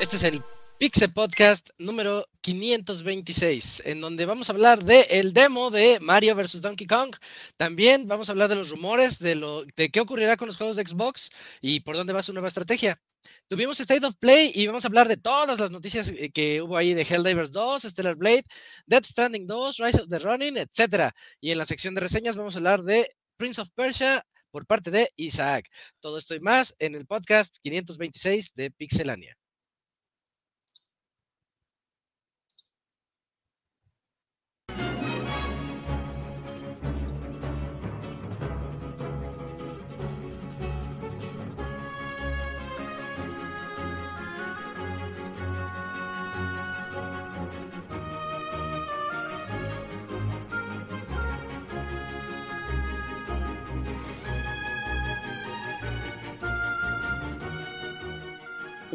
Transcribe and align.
Este 0.00 0.16
es 0.16 0.24
el 0.24 0.42
Pixel 0.78 1.12
Podcast 1.12 1.70
número 1.76 2.28
526, 2.40 3.82
en 3.84 4.00
donde 4.00 4.26
vamos 4.26 4.48
a 4.48 4.52
hablar 4.52 4.84
de 4.84 5.00
el 5.10 5.32
demo 5.32 5.70
de 5.70 5.98
Mario 6.00 6.36
vs. 6.36 6.62
Donkey 6.62 6.86
Kong. 6.86 7.16
También 7.56 8.06
vamos 8.06 8.28
a 8.28 8.32
hablar 8.32 8.48
de 8.48 8.54
los 8.54 8.70
rumores, 8.70 9.18
de, 9.18 9.34
lo, 9.34 9.64
de 9.64 9.90
qué 9.90 10.00
ocurrirá 10.00 10.36
con 10.36 10.46
los 10.46 10.56
juegos 10.56 10.76
de 10.76 10.86
Xbox 10.86 11.30
y 11.60 11.80
por 11.80 11.96
dónde 11.96 12.12
va 12.12 12.22
su 12.22 12.32
nueva 12.32 12.46
estrategia. 12.46 13.00
Tuvimos 13.48 13.80
State 13.80 14.06
of 14.06 14.14
Play 14.20 14.52
y 14.54 14.66
vamos 14.66 14.84
a 14.84 14.88
hablar 14.88 15.08
de 15.08 15.16
todas 15.16 15.58
las 15.58 15.70
noticias 15.70 16.10
eh, 16.10 16.30
que 16.30 16.62
hubo 16.62 16.76
ahí 16.76 16.94
de 16.94 17.02
Helldivers 17.02 17.50
2, 17.50 17.82
Stellar 17.82 18.14
Blade, 18.14 18.44
Dead 18.86 19.02
Stranding 19.02 19.46
2, 19.46 19.78
Rise 19.78 20.00
of 20.02 20.08
the 20.08 20.20
Running, 20.20 20.58
etc. 20.58 21.12
Y 21.40 21.50
en 21.50 21.58
la 21.58 21.66
sección 21.66 21.94
de 21.94 22.02
reseñas 22.02 22.36
vamos 22.36 22.54
a 22.54 22.58
hablar 22.58 22.82
de 22.84 23.10
Prince 23.36 23.60
of 23.60 23.70
Persia 23.74 24.24
por 24.50 24.66
parte 24.66 24.90
de 24.90 25.12
Isaac. 25.16 25.68
Todo 26.00 26.18
esto 26.18 26.34
y 26.34 26.40
más 26.40 26.74
en 26.78 26.94
el 26.94 27.06
podcast 27.06 27.56
526 27.62 28.54
de 28.54 28.70
Pixelania. 28.70 29.37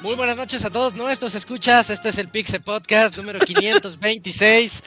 Muy 0.00 0.14
buenas 0.14 0.38
noches 0.38 0.64
a 0.64 0.70
todos 0.70 0.94
nuestros 0.94 1.34
escuchas. 1.34 1.90
Este 1.90 2.08
es 2.08 2.16
el 2.16 2.28
Pixel 2.28 2.62
Podcast 2.62 3.18
número 3.18 3.38
526. 3.38 4.82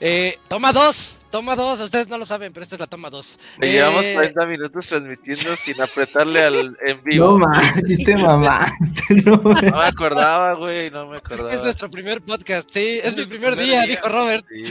Eh, 0.00 0.38
toma 0.48 0.72
dos, 0.72 1.18
toma 1.34 1.56
dos. 1.56 1.80
Ustedes 1.80 2.08
no 2.08 2.16
lo 2.16 2.24
saben, 2.26 2.52
pero 2.52 2.62
esta 2.62 2.76
es 2.76 2.80
la 2.80 2.86
toma 2.86 3.10
dos. 3.10 3.40
llevamos 3.60 4.06
Eh, 4.06 4.14
40 4.14 4.46
minutos 4.46 4.86
transmitiendo 4.86 5.56
sin 5.56 5.82
apretarle 5.82 6.42
al 6.44 6.78
en 6.86 7.02
vivo. 7.02 7.26
No 7.26 7.38
mames, 7.38 8.04
te 8.04 8.16
mamaste, 8.16 9.14
no 9.24 9.36
No 9.42 9.52
me 9.52 9.84
acordaba, 9.84 10.52
güey, 10.52 10.92
no 10.92 11.08
me 11.08 11.16
acordaba. 11.16 11.52
Es 11.52 11.60
nuestro 11.62 11.90
primer 11.90 12.22
podcast, 12.22 12.70
sí. 12.70 12.98
Es, 13.02 13.06
Es 13.06 13.16
mi 13.16 13.24
primer, 13.24 13.54
primer 13.54 13.66
día, 13.66 13.82
día. 13.82 13.96
dijo 13.96 14.08
Robert. 14.08 14.44
Sí, 14.48 14.62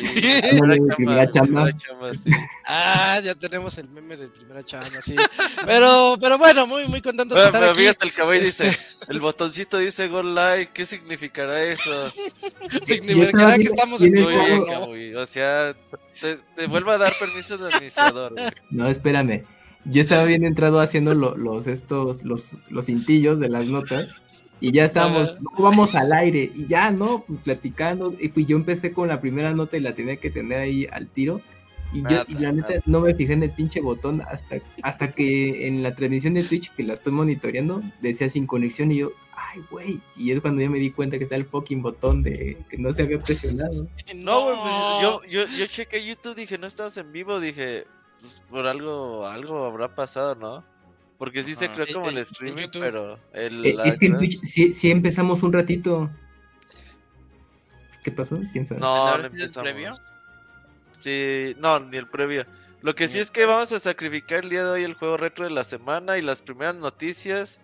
Ándale, 0.41 0.51
primera 0.51 0.95
primera 0.95 1.31
chamba. 1.31 1.63
primera 1.65 1.77
chamba, 1.77 2.13
sí. 2.15 2.29
Ah, 2.65 3.19
ya 3.21 3.35
tenemos 3.35 3.77
el 3.77 3.89
meme 3.89 4.15
de 4.15 4.27
primera 4.29 4.63
chamba, 4.63 5.01
sí. 5.01 5.15
Pero, 5.65 6.15
pero 6.19 6.37
bueno, 6.37 6.65
muy, 6.65 6.87
muy 6.87 7.01
contento 7.01 7.35
de 7.35 7.45
estar 7.45 7.59
pero 7.59 7.71
aquí. 7.73 7.81
fíjate, 7.81 8.07
el 8.07 8.13
caballo 8.13 8.41
Este- 8.41 8.65
dice, 8.69 8.79
el 9.09 9.19
botoncito 9.19 9.77
dice 9.79 10.07
go 10.07 10.23
like, 10.23 10.71
¿qué 10.73 10.85
significará 10.85 11.61
eso? 11.61 12.13
Significará 12.85 13.57
que 13.57 13.63
estamos 13.63 14.01
en. 14.01 14.13
Camuy, 14.65 15.15
o 15.15 15.25
sea, 15.25 15.75
te, 16.19 16.37
te 16.55 16.67
vuelvo 16.67 16.91
a 16.91 16.97
dar 16.97 17.13
permiso 17.19 17.57
de 17.57 17.67
administrador, 17.67 18.33
güey. 18.33 18.45
No, 18.71 18.87
espérame. 18.87 19.43
Yo 19.85 20.01
estaba 20.01 20.23
bien 20.23 20.45
entrado 20.45 20.79
haciendo 20.79 21.13
lo- 21.13 21.35
los 21.35 21.67
estos 21.67 22.23
los 22.23 22.57
los 22.69 22.85
cintillos 22.85 23.39
de 23.39 23.49
las 23.49 23.67
notas 23.67 24.09
y 24.61 24.71
ya 24.71 24.85
estábamos, 24.85 25.29
Ajá. 25.29 25.39
no, 25.41 25.51
vamos 25.63 25.93
al 25.95 26.13
aire 26.13 26.49
y 26.55 26.67
ya 26.67 26.89
no, 26.91 27.25
pues, 27.27 27.39
platicando 27.43 28.15
y 28.19 28.29
pues 28.29 28.47
yo 28.47 28.55
empecé 28.55 28.93
con 28.93 29.09
la 29.09 29.19
primera 29.19 29.53
nota 29.53 29.75
y 29.75 29.81
la 29.81 29.93
tenía 29.93 30.15
que 30.15 30.31
tener 30.31 30.59
ahí 30.61 30.87
al 30.89 31.07
tiro 31.07 31.41
y 31.91 32.01
yo 32.03 32.23
y 32.29 32.35
la 32.35 32.53
neta 32.53 32.69
nada. 32.69 32.81
no 32.85 33.01
me 33.01 33.13
fijé 33.13 33.33
en 33.33 33.43
el 33.43 33.51
pinche 33.51 33.81
botón 33.81 34.21
hasta 34.21 34.57
hasta 34.81 35.11
que 35.11 35.67
en 35.67 35.83
la 35.83 35.93
transmisión 35.95 36.33
de 36.35 36.43
Twitch 36.43 36.71
que 36.75 36.83
la 36.83 36.93
estoy 36.93 37.11
monitoreando 37.11 37.83
decía 38.01 38.29
sin 38.29 38.47
conexión 38.47 38.91
y 38.93 38.99
yo, 38.99 39.11
ay 39.53 39.63
güey, 39.69 40.01
y 40.17 40.31
es 40.31 40.41
cuando 40.41 40.61
ya 40.61 40.69
me 40.69 40.79
di 40.79 40.91
cuenta 40.91 41.17
que 41.17 41.23
está 41.23 41.35
el 41.35 41.45
fucking 41.45 41.81
botón 41.81 42.23
de 42.23 42.57
que 42.69 42.77
no 42.77 42.91
se 42.91 43.03
había 43.03 43.19
presionado. 43.19 43.87
No, 44.15 44.43
güey, 44.43 44.57
pues, 44.57 45.01
yo, 45.01 45.23
yo, 45.25 45.57
yo 45.57 45.67
chequé 45.67 46.05
YouTube, 46.05 46.35
dije, 46.35 46.57
no 46.57 46.67
estabas 46.67 46.97
en 46.97 47.11
vivo, 47.11 47.39
dije, 47.39 47.85
pues 48.21 48.41
por 48.49 48.67
algo, 48.67 49.27
algo 49.27 49.65
habrá 49.65 49.93
pasado, 49.95 50.35
¿no? 50.35 50.63
Porque 51.17 51.43
sí 51.43 51.55
se 51.55 51.69
creó 51.69 51.85
como 51.93 52.09
el 52.09 52.17
streaming, 52.17 52.67
pero 52.73 53.19
el, 53.31 53.65
Eh, 53.65 53.73
la 53.75 53.83
es 53.83 53.97
que 53.97 54.07
en 54.07 54.17
Twitch 54.17 54.39
sí, 54.43 54.73
sí 54.73 54.91
empezamos 54.91 55.43
un 55.43 55.53
ratito. 55.53 56.09
¿Qué 58.03 58.11
pasó? 58.11 58.41
¿Quién 58.51 58.65
sabe? 58.65 58.81
No, 58.81 59.07
¿Habrá 59.07 59.29
no 59.29 59.29
sido 59.29 59.35
el 59.35 59.41
empezamos. 59.43 59.71
previo? 59.71 59.91
Sí, 60.91 61.55
no, 61.59 61.79
ni 61.79 61.97
el 61.97 62.07
previo. 62.07 62.45
Lo 62.81 62.95
que 62.95 63.07
sí 63.07 63.19
es 63.19 63.31
que 63.31 63.45
vamos 63.45 63.71
a 63.71 63.79
sacrificar 63.79 64.43
el 64.43 64.49
día 64.49 64.65
de 64.65 64.71
hoy 64.71 64.83
el 64.83 64.95
juego 64.95 65.15
retro 65.15 65.45
de 65.45 65.51
la 65.51 65.63
semana 65.63 66.17
y 66.17 66.21
las 66.21 66.41
primeras 66.41 66.75
noticias 66.75 67.59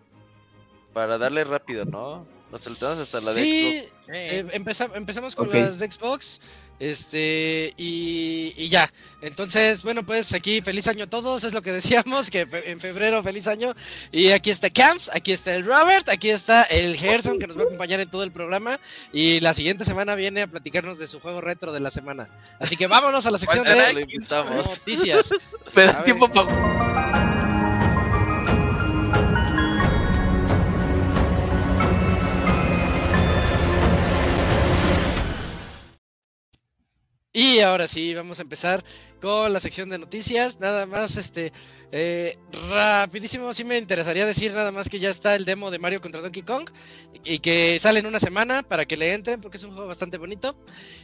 para 0.94 1.17
darle 1.17 1.44
rápido, 1.44 1.85
¿no? 1.85 2.25
Nos 2.51 2.61
saltamos 2.61 2.97
hasta 2.97 3.22
la 3.22 3.33
de 3.33 3.44
Sí, 3.44 3.79
Xbox. 3.79 4.05
Sí. 4.05 4.11
eh, 4.13 4.45
empeza- 4.53 4.89
empezamos 4.95 5.35
con 5.35 5.47
Ok. 5.50 5.53
las 5.55 5.79
de 5.79 5.91
Xbox. 5.91 6.41
Este, 6.79 7.73
y, 7.75 8.53
y 8.55 8.69
ya. 8.69 8.89
Entonces, 9.22 9.83
bueno, 9.83 10.05
pues 10.05 10.33
aquí 10.33 10.61
feliz 10.61 10.88
año 10.88 11.03
a 11.03 11.07
todos, 11.09 11.44
es 11.44 11.51
lo 11.53 11.61
que 11.61 11.73
decíamos, 11.73 12.31
que 12.31 12.47
fe- 12.47 12.72
en 12.72 12.79
febrero 12.79 13.22
feliz 13.22 13.47
año. 13.50 13.75
Y 14.13 14.31
aquí 14.31 14.50
está 14.50 14.69
Camps, 14.69 15.11
aquí 15.13 15.33
está 15.33 15.53
el 15.55 15.66
Robert, 15.66 16.07
aquí 16.07 16.29
está 16.29 16.63
el 16.63 16.95
Gerson 16.95 17.38
que 17.38 17.47
nos 17.47 17.57
va 17.57 17.63
a 17.63 17.66
acompañar 17.66 18.00
en 18.00 18.09
todo 18.09 18.23
el 18.23 18.31
programa. 18.31 18.79
Y 19.11 19.41
la 19.41 19.53
siguiente 19.53 19.83
semana 19.83 20.16
viene 20.16 20.44
a 20.44 20.47
platicarnos 20.47 20.97
de 20.97 21.07
su 21.07 21.19
juego 21.19 21.41
retro 21.41 21.73
de 21.73 21.81
la 21.81 21.91
semana. 21.91 22.29
Así 22.59 22.77
que 22.77 22.88
vámonos 22.88 23.25
a 23.25 23.31
la 23.31 23.38
sección 23.39 23.63
¿Cuál 23.63 23.75
será? 23.75 23.88
de 23.89 23.94
Lo 23.95 24.00
invitamos. 24.00 24.66
noticias. 24.79 25.29
Me 25.75 25.83
A 25.83 25.85
da 25.88 25.94
ver. 25.94 26.03
tiempo 26.06 26.31
para. 26.31 27.38
Y 37.41 37.61
ahora 37.61 37.88
sí, 37.88 38.13
vamos 38.13 38.39
a 38.39 38.41
empezar 38.41 38.83
con 39.22 39.53
la 39.53 39.61
sección 39.61 39.88
de 39.88 39.97
noticias. 39.97 40.59
Nada 40.59 40.85
más, 40.85 41.16
este, 41.16 41.53
eh, 41.91 42.38
rapidísimo, 42.69 43.51
sí 43.53 43.63
me 43.63 43.77
interesaría 43.77 44.25
decir 44.25 44.53
nada 44.53 44.72
más 44.72 44.89
que 44.89 45.00
ya 45.00 45.09
está 45.09 45.35
el 45.35 45.45
demo 45.45 45.72
de 45.72 45.79
Mario 45.79 46.01
contra 46.01 46.22
Donkey 46.22 46.44
Kong 46.44 46.69
y 47.23 47.39
que 47.39 47.79
sale 47.79 48.00
en 48.00 48.05
una 48.05 48.19
semana 48.19 48.63
para 48.63 48.85
que 48.85 48.95
le 48.95 49.11
entren 49.13 49.41
porque 49.41 49.57
es 49.57 49.63
un 49.63 49.72
juego 49.72 49.88
bastante 49.88 50.17
bonito. 50.17 50.55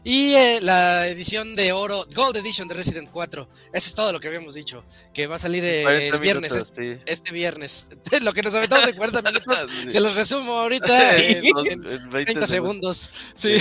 Y 0.03 0.33
eh, 0.33 0.59
la 0.61 1.07
edición 1.07 1.55
de 1.55 1.71
oro, 1.73 2.05
Gold 2.13 2.37
Edition 2.37 2.67
de 2.67 2.75
Resident 2.75 3.09
4. 3.11 3.49
Eso 3.73 3.89
es 3.89 3.95
todo 3.95 4.11
lo 4.13 4.19
que 4.19 4.27
habíamos 4.27 4.53
dicho, 4.53 4.83
que 5.13 5.27
va 5.27 5.37
a 5.37 5.39
salir 5.39 5.63
eh, 5.65 5.81
40 5.83 6.15
el 6.15 6.21
viernes, 6.21 6.51
minutos, 6.53 6.69
este, 6.71 6.93
sí. 6.95 7.01
este 7.05 7.31
viernes. 7.33 7.89
lo 8.21 8.31
que 8.31 8.43
nos 8.43 8.53
aventamos 8.55 8.87
en 8.87 8.95
40 8.95 9.21
minutos, 9.31 9.67
Sí. 9.83 9.89
se 9.89 9.99
los 9.99 10.15
resumo 10.15 10.59
ahorita 10.59 11.17
en- 11.17 11.43
en 11.65 11.85
en 11.91 12.09
20 12.09 12.23
30 12.33 12.47
segundos. 12.47 13.09
Sí. 13.33 13.55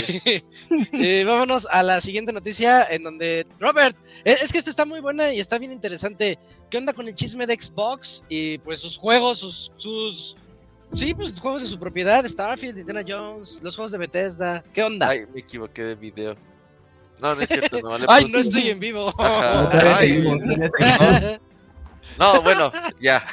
Eh, 0.92 1.24
vámonos 1.26 1.66
a 1.70 1.82
la 1.82 2.00
siguiente 2.00 2.32
noticia 2.32 2.86
en 2.90 3.02
donde 3.04 3.46
Robert, 3.58 3.96
eh, 4.24 4.36
es 4.42 4.52
que 4.52 4.58
esta 4.58 4.70
está 4.70 4.84
muy 4.84 5.00
buena 5.00 5.32
y 5.32 5.40
está 5.40 5.58
bien 5.58 5.72
interesante. 5.72 6.38
¿Qué 6.70 6.78
onda 6.78 6.92
con 6.92 7.08
el 7.08 7.14
chisme 7.14 7.46
de 7.46 7.58
Xbox 7.58 8.22
y 8.28 8.58
pues 8.58 8.80
sus 8.80 8.98
juegos, 8.98 9.38
sus 9.38 9.72
sus 9.76 10.36
sí, 10.92 11.14
pues 11.14 11.38
juegos 11.38 11.62
de 11.62 11.68
su 11.68 11.78
propiedad, 11.78 12.24
Starfield, 12.26 12.78
Indiana 12.78 13.02
Jones, 13.06 13.60
los 13.62 13.76
juegos 13.76 13.92
de 13.92 13.98
Bethesda? 13.98 14.64
¿Qué 14.72 14.82
onda? 14.82 15.08
Ay, 15.08 15.24
me 15.32 15.40
equivoqué 15.40 15.84
de 15.84 15.94
video. 15.94 16.36
No, 17.20 17.34
no 17.34 17.40
es 17.40 17.48
cierto, 17.48 17.80
no 17.80 17.96
le 17.98 18.06
Ay, 18.08 18.26
no 18.26 18.38
estoy 18.38 18.68
en 18.68 18.80
vivo. 18.80 19.12
Ajá. 19.18 19.98
Ay, 19.98 20.22
todavía 20.22 20.70
seguimos. 20.78 21.40
No, 22.18 22.42
bueno, 22.42 22.72
ya. 23.00 23.26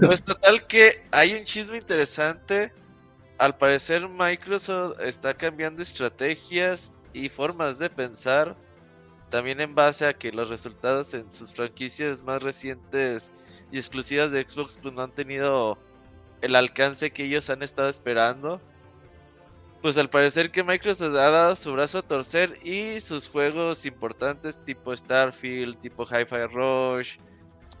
Pues 0.00 0.22
total 0.22 0.66
que 0.66 1.02
hay 1.10 1.34
un 1.34 1.44
chisme 1.44 1.78
interesante. 1.78 2.72
Al 3.38 3.56
parecer 3.56 4.08
Microsoft 4.08 5.00
está 5.00 5.34
cambiando 5.34 5.82
estrategias 5.82 6.92
y 7.12 7.28
formas 7.28 7.78
de 7.78 7.90
pensar. 7.90 8.56
También 9.34 9.60
en 9.60 9.74
base 9.74 10.06
a 10.06 10.12
que 10.12 10.30
los 10.30 10.48
resultados 10.48 11.12
en 11.12 11.32
sus 11.32 11.52
franquicias 11.52 12.22
más 12.22 12.40
recientes 12.40 13.32
y 13.72 13.78
exclusivas 13.78 14.30
de 14.30 14.48
Xbox 14.48 14.78
pues 14.80 14.94
no 14.94 15.02
han 15.02 15.10
tenido 15.10 15.76
el 16.40 16.54
alcance 16.54 17.10
que 17.10 17.24
ellos 17.24 17.50
han 17.50 17.64
estado 17.64 17.88
esperando. 17.88 18.60
Pues 19.82 19.96
al 19.96 20.08
parecer 20.08 20.52
que 20.52 20.62
Microsoft 20.62 21.16
ha 21.16 21.30
dado 21.32 21.56
su 21.56 21.72
brazo 21.72 21.98
a 21.98 22.02
torcer 22.02 22.60
y 22.62 23.00
sus 23.00 23.28
juegos 23.28 23.86
importantes 23.86 24.64
tipo 24.64 24.96
Starfield, 24.96 25.80
tipo 25.80 26.04
Hi-Fi 26.04 26.46
Rush, 26.52 27.16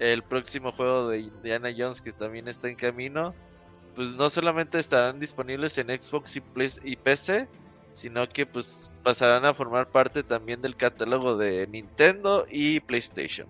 el 0.00 0.24
próximo 0.24 0.72
juego 0.72 1.06
de 1.06 1.20
Indiana 1.20 1.70
Jones 1.70 2.00
que 2.00 2.10
también 2.10 2.48
está 2.48 2.68
en 2.68 2.74
camino, 2.74 3.32
pues 3.94 4.08
no 4.08 4.28
solamente 4.28 4.80
estarán 4.80 5.20
disponibles 5.20 5.78
en 5.78 5.86
Xbox 5.86 6.34
y, 6.34 6.40
Play 6.40 6.70
y 6.82 6.96
PC, 6.96 7.46
sino 7.94 8.28
que 8.28 8.44
pues 8.44 8.92
pasarán 9.02 9.46
a 9.46 9.54
formar 9.54 9.88
parte 9.90 10.22
también 10.22 10.60
del 10.60 10.76
catálogo 10.76 11.36
de 11.36 11.66
Nintendo 11.68 12.46
y 12.50 12.80
PlayStation. 12.80 13.48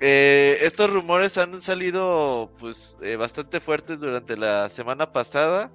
Eh, 0.00 0.58
estos 0.62 0.90
rumores 0.90 1.36
han 1.36 1.60
salido 1.60 2.50
pues 2.58 2.98
eh, 3.02 3.16
bastante 3.16 3.60
fuertes 3.60 4.00
durante 4.00 4.34
la 4.36 4.70
semana 4.70 5.12
pasada 5.12 5.70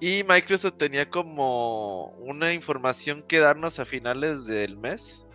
y 0.00 0.24
Microsoft 0.28 0.78
tenía 0.78 1.08
como 1.08 2.06
una 2.18 2.52
información 2.52 3.22
que 3.22 3.38
darnos 3.38 3.78
a 3.78 3.84
finales 3.84 4.44
del 4.46 4.76
mes 4.76 5.28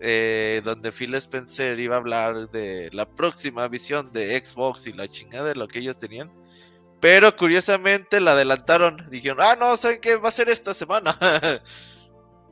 eh, 0.00 0.62
donde 0.64 0.92
Phil 0.92 1.14
Spencer 1.14 1.78
iba 1.78 1.94
a 1.94 1.98
hablar 1.98 2.50
de 2.50 2.88
la 2.92 3.06
próxima 3.06 3.68
visión 3.68 4.10
de 4.12 4.40
Xbox 4.42 4.86
y 4.86 4.94
la 4.94 5.06
chingada 5.08 5.48
de 5.48 5.54
lo 5.54 5.68
que 5.68 5.80
ellos 5.80 5.98
tenían. 5.98 6.32
Pero 7.00 7.34
curiosamente 7.36 8.20
la 8.20 8.32
adelantaron. 8.32 9.08
Dijeron, 9.10 9.38
ah, 9.40 9.56
no, 9.58 9.76
¿saben 9.76 10.00
qué? 10.00 10.16
Va 10.16 10.28
a 10.28 10.32
ser 10.32 10.48
esta 10.48 10.74
semana. 10.74 11.16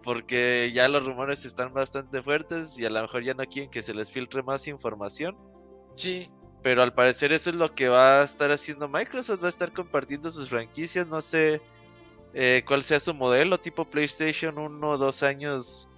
Porque 0.02 0.70
ya 0.72 0.88
los 0.88 1.04
rumores 1.04 1.44
están 1.44 1.74
bastante 1.74 2.22
fuertes 2.22 2.78
y 2.78 2.86
a 2.86 2.90
lo 2.90 3.02
mejor 3.02 3.24
ya 3.24 3.34
no 3.34 3.44
quieren 3.44 3.70
que 3.70 3.82
se 3.82 3.92
les 3.92 4.10
filtre 4.10 4.42
más 4.42 4.66
información. 4.66 5.36
Sí. 5.96 6.30
Pero 6.62 6.82
al 6.82 6.94
parecer 6.94 7.32
eso 7.32 7.50
es 7.50 7.56
lo 7.56 7.74
que 7.74 7.88
va 7.88 8.20
a 8.20 8.24
estar 8.24 8.50
haciendo 8.50 8.88
Microsoft. 8.88 9.42
Va 9.42 9.46
a 9.46 9.50
estar 9.50 9.72
compartiendo 9.72 10.30
sus 10.30 10.48
franquicias. 10.48 11.06
No 11.06 11.20
sé 11.20 11.60
eh, 12.32 12.62
cuál 12.66 12.82
sea 12.82 13.00
su 13.00 13.12
modelo, 13.12 13.58
tipo 13.58 13.84
PlayStation, 13.84 14.58
uno 14.58 14.90
o 14.90 14.98
dos 14.98 15.22
años 15.22 15.88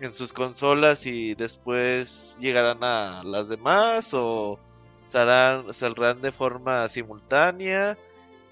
en 0.00 0.12
sus 0.12 0.32
consolas 0.32 1.06
y 1.06 1.34
después 1.34 2.36
llegarán 2.40 2.82
a 2.82 3.22
las 3.24 3.48
demás 3.48 4.12
o 4.14 4.58
saldrán 5.12 6.20
de 6.22 6.32
forma 6.32 6.88
simultánea 6.88 7.96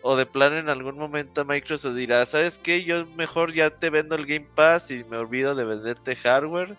o 0.02 0.16
de 0.16 0.26
plano 0.26 0.56
en 0.56 0.68
algún 0.68 0.98
momento 0.98 1.44
Microsoft 1.44 1.94
dirá, 1.94 2.24
¿sabes 2.24 2.58
qué? 2.58 2.84
Yo 2.84 3.06
mejor 3.16 3.52
ya 3.52 3.70
te 3.70 3.90
vendo 3.90 4.14
el 4.14 4.26
Game 4.26 4.48
Pass 4.54 4.90
y 4.90 5.04
me 5.04 5.16
olvido 5.16 5.54
de 5.54 5.64
venderte 5.64 6.16
hardware. 6.16 6.76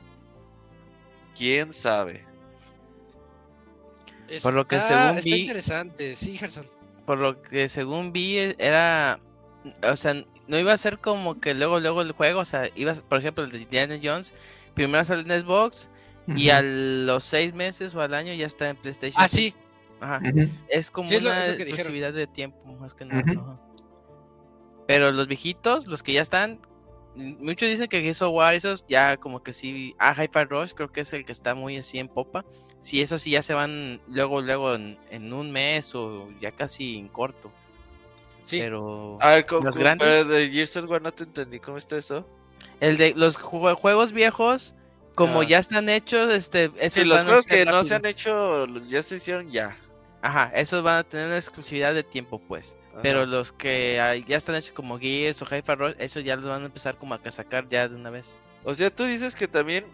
¿Quién 1.36 1.74
sabe? 1.74 2.26
por 4.42 4.54
lo 4.54 4.66
que 4.66 4.80
según 4.80 5.22
vi, 5.22 5.42
interesante, 5.42 6.16
sí, 6.16 6.38
Gerson. 6.38 6.66
Por 7.06 7.18
lo 7.18 7.42
que 7.42 7.68
según 7.68 8.14
vi 8.14 8.38
era, 8.58 9.20
o 9.84 9.96
sea, 9.98 10.14
no 10.48 10.58
iba 10.58 10.72
a 10.72 10.78
ser 10.78 11.00
como 11.00 11.42
que 11.42 11.54
luego 11.54 11.82
luego 11.82 12.02
el 12.02 12.14
juego, 12.14 12.40
o 12.40 12.46
sea, 12.46 12.70
iba, 12.76 12.94
por 12.94 13.20
ejemplo, 13.20 13.44
el 13.44 13.52
de 13.52 13.60
Indiana 13.60 14.00
Jones 14.02 14.34
primero 14.74 15.04
sale 15.04 15.22
en 15.22 15.44
Xbox 15.44 15.90
y 16.28 16.50
a 16.50 16.62
los 16.62 17.24
seis 17.24 17.54
meses 17.54 17.94
o 17.94 18.02
al 18.02 18.14
año 18.14 18.34
ya 18.34 18.46
está 18.46 18.70
en 18.70 18.78
PlayStation. 18.78 19.22
Ah, 19.22 19.28
sí. 19.28 19.54
Ajá. 20.02 20.20
Es 20.68 20.90
como 20.90 21.10
una 21.10 21.48
exclusividad 21.48 22.12
de 22.12 22.28
tiempo, 22.28 22.60
más 22.74 22.94
que 22.94 23.06
nada. 23.06 23.24
Pero 24.88 25.12
los 25.12 25.28
viejitos, 25.28 25.86
los 25.86 26.02
que 26.02 26.14
ya 26.14 26.22
están, 26.22 26.60
muchos 27.16 27.70
dicen 27.70 27.88
que 27.88 28.02
Gears 28.02 28.22
of 28.24 28.34
War, 28.34 28.56
esos 28.56 28.84
ya 28.90 29.18
como 29.18 29.44
que 29.44 29.54
sí. 29.54 29.96
Ah, 30.00 30.14
Hyper 30.14 30.50
Rush, 30.50 30.72
creo 30.74 30.92
que 30.92 31.02
es 31.02 31.14
el 31.14 31.24
que 31.24 31.32
está 31.32 31.54
muy 31.54 31.78
así 31.78 32.00
en 32.00 32.08
popa. 32.08 32.44
Sí, 32.80 33.00
esos 33.00 33.22
sí 33.22 33.32
ya 33.32 33.44
se 33.44 33.54
van 33.54 34.02
luego, 34.08 34.42
luego 34.42 34.74
en, 34.74 35.34
un 35.34 35.52
mes 35.52 35.94
o 35.94 36.30
ya 36.42 36.52
casi 36.52 36.98
en 36.98 37.08
corto. 37.08 37.52
Sí. 38.44 38.60
Pero. 38.60 39.20
A 39.22 39.36
ver, 39.36 39.46
los 39.52 39.78
grandes. 39.78 40.28
De 40.28 40.50
Gears 40.50 40.76
of 40.78 40.90
War 40.90 41.02
no 41.02 41.14
te 41.14 41.24
entendí, 41.24 41.60
¿cómo 41.60 41.78
está 41.78 41.98
eso? 41.98 42.28
El 42.80 42.98
de 42.98 43.14
los 43.16 43.38
juegos 43.38 44.14
viejos, 44.14 44.74
como 45.16 45.42
ah. 45.42 45.48
ya 45.48 45.60
están 45.60 45.90
hechos, 45.90 46.34
este, 46.34 46.72
esos 46.80 47.06
los 47.06 47.24
juegos 47.24 47.46
que 47.46 47.66
no 47.66 47.84
se 47.84 47.96
han 47.96 48.06
hecho, 48.08 48.66
ya 48.88 49.04
se 49.04 49.18
hicieron 49.18 49.52
ya. 49.52 49.76
Ajá, 50.22 50.52
esos 50.54 50.84
van 50.84 51.00
a 51.00 51.04
tener 51.04 51.28
una 51.28 51.38
exclusividad 51.38 51.94
de 51.94 52.04
tiempo, 52.04 52.40
pues. 52.40 52.76
Pero 53.02 53.26
los 53.26 53.52
que 53.52 54.24
ya 54.28 54.38
están 54.38 54.56
hechos 54.56 54.72
como 54.72 55.00
Gears 55.00 55.42
o 55.42 55.46
Hi-Fi 55.46 55.76
Rush, 55.76 55.96
esos 55.98 56.24
ya 56.24 56.36
los 56.36 56.46
van 56.46 56.62
a 56.62 56.66
empezar 56.66 56.98
como 56.98 57.14
a 57.14 57.32
sacar 57.32 57.68
ya 57.70 57.88
de 57.88 57.96
una 57.96 58.10
vez. 58.10 58.38
O 58.64 58.74
sea, 58.74 58.90
tú 58.94 59.06
dices 59.06 59.34
que 59.34 59.48
también 59.48 59.86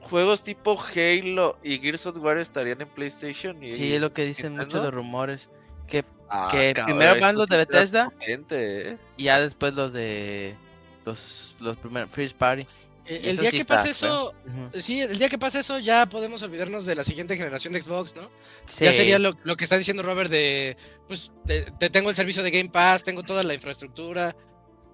juegos 0.00 0.42
tipo 0.42 0.80
Halo 0.80 1.58
y 1.62 1.78
Gears 1.78 2.06
of 2.06 2.16
War 2.18 2.38
estarían 2.38 2.80
en 2.80 2.88
PlayStation. 2.88 3.62
Y 3.62 3.74
sí, 3.74 3.94
es 3.94 4.00
lo 4.00 4.12
que 4.12 4.24
dicen 4.24 4.56
muchos 4.56 4.82
de 4.82 4.90
rumores. 4.90 5.50
Que, 5.86 6.04
ah, 6.30 6.48
que 6.50 6.74
primero 6.84 7.20
van 7.20 7.36
los 7.36 7.48
de 7.48 7.58
Bethesda 7.58 8.12
¿eh? 8.26 8.96
y 9.16 9.24
ya 9.24 9.38
después 9.38 9.74
los 9.74 9.92
de 9.92 10.56
los, 11.04 11.56
los 11.60 11.76
primeros 11.76 12.10
First 12.10 12.36
Party. 12.36 12.66
Eh, 13.08 13.20
el 13.24 13.36
día 13.36 13.50
que 13.50 13.64
pase 13.64 13.90
eso, 13.90 14.34
sí, 14.80 15.00
el 15.00 15.18
día 15.18 15.28
que 15.28 15.38
pase 15.38 15.60
eso 15.60 15.78
ya 15.78 16.06
podemos 16.06 16.42
olvidarnos 16.42 16.86
de 16.86 16.96
la 16.96 17.04
siguiente 17.04 17.36
generación 17.36 17.72
de 17.72 17.82
Xbox, 17.82 18.16
¿no? 18.16 18.30
Ya 18.78 18.92
sería 18.92 19.18
lo, 19.18 19.34
que 19.56 19.64
está 19.64 19.78
diciendo 19.78 20.02
Robert 20.02 20.30
de, 20.30 20.76
pues, 21.06 21.32
te, 21.46 21.90
tengo 21.90 22.10
el 22.10 22.16
servicio 22.16 22.42
de 22.42 22.50
Game 22.50 22.70
Pass, 22.70 23.04
tengo 23.04 23.22
toda 23.22 23.42
la 23.42 23.54
infraestructura. 23.54 24.36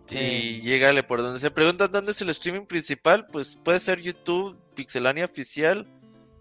Sí, 0.06 0.19
y 0.19 0.61
llégale 0.62 1.03
por 1.03 1.23
donde 1.23 1.41
se 1.41 1.50
preguntan 1.50 1.93
dónde 1.93 2.12
es 2.12 2.20
el 2.20 2.29
streaming 2.31 2.67
principal, 2.67 3.26
pues 3.29 3.59
puede 3.64 3.81
ser 3.81 4.00
YouTube, 4.00 4.59
Pixelania 4.75 5.25
Oficial, 5.25 5.88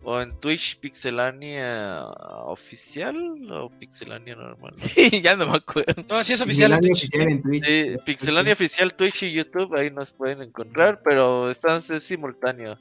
o 0.03 0.19
en 0.19 0.37
Twitch 0.39 0.79
Pixelania 0.79 2.05
oficial 2.45 3.15
o 3.51 3.69
Pixelania 3.69 4.35
normal. 4.35 4.73
ya 5.21 5.35
no 5.35 5.47
me 5.47 5.57
acuerdo. 5.57 6.03
No, 6.09 6.23
sí 6.23 6.33
es 6.33 6.41
oficial. 6.41 6.73
en 6.73 6.81
Twitch. 6.81 7.65
Sí, 7.65 7.95
Pixelania 8.05 8.53
oficial 8.53 8.93
Twitch 8.93 9.23
y 9.23 9.31
YouTube, 9.31 9.77
ahí 9.77 9.91
nos 9.91 10.11
pueden 10.11 10.41
encontrar, 10.41 11.01
pero 11.03 11.49
están 11.51 11.77
es 11.77 12.03
simultáneo. 12.03 12.77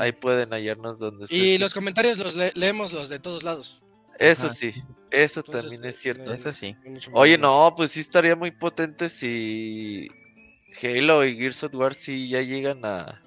Ahí 0.00 0.12
pueden 0.12 0.50
hallarnos 0.50 0.98
donde 0.98 1.26
Y 1.30 1.56
los 1.58 1.72
comentarios 1.72 2.18
los 2.18 2.34
leemos 2.56 2.92
los 2.92 3.08
de 3.08 3.18
todos 3.18 3.44
lados. 3.44 3.80
Eso 4.18 4.50
sí, 4.50 4.74
eso 5.12 5.42
también 5.42 5.84
es 5.84 5.96
cierto. 5.96 6.34
Eso 6.34 6.52
sí. 6.52 6.74
Oye, 7.12 7.38
no, 7.38 7.72
pues 7.76 7.92
sí 7.92 8.00
estaría 8.00 8.34
muy 8.34 8.50
potente 8.50 9.08
si 9.08 10.08
Halo 10.82 11.24
y 11.24 11.36
Gears 11.36 11.62
of 11.64 11.74
War 11.74 11.94
sí 11.94 12.28
ya 12.28 12.42
llegan 12.42 12.84
a... 12.84 13.22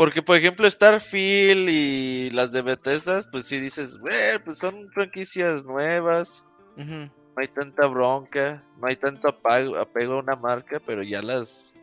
Porque, 0.00 0.22
por 0.22 0.38
ejemplo, 0.38 0.70
Starfield 0.70 1.68
y 1.68 2.30
las 2.30 2.52
de 2.52 2.62
Bethesda, 2.62 3.20
pues 3.30 3.44
sí 3.44 3.60
dices, 3.60 3.98
pues 4.46 4.56
son 4.56 4.90
franquicias 4.94 5.62
nuevas. 5.66 6.46
No 6.74 7.10
hay 7.36 7.48
tanta 7.48 7.86
bronca, 7.86 8.64
no 8.80 8.86
hay 8.88 8.96
tanto 8.96 9.28
apego, 9.28 9.76
apego, 9.76 10.14
a 10.14 10.20
una 10.20 10.36
marca, 10.36 10.80
pero 10.86 11.02
ya 11.02 11.20
las 11.20 11.76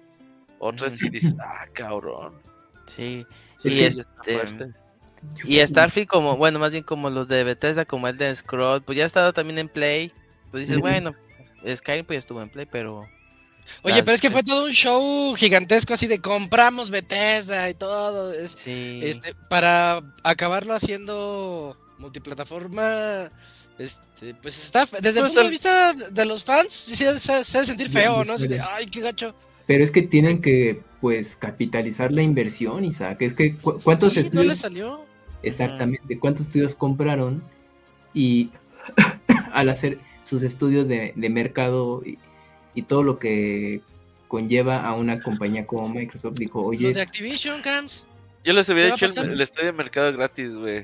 otras 0.57 0.93
sí 0.93 1.09
dices, 1.09 1.35
ah, 1.39 1.67
cabrón. 1.73 2.41
Sí, 2.87 3.23
y 3.63 3.81
este. 3.83 4.41
Y 5.45 5.59
Starfield, 5.59 6.07
como, 6.07 6.37
bueno, 6.37 6.57
más 6.57 6.71
bien 6.71 6.83
como 6.83 7.11
los 7.11 7.27
de 7.27 7.43
Bethesda, 7.43 7.85
como 7.85 8.07
el 8.07 8.17
de 8.17 8.35
Scroll, 8.35 8.81
pues 8.81 8.97
ya 8.97 9.03
ha 9.03 9.05
estado 9.05 9.31
también 9.31 9.59
en 9.59 9.69
Play. 9.69 10.11
Pues 10.49 10.67
dices, 10.67 10.81
bueno, 10.81 11.13
Skyrim 11.71 12.03
pues 12.03 12.15
ya 12.15 12.19
estuvo 12.21 12.41
en 12.41 12.49
Play, 12.49 12.65
pero 12.65 13.07
Oye, 13.83 14.03
pero 14.03 14.15
es 14.15 14.21
que 14.21 14.31
fue 14.31 14.43
todo 14.43 14.65
un 14.65 14.71
show 14.71 15.35
gigantesco 15.35 15.93
así 15.93 16.07
de 16.07 16.19
compramos 16.19 16.89
Bethesda 16.89 17.69
y 17.69 17.73
todo. 17.73 18.33
Este, 18.33 19.35
para 19.49 20.01
acabarlo 20.23 20.73
haciendo 20.73 21.77
multiplataforma, 21.97 23.31
este, 23.77 24.33
pues 24.35 24.63
está, 24.63 24.85
desde 24.85 25.19
el 25.19 25.25
pues 25.25 25.33
punto 25.33 25.43
de 25.43 25.49
vista 25.49 25.93
de 25.93 26.25
los 26.25 26.43
fans, 26.43 26.73
se, 26.73 27.19
se, 27.19 27.43
se 27.43 27.65
sentir 27.65 27.89
feo, 27.89 28.23
¿no? 28.23 28.33
Así 28.33 28.47
de, 28.47 28.59
ay, 28.59 28.87
qué 28.87 29.01
gacho. 29.01 29.35
Pero 29.67 29.83
es 29.83 29.91
que 29.91 30.01
tienen 30.01 30.41
que, 30.41 30.81
pues, 31.01 31.35
capitalizar 31.35 32.11
la 32.11 32.23
inversión, 32.23 32.85
Isaac. 32.85 33.21
Es 33.21 33.33
que, 33.33 33.55
¿cuántos 33.83 34.15
estudios? 34.15 34.33
¿No 34.33 34.49
les 34.49 34.59
salió? 34.59 35.05
Exactamente, 35.43 36.17
¿cuántos 36.17 36.47
estudios 36.47 36.75
compraron? 36.75 37.43
Y 38.13 38.49
al 39.53 39.69
hacer 39.69 39.99
sus 40.23 40.41
estudios 40.41 40.87
de, 40.87 41.13
de 41.15 41.29
mercado 41.29 42.01
y 42.05 42.17
todo 42.83 43.03
lo 43.03 43.19
que 43.19 43.81
conlleva 44.27 44.81
a 44.81 44.93
una 44.93 45.21
compañía 45.21 45.65
como 45.65 45.89
Microsoft. 45.89 46.35
Dijo, 46.35 46.61
oye. 46.63 46.93
de 46.93 47.01
Activision, 47.01 47.61
Cams. 47.61 48.05
Yo 48.43 48.53
les 48.53 48.69
había 48.69 48.85
dicho 48.85 49.05
el, 49.05 49.41
estudio 49.41 49.67
de 49.67 49.73
mercado 49.73 50.11
gratis, 50.13 50.57
güey. 50.57 50.83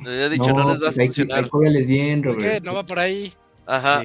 Les 0.00 0.06
había 0.06 0.28
dicho, 0.28 0.52
no, 0.52 0.70
les 0.70 0.82
va 0.82 0.88
a 0.88 0.92
pues 0.92 1.14
funcionar. 1.14 1.48
bien, 1.86 2.22
Robert. 2.22 2.64
No 2.64 2.74
va 2.74 2.84
por 2.84 2.98
ahí. 2.98 3.32
Ajá. 3.66 4.02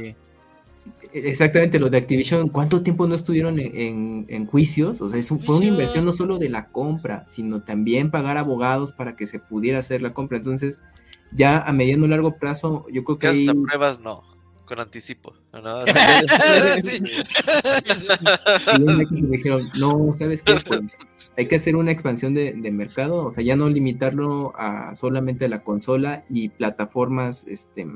Exactamente, 1.11 1.79
los 1.79 1.89
de 1.89 1.97
Activision, 1.97 2.49
¿cuánto 2.49 2.83
tiempo 2.83 3.07
no 3.07 3.15
estuvieron 3.15 3.57
en, 3.59 4.45
juicios? 4.45 5.01
O 5.01 5.09
sea, 5.09 5.21
fue 5.23 5.57
una 5.57 5.65
inversión 5.65 6.05
no 6.05 6.11
solo 6.11 6.37
de 6.37 6.49
la 6.49 6.67
compra, 6.67 7.25
sino 7.27 7.61
también 7.63 8.11
pagar 8.11 8.37
abogados 8.37 8.91
para 8.91 9.15
que 9.15 9.25
se 9.25 9.39
pudiera 9.39 9.79
hacer 9.79 10.03
la 10.03 10.13
compra. 10.13 10.37
Entonces, 10.37 10.79
ya 11.31 11.59
a 11.59 11.71
mediano 11.73 12.05
y 12.05 12.09
largo 12.09 12.37
plazo, 12.37 12.85
yo 12.91 13.03
creo 13.03 13.17
que... 13.17 13.27
Hay... 13.27 13.47
pruebas 13.47 13.99
no 13.99 14.23
con 14.69 14.79
anticipo. 14.79 15.33
¿no? 15.51 15.83
y 19.11 19.21
dijeron, 19.25 19.69
no, 19.79 20.15
¿sabes 20.17 20.43
qué? 20.43 20.55
Pues, 20.65 20.81
hay 21.35 21.47
que 21.47 21.55
hacer 21.55 21.75
una 21.75 21.91
expansión 21.91 22.35
de, 22.35 22.53
mercado, 22.71 23.25
o 23.25 23.33
sea, 23.33 23.43
ya 23.43 23.55
no 23.55 23.67
limitarlo 23.67 24.53
a 24.55 24.95
solamente 24.95 25.49
la 25.49 25.63
consola 25.63 26.23
y 26.29 26.49
plataformas 26.49 27.45
este, 27.47 27.87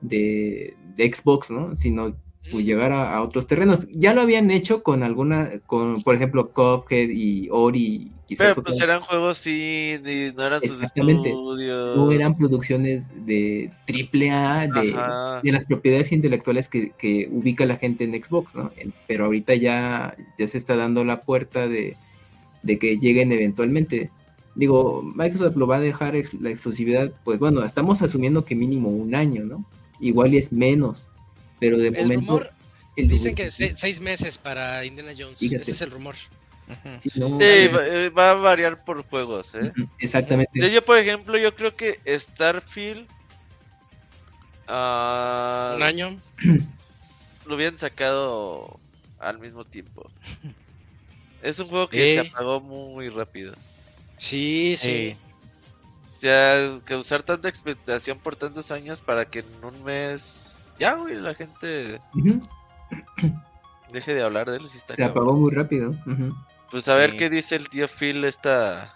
de, 0.00 0.76
Xbox, 0.98 1.50
¿no? 1.50 1.76
Sino 1.76 2.16
pues 2.50 2.66
llegar 2.66 2.92
a, 2.92 3.20
otros 3.22 3.46
terrenos. 3.46 3.86
Ya 3.92 4.14
lo 4.14 4.20
habían 4.20 4.50
hecho 4.50 4.82
con 4.82 5.02
alguna, 5.02 5.60
con 5.66 6.02
por 6.02 6.14
ejemplo 6.14 6.50
Cuphead 6.50 7.08
y 7.10 7.48
Ori. 7.50 8.10
Pero 8.36 8.62
pues 8.62 8.80
eran 8.80 9.00
juegos 9.00 9.38
sí, 9.38 9.96
no 10.36 10.46
eran 10.46 10.62
sus 10.62 10.82
estudios. 10.82 11.96
No 11.96 12.10
eran 12.10 12.34
producciones 12.34 13.08
de 13.26 13.70
triple 13.86 14.30
A, 14.30 14.66
de, 14.66 15.52
las 15.52 15.64
propiedades 15.66 16.12
intelectuales 16.12 16.68
que, 16.68 16.92
que, 16.98 17.28
ubica 17.30 17.66
la 17.66 17.76
gente 17.76 18.04
en 18.04 18.22
Xbox, 18.22 18.54
¿no? 18.54 18.70
pero 19.06 19.26
ahorita 19.26 19.54
ya, 19.54 20.16
ya 20.38 20.46
se 20.46 20.58
está 20.58 20.74
dando 20.74 21.04
la 21.04 21.22
puerta 21.22 21.68
de, 21.68 21.96
de 22.62 22.78
que 22.78 22.96
lleguen 22.98 23.30
eventualmente. 23.32 24.10
Digo, 24.54 25.02
Microsoft 25.02 25.56
lo 25.56 25.66
va 25.66 25.76
a 25.76 25.80
dejar 25.80 26.14
la 26.40 26.50
exclusividad, 26.50 27.12
pues 27.24 27.38
bueno, 27.38 27.62
estamos 27.62 28.02
asumiendo 28.02 28.44
que 28.44 28.54
mínimo 28.54 28.88
un 28.88 29.14
año, 29.14 29.44
¿no? 29.44 29.64
Igual 30.00 30.34
es 30.34 30.52
menos 30.52 31.08
pero 31.60 31.78
de 31.78 31.88
el 31.88 32.14
Rumor, 32.14 32.50
dicen 32.96 33.34
que 33.34 33.50
seis 33.50 34.00
meses 34.00 34.38
para 34.38 34.84
Indiana 34.84 35.12
Jones. 35.16 35.40
Ese 35.42 35.70
es 35.70 35.80
el 35.82 35.90
rumor. 35.90 36.16
Sí, 36.98 37.10
eh, 37.40 38.10
va, 38.16 38.30
a 38.30 38.34
variar 38.34 38.84
por 38.84 39.04
juegos, 39.04 39.54
¿eh? 39.54 39.72
Exactamente. 39.98 40.70
Yo, 40.72 40.82
por 40.82 40.98
ejemplo, 40.98 41.36
yo 41.36 41.54
creo 41.54 41.76
que 41.76 41.98
Starfield. 42.06 43.06
Uh, 44.66 45.76
Un 45.76 45.82
año. 45.82 46.16
Lo 47.46 47.54
habían 47.54 47.76
sacado 47.76 48.80
al 49.18 49.38
mismo 49.38 49.64
tiempo. 49.64 50.10
Es 51.42 51.58
un 51.58 51.66
juego 51.66 51.90
que 51.90 52.14
se 52.14 52.20
apagó 52.20 52.58
muy 52.58 53.10
rápido. 53.10 53.52
Sí, 54.16 54.76
sí. 54.78 55.14
O 56.10 56.14
sea, 56.14 56.78
que 56.86 56.96
usar 56.96 57.22
tanta 57.22 57.50
expectación 57.50 58.18
por 58.18 58.34
tantos 58.34 58.70
años 58.70 59.02
para 59.02 59.26
que 59.26 59.40
en 59.40 59.46
un 59.62 59.84
mes 59.84 60.43
ya, 60.78 60.94
güey, 60.94 61.16
la 61.16 61.34
gente 61.34 62.00
deje 63.92 64.14
de 64.14 64.22
hablar 64.22 64.50
de 64.50 64.58
él. 64.58 64.68
Se 64.68 65.04
apagó 65.04 65.34
muy 65.34 65.52
rápido. 65.52 65.94
Pues 66.70 66.88
a 66.88 66.94
ver 66.94 67.16
qué 67.16 67.30
dice 67.30 67.56
el 67.56 67.68
tío 67.68 67.86
Phil 67.88 68.24
esta... 68.24 68.94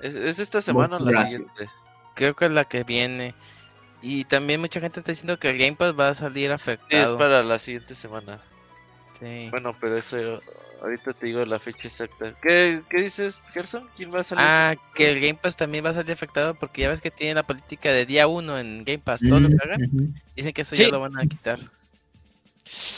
¿Es, 0.00 0.14
esta 0.38 0.62
semana 0.62 0.96
o 0.96 1.00
la 1.00 1.26
siguiente? 1.26 1.68
Creo 2.14 2.34
que 2.34 2.46
es 2.46 2.50
la 2.50 2.64
que 2.64 2.84
viene. 2.84 3.34
Y 4.02 4.24
también 4.24 4.60
mucha 4.60 4.80
gente 4.80 5.00
está 5.00 5.12
diciendo 5.12 5.38
que 5.38 5.50
el 5.50 5.58
Game 5.58 5.76
Pass 5.76 5.94
va 5.98 6.08
a 6.08 6.14
salir 6.14 6.52
afectado. 6.52 6.88
Sí, 6.90 6.96
es 6.96 7.16
para 7.16 7.42
la 7.42 7.58
siguiente 7.58 7.94
semana. 7.94 8.40
Sí. 9.20 9.48
Bueno, 9.50 9.76
pero 9.80 9.98
eso 9.98 10.40
ahorita 10.82 11.12
te 11.12 11.26
digo 11.26 11.44
la 11.44 11.58
fecha 11.58 11.88
exacta. 11.88 12.34
¿Qué, 12.42 12.82
qué 12.88 13.02
dices, 13.02 13.50
Gerson? 13.52 13.88
¿Quién 13.96 14.12
va 14.14 14.20
a 14.20 14.24
salir? 14.24 14.44
Ah, 14.46 14.74
que 14.94 15.10
el 15.10 15.20
Game 15.20 15.38
Pass 15.40 15.56
también 15.56 15.84
va 15.84 15.90
a 15.90 15.94
salir 15.94 16.12
afectado 16.12 16.54
porque 16.54 16.82
ya 16.82 16.88
ves 16.88 17.00
que 17.00 17.10
tiene 17.10 17.34
la 17.34 17.42
política 17.42 17.92
de 17.92 18.06
día 18.06 18.26
uno 18.26 18.58
en 18.58 18.84
Game 18.84 18.98
Pass. 19.00 19.20
Todo 19.20 19.40
lo 19.40 19.48
que 19.48 19.56
hagan. 19.62 20.14
Dicen 20.34 20.52
que 20.52 20.62
eso 20.62 20.74
ya 20.74 20.88
lo 20.88 21.00
van 21.00 21.18
a 21.18 21.26
quitar. 21.26 21.60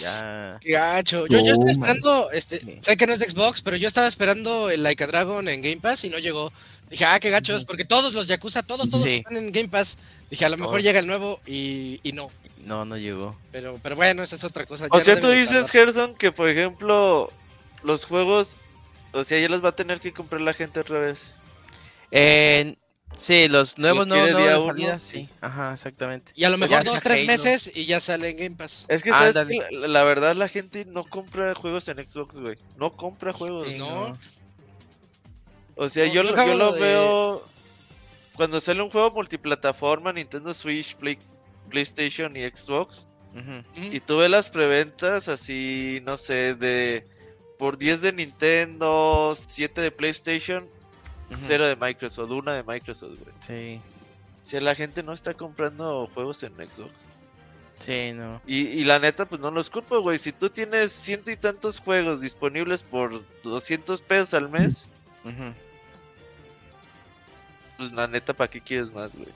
Ya. 0.01 0.61
Gacho. 0.63 1.27
Yo, 1.27 1.45
yo 1.45 1.53
estoy 1.53 1.71
esperando, 1.71 2.31
este, 2.31 2.79
sé 2.83 2.97
que 2.97 3.07
no 3.07 3.15
es 3.15 3.19
de 3.19 3.31
Xbox, 3.31 3.63
pero 3.63 3.77
yo 3.77 3.89
estaba 3.89 4.07
esperando 4.07 4.71
el 4.71 4.83
Like 4.83 5.05
a 5.05 5.07
Dragon 5.07 5.49
en 5.49 5.63
Game 5.63 5.79
Pass 5.79 6.05
y 6.05 6.11
no 6.11 6.19
llegó. 6.19 6.53
Dije, 6.91 7.07
ah, 7.07 7.19
qué 7.19 7.31
gachos, 7.31 7.65
porque 7.65 7.87
todos 7.87 8.13
los 8.13 8.29
Yakuza, 8.29 8.63
todos, 8.63 8.91
todos 8.91 9.07
están 9.07 9.39
en 9.39 9.51
Game 9.51 9.71
Pass. 9.71 9.97
Dije, 10.31 10.45
a 10.45 10.51
lo 10.51 10.59
mejor 10.59 10.83
llega 10.83 11.01
el 11.01 11.07
nuevo 11.07 11.41
y, 11.47 12.01
y 12.03 12.13
no. 12.13 12.31
No, 12.65 12.85
no 12.85 12.97
llegó. 12.97 13.37
Pero, 13.51 13.79
pero 13.83 13.97
bueno, 13.97 14.23
esa 14.23 14.37
es 14.37 14.45
otra 14.45 14.67
cosa. 14.67 14.87
O 14.91 15.01
sea, 15.01 15.19
tú 15.19 15.29
dices, 15.29 15.71
Gerson, 15.71 16.15
que 16.15 16.33
por 16.33 16.49
ejemplo, 16.49 17.31
los 17.83 18.05
juegos, 18.05 18.61
o 19.13 19.25
sea, 19.25 19.41
ya 19.41 19.49
los 19.49 19.65
va 19.65 19.71
a 19.71 19.77
tener 19.77 20.01
que 20.01 20.13
comprar 20.13 20.41
la 20.41 20.55
gente 20.55 20.81
otra 20.81 21.01
vez. 21.01 21.35
Eh, 22.11 22.77
sí, 23.15 23.49
los 23.49 23.79
nuevos 23.79 24.07
no, 24.07 24.17
no 24.17 24.65
salida, 24.67 24.99
sí. 24.99 25.29
Ajá, 25.41 25.73
exactamente. 25.73 26.33
Y 26.35 26.45
a 26.45 26.51
lo 26.51 26.59
mejor 26.59 26.85
dos, 26.85 27.03
tres 27.03 27.27
meses 27.27 27.71
y 27.75 27.87
ya 27.87 28.01
sale 28.01 28.31
en 28.31 28.37
Game 28.37 28.57
Pass. 28.57 28.85
Es 28.89 29.03
que, 29.03 29.11
¿sabes 29.11 29.35
la, 29.73 30.05
verdad, 30.05 30.37
la 30.37 30.49
gente 30.49 30.85
no 30.85 31.05
compra 31.05 31.55
juegos 31.55 31.89
en 31.89 31.97
Xbox, 31.97 32.37
güey. 32.37 32.57
No 32.77 32.93
compra 32.97 33.33
juegos. 33.33 33.73
no. 33.77 34.13
O 35.75 35.89
sea, 35.89 36.07
yo, 36.07 36.23
yo, 36.23 36.55
lo 36.55 36.73
veo... 36.75 37.49
Cuando 38.35 38.61
sale 38.61 38.83
un 38.83 38.91
juego 38.91 39.11
multiplataforma, 39.11 40.13
Nintendo 40.13 40.55
Switch, 40.55 40.97
PlayStation 41.73 42.37
y 42.37 42.43
Xbox, 42.43 43.09
y 43.75 44.01
tú 44.01 44.19
ves 44.19 44.31
las 44.31 44.51
preventas 44.51 45.29
así, 45.29 46.03
no 46.05 46.19
sé, 46.19 46.55
de 46.55 47.07
por 47.59 47.79
10 47.79 48.03
de 48.03 48.13
Nintendo, 48.13 49.35
7 49.35 49.81
de 49.81 49.91
PlayStation, 49.91 50.69
0 51.35 51.67
de 51.67 51.77
Microsoft, 51.77 52.31
1 52.31 52.53
de 52.53 52.63
Microsoft, 52.63 53.19
güey. 53.21 53.35
Sí. 53.41 53.81
Si 54.43 54.61
la 54.61 54.75
gente 54.75 55.03
no 55.03 55.15
está 55.15 55.33
comprando 55.33 56.11
juegos 56.13 56.43
en 56.43 56.53
Xbox. 56.55 57.09
Sí, 57.81 58.13
no. 58.13 58.41
Y, 58.47 58.67
y 58.67 58.85
la 58.85 58.99
neta, 58.99 59.25
pues 59.25 59.41
no 59.41 59.51
los 59.51 59.71
culpo, 59.71 60.01
güey. 60.01 60.19
Si 60.19 60.33
tú 60.33 60.51
tienes 60.51 60.93
ciento 60.93 61.31
y 61.31 61.37
tantos 61.37 61.81
juegos 61.81 62.21
disponibles 62.21 62.83
por 62.83 63.23
200 63.43 64.03
pesos 64.03 64.35
al 64.35 64.51
mes, 64.51 64.89
pues 67.79 67.93
la 67.93 68.07
neta, 68.09 68.35
¿para 68.35 68.51
qué 68.51 68.61
quieres 68.61 68.93
más, 68.93 69.17
güey? 69.17 69.31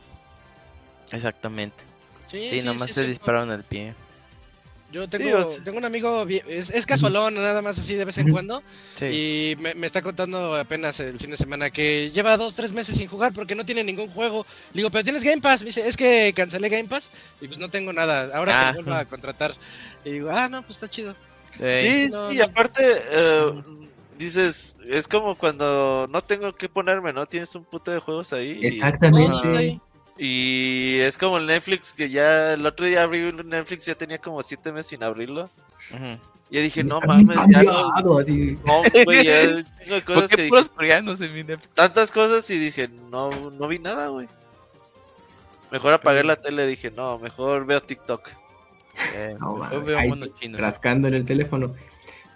Exactamente. 1.13 1.85
Sí, 2.27 2.49
sí, 2.49 2.63
nomás 2.63 2.93
se 2.93 3.07
dispararon 3.07 3.51
el 3.51 3.65
pie. 3.65 3.95
Yo 4.93 5.09
tengo, 5.09 5.45
tengo 5.65 5.79
un 5.79 5.85
amigo, 5.85 6.25
es, 6.29 6.71
es, 6.71 6.87
casualón, 6.87 7.35
nada 7.35 7.61
más 7.61 7.77
así 7.79 7.97
de 7.97 8.05
vez 8.05 8.19
en 8.19 8.31
cuando. 8.31 8.63
Y 9.01 9.57
me, 9.59 9.87
está 9.87 10.01
contando 10.01 10.55
apenas 10.55 11.01
el 11.01 11.19
fin 11.19 11.31
de 11.31 11.37
semana 11.37 11.71
que 11.71 12.09
lleva 12.11 12.37
dos, 12.37 12.55
tres 12.55 12.73
meses 12.73 12.97
sin 12.97 13.09
jugar 13.09 13.33
porque 13.33 13.57
no 13.57 13.67
tiene 13.67 13.83
ningún 13.83 14.09
juego. 14.09 14.47
Le 14.73 14.79
digo, 14.79 14.91
pero 14.91 15.03
tienes 15.03 15.25
Game 15.25 15.43
Pass. 15.43 15.63
Me 15.63 15.67
dice, 15.67 15.87
es 15.87 15.97
que 15.97 16.33
cancelé 16.37 16.69
Game 16.69 16.89
Pass 16.89 17.11
y 17.41 17.49
pues 17.49 17.59
no 17.59 17.69
tengo 17.69 17.93
nada. 17.93 18.31
Ahora 18.37 18.53
que 18.53 18.59
ah. 18.59 18.73
vuelvo 18.75 18.95
a 18.95 19.05
contratar. 19.07 19.55
Y 20.05 20.13
digo, 20.13 20.31
ah, 20.31 20.49
no, 20.49 20.63
pues 20.63 20.77
está 20.77 20.89
chido. 20.89 21.17
Sí, 21.59 22.09
y 22.31 22.41
aparte, 22.41 22.83
eh, 23.11 23.63
dices, 24.19 24.79
es 24.89 25.09
como 25.09 25.35
cuando 25.37 26.07
no 26.09 26.23
tengo 26.23 26.55
que 26.55 26.69
ponerme, 26.69 27.13
¿no? 27.13 27.27
Tienes 27.27 27.55
un 27.57 27.65
puto 27.65 27.91
de 27.91 27.99
juegos 27.99 28.33
ahí. 28.33 28.61
Exactamente. 28.63 29.65
Y 29.65 29.81
es 30.19 31.19
como 31.19 31.39
el 31.39 31.47
Netflix 31.47 31.93
que 31.93 32.09
ya 32.11 32.55
el 32.55 32.65
otro 32.65 32.87
día 32.87 33.03
abrí 33.03 33.33
Netflix 33.33 33.87
ya 33.87 33.95
tenía 33.95 34.19
como 34.19 34.43
siete 34.43 34.73
meses 34.73 34.91
sin 34.91 35.03
abrirlo. 35.03 35.49
Y 36.49 36.61
dije, 36.61 36.85
no 36.85 37.01
mames, 37.01 37.37
ya 37.51 37.63
no. 37.65 37.93
No, 38.01 38.83
güey, 39.05 39.25
ya 39.25 39.65
tengo 39.85 40.05
cosas 40.07 40.31
que 40.31 40.43
dije, 40.43 41.59
Tantas 41.75 42.13
cosas 42.13 42.49
y 42.51 42.59
dije, 42.59 42.89
no, 43.11 43.31
no 43.31 43.69
vi 43.69 43.79
nada, 43.79 44.09
güey. 44.09 44.29
Mejor 45.73 45.95
apagué 45.95 46.23
la 46.23 46.37
tele, 46.37 46.67
dije, 46.67 46.93
no, 46.93 47.19
mejor 47.19 47.67
veo 47.67 47.81
TikTok. 47.81 48.31
Eh, 49.15 49.37
veo 49.85 49.99
rascando 50.53 51.09
en 51.09 51.15
el 51.15 51.25
teléfono. 51.25 51.75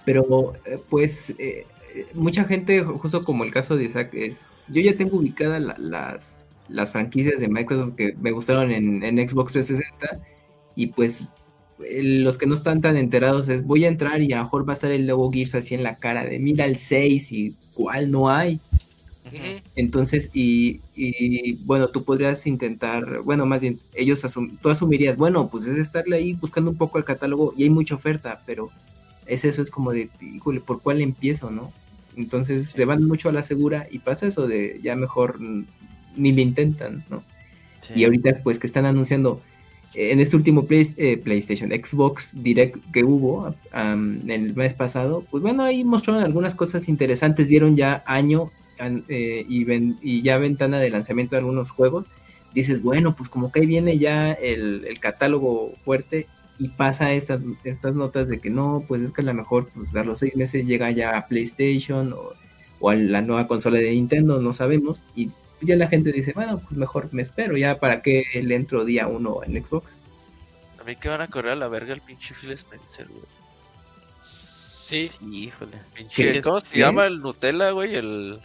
Pero, 0.05 0.55
eh, 0.65 0.79
pues, 0.89 1.31
eh, 1.39 1.67
mucha 2.15 2.45
gente, 2.45 2.83
justo 2.83 3.23
como 3.23 3.45
el 3.45 3.53
caso 3.53 3.77
de 3.77 3.85
Isaac, 3.85 4.11
es. 4.15 4.49
Yo 4.67 4.81
ya 4.81 4.97
tengo 4.97 5.17
ubicadas 5.19 5.79
las 5.79 6.40
las 6.71 6.93
franquicias 6.93 7.41
de 7.41 7.49
Microsoft 7.49 7.95
que 7.95 8.15
me 8.21 8.31
gustaron 8.33 8.71
en, 8.71 9.01
Xbox 9.29 9.53
360 9.53 10.21
y 10.75 10.89
pues 10.89 11.29
los 11.79 12.37
que 12.37 12.47
no 12.47 12.55
están 12.55 12.81
tan 12.81 12.97
enterados 12.97 13.49
es 13.49 13.65
voy 13.65 13.85
a 13.85 13.89
entrar 13.89 14.21
y 14.21 14.33
a 14.33 14.39
lo 14.39 14.45
mejor 14.45 14.69
va 14.69 14.73
a 14.73 14.75
estar 14.75 14.91
el 14.91 15.07
nuevo 15.07 15.33
Gears 15.33 15.55
así 15.55 15.75
en 15.75 15.83
la 15.83 15.97
cara 15.97 16.25
de 16.25 16.39
mira 16.39 16.67
el 16.67 16.77
6 16.77 17.33
y 17.33 17.57
cuál 17.75 18.11
no 18.11 18.31
hay. 18.31 18.61
Entonces, 19.77 20.31
y, 20.33 20.81
bueno, 21.65 21.89
tú 21.89 22.05
podrías 22.05 22.47
intentar, 22.47 23.21
bueno, 23.21 23.47
más 23.47 23.61
bien, 23.61 23.79
ellos 23.95 24.25
tú 24.61 24.69
asumirías, 24.69 25.17
bueno, 25.17 25.49
pues 25.49 25.67
es 25.67 25.79
estarle 25.79 26.17
ahí 26.17 26.33
buscando 26.33 26.71
un 26.71 26.77
poco 26.77 26.99
el 26.99 27.05
catálogo 27.05 27.53
y 27.57 27.65
hay 27.65 27.71
mucha 27.71 27.95
oferta, 27.95 28.43
pero 28.45 28.71
es 29.27 29.45
eso, 29.45 29.63
es 29.63 29.71
como 29.71 29.93
de, 29.93 30.11
híjole, 30.21 30.61
¿por 30.61 30.83
cuál 30.83 31.01
empiezo, 31.01 31.51
no? 31.51 31.73
Entonces 32.17 32.67
se 32.67 32.85
van 32.85 33.05
mucho 33.07 33.29
a 33.29 33.33
la 33.33 33.43
segura 33.43 33.87
y 33.91 34.01
pasa 34.01 34.27
eso 34.27 34.49
de 34.49 34.81
ya 34.83 34.97
mejor 34.97 35.39
ni 36.17 36.33
lo 36.33 36.41
intentan, 36.41 37.05
¿no? 37.11 37.23
Y 37.95 38.05
ahorita 38.05 38.41
pues 38.45 38.59
que 38.59 38.67
están 38.67 38.87
anunciando 38.87 39.41
en 39.95 40.21
este 40.21 40.37
último 40.37 40.67
eh, 40.71 41.17
PlayStation, 41.23 41.71
Xbox 41.71 42.31
Direct 42.35 42.77
que 42.93 43.03
hubo 43.03 43.55
en 43.73 44.31
el 44.31 44.55
mes 44.55 44.75
pasado, 44.75 45.25
pues 45.31 45.43
bueno, 45.43 45.65
ahí 45.65 45.85
mostraron 45.85 46.23
algunas 46.23 46.55
cosas 46.55 46.89
interesantes, 46.89 47.49
dieron 47.49 47.77
ya 47.77 48.05
año 48.07 48.53
eh, 49.09 49.45
y, 49.49 50.23
ya 50.23 50.39
ventana 50.39 50.79
de 50.79 50.91
lanzamiento 50.91 51.35
de 51.35 51.41
algunos 51.41 51.71
juegos. 51.71 52.09
Dices, 52.55 52.83
bueno, 52.83 53.15
pues 53.15 53.29
como 53.29 53.53
que 53.53 53.61
ahí 53.61 53.67
viene 53.67 53.99
ya 53.99 54.33
el, 54.33 54.99
catálogo 55.01 55.73
fuerte 55.85 56.27
y 56.59 56.69
pasa 56.69 57.13
estas, 57.13 57.43
estas 57.65 57.95
notas 57.95 58.29
de 58.29 58.39
que 58.39 58.51
no, 58.51 58.85
pues 58.87 59.03
es 59.03 59.13
que 59.13 59.23
a 59.23 59.25
lo 59.25 59.35
mejor 59.35 59.69
pues 59.75 59.95
a 59.95 60.05
los 60.05 60.19
seis 60.19 60.37
meses 60.37 60.67
llega 60.67 60.91
ya 60.91 61.17
a 61.17 61.27
PlayStation 61.27 62.13
o, 62.13 62.33
o 62.81 62.91
a 62.91 62.97
la 62.97 63.23
nueva 63.23 63.47
consola 63.49 63.79
de 63.79 63.91
Nintendo, 63.93 64.41
no 64.41 64.53
sabemos, 64.53 65.03
y 65.15 65.31
ya 65.61 65.77
la 65.77 65.89
gente 65.89 66.13
dice, 66.13 66.33
bueno, 66.33 66.59
pues 66.59 66.73
mejor 66.73 67.09
me 67.13 67.23
espero, 67.23 67.57
ya 67.57 67.79
para 67.79 68.03
que 68.03 68.25
le 68.35 68.55
entro 68.55 68.85
día 68.85 69.07
uno 69.07 69.43
en 69.45 69.65
Xbox. 69.65 69.99
A 70.81 70.85
mí 70.85 70.97
que 70.97 71.09
van 71.09 71.21
a 71.21 71.29
correr 71.29 71.53
a 71.53 71.57
la 71.57 71.69
verga 71.69 71.93
el 71.93 72.01
pinche 72.01 72.35
Phil 72.35 72.53
Spencer, 72.53 73.07
güey. 73.09 73.23
Sí. 74.23 75.11
Híjole. 75.21 75.79
Pinche, 75.95 76.43
¿Cómo 76.43 76.61
se 76.61 76.79
llama 76.79 77.07
el 77.07 77.21
Nutella, 77.21 77.71
güey? 77.71 77.95
El, 77.95 78.41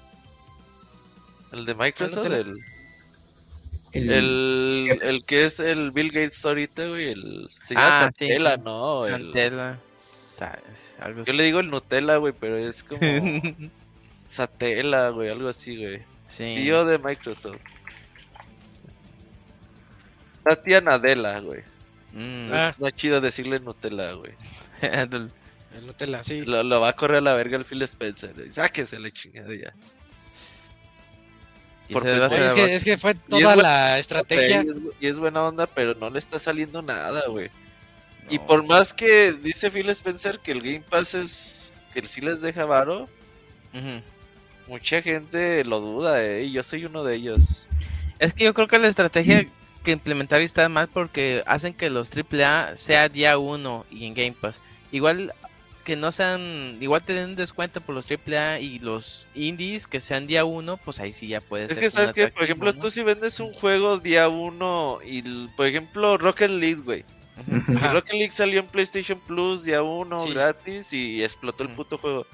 el 1.52 1.66
de 1.66 1.76
Microsoft, 1.76 2.28
el... 2.28 2.60
El, 3.94 5.00
el, 5.02 5.24
que 5.24 5.46
es 5.46 5.62
el 5.62 5.92
Bill 5.92 6.12
Gates 6.12 6.44
ahorita, 6.44 6.86
güey, 6.90 7.12
el 7.12 7.48
se 7.50 7.76
llama 7.76 7.88
ah, 7.88 8.02
Santella, 8.02 8.58
¿no? 8.58 9.04
Santella. 9.06 9.80
Yo 11.26 11.34
le 11.34 11.44
digo 11.44 11.62
el 11.62 11.68
Nutella, 11.68 12.18
güey, 12.18 12.34
pero 12.38 12.58
es 12.58 12.84
como 12.84 13.00
Satella, 14.28 15.10
güey, 15.10 15.30
algo 15.30 15.48
así, 15.48 15.78
güey. 15.78 16.02
Sí. 16.28 16.54
CEO 16.54 16.86
de 16.86 16.98
Microsoft. 17.00 17.60
Satya 20.48 20.82
Nadella, 20.82 21.40
güey. 21.40 21.64
Mm. 22.14 22.50
Ah. 22.54 22.76
No 22.78 22.88
es 22.88 22.96
chido 22.96 23.20
decirle 23.22 23.60
Nutella, 23.60 24.14
güey. 24.14 24.34
el 24.82 25.32
Nutella, 25.86 26.24
sí. 26.24 26.46
Lo, 26.46 26.80
va 26.80 26.90
a 26.90 26.96
correr 26.96 27.18
a 27.18 27.22
la 27.22 27.34
verga 27.34 27.58
el 27.58 27.66
Phil 27.66 27.82
Spencer. 27.82 28.34
Sáquese 28.52 29.00
la 29.00 29.12
chingada 29.12 29.54
ya. 29.54 29.74
es, 31.88 32.84
que, 32.84 32.98
fue 32.98 33.16
toda 33.16 33.56
la 33.56 34.00
estrategia. 34.00 34.64
Y 35.00 35.08
es, 35.08 35.20
buena 35.20 35.44
onda, 35.44 35.68
pero 35.68 35.94
no 35.96 36.10
le 36.10 36.20
está 36.20 36.40
saliendo 36.40 36.82
nada, 36.82 37.28
güey. 37.28 37.50
Y 38.30 38.40
por 38.40 38.66
más 38.66 38.92
que 38.94 39.34
dice 39.34 39.70
Phil 39.70 39.90
Spencer 39.90 40.40
que 40.40 40.52
el 40.52 40.62
Game 40.62 40.84
Pass 40.90 41.14
es 41.14 41.74
que 41.94 42.08
sí 42.08 42.22
les 42.22 42.42
deja 42.42 42.66
varo, 42.66 43.08
mucha 44.68 45.02
gente 45.02 45.64
lo 45.64 45.80
duda, 45.80 46.24
¿eh? 46.24 46.44
Y 46.46 46.52
yo 46.52 46.64
soy 46.64 46.86
uno 46.86 47.04
de 47.04 47.16
ellos. 47.16 47.68
Es 48.20 48.34
que 48.34 48.46
yo 48.46 48.54
creo 48.54 48.68
que 48.68 48.80
la 48.80 48.88
estrategia 48.88 49.48
que 49.84 49.92
implementar 49.92 50.42
está 50.42 50.68
mal 50.68 50.88
porque 50.88 51.44
hacen 51.46 51.74
que 51.74 51.90
los 51.90 52.10
AAA 52.10 52.76
sea 52.76 53.08
día 53.08 53.38
uno 53.38 53.86
y 53.92 54.06
en 54.06 54.14
Game 54.14 54.36
Pass. 54.40 54.60
Igual 54.92 55.34
que 55.86 55.96
no 55.96 56.12
sean, 56.12 56.78
igual 56.82 57.04
te 57.04 57.14
den 57.14 57.30
un 57.30 57.36
descuento 57.36 57.80
por 57.80 57.94
los 57.94 58.08
AAA 58.10 58.60
y 58.60 58.80
los 58.80 59.28
indies 59.36 59.86
que 59.86 60.00
sean 60.00 60.26
día 60.26 60.44
uno, 60.44 60.78
pues 60.78 61.00
ahí 61.00 61.14
sí 61.14 61.28
ya 61.28 61.42
puedes. 61.42 61.72
Es 61.72 61.78
que 61.78 61.92
sabes 61.92 62.12
que, 62.12 62.28
por 62.30 62.44
ejemplo, 62.44 62.74
tú 62.74 62.90
si 62.90 63.04
vendes 63.04 63.40
un 63.40 63.54
juego 63.54 64.00
día 64.00 64.28
uno 64.28 65.00
y, 65.06 65.22
por 65.56 65.68
ejemplo, 65.68 66.18
Rocket 66.18 66.50
League, 66.50 66.82
güey. 66.82 67.06
Rocket 67.94 68.16
League 68.16 68.32
salió 68.32 68.62
en 68.62 68.68
PlayStation 68.68 69.20
Plus 69.20 69.64
día 69.64 69.84
uno 69.84 70.26
gratis 70.26 70.92
y 70.92 71.24
explotó 71.24 71.64
el 71.64 71.70
puto 71.70 72.00
juego. 72.00 72.26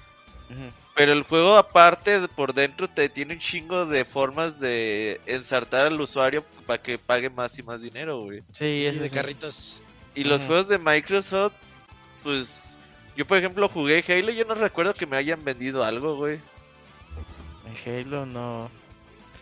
Pero 0.95 1.13
el 1.13 1.23
juego 1.23 1.55
aparte 1.55 2.27
por 2.35 2.53
dentro 2.53 2.87
te 2.87 3.07
tiene 3.09 3.35
un 3.35 3.39
chingo 3.39 3.85
de 3.85 4.03
formas 4.03 4.59
de 4.59 5.21
ensartar 5.25 5.85
al 5.85 5.99
usuario 5.99 6.43
para 6.65 6.81
que 6.81 6.97
pague 6.97 7.29
más 7.29 7.57
y 7.57 7.63
más 7.63 7.81
dinero, 7.81 8.19
güey. 8.19 8.43
Sí, 8.51 8.85
es 8.85 8.99
de 8.99 9.09
carritos. 9.09 9.81
Y 10.15 10.25
los 10.25 10.45
juegos 10.45 10.67
de 10.67 10.77
Microsoft, 10.77 11.53
pues 12.23 12.77
yo 13.15 13.25
por 13.25 13.37
ejemplo 13.37 13.69
jugué 13.69 14.03
Halo 14.07 14.31
y 14.31 14.35
yo 14.35 14.45
no 14.45 14.55
recuerdo 14.55 14.93
que 14.93 15.05
me 15.05 15.15
hayan 15.15 15.43
vendido 15.43 15.83
algo, 15.83 16.17
güey. 16.17 16.39
Halo 17.85 18.25
no. 18.25 18.69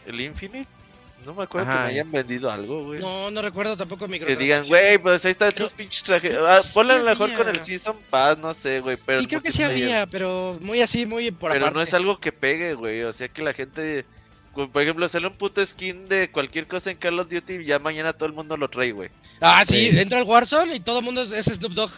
¿El 0.06 0.22
Infinite? 0.22 0.79
No 1.26 1.34
me 1.34 1.44
acuerdo 1.44 1.68
que 1.68 1.80
me 1.80 1.86
hayan 1.86 2.12
vendido 2.12 2.50
algo, 2.50 2.86
güey. 2.86 3.02
No, 3.02 3.30
no 3.30 3.42
recuerdo 3.42 3.76
tampoco 3.76 4.08
Microsoft. 4.08 4.38
Que 4.38 4.44
digan, 4.44 4.66
güey, 4.68 4.98
pues 4.98 5.26
ahí 5.26 5.32
están 5.32 5.52
tus 5.52 5.74
pinches 5.74 6.04
trajes. 6.04 6.36
Ah, 6.38 6.62
ponle 6.74 6.94
a 6.94 6.98
lo 6.98 7.04
mejor 7.04 7.34
con 7.34 7.48
el 7.48 7.60
Season 7.62 7.98
Pass, 8.10 8.38
no 8.38 8.54
sé, 8.54 8.80
güey. 8.80 8.98
Pero 9.06 9.22
sí, 9.22 9.28
creo 9.28 9.42
que 9.42 9.52
sí 9.52 9.64
había, 9.64 10.06
pero 10.08 10.58
muy 10.62 10.82
así, 10.82 11.06
muy 11.06 11.32
por 11.32 11.52
Pero 11.52 11.72
no 11.72 11.82
es 11.82 11.94
algo 11.94 12.20
que 12.20 12.32
pegue, 12.32 12.74
güey. 12.74 13.04
O 13.04 13.14
sea 13.14 13.28
que 13.28 13.42
la 13.42 13.54
gente. 13.54 14.06
Por 14.54 14.82
ejemplo, 14.82 15.08
sale 15.08 15.28
un 15.28 15.36
puto 15.36 15.66
skin 15.66 16.10
de 16.10 16.32
cualquier 16.32 16.68
cosa 16.68 16.90
en 16.92 16.98
Call 16.98 17.20
of 17.20 17.30
Duty 17.30 17.54
y 17.54 17.66
ya 17.66 17.80
mañana 17.80 18.12
todo 18.12 18.26
el 18.26 18.34
mundo 18.34 18.58
lo 18.58 18.70
trae, 18.70 18.92
güey. 18.92 19.10
Ah, 19.40 19.64
sí, 19.66 19.90
entra 19.94 20.20
el 20.20 20.26
Warzone 20.26 20.76
y 20.76 20.80
todo 20.80 21.00
el 21.00 21.06
mundo 21.06 21.22
es, 21.22 21.46
Snoop 21.46 21.74
Dogg. 21.74 21.92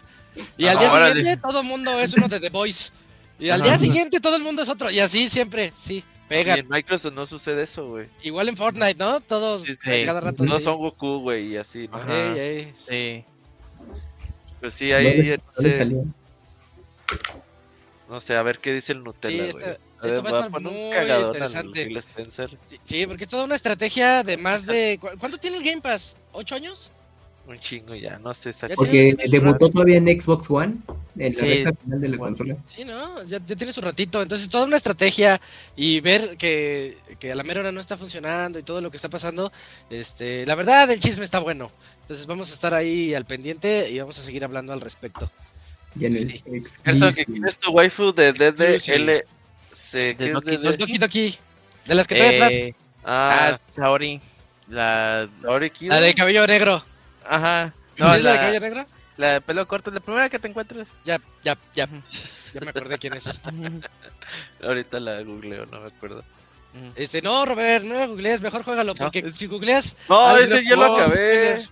Y 0.57 0.67
al 0.67 0.77
día 0.77 0.89
siguiente 0.89 1.37
todo 1.37 1.61
el 1.61 1.65
mundo 1.65 1.99
es 1.99 2.13
uno 2.13 2.27
de 2.27 2.39
The 2.39 2.49
Boys. 2.49 2.91
Y 3.39 3.49
al 3.49 3.61
día 3.61 3.79
siguiente 3.79 4.19
todo 4.19 4.35
el 4.35 4.43
mundo 4.43 4.61
es 4.61 4.69
otro. 4.69 4.91
Y 4.91 4.99
así 4.99 5.29
siempre, 5.29 5.73
sí. 5.75 6.03
Pega. 6.31 6.55
en 6.55 6.69
Microsoft 6.69 7.13
no 7.13 7.25
sucede 7.25 7.63
eso, 7.63 7.89
güey. 7.89 8.07
Igual 8.21 8.47
en 8.47 8.55
Fortnite, 8.55 8.95
¿no? 8.95 9.19
Todos 9.19 9.65
cada 9.83 10.21
rato. 10.21 10.45
No 10.45 10.59
son 10.59 10.77
Goku, 10.77 11.19
güey, 11.19 11.53
y 11.53 11.57
así, 11.57 11.89
¿no? 11.89 12.01
Sí. 12.87 13.25
Pues 14.61 14.73
sí, 14.73 14.93
ahí. 14.93 15.37
No 15.59 16.13
no 18.07 18.19
sé, 18.19 18.35
a 18.35 18.43
ver 18.43 18.59
qué 18.59 18.73
dice 18.73 18.93
el 18.93 19.03
Nutella, 19.03 19.51
güey. 19.51 19.65
esto 20.03 20.23
va 20.23 20.29
a 20.29 20.45
estar 20.45 20.61
muy 20.61 20.71
interesante. 20.71 22.01
Sí, 22.83 23.07
porque 23.07 23.23
es 23.23 23.29
toda 23.29 23.43
una 23.43 23.55
estrategia 23.55 24.23
de 24.23 24.37
más 24.37 24.65
de. 24.65 24.99
¿Cuánto 25.19 25.37
tiene 25.37 25.57
el 25.57 25.63
Game 25.63 25.81
Pass? 25.81 26.15
¿Ocho 26.31 26.55
años? 26.55 26.91
Un 27.47 27.57
chingo 27.57 27.95
ya, 27.95 28.19
no 28.19 28.33
sé 28.33 28.51
Porque 28.75 29.15
debutó 29.27 29.69
todavía 29.69 29.97
en 29.97 30.21
Xbox 30.21 30.49
One, 30.49 30.77
en 31.17 31.33
la 31.33 31.39
sí. 31.39 31.77
final 31.83 32.01
de 32.01 32.07
la 32.07 32.17
consola. 32.17 32.57
Sí, 32.67 32.85
no, 32.85 33.23
ya, 33.23 33.39
tiene 33.39 33.73
su 33.73 33.81
ratito. 33.81 34.21
Entonces, 34.21 34.47
toda 34.49 34.65
una 34.65 34.77
estrategia 34.77 35.41
y 35.75 35.99
ver 36.01 36.37
que, 36.37 36.97
que 37.19 37.31
a 37.31 37.35
la 37.35 37.43
mera 37.43 37.61
hora 37.61 37.71
no 37.71 37.81
está 37.81 37.97
funcionando 37.97 38.59
y 38.59 38.63
todo 38.63 38.79
lo 38.79 38.91
que 38.91 38.97
está 38.97 39.09
pasando. 39.09 39.51
este 39.89 40.45
La 40.45 40.55
verdad, 40.55 40.89
el 40.91 40.99
chisme 40.99 41.25
está 41.25 41.39
bueno. 41.39 41.71
Entonces, 42.01 42.27
vamos 42.27 42.51
a 42.51 42.53
estar 42.53 42.73
ahí 42.75 43.13
al 43.15 43.25
pendiente 43.25 43.89
y 43.89 43.99
vamos 43.99 44.19
a 44.19 44.21
seguir 44.21 44.43
hablando 44.43 44.71
al 44.71 44.81
respecto. 44.81 45.29
Y 45.99 46.05
en 46.05 46.15
el 46.15 46.31
sí. 46.31 46.41
¿Quién 47.25 47.45
es 47.47 47.57
tu 47.57 47.71
waifu 47.71 48.13
de 48.13 48.33
DDL? 48.33 49.25
De 49.93 50.77
Doki 50.77 50.97
Doki. 50.97 51.35
De 51.87 51.95
las 51.95 52.07
que 52.07 52.15
trae 52.15 52.35
atrás. 52.35 52.53
Eh, 52.53 52.75
ah, 53.03 53.51
ah, 53.53 53.59
Saori. 53.67 54.21
La... 54.69 55.27
La 55.41 55.99
de 55.99 56.13
cabello 56.13 56.47
negro. 56.47 56.81
Ajá. 57.27 57.73
No, 57.97 58.15
¿Es 58.15 58.23
la, 58.23 58.31
de 58.33 58.37
cabello 58.37 58.59
negra? 58.59 58.87
La 59.17 59.33
de 59.33 59.41
pelo 59.41 59.67
corto, 59.67 59.91
la 59.91 59.99
primera 59.99 60.29
que 60.29 60.39
te 60.39 60.47
encuentres. 60.47 60.93
Ya, 61.05 61.19
ya, 61.43 61.57
ya. 61.75 61.87
Ya 62.53 62.61
me 62.61 62.69
acordé 62.69 62.97
quién 62.97 63.13
es. 63.13 63.41
Ahorita 64.63 64.99
la 64.99 65.21
googleo, 65.21 65.65
no 65.67 65.81
me 65.81 65.87
acuerdo. 65.87 66.23
Este, 66.95 67.21
no, 67.21 67.45
Robert, 67.45 67.83
no 67.83 67.95
la 67.95 68.07
googlees, 68.07 68.41
mejor 68.41 68.63
juégalo, 68.63 68.95
porque 68.95 69.31
si 69.31 69.47
googleas. 69.47 69.95
No, 70.07 70.37
ese 70.37 70.63
ya 70.63 70.75
lo 70.75 70.95
acabé. 70.95 71.67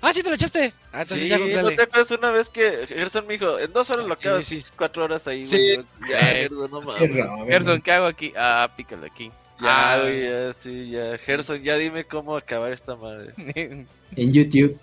Ah, 0.00 0.12
sí, 0.12 0.22
te 0.22 0.28
lo 0.28 0.36
echaste. 0.36 0.72
Ah, 0.92 1.02
entonces 1.02 1.22
sí, 1.22 1.28
ya 1.28 1.62
no 1.62 1.70
te 1.70 1.82
acuerdas 1.82 2.10
una 2.12 2.30
vez 2.30 2.48
que 2.48 2.86
Gerson 2.86 3.26
me 3.26 3.34
dijo, 3.34 3.58
en 3.58 3.72
dos 3.72 3.90
horas 3.90 4.06
lo 4.06 4.14
acabas, 4.14 4.44
sí, 4.44 4.62
sí. 4.62 4.72
cuatro 4.76 5.04
horas 5.04 5.26
ahí, 5.26 5.46
güey. 5.46 5.84
Ya, 6.08 6.18
Gerson, 6.18 6.70
no 6.70 6.80
mames. 6.80 7.48
Gerson, 7.48 7.80
¿qué 7.80 7.92
hago 7.92 8.06
aquí? 8.06 8.32
Ah, 8.36 8.70
pícalo 8.76 9.06
aquí. 9.06 9.32
Ya, 9.60 9.94
ah. 9.94 10.00
güey, 10.00 10.28
ya, 10.28 10.52
sí, 10.52 10.90
ya. 10.90 11.18
Gerson, 11.18 11.62
ya 11.62 11.76
dime 11.76 12.04
cómo 12.04 12.36
acabar 12.36 12.72
esta 12.72 12.94
madre. 12.94 13.32
en 14.16 14.32
YouTube. 14.32 14.78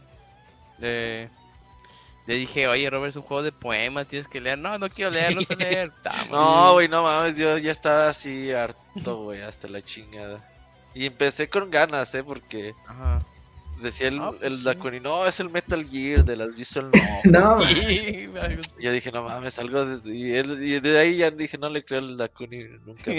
Le, 0.84 1.30
le 2.28 2.36
dije, 2.36 2.68
oye, 2.68 2.90
Robert, 2.90 3.12
es 3.12 3.16
un 3.16 3.24
juego 3.24 3.42
de 3.42 3.52
poemas, 3.54 4.08
tienes 4.08 4.28
que 4.28 4.42
leer. 4.42 4.58
No, 4.58 4.78
no 4.78 4.90
quiero 4.90 5.12
leer, 5.12 5.34
no 5.34 5.42
sé 5.42 5.56
leer. 5.56 5.92
no, 6.32 6.74
güey, 6.74 6.90
no 6.90 7.04
mames, 7.04 7.38
yo 7.38 7.58
ya 7.58 7.72
estaba 7.72 8.10
así 8.10 8.52
harto, 8.52 9.24
güey, 9.24 9.42
hasta 9.42 9.68
la 9.70 9.82
chingada. 9.82 10.46
Y 10.94 11.06
empecé 11.06 11.50
con 11.50 11.72
ganas, 11.72 12.14
¿eh? 12.16 12.24
Porque 12.24 12.74
Ajá. 12.88 13.22
decía 13.82 14.10
el, 14.10 14.20
ah, 14.20 14.34
el 14.42 14.62
pues 14.62 15.02
no, 15.02 15.26
es 15.26 15.40
el 15.40 15.50
Metal 15.50 15.86
Gear 15.90 16.26
de 16.26 16.36
las 16.36 16.56
Visual 16.56 16.92
No. 17.26 17.58
no. 17.60 17.66
yo 18.80 18.92
dije, 18.92 19.12
no 19.12 19.24
mames, 19.24 19.58
algo 19.58 19.86
de... 19.86 20.14
Y, 20.14 20.36
y, 20.38 20.80
de 20.82 21.00
ahí 21.00 21.18
ya 21.18 21.32
dije, 21.32 21.58
no 21.58 21.70
le 21.70 21.84
creo 21.84 22.00
al 22.00 22.18
Dakuni 22.18 22.66
nunca. 22.86 23.12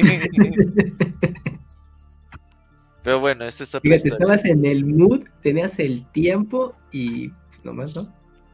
Pero 3.03 3.21
bueno, 3.21 3.45
ese 3.45 3.65
está 3.65 3.81
Fíjate, 3.81 4.09
estabas 4.09 4.47
en 4.47 4.65
el 4.65 4.87
mood, 4.87 5.25
tenías 5.43 5.79
el 5.79 6.07
tiempo 6.13 6.75
y 6.91 7.31
nomás, 7.65 7.95
¿no? 7.97 8.03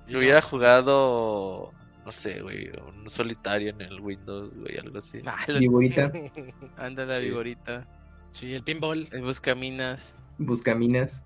Yo 0.08 0.18
hubiera 0.18 0.42
jugado, 0.42 1.72
no 2.04 2.12
sé, 2.12 2.40
güey, 2.40 2.70
un 2.70 3.08
solitario 3.08 3.70
en 3.70 3.80
el 3.80 4.00
Windows, 4.00 4.58
güey, 4.58 4.78
algo 4.78 4.98
así. 4.98 5.20
Ah, 5.24 5.38
Viborita. 5.46 6.10
Anda 6.76 7.06
la 7.06 7.16
sí. 7.16 7.24
Viborita. 7.24 7.86
Sí, 8.32 8.54
el 8.54 8.62
pinball. 8.62 9.08
El 9.12 9.22
Buscaminas. 9.22 10.14
Buscaminas. 10.38 11.22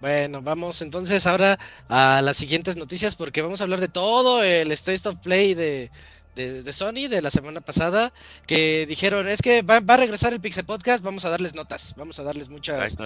Bueno, 0.00 0.40
vamos 0.40 0.80
entonces 0.80 1.26
ahora 1.26 1.58
a 1.88 2.22
las 2.22 2.38
siguientes 2.38 2.76
noticias 2.76 3.16
porque 3.16 3.42
vamos 3.42 3.60
a 3.60 3.64
hablar 3.64 3.80
de 3.80 3.88
todo 3.88 4.42
el 4.42 4.72
State 4.72 5.06
of 5.08 5.16
Play 5.16 5.54
de, 5.54 5.90
de, 6.34 6.72
Sony 6.72 7.08
de 7.08 7.22
la 7.22 7.30
semana 7.30 7.60
pasada 7.60 8.12
que 8.46 8.86
dijeron 8.86 9.28
es 9.28 9.42
que 9.42 9.62
va, 9.62 9.76
a 9.76 9.96
regresar 9.96 10.32
el 10.32 10.40
Pixel 10.40 10.64
Podcast, 10.64 11.04
vamos 11.04 11.24
a 11.24 11.30
darles 11.30 11.54
notas, 11.54 11.94
vamos 11.96 12.18
a 12.18 12.22
darles 12.22 12.48
muchas, 12.48 12.96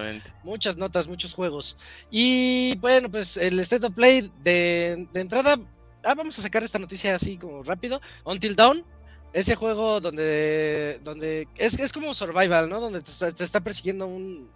muchas 0.42 0.76
notas, 0.76 1.08
muchos 1.08 1.34
juegos. 1.34 1.76
Y 2.10 2.76
bueno, 2.78 3.10
pues 3.10 3.36
el 3.36 3.58
State 3.60 3.86
of 3.86 3.94
Play 3.94 4.30
de, 4.42 5.08
entrada, 5.14 5.58
ah, 6.04 6.14
vamos 6.14 6.38
a 6.38 6.42
sacar 6.42 6.62
esta 6.62 6.78
noticia 6.78 7.14
así 7.14 7.38
como 7.38 7.62
rápido. 7.62 8.00
Until 8.24 8.56
Dawn, 8.56 8.84
ese 9.32 9.54
juego 9.56 10.00
donde, 10.00 11.00
donde 11.02 11.48
es, 11.56 11.78
es 11.78 11.92
como 11.92 12.14
Survival, 12.14 12.68
¿no? 12.68 12.80
Donde 12.80 13.02
te 13.02 13.44
está 13.44 13.60
persiguiendo 13.60 14.06
un, 14.06 14.48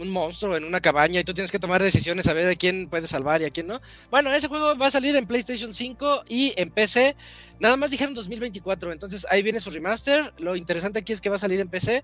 un 0.00 0.08
monstruo 0.10 0.56
en 0.56 0.64
una 0.64 0.80
cabaña 0.80 1.20
y 1.20 1.24
tú 1.24 1.34
tienes 1.34 1.50
que 1.50 1.58
tomar 1.58 1.82
decisiones 1.82 2.26
a 2.26 2.32
ver 2.32 2.48
a 2.48 2.54
quién 2.54 2.88
puedes 2.88 3.10
salvar 3.10 3.42
y 3.42 3.44
a 3.44 3.50
quién 3.50 3.66
no. 3.66 3.80
Bueno, 4.10 4.32
ese 4.32 4.48
juego 4.48 4.76
va 4.76 4.86
a 4.86 4.90
salir 4.90 5.14
en 5.14 5.26
PlayStation 5.26 5.74
5 5.74 6.24
y 6.28 6.54
en 6.56 6.70
PC. 6.70 7.16
Nada 7.58 7.76
más 7.76 7.90
dijeron 7.90 8.14
2024, 8.14 8.92
entonces 8.92 9.26
ahí 9.30 9.42
viene 9.42 9.60
su 9.60 9.70
remaster. 9.70 10.32
Lo 10.38 10.56
interesante 10.56 11.00
aquí 11.00 11.12
es 11.12 11.20
que 11.20 11.28
va 11.28 11.36
a 11.36 11.38
salir 11.38 11.60
en 11.60 11.68
PC. 11.68 12.02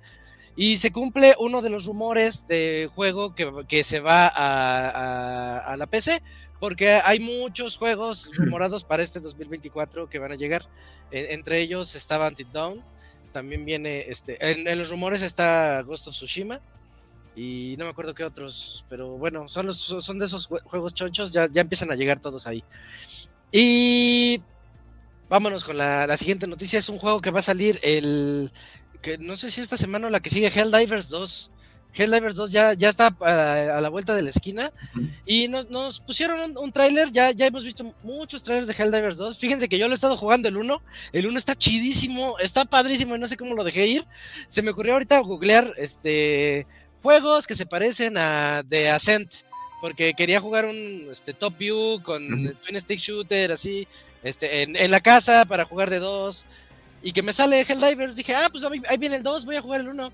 Y 0.57 0.79
se 0.79 0.91
cumple 0.91 1.35
uno 1.39 1.61
de 1.61 1.71
los 1.71 1.85
rumores 1.87 2.47
de 2.47 2.89
juego 2.95 3.35
que, 3.35 3.85
se 3.85 4.01
va 4.01 4.27
a, 4.35 5.77
la 5.77 5.87
PC, 5.87 6.23
porque 6.61 6.93
hay 6.93 7.19
muchos 7.19 7.77
juegos 7.77 8.31
rumorados 8.37 8.85
para 8.85 9.03
este 9.03 9.21
2024 9.21 10.09
que 10.09 10.19
van 10.19 10.33
a 10.33 10.37
llegar. 10.37 10.67
entre 11.11 11.61
ellos 11.61 11.95
estaba 11.95 12.29
Until 12.29 12.51
Dawn, 12.53 12.83
también 13.33 13.67
viene, 13.67 14.07
este, 14.09 14.39
en, 14.41 14.67
en, 14.67 14.79
los 14.79 14.89
rumores 14.89 15.21
está 15.21 15.83
Ghost 15.83 16.09
of 16.09 16.15
Tsushima, 16.15 16.63
y 17.37 17.77
no 17.79 17.85
me 17.85 17.91
acuerdo 17.91 18.15
qué 18.15 18.25
otros, 18.25 18.87
pero 18.89 19.19
bueno, 19.19 19.47
son, 19.47 19.67
los, 19.67 19.77
son 19.77 20.19
de 20.19 20.25
esos 20.25 20.47
juegos 20.47 20.95
chonchos, 20.95 21.33
ya, 21.33 21.47
ya 21.53 21.61
empiezan 21.61 21.93
a 21.93 21.95
llegar 21.95 22.19
todos 22.19 22.47
ahí. 22.47 22.65
Y 23.53 24.41
vámonos 25.29 25.63
con 25.63 25.77
la, 25.77 26.07
la, 26.07 26.17
siguiente 26.17 26.47
noticia, 26.47 26.79
es 26.79 26.89
un 26.89 26.99
juego 26.99 27.21
que 27.21 27.31
va 27.31 27.41
a 27.41 27.43
salir 27.43 27.79
el, 27.83 28.51
que 29.03 29.19
no 29.19 29.37
sé 29.37 29.51
si 29.51 29.61
esta 29.61 29.77
semana 29.77 30.07
o 30.07 30.11
la 30.11 30.21
que 30.21 30.31
sigue, 30.31 30.49
Helldivers 30.49 31.11
2. 31.11 31.51
Helldivers 31.93 32.37
2 32.37 32.51
ya, 32.51 32.75
ya 32.75 32.89
está 32.89 33.17
a, 33.21 33.81
la 33.81 33.89
vuelta 33.89 34.15
de 34.15 34.23
la 34.23 34.31
esquina. 34.31 34.73
Y 35.25 35.49
nos, 35.49 35.71
nos 35.71 36.01
pusieron 36.01 36.41
un, 36.41 36.59
un 36.59 36.73
tráiler, 36.73 37.11
ya, 37.11 37.31
ya 37.31 37.47
hemos 37.47 37.65
visto 37.65 37.95
muchos 38.03 38.43
trailers 38.43 38.69
de 38.69 38.75
Helldivers 38.75 39.17
2. 39.17 39.39
Fíjense 39.39 39.69
que 39.69 39.79
yo 39.79 39.87
lo 39.89 39.93
he 39.93 39.95
estado 39.95 40.17
jugando 40.17 40.49
el 40.49 40.57
1. 40.57 40.83
El 41.13 41.27
1 41.27 41.39
está 41.39 41.55
chidísimo, 41.55 42.39
está 42.39 42.65
padrísimo 42.65 43.17
y 43.17 43.19
no 43.19 43.27
sé 43.27 43.37
cómo 43.37 43.55
lo 43.55 43.65
dejé 43.65 43.87
ir. 43.87 44.07
Se 44.49 44.63
me 44.63 44.73
ocurrió 44.73 44.95
ahorita 44.95 45.19
googlear 45.21 45.73
este 45.77 46.67
juegos 47.07 47.47
que 47.47 47.55
se 47.55 47.67
parecen 47.67 48.19
a 48.19 48.65
The 48.69 48.91
Ascent. 48.91 49.33
Porque 49.81 50.15
quería 50.15 50.41
jugar 50.41 50.65
un 50.65 51.07
este, 51.13 51.35
top 51.35 51.57
view 51.57 52.03
con 52.03 52.57
twin 52.65 52.81
stick 52.81 52.99
shooter, 52.99 53.53
así, 53.53 53.87
este, 54.25 54.63
en, 54.63 54.75
en 54.75 54.91
la 54.91 55.01
casa 55.01 55.45
para 55.45 55.65
jugar 55.65 55.89
de 55.89 56.01
dos. 56.01 56.47
Y 57.03 57.13
que 57.13 57.23
me 57.23 57.33
sale 57.33 57.61
Helldivers, 57.61 58.17
dije, 58.17 58.35
ah, 58.35 58.49
pues 58.51 58.65
ahí 58.65 58.99
viene 58.99 59.17
el 59.17 59.23
2, 59.23 59.45
voy 59.45 59.55
a 59.55 59.63
jugar 59.63 59.83
el 59.83 59.89
1. 59.89 60.13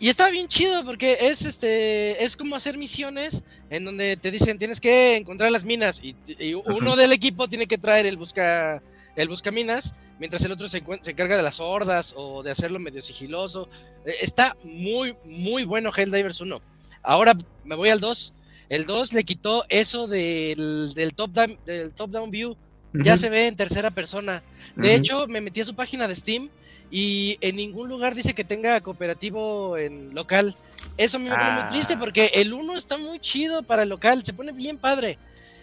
Y 0.00 0.08
está 0.08 0.28
bien 0.30 0.48
chido 0.48 0.84
porque 0.84 1.16
es 1.20 1.44
este 1.44 2.22
es 2.24 2.36
como 2.36 2.56
hacer 2.56 2.76
misiones 2.76 3.42
en 3.68 3.84
donde 3.84 4.16
te 4.16 4.30
dicen 4.30 4.58
tienes 4.58 4.80
que 4.80 5.16
encontrar 5.16 5.50
las 5.50 5.64
minas 5.64 6.00
y, 6.02 6.14
uno 6.54 6.96
del 6.96 7.12
equipo 7.12 7.48
tiene 7.48 7.66
que 7.66 7.76
traer 7.76 8.06
el 8.06 8.16
busca 8.16 8.82
el 9.16 9.28
buscaminas 9.28 9.94
mientras 10.18 10.44
el 10.44 10.52
otro 10.52 10.68
se, 10.68 10.82
se, 11.00 11.10
encarga 11.10 11.36
de 11.36 11.42
las 11.42 11.60
hordas 11.60 12.14
o 12.16 12.42
de 12.42 12.50
hacerlo 12.50 12.78
medio 12.78 13.02
sigiloso. 13.02 13.68
E, 14.04 14.16
está 14.20 14.56
muy 14.62 15.16
muy 15.24 15.64
bueno 15.64 15.90
Helldivers 15.94 16.40
1. 16.40 16.60
Ahora 17.02 17.36
me 17.64 17.74
voy 17.74 17.88
al 17.88 18.00
2. 18.00 18.34
El 18.68 18.86
2 18.86 19.12
le 19.14 19.24
quitó 19.24 19.64
eso 19.68 20.06
del, 20.06 20.92
del 20.94 21.14
top 21.14 21.32
down, 21.32 21.58
del 21.66 21.92
top 21.92 22.10
down 22.10 22.30
view. 22.30 22.56
Ya 22.92 23.16
se 23.16 23.30
ve 23.30 23.46
en 23.46 23.54
tercera 23.54 23.92
persona. 23.92 24.42
De 24.74 24.96
hecho, 24.96 25.28
me 25.28 25.40
metí 25.40 25.60
a 25.60 25.64
su 25.64 25.76
página 25.76 26.08
de 26.08 26.14
Steam 26.16 26.50
y 26.90 27.38
en 27.40 27.54
ningún 27.54 27.88
lugar 27.88 28.16
dice 28.16 28.34
que 28.34 28.42
tenga 28.42 28.80
cooperativo 28.80 29.76
en 29.76 30.12
local. 30.12 30.56
Eso 30.96 31.20
me 31.20 31.30
pone 31.30 31.52
muy 31.52 31.68
triste 31.68 31.94
ah. 31.94 31.98
porque 32.00 32.32
el 32.34 32.52
1 32.52 32.76
está 32.76 32.98
muy 32.98 33.20
chido 33.20 33.62
para 33.62 33.84
el 33.84 33.90
local, 33.90 34.24
se 34.24 34.32
pone 34.32 34.50
bien 34.50 34.76
padre. 34.76 35.18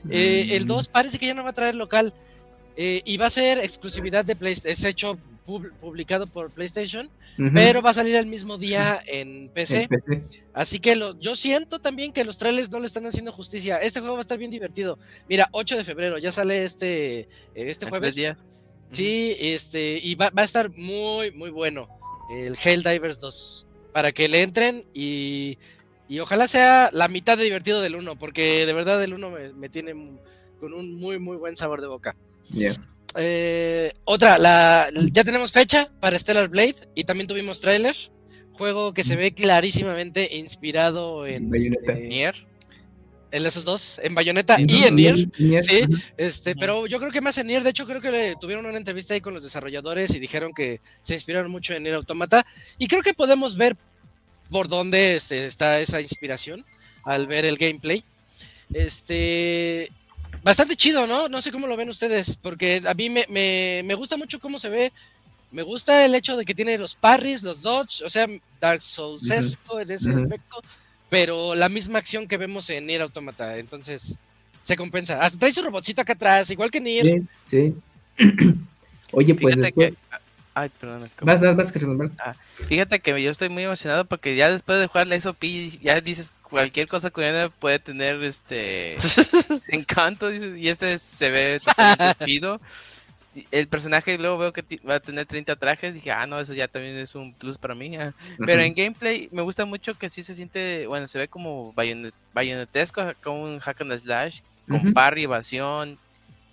Eh, 0.09 0.49
el 0.51 0.67
2 0.67 0.87
mm. 0.87 0.91
parece 0.91 1.19
que 1.19 1.27
ya 1.27 1.33
no 1.33 1.43
va 1.43 1.49
a 1.49 1.53
traer 1.53 1.75
local 1.75 2.13
eh, 2.77 3.01
y 3.03 3.17
va 3.17 3.25
a 3.25 3.31
ser 3.31 3.59
exclusividad 3.59 4.23
de 4.23 4.35
PlayStation. 4.35 4.71
Es 4.71 4.83
hecho 4.83 5.17
publicado 5.79 6.27
por 6.27 6.51
PlayStation, 6.51 7.09
pero 7.53 7.81
va 7.81 7.91
a 7.91 7.93
salir 7.93 8.15
el 8.15 8.25
mismo 8.25 8.57
día 8.57 9.01
en 9.05 9.49
PC. 9.49 9.87
Así 10.53 10.79
que 10.79 10.95
lo, 10.95 11.17
yo 11.19 11.35
siento 11.35 11.79
también 11.79 12.11
que 12.11 12.25
los 12.25 12.37
trailers 12.37 12.69
no 12.69 12.79
le 12.79 12.85
están 12.85 13.05
haciendo 13.05 13.31
justicia. 13.31 13.77
Este 13.77 14.01
juego 14.01 14.15
va 14.15 14.19
a 14.19 14.21
estar 14.21 14.37
bien 14.37 14.51
divertido. 14.51 14.99
Mira, 15.29 15.47
8 15.51 15.77
de 15.77 15.83
febrero, 15.83 16.17
ya 16.17 16.31
sale 16.31 16.63
este, 16.65 17.29
este 17.55 17.87
jueves. 17.87 18.15
Días. 18.15 18.43
Sí, 18.89 19.35
este, 19.39 19.99
y 20.01 20.15
va, 20.15 20.31
a 20.35 20.43
estar 20.43 20.69
muy, 20.69 21.31
muy 21.31 21.49
bueno 21.49 21.87
el 22.29 22.57
Helldivers 22.61 23.19
2. 23.19 23.65
Para 23.93 24.11
que 24.11 24.27
le 24.27 24.43
entren 24.43 24.85
y, 24.93 25.57
y 26.07 26.19
ojalá 26.19 26.47
sea 26.47 26.89
la 26.93 27.07
mitad 27.07 27.37
de 27.37 27.45
divertido 27.45 27.81
del 27.81 27.95
1, 27.95 28.15
porque 28.15 28.65
de 28.65 28.73
verdad 28.73 29.03
el 29.03 29.13
1 29.13 29.31
me, 29.55 29.69
tiene 29.69 29.93
con 30.59 30.73
un 30.73 30.95
muy, 30.95 31.19
muy 31.19 31.37
buen 31.37 31.55
sabor 31.55 31.81
de 31.81 31.87
boca. 31.87 32.15
Eh, 33.15 33.93
otra, 34.05 34.37
la, 34.37 34.89
ya 35.11 35.23
tenemos 35.23 35.51
fecha 35.51 35.89
para 35.99 36.19
Stellar 36.19 36.49
Blade 36.49 36.75
y 36.95 37.03
también 37.03 37.27
tuvimos 37.27 37.59
trailer. 37.61 37.95
Juego 38.53 38.93
que 38.93 39.03
se 39.03 39.15
ve 39.15 39.33
clarísimamente 39.33 40.35
inspirado 40.35 41.27
en 41.27 41.53
este, 41.53 41.93
Nier. 41.93 42.47
en 43.31 43.45
esos 43.45 43.65
dos, 43.65 43.99
en 44.03 44.15
Bayonetta 44.15 44.57
y 44.59 44.83
en 44.83 44.95
Nier, 44.95 45.15
sí, 45.61 45.81
este, 46.17 46.55
pero 46.55 46.87
yo 46.87 46.97
creo 46.97 47.11
que 47.11 47.21
más 47.21 47.37
en 47.37 47.47
Nier, 47.47 47.61
de 47.61 47.69
hecho 47.69 47.85
creo 47.85 48.01
que 48.01 48.33
tuvieron 48.41 48.65
una 48.65 48.79
entrevista 48.79 49.13
ahí 49.13 49.21
con 49.21 49.35
los 49.35 49.43
desarrolladores 49.43 50.15
y 50.15 50.19
dijeron 50.19 50.53
que 50.55 50.81
se 51.03 51.13
inspiraron 51.13 51.51
mucho 51.51 51.75
en 51.75 51.83
Nier 51.83 51.95
Automata. 51.95 52.47
Y 52.79 52.87
creo 52.87 53.03
que 53.03 53.13
podemos 53.13 53.57
ver 53.57 53.77
por 54.49 54.67
dónde 54.67 55.15
este, 55.15 55.45
está 55.45 55.79
esa 55.79 56.01
inspiración 56.01 56.65
al 57.03 57.27
ver 57.27 57.45
el 57.45 57.57
gameplay. 57.57 58.03
Este, 58.73 59.91
bastante 60.43 60.75
chido, 60.75 61.07
¿no? 61.07 61.27
No 61.29 61.41
sé 61.41 61.51
cómo 61.51 61.67
lo 61.67 61.77
ven 61.77 61.89
ustedes, 61.89 62.35
porque 62.35 62.81
a 62.85 62.93
mí 62.93 63.09
me, 63.09 63.25
me, 63.29 63.95
gusta 63.95 64.17
mucho 64.17 64.39
cómo 64.39 64.59
se 64.59 64.69
ve. 64.69 64.91
Me 65.51 65.63
gusta 65.63 66.03
el 66.03 66.13
hecho 66.15 66.35
de 66.35 66.45
que 66.45 66.53
tiene 66.53 66.77
los 66.77 66.95
parries, 66.95 67.41
los 67.41 67.61
dodge, 67.61 68.03
o 68.03 68.09
sea, 68.09 68.27
Dark 68.59 68.81
Souls-esco 68.81 69.79
en 69.79 69.91
ese 69.91 70.11
aspecto 70.11 70.61
pero 71.09 71.55
la 71.55 71.69
misma 71.69 71.99
acción 71.99 72.27
que 72.27 72.37
vemos 72.37 72.69
en 72.69 72.85
Nier 72.85 73.01
Automata, 73.01 73.57
entonces 73.57 74.17
se 74.63 74.75
compensa. 74.75 75.21
Hasta 75.21 75.39
trae 75.39 75.53
su 75.53 75.61
robotcito 75.61 76.01
acá 76.01 76.13
atrás, 76.13 76.51
igual 76.51 76.71
que 76.71 76.81
Nier. 76.81 77.21
Sí, 77.45 77.75
Oye, 79.11 79.33
pues 79.35 79.55
fíjate 79.55 79.71
que... 79.71 79.93
Ay, 80.53 80.69
perdón. 80.79 81.09
Vas, 81.21 81.39
vas, 81.39 81.55
vas, 81.55 82.17
ah, 82.19 82.33
fíjate 82.67 82.99
que 82.99 83.21
yo 83.21 83.29
estoy 83.29 83.47
muy 83.47 83.63
emocionado 83.63 84.05
porque 84.05 84.35
ya 84.35 84.49
después 84.49 84.79
de 84.79 84.87
jugar 84.87 85.05
la 85.05 85.19
SOP 85.19 85.43
ya 85.83 86.01
dices 86.01 86.31
cualquier 86.49 86.87
cosa 86.87 87.09
coreana 87.09 87.49
puede 87.49 87.79
tener 87.79 88.23
este 88.23 88.95
encanto 89.67 90.33
y 90.33 90.67
este 90.69 90.97
se 90.97 91.29
ve 91.29 91.59
totalmente 91.63 92.15
chido 92.25 92.59
el 93.51 93.67
personaje 93.67 94.17
luego 94.17 94.37
veo 94.37 94.53
que 94.53 94.63
va 94.87 94.95
a 94.95 94.99
tener 94.99 95.25
30 95.25 95.55
trajes. 95.57 95.93
Dije, 95.93 96.11
ah, 96.11 96.25
no, 96.25 96.39
eso 96.39 96.53
ya 96.53 96.67
también 96.67 96.95
es 96.97 97.15
un 97.15 97.33
plus 97.33 97.57
para 97.57 97.75
mí. 97.75 97.95
Ah. 97.97 98.13
Pero 98.45 98.61
en 98.61 98.73
gameplay 98.73 99.29
me 99.31 99.41
gusta 99.41 99.65
mucho 99.65 99.97
que 99.97 100.09
sí 100.09 100.23
se 100.23 100.33
siente, 100.33 100.87
bueno, 100.87 101.07
se 101.07 101.19
ve 101.19 101.27
como 101.27 101.73
bayonet, 101.73 102.13
bayonetesco, 102.33 103.03
como 103.23 103.43
un 103.43 103.59
hack 103.59 103.81
and 103.81 103.97
slash, 103.99 104.39
con 104.67 104.93
parry, 104.93 105.23
evasión 105.23 105.97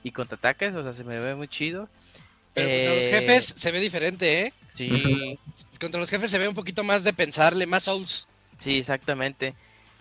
y 0.02 0.10
contraataques. 0.10 0.76
O 0.76 0.84
sea, 0.84 0.92
se 0.92 1.04
me 1.04 1.18
ve 1.18 1.34
muy 1.34 1.48
chido. 1.48 1.88
Pero 2.52 2.68
contra 2.68 2.94
los 2.94 3.08
jefes 3.08 3.54
se 3.56 3.72
ve 3.72 3.80
diferente, 3.80 4.42
¿eh? 4.42 4.52
Sí. 4.74 5.38
Contra 5.80 6.00
los 6.00 6.10
jefes 6.10 6.30
se 6.30 6.38
ve 6.38 6.48
un 6.48 6.54
poquito 6.54 6.84
más 6.84 7.02
de 7.02 7.12
pensarle, 7.12 7.66
más 7.66 7.84
souls. 7.84 8.26
Sí, 8.58 8.78
exactamente. 8.78 9.54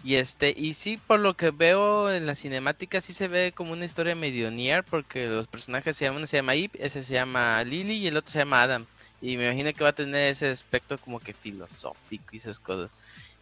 Y 0.04 0.16
este, 0.16 0.54
y 0.56 0.74
sí, 0.74 1.00
por 1.08 1.22
lo 1.22 1.36
que 1.36 1.52
veo 1.52 2.12
en 2.12 2.26
la 2.26 2.36
cinemática, 2.36 3.00
sí 3.00 3.14
se 3.14 3.30
ve 3.30 3.54
como 3.56 3.72
una 3.72 3.86
historia 3.86 4.16
medio 4.16 4.52
near, 4.52 4.84
porque 4.84 5.28
los 5.28 5.48
personajes 5.48 5.96
se 5.96 6.06
llaman, 6.06 6.18
uno 6.18 6.28
se 6.28 6.38
llama 6.38 6.56
Ip, 6.56 6.76
ese 6.78 7.04
se 7.04 7.14
llama 7.14 7.64
Lily 7.64 7.94
y 7.94 8.08
el 8.08 8.18
otro 8.18 8.32
se 8.32 8.40
llama 8.40 8.64
Adam. 8.64 8.86
Y 9.22 9.38
me 9.38 9.46
imagino 9.46 9.72
que 9.74 9.84
va 9.84 9.92
a 9.92 9.96
tener 9.96 10.30
ese 10.30 10.50
aspecto 10.50 10.98
como 10.98 11.22
que 11.22 11.34
filosófico 11.34 12.26
y 12.34 12.38
esas 12.38 12.60
cosas. 12.60 12.92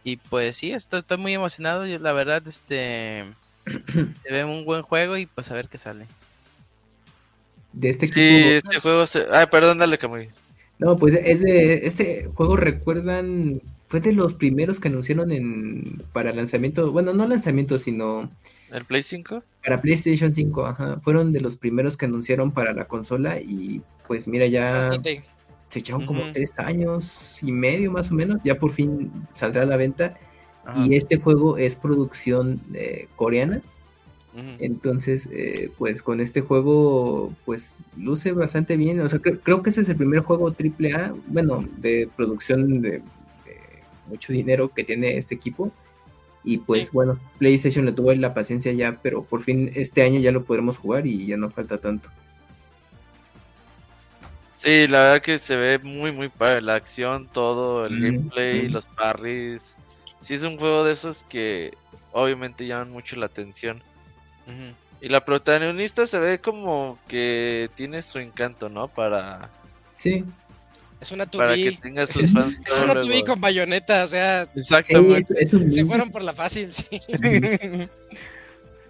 Y 0.04 0.16
pues 0.16 0.56
sí, 0.56 0.70
estoy, 0.70 1.00
estoy 1.00 1.18
muy 1.18 1.34
emocionado. 1.34 1.84
Yo, 1.84 1.98
la 1.98 2.12
verdad, 2.12 2.46
este 2.46 3.24
se 4.22 4.32
ve 4.32 4.44
un 4.44 4.64
buen 4.64 4.82
juego 4.82 5.16
y 5.16 5.26
pues 5.26 5.50
a 5.50 5.54
ver 5.54 5.68
qué 5.68 5.78
sale. 5.78 6.06
De 7.72 7.90
este 7.90 8.06
equipo. 8.06 8.20
Sí, 8.20 8.48
este 8.48 8.80
juego 8.80 9.06
se... 9.06 9.26
Ay, 9.32 9.46
perdón, 9.46 9.78
dale, 9.78 9.98
Camuy. 9.98 10.30
No, 10.78 10.96
pues 10.96 11.14
es 11.14 11.42
de 11.42 11.86
este 11.86 12.30
juego 12.34 12.56
recuerdan 12.56 13.60
fue 13.92 14.00
de 14.00 14.14
los 14.14 14.32
primeros 14.32 14.80
que 14.80 14.88
anunciaron 14.88 15.30
en 15.32 16.02
para 16.14 16.32
lanzamiento, 16.32 16.90
bueno, 16.92 17.12
no 17.12 17.28
lanzamiento, 17.28 17.76
sino 17.76 18.30
el 18.70 18.86
Play 18.86 19.02
5. 19.02 19.42
Para 19.62 19.82
PlayStation 19.82 20.32
5, 20.32 20.64
ajá, 20.64 21.00
fueron 21.02 21.30
de 21.30 21.42
los 21.42 21.58
primeros 21.58 21.98
que 21.98 22.06
anunciaron 22.06 22.52
para 22.52 22.72
la 22.72 22.86
consola 22.86 23.38
y 23.38 23.82
pues 24.08 24.26
mira 24.26 24.46
ya 24.46 24.88
se 25.68 25.78
echaron 25.78 26.06
como 26.06 26.32
tres 26.32 26.58
años 26.58 27.36
y 27.42 27.52
medio 27.52 27.92
más 27.92 28.10
o 28.10 28.14
menos, 28.14 28.42
ya 28.42 28.58
por 28.58 28.72
fin 28.72 29.12
saldrá 29.30 29.64
a 29.64 29.66
la 29.66 29.76
venta. 29.76 30.18
Y 30.86 30.94
este 30.94 31.18
juego 31.18 31.58
es 31.58 31.76
producción 31.76 32.62
eh, 32.72 33.08
coreana. 33.16 33.60
Entonces, 34.58 35.28
eh, 35.30 35.70
pues 35.76 36.00
con 36.00 36.20
este 36.20 36.40
juego, 36.40 37.34
pues 37.44 37.76
luce 37.98 38.32
bastante 38.32 38.78
bien. 38.78 39.00
O 39.00 39.08
sea, 39.10 39.18
creo 39.18 39.62
que 39.62 39.68
ese 39.68 39.82
es 39.82 39.90
el 39.90 39.96
primer 39.96 40.20
juego 40.20 40.48
AAA, 40.48 41.12
bueno, 41.26 41.68
de 41.76 42.08
producción 42.16 42.80
de, 42.80 43.02
mucho 44.06 44.32
dinero 44.32 44.72
que 44.72 44.84
tiene 44.84 45.16
este 45.16 45.34
equipo. 45.34 45.72
Y 46.44 46.58
pues 46.58 46.90
bueno, 46.90 47.18
PlayStation 47.38 47.84
le 47.84 47.92
tuvo 47.92 48.12
la 48.14 48.34
paciencia 48.34 48.72
ya, 48.72 48.98
pero 49.02 49.22
por 49.22 49.42
fin 49.42 49.70
este 49.74 50.02
año 50.02 50.18
ya 50.18 50.32
lo 50.32 50.44
podremos 50.44 50.78
jugar 50.78 51.06
y 51.06 51.26
ya 51.26 51.36
no 51.36 51.50
falta 51.50 51.78
tanto. 51.78 52.08
Sí, 54.56 54.86
la 54.86 55.00
verdad 55.00 55.22
que 55.22 55.38
se 55.38 55.56
ve 55.56 55.78
muy 55.78 56.12
muy 56.12 56.28
padre 56.28 56.62
la 56.62 56.76
acción, 56.76 57.28
todo, 57.32 57.86
el 57.86 58.00
gameplay, 58.00 58.68
los 58.68 58.86
parries. 58.86 59.76
Sí 60.20 60.34
es 60.34 60.42
un 60.42 60.56
juego 60.56 60.84
de 60.84 60.92
esos 60.92 61.24
que 61.24 61.74
obviamente 62.12 62.66
llaman 62.66 62.90
mucho 62.90 63.16
la 63.16 63.26
atención. 63.26 63.82
Y 65.00 65.08
la 65.08 65.24
protagonista 65.24 66.06
se 66.06 66.18
ve 66.20 66.40
como 66.40 66.96
que 67.08 67.70
tiene 67.74 68.02
su 68.02 68.20
encanto, 68.20 68.68
¿no? 68.68 68.86
Para... 68.86 69.50
Sí. 69.96 70.24
Es 71.02 71.10
una 71.10 71.26
tubi. 71.26 71.40
Para 71.40 71.56
que 71.56 71.72
tenga 71.82 72.06
sus 72.06 72.32
fans. 72.32 72.56
es 72.64 72.80
una 72.80 73.00
tubi 73.00 73.24
con 73.24 73.40
bayoneta, 73.40 74.04
o 74.04 74.06
sea. 74.06 74.48
Exactamente. 74.54 75.48
se 75.48 75.84
fueron 75.84 76.12
por 76.12 76.22
la 76.22 76.32
fácil, 76.32 76.72
sí. 76.72 76.86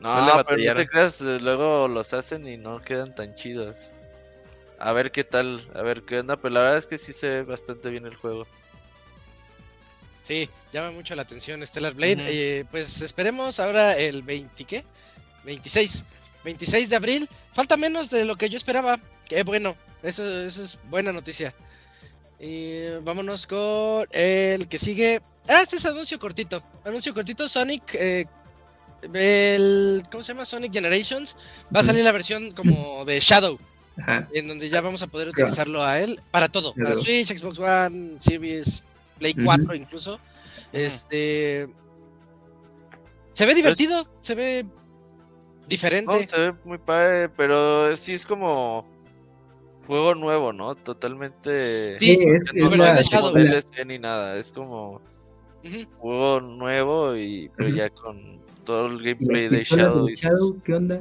no, 0.01 0.44
pero 0.46 0.62
no 0.62 0.75
te 0.75 0.87
creas, 0.87 1.18
luego 1.22 1.88
los 1.88 2.12
hacen 2.12 2.46
y 2.46 2.59
no 2.59 2.83
quedan 2.83 3.14
tan 3.14 3.35
chidos. 3.35 3.92
A 4.79 4.92
ver 4.92 5.11
qué 5.11 5.25
tal, 5.25 5.66
a 5.75 5.83
ver 5.83 6.03
qué 6.03 6.18
onda, 6.18 6.37
pero 6.37 6.53
la 6.53 6.61
verdad 6.61 6.79
es 6.79 6.87
que 6.87 6.98
sí 6.98 7.14
se 7.14 7.31
ve 7.31 7.42
bastante 7.44 7.88
bien 7.88 8.05
el 8.05 8.16
juego. 8.16 8.46
Sí, 10.22 10.51
llama 10.70 10.90
mucho 10.90 11.14
la 11.14 11.22
atención 11.22 11.66
Stellar 11.66 11.94
Blade. 11.94 12.27
Eh, 12.29 12.64
pues 12.70 13.01
esperemos 13.01 13.59
ahora 13.59 13.96
el 13.96 14.22
20, 14.22 14.64
¿qué? 14.64 14.85
26. 15.44 16.05
26 16.44 16.90
de 16.90 16.96
abril. 16.96 17.29
Falta 17.55 17.79
menos 17.79 18.11
de 18.11 18.27
lo 18.27 18.37
que 18.37 18.51
yo 18.51 18.59
esperaba. 18.59 19.01
Qué 19.27 19.44
bueno, 19.44 19.77
eso, 20.03 20.29
eso 20.42 20.62
es 20.62 20.79
buena 20.90 21.11
noticia. 21.11 21.55
Y 22.42 22.98
vámonos 23.05 23.46
con 23.46 24.05
el 24.11 24.66
que 24.66 24.76
sigue. 24.76 25.22
Ah, 25.48 25.62
este 25.62 25.76
es 25.76 25.87
anuncio 25.87 26.18
cortito. 26.18 26.61
Anuncio 26.85 27.14
cortito, 27.14 27.48
Sonic. 27.48 27.94
Eh, 27.94 28.26
el, 29.14 30.02
¿Cómo 30.11 30.24
se 30.24 30.33
llama? 30.33 30.44
Sonic 30.44 30.72
Generations. 30.72 31.37
Va 31.74 31.81
a 31.81 31.85
salir 31.85 32.02
la 32.02 32.11
versión 32.11 32.50
como 32.50 33.05
de 33.05 33.20
Shadow. 33.20 33.61
En 34.33 34.48
donde 34.48 34.68
ya 34.68 34.81
vamos 34.81 35.02
a 35.02 35.07
poder 35.07 35.28
utilizarlo 35.28 35.85
a 35.85 36.00
él 36.00 36.20
para 36.33 36.48
todo. 36.48 36.74
Para 36.74 36.94
Switch, 36.94 37.28
Xbox 37.28 37.61
One, 37.61 38.14
Series, 38.18 38.83
Play 39.18 39.35
4 39.35 39.76
incluso. 39.76 40.18
Este... 40.72 41.68
Se 43.35 43.46
ve 43.46 43.55
divertido, 43.55 44.09
se 44.20 44.35
ve 44.35 44.66
diferente. 45.68 46.26
se 46.28 46.40
ve 46.40 46.55
muy 46.64 46.78
padre, 46.78 47.28
pero 47.28 47.96
sí 47.96 48.14
es 48.14 48.26
como 48.26 48.85
juego 49.87 50.14
nuevo, 50.14 50.53
¿no? 50.53 50.75
Totalmente. 50.75 51.99
Sí, 51.99 52.18
es, 52.21 52.45
no 52.55 53.33
de 53.33 53.85
ni 53.87 53.99
nada, 53.99 54.37
es 54.37 54.53
como 54.53 55.01
juego 55.99 56.40
nuevo 56.40 57.16
y 57.16 57.51
pero 57.57 57.68
ya 57.68 57.88
con 57.90 58.40
todo 58.64 58.87
el 58.87 59.03
gameplay 59.03 59.49
de 59.49 59.64
Shadow. 59.64 60.09
¿Qué 60.64 60.75
onda? 60.75 61.01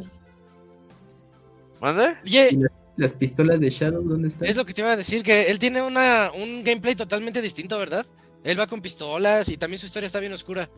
¿Mande? 1.80 2.16
las 2.98 3.14
pistolas 3.14 3.60
de 3.60 3.70
Shadow, 3.70 4.04
¿dónde 4.04 4.28
están? 4.28 4.48
Es 4.48 4.56
lo 4.56 4.66
que 4.66 4.74
te 4.74 4.82
iba 4.82 4.92
a 4.92 4.98
decir, 4.98 5.24
que 5.24 5.50
él 5.50 5.58
tiene 5.58 5.82
una, 5.82 6.32
un 6.32 6.64
gameplay 6.64 6.94
totalmente 6.94 7.42
distinto, 7.42 7.80
¿verdad? 7.80 8.06
Él 8.44 8.60
va 8.60 8.68
con 8.68 8.82
pistolas 8.82 9.50
y 9.50 9.58
también 9.58 9.80
su 9.80 9.86
historia 9.86 10.08
está 10.08 10.20
bien 10.20 10.34
oscura. 10.34 10.70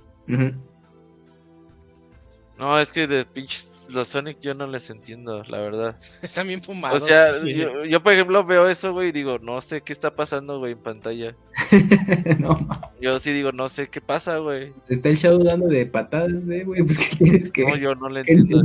No, 2.57 2.79
es 2.79 2.91
que 2.91 3.07
de 3.07 3.25
pinches 3.25 3.72
los 3.89 4.07
Sonic 4.07 4.39
yo 4.39 4.53
no 4.53 4.67
les 4.67 4.89
entiendo, 4.89 5.43
la 5.43 5.59
verdad. 5.59 5.97
Están 6.21 6.47
bien 6.47 6.61
fumados. 6.61 7.03
O 7.03 7.05
sea, 7.05 7.43
yo, 7.43 8.03
por 8.03 8.13
ejemplo 8.13 8.43
veo 8.43 8.69
eso, 8.69 8.93
güey, 8.93 9.09
y 9.09 9.11
digo, 9.11 9.39
no 9.39 9.61
sé 9.61 9.81
qué 9.81 9.93
está 9.93 10.15
pasando, 10.15 10.59
güey, 10.59 10.73
en 10.73 10.79
pantalla. 10.79 11.35
no. 12.39 12.57
Yo 13.01 13.19
sí 13.19 13.31
digo, 13.33 13.51
no 13.51 13.69
sé 13.69 13.89
qué 13.89 14.01
pasa, 14.01 14.37
güey. 14.37 14.73
Está 14.89 15.09
el 15.09 15.17
Shadow 15.17 15.43
dando 15.43 15.67
de 15.67 15.85
patadas, 15.85 16.45
güey, 16.45 16.63
pues 16.63 16.97
¿qué 16.97 17.15
tienes 17.17 17.49
que 17.49 17.65
No, 17.65 17.75
yo 17.75 17.95
no 17.95 18.09
le 18.09 18.21
entiendo. 18.21 18.63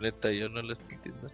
neta, 0.00 0.32
yo 0.32 0.48
no 0.48 0.62
les 0.62 0.80
entiendo. 0.90 1.28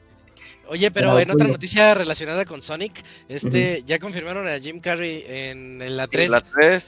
Oye, 0.68 0.90
pero 0.90 1.18
en 1.18 1.30
otra 1.30 1.46
noticia 1.46 1.94
relacionada 1.94 2.44
con 2.44 2.62
Sonic, 2.62 3.02
este, 3.28 3.82
ya 3.84 3.98
confirmaron 3.98 4.48
a 4.48 4.58
Jim 4.58 4.80
Carrey 4.80 5.22
en, 5.26 5.96
la 5.96 6.06
3. 6.06 6.30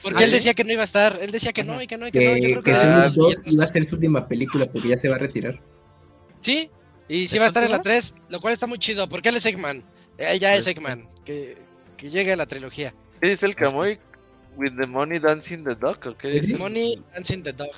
Porque 0.02 0.24
él 0.24 0.30
decía 0.30 0.54
que 0.54 0.64
no 0.64 0.72
iba 0.72 0.82
a 0.82 0.86
estar, 0.86 1.18
él 1.20 1.30
decía 1.30 1.52
que 1.52 1.64
no 1.64 1.80
y 1.82 1.86
que 1.86 1.98
no 1.98 2.06
y 2.06 2.10
que, 2.10 2.18
no. 2.18 2.36
Yo 2.36 2.62
creo 2.62 2.62
que, 2.62 2.72
que 2.72 3.50
iba 3.50 3.64
a 3.64 3.66
ser 3.66 3.84
su 3.84 3.96
última 3.96 4.26
película 4.26 4.66
porque 4.66 4.88
ya 4.88 4.96
se 4.96 5.08
va 5.08 5.16
a 5.16 5.18
retirar. 5.18 5.60
Sí, 6.46 6.70
y 7.08 7.26
sí 7.26 7.38
va 7.38 7.46
a 7.46 7.48
estar 7.48 7.64
en 7.64 7.72
la 7.72 7.80
3, 7.80 8.14
lo 8.28 8.40
cual 8.40 8.52
está 8.52 8.68
muy 8.68 8.78
chido, 8.78 9.08
porque 9.08 9.30
él 9.30 9.36
es 9.36 9.44
Eggman. 9.46 9.82
Él 10.16 10.38
ya 10.38 10.54
es 10.54 10.62
pues, 10.62 10.76
Eggman, 10.76 11.08
que, 11.24 11.58
que 11.96 12.08
llegue 12.08 12.34
a 12.34 12.36
la 12.36 12.46
trilogía. 12.46 12.94
¿Qué 13.20 13.30
dice 13.30 13.46
el 13.46 13.56
Camoy? 13.56 13.98
¿With 14.56 14.76
the 14.78 14.86
money 14.86 15.18
dancing 15.18 15.64
the 15.64 15.74
dog? 15.74 15.98
¿O 16.06 16.16
qué 16.16 16.28
dice? 16.28 16.56
Money 16.56 17.02
dancing 17.12 17.42
the 17.42 17.52
dog. 17.52 17.72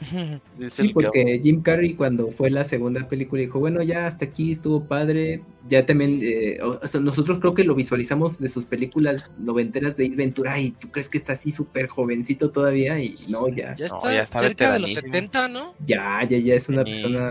sí, 0.68 0.88
porque 0.94 1.40
Jim 1.42 1.62
Carrey 1.62 1.94
cuando 1.94 2.30
fue 2.30 2.50
la 2.50 2.64
segunda 2.64 3.06
película 3.06 3.40
dijo, 3.40 3.60
bueno, 3.60 3.82
ya 3.82 4.06
hasta 4.06 4.24
aquí 4.24 4.52
estuvo 4.52 4.84
padre, 4.84 5.42
ya 5.68 5.84
también, 5.84 6.20
eh, 6.22 6.58
nosotros 7.00 7.38
creo 7.38 7.54
que 7.54 7.64
lo 7.64 7.74
visualizamos 7.74 8.38
de 8.38 8.48
sus 8.48 8.64
películas 8.64 9.30
noventeras 9.38 9.96
de 9.96 10.08
Ventura 10.10 10.58
y 10.58 10.70
tú 10.70 10.90
crees 10.90 11.08
que 11.08 11.18
está 11.18 11.34
así 11.34 11.52
súper 11.52 11.88
jovencito 11.88 12.50
todavía 12.50 12.98
y 12.98 13.14
no, 13.28 13.48
ya. 13.48 13.74
Ya 13.76 13.86
está, 13.86 14.40
cerca 14.40 14.72
de 14.72 14.80
los 14.80 14.94
70, 14.94 15.48
¿no? 15.48 15.74
Ya, 15.84 16.20
ya, 16.28 16.38
ya 16.38 16.54
es 16.54 16.68
una 16.68 16.84
persona 16.84 17.30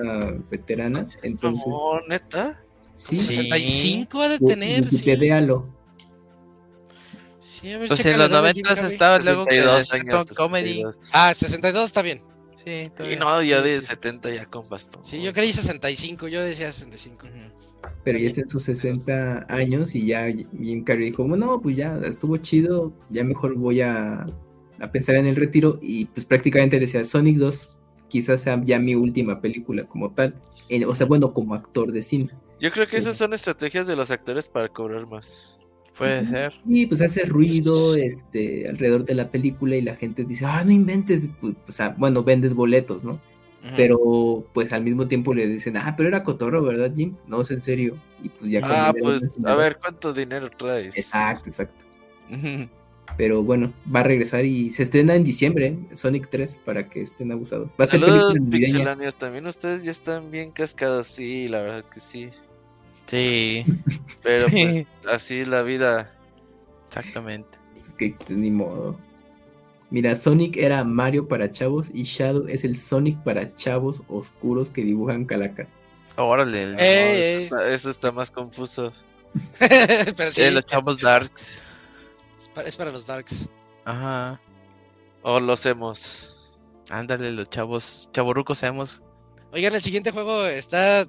veterana. 0.49 1.05
Entonces, 1.23 1.65
no, 1.67 2.01
neta. 2.08 2.62
Sí. 2.93 3.15
65 3.15 4.21
ha 4.21 4.29
de 4.29 4.39
tener. 4.39 4.84
Wikipedia-lo. 4.84 5.79
Sí, 7.39 7.73
pues 7.88 8.05
en 8.05 8.17
los 8.17 8.29
90 8.29 8.88
estaba 8.88 9.19
luego 9.19 9.45
que 9.45 9.60
años, 9.60 10.32
comedy. 10.36 10.84
Ah, 11.13 11.34
62 11.34 11.88
está 11.88 12.01
bien. 12.01 12.21
Sí, 12.63 12.91
y 13.12 13.15
no, 13.15 13.41
ya 13.41 13.62
de 13.62 13.80
70 13.80 14.34
ya 14.34 14.45
con 14.45 14.67
bastón. 14.67 15.06
Sí, 15.06 15.22
yo 15.22 15.32
creí 15.34 15.54
65, 15.54 16.28
yo 16.28 16.41
decía 16.41 16.72
65. 16.72 17.28
Pero 18.04 18.19
ya 18.19 18.28
está 18.28 18.41
en 18.41 18.50
sus 18.50 18.63
60 18.63 19.45
años 19.48 19.95
y 19.95 20.08
ya 20.08 20.28
Jim 20.28 20.84
Carrey 20.84 21.12
dijo, 21.12 21.26
bueno, 21.26 21.62
pues 21.62 21.78
ya 21.78 21.98
estuvo 22.06 22.36
chido, 22.38 22.91
ya 23.10 23.24
mejor 23.24 23.56
voy 23.56 23.82
a, 23.82 24.26
a 24.80 24.91
pensar 24.91 25.15
en 25.15 25.28
el 25.28 25.38
retiro 25.38 25.80
y 25.82 26.06
pues 26.06 26.26
prácticamente 26.26 26.80
decía, 26.80 27.04
Sonic 27.06 27.38
2 27.38 27.78
quizás 28.10 28.41
sea 28.41 28.62
ya 28.65 28.80
mi 28.80 28.95
última 28.95 29.39
película 29.39 29.84
como 29.84 30.12
tal, 30.12 30.36
o 30.86 30.95
sea, 30.95 31.08
bueno, 31.08 31.34
como 31.34 31.56
actor 31.56 31.93
de 31.93 32.04
cine. 32.04 32.30
Yo 32.60 32.72
creo 32.72 32.88
que 32.88 32.98
esas 32.98 33.15
son 33.15 33.34
estrategias 33.34 33.88
de 33.88 33.95
los 33.95 34.12
actores 34.12 34.50
para 34.50 34.67
cobrar 34.67 35.08
más. 35.08 35.56
Puede 35.99 36.25
ser. 36.25 36.53
Y 36.65 36.85
pues 36.88 37.01
hace 37.01 37.25
ruido 37.25 37.93
este, 37.95 38.69
alrededor 38.69 39.03
de 39.03 39.15
la 39.15 39.29
película 39.29 39.75
y 39.75 39.81
la 39.81 39.97
gente 39.97 40.23
dice, 40.23 40.45
ah, 40.45 40.63
no 40.63 40.71
inventes, 40.71 41.27
pues, 41.41 41.55
o 41.67 41.71
sea, 41.73 41.89
bueno, 41.97 42.23
vendes 42.23 42.53
boletos, 42.53 43.03
¿no? 43.03 43.19
Pero 43.75 44.45
pues 44.53 44.71
al 44.71 44.83
mismo 44.83 45.09
tiempo 45.09 45.33
le 45.33 45.45
dicen, 45.45 45.75
ah, 45.75 45.93
pero 45.97 46.07
era 46.07 46.23
cotorro, 46.23 46.63
¿verdad, 46.63 46.93
Jim? 46.95 47.17
No, 47.27 47.41
es 47.41 47.51
en 47.51 47.62
serio. 47.62 47.97
Y 48.23 48.29
pues 48.29 48.49
ya... 48.49 48.62
Ah, 48.63 48.93
pues 48.97 49.21
a 49.45 49.55
ver, 49.55 49.77
¿cuánto 49.77 50.13
dinero 50.13 50.49
traes? 50.49 50.97
Exacto, 50.97 51.49
exacto. 51.49 51.83
Pero 53.17 53.43
bueno, 53.43 53.73
va 53.93 53.99
a 53.99 54.03
regresar 54.03 54.45
y 54.45 54.71
se 54.71 54.83
estrena 54.83 55.15
en 55.15 55.25
diciembre, 55.25 55.77
Sonic 55.93 56.29
3, 56.29 56.62
para 56.63 56.85
que 56.85 57.01
estén 57.01 57.33
abusados. 57.33 57.69
Va 57.79 57.83
a 57.83 57.88
ser 57.88 57.99
Saludos, 57.99 58.35
También 59.17 59.45
ustedes 59.45 59.83
ya 59.83 59.91
están 59.91 60.31
bien 60.31 60.51
cascados, 60.51 61.07
sí, 61.07 61.49
la 61.49 61.59
verdad 61.62 61.83
que 61.93 61.99
sí. 61.99 62.29
Sí. 63.10 63.65
Pero 64.24 64.48
pues 64.50 64.86
así 65.12 65.39
es 65.39 65.48
la 65.48 65.63
vida. 65.63 66.13
Exactamente. 66.88 67.58
Es 67.82 67.93
que 67.93 68.15
ni 68.30 68.52
modo. 68.52 68.98
Mira, 69.89 70.13
Sonic 70.13 70.58
era 70.58 70.84
Mario 70.84 71.28
para 71.28 71.50
chavos 71.50 71.89
y 71.91 72.04
Shadow 72.04 72.45
es 72.48 72.63
el 72.63 72.76
Sonic 72.76 73.17
para 73.24 73.54
chavos 73.56 74.04
oscuros 74.08 74.69
que 74.69 74.84
dibujan 74.84 75.26
calacas. 75.26 75.67
Órale. 76.15 76.76
eso 77.74 77.89
está 77.89 78.12
más 78.12 78.30
confuso. 78.30 78.93
Pero 79.60 80.30
sí. 80.30 80.50
los 80.52 80.65
chavos 80.65 81.00
darks. 81.00 81.63
Es 82.65 82.76
para, 82.76 82.91
los 82.91 83.08
darks. 83.08 83.50
Ajá. 83.86 84.39
O 85.24 85.39
los 85.39 85.65
hemos. 85.65 86.38
Ándale, 86.89 87.32
los 87.32 87.50
chavos, 87.50 88.10
chavorrucos 88.13 88.62
hemos. 88.63 89.02
Oigan, 89.52 89.74
el 89.74 89.82
siguiente 89.82 90.12
juego 90.12 90.45
está 90.45 91.08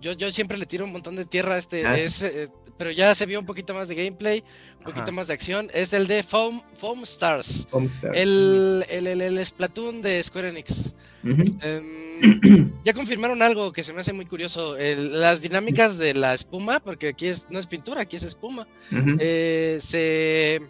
yo, 0.00 0.12
yo 0.12 0.30
siempre 0.30 0.56
le 0.56 0.66
tiro 0.66 0.84
un 0.84 0.92
montón 0.92 1.16
de 1.16 1.24
tierra 1.24 1.54
a 1.54 1.58
este, 1.58 1.86
ah. 1.86 1.96
eh, 1.98 2.48
pero 2.76 2.90
ya 2.90 3.14
se 3.14 3.26
vio 3.26 3.40
un 3.40 3.46
poquito 3.46 3.74
más 3.74 3.88
de 3.88 3.96
gameplay, 3.96 4.44
un 4.78 4.92
poquito 4.92 5.10
más 5.10 5.26
de 5.26 5.34
acción. 5.34 5.68
Es 5.74 5.92
el 5.92 6.06
de 6.06 6.22
Foam, 6.22 6.62
Foam 6.76 7.02
Stars, 7.02 7.66
El, 8.14 8.84
el, 8.88 9.06
el, 9.06 9.44
Splatoon 9.44 10.00
de 10.00 10.22
Square 10.22 10.50
Enix. 10.50 10.94
Em, 11.24 12.72
ya 12.84 12.94
confirmaron 12.94 13.42
algo 13.42 13.72
que 13.72 13.82
se 13.82 13.92
me 13.92 14.00
hace 14.00 14.12
muy 14.12 14.26
curioso, 14.26 14.76
las 14.76 15.42
dinámicas 15.42 15.98
de 15.98 16.14
la 16.14 16.34
espuma, 16.34 16.78
porque 16.78 17.08
aquí 17.08 17.26
es, 17.26 17.48
no 17.50 17.58
es 17.58 17.66
pintura, 17.66 18.02
aquí 18.02 18.16
es 18.16 18.22
espuma. 18.22 18.68
Eh, 18.92 19.78
se 19.80 20.60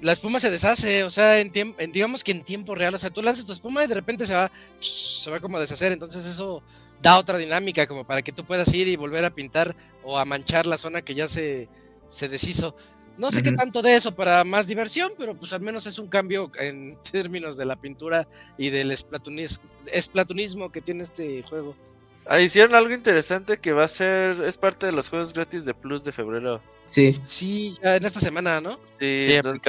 la 0.00 0.12
espuma 0.12 0.40
se 0.40 0.50
deshace, 0.50 1.04
o 1.04 1.10
sea, 1.10 1.38
en, 1.38 1.52
en, 1.54 1.92
digamos 1.92 2.24
que 2.24 2.32
en 2.32 2.42
tiempo 2.42 2.74
real, 2.74 2.92
o 2.92 2.98
sea, 2.98 3.10
tú 3.10 3.22
lanzas 3.22 3.46
tu 3.46 3.52
espuma 3.52 3.84
y 3.84 3.86
de 3.86 3.94
repente 3.94 4.26
se 4.26 4.34
va, 4.34 4.50
se 4.80 5.30
va 5.30 5.38
como 5.38 5.56
a 5.56 5.60
deshacer, 5.60 5.92
entonces 5.92 6.26
eso 6.26 6.60
da 7.02 7.18
otra 7.18 7.36
dinámica 7.36 7.86
como 7.86 8.04
para 8.06 8.22
que 8.22 8.32
tú 8.32 8.44
puedas 8.44 8.72
ir 8.72 8.88
y 8.88 8.96
volver 8.96 9.24
a 9.24 9.34
pintar 9.34 9.74
o 10.04 10.18
a 10.18 10.24
manchar 10.24 10.66
la 10.66 10.78
zona 10.78 11.02
que 11.02 11.14
ya 11.14 11.26
se, 11.26 11.68
se 12.08 12.28
deshizo. 12.28 12.76
No 13.18 13.30
sé 13.30 13.42
qué 13.42 13.52
tanto 13.52 13.82
de 13.82 13.94
eso 13.94 14.14
para 14.14 14.42
más 14.42 14.66
diversión, 14.66 15.12
pero 15.18 15.34
pues 15.34 15.52
al 15.52 15.60
menos 15.60 15.86
es 15.86 15.98
un 15.98 16.08
cambio 16.08 16.50
en 16.58 16.96
términos 17.12 17.56
de 17.56 17.66
la 17.66 17.76
pintura 17.76 18.26
y 18.56 18.70
del 18.70 18.90
esplatunismo, 18.90 20.72
que 20.72 20.80
tiene 20.80 21.02
este 21.02 21.42
juego. 21.42 21.76
Ah, 22.24 22.40
hicieron 22.40 22.74
algo 22.74 22.94
interesante 22.94 23.58
que 23.58 23.72
va 23.72 23.84
a 23.84 23.88
ser, 23.88 24.42
es 24.44 24.56
parte 24.56 24.86
de 24.86 24.92
los 24.92 25.08
juegos 25.08 25.34
gratis 25.34 25.64
de 25.64 25.74
Plus 25.74 26.04
de 26.04 26.12
febrero. 26.12 26.62
Sí. 26.86 27.12
Sí, 27.24 27.74
ya 27.82 27.96
en 27.96 28.04
esta 28.04 28.20
semana, 28.20 28.60
¿no? 28.60 28.78
Sí, 28.98 29.26
entonces 29.32 29.60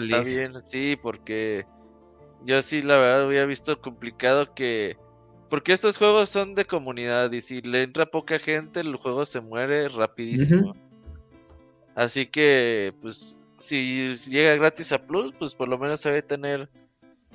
está 0.00 0.20
bien, 0.20 0.54
sí, 0.64 0.98
porque 1.00 1.64
yo 2.44 2.60
sí 2.62 2.82
la 2.82 2.98
verdad 2.98 3.22
había 3.22 3.46
visto 3.46 3.80
complicado 3.80 4.54
que 4.54 4.96
porque 5.48 5.72
estos 5.72 5.98
juegos 5.98 6.30
son 6.30 6.54
de 6.54 6.64
comunidad 6.64 7.30
y 7.32 7.40
si 7.40 7.60
le 7.62 7.82
entra 7.82 8.06
poca 8.06 8.38
gente, 8.38 8.80
el 8.80 8.96
juego 8.96 9.24
se 9.24 9.40
muere 9.40 9.88
rapidísimo. 9.88 10.74
Así 11.94 12.26
que, 12.26 12.92
pues, 13.00 13.40
si 13.58 14.16
llega 14.28 14.56
gratis 14.56 14.92
a 14.92 15.06
Plus, 15.06 15.32
pues 15.38 15.54
por 15.54 15.68
lo 15.68 15.78
menos 15.78 16.00
se 16.00 16.10
va 16.10 16.18
a 16.18 16.22
tener 16.22 16.68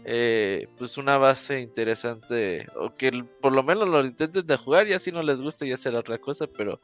eh, 0.04 0.68
pues 0.78 0.98
una 0.98 1.18
base 1.18 1.60
interesante. 1.62 2.68
O 2.76 2.96
que 2.96 3.24
por 3.42 3.54
lo 3.54 3.64
menos 3.64 3.88
lo 3.88 4.04
intenten 4.04 4.46
de 4.46 4.58
jugar 4.58 4.88
y 4.88 4.94
así 4.94 5.12
no 5.12 5.24
les 5.24 5.42
gusta 5.42 5.66
ya 5.66 5.78
será 5.78 6.00
otra 6.00 6.18
cosa, 6.18 6.48
pero 6.48 6.80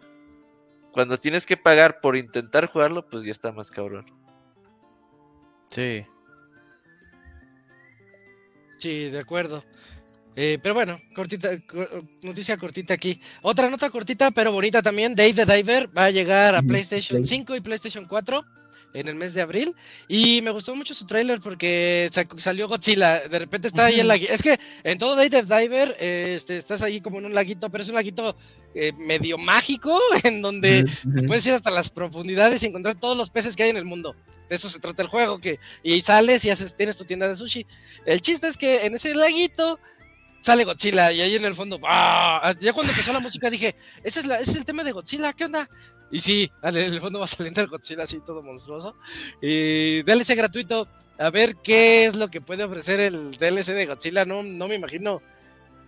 cuando 0.91 1.17
tienes 1.17 1.45
que 1.45 1.57
pagar 1.57 1.99
por 2.01 2.15
intentar 2.15 2.67
jugarlo, 2.67 3.07
pues 3.07 3.23
ya 3.23 3.31
está 3.31 3.51
más 3.51 3.69
cabrón. 3.69 4.05
Sí. 5.69 6.05
Sí, 8.79 9.09
de 9.09 9.19
acuerdo. 9.19 9.63
Eh, 10.39 10.60
pero 10.62 10.76
bueno, 10.76 11.02
cortita, 11.15 11.50
noticia 12.21 12.58
cortita 12.58 12.93
aquí. 12.93 13.19
Otra 13.41 13.71
nota 13.71 13.89
cortita, 13.89 14.30
pero 14.30 14.52
bonita 14.52 14.84
también. 14.84 15.15
Dave 15.15 15.34
the 15.34 15.45
Diver 15.52 15.89
va 15.97 16.06
a 16.06 16.12
llegar 16.12 16.54
a 16.54 16.62
PlayStation 16.62 17.26
5 17.26 17.56
y 17.56 17.62
PlayStation 17.62 18.06
4 18.06 18.45
en 18.93 19.08
el 19.08 19.15
mes 19.15 19.34
de 19.34 19.41
abril. 19.41 19.73
Y 20.08 20.43
me 20.43 20.52
gustó 20.52 20.76
mucho 20.76 20.93
su 20.93 21.08
trailer 21.08 21.39
porque 21.39 22.12
salió 22.38 22.67
Godzilla. 22.67 23.28
De 23.28 23.39
repente 23.39 23.67
está 23.67 23.86
ahí 23.86 24.00
en 24.00 24.08
la. 24.08 24.15
Es 24.15 24.43
que 24.43 24.60
en 24.84 25.00
todo 25.00 25.15
Dave 25.15 25.32
the 25.32 25.41
Diver 25.41 25.97
este, 26.00 26.58
estás 26.58 26.84
ahí 26.84 27.02
como 27.02 27.17
en 27.17 27.26
un 27.26 27.34
laguito, 27.34 27.71
pero 27.71 27.82
es 27.82 27.89
un 27.89 27.95
laguito 27.95 28.38
eh, 28.76 28.93
medio 28.95 29.39
mágico 29.39 30.00
en 30.23 30.43
donde 30.43 30.86
puedes 31.26 31.47
ir 31.47 31.54
hasta 31.54 31.71
las 31.71 31.89
profundidades 31.89 32.62
y 32.62 32.67
encontrar 32.67 33.00
todos 33.00 33.17
los 33.17 33.32
peces 33.32 33.56
que 33.56 33.63
hay 33.63 33.71
en 33.71 33.78
el 33.78 33.86
mundo. 33.86 34.15
De 34.50 34.56
eso 34.56 34.69
se 34.69 34.80
trata 34.80 35.02
el 35.02 35.10
juego, 35.10 35.39
que 35.39 35.60
y 35.82 36.00
sales 36.02 36.45
y 36.45 36.52
haces, 36.52 36.76
tienes 36.76 36.95
tu 36.95 37.06
tienda 37.06 37.28
de 37.28 37.36
sushi. 37.36 37.65
El 38.06 38.21
chiste 38.21 38.47
es 38.47 38.56
que 38.56 38.86
en 38.86 38.93
ese 38.93 39.15
laguito 39.15 39.80
sale 40.47 40.63
Godzilla 40.63 41.12
y 41.12 41.19
ahí 41.19 41.36
en 41.36 41.43
el 41.43 41.55
fondo, 41.55 41.77
¡ah! 41.83 42.53
ya 42.62 42.71
cuando 42.71 42.93
empezó 42.93 43.12
la 43.12 43.19
música 43.19 43.49
dije, 43.49 43.75
ese 44.01 44.21
es, 44.21 44.27
la, 44.27 44.39
ese 44.39 44.51
es 44.51 44.57
el 44.57 44.63
tema 44.63 44.81
de 44.81 44.93
Godzilla, 44.93 45.33
¿qué 45.33 45.43
onda? 45.43 45.69
Y 46.10 46.21
sí, 46.21 46.49
en 46.63 46.77
el 46.77 47.01
fondo 47.01 47.19
va 47.19 47.27
saliendo 47.27 47.60
el 47.60 47.67
Godzilla 47.67 48.03
así 48.03 48.21
todo 48.25 48.41
monstruoso. 48.41 48.95
Y 49.41 50.03
DLC 50.03 50.38
gratuito, 50.38 50.88
a 51.19 51.29
ver 51.31 51.57
qué 51.57 52.05
es 52.05 52.15
lo 52.15 52.29
que 52.29 52.39
puede 52.39 52.63
ofrecer 52.63 53.01
el 53.01 53.31
DLC 53.31 53.73
de 53.73 53.88
Godzilla, 53.88 54.23
no, 54.23 54.41
no 54.41 54.69
me 54.69 54.75
imagino 54.75 55.21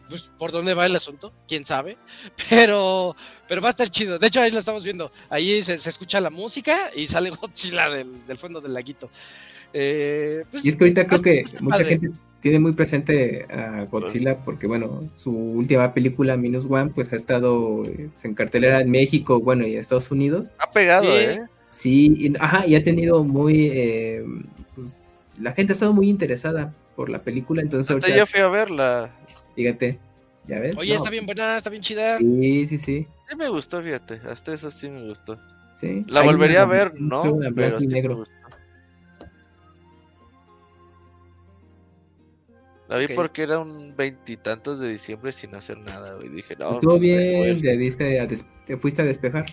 pues, 0.10 0.34
por 0.38 0.52
dónde 0.52 0.74
va 0.74 0.88
el 0.88 0.96
asunto, 0.96 1.32
quién 1.48 1.66
sabe, 1.66 1.98
pero, 2.50 3.16
pero 3.48 3.62
va 3.62 3.70
a 3.70 3.72
estar 3.72 3.90
chido. 3.90 4.20
De 4.20 4.28
hecho, 4.28 4.42
ahí 4.42 4.52
lo 4.52 4.60
estamos 4.60 4.84
viendo, 4.84 5.10
ahí 5.30 5.64
se, 5.64 5.76
escucha 5.76 6.20
la 6.20 6.32
música 6.32 6.92
y 6.94 7.08
sale 7.08 7.30
Godzilla 7.42 7.90
del, 7.90 8.26
del 8.26 8.38
fondo 8.38 8.60
del 8.60 8.74
laguito. 8.74 9.10
Eh, 9.72 10.44
pues, 10.52 10.66
y 10.66 10.70
es 10.70 10.76
que 10.76 10.84
ahorita 10.84 11.06
creo 11.06 11.22
que 11.22 11.44
mucha 11.62 11.86
gente 11.86 12.12
tiene 12.42 12.60
muy 12.60 12.74
presente 12.74 13.46
a 13.52 13.86
Godzilla 13.86 14.38
porque, 14.38 14.68
bueno, 14.68 15.10
su 15.16 15.32
última 15.32 15.94
película, 15.94 16.38
Minus 16.38 16.68
One, 16.70 16.92
pues 16.94 17.12
ha 17.14 17.16
estado 17.16 17.84
pues, 17.84 18.26
en 18.26 18.34
cartelera 18.34 18.82
en 18.82 18.92
México, 18.92 19.40
bueno, 19.40 19.68
y 19.68 19.74
en 19.74 19.80
Estados 19.80 20.12
Unidos. 20.12 20.54
Ha 20.60 20.72
pegado, 20.72 21.18
¿eh? 21.18 21.46
Sí, 21.70 22.16
y, 22.18 22.34
ajá, 22.40 22.66
y 22.66 22.76
ha 22.76 22.84
tenido 22.84 23.24
muy... 23.24 23.70
Eh, 23.74 24.26
pues, 24.76 25.04
la 25.40 25.52
gente 25.54 25.74
ha 25.74 25.76
estado 25.76 25.94
muy 25.94 26.10
interesada 26.10 26.74
por 26.96 27.10
la 27.10 27.22
película, 27.22 27.62
entonces... 27.62 27.98
Hasta 27.98 28.16
yo 28.16 28.26
fui 28.26 28.40
a 28.40 28.48
verla. 28.48 29.12
Fíjate, 29.56 30.00
¿ya 30.48 30.60
ves? 30.60 30.78
Oye, 30.78 30.96
está 30.96 31.10
bien 31.10 31.26
buena, 31.26 31.58
está 31.58 31.70
bien 31.70 31.84
chida. 31.84 32.18
Sí, 32.18 32.66
sí, 32.66 32.78
sí. 32.78 33.08
Sí 33.30 33.36
me 33.36 33.50
gustó, 33.50 33.82
fíjate, 33.82 34.20
hasta 34.30 34.54
eso 34.54 34.72
sí 34.72 34.90
me 34.90 35.08
gustó. 35.08 35.38
Sí. 35.76 36.04
La 36.08 36.24
volvería 36.24 36.64
a 36.64 36.66
ver, 36.66 37.00
¿no? 37.00 37.40
Pero 37.56 37.80
sí 37.80 37.88
negro. 37.88 38.24
La 42.90 42.98
vi 42.98 43.08
porque 43.08 43.44
era 43.44 43.60
un 43.60 43.96
veintitantos 43.96 44.80
de 44.80 44.90
diciembre 44.90 45.32
sin 45.32 45.54
hacer 45.54 45.78
nada, 45.78 46.16
güey. 46.16 46.28
Dije, 46.30 46.56
no. 46.58 46.80
Todo 46.80 46.98
bien, 46.98 47.62
te, 47.62 48.78
fuiste 48.78 49.04
a 49.04 49.06
despejar. 49.06 49.46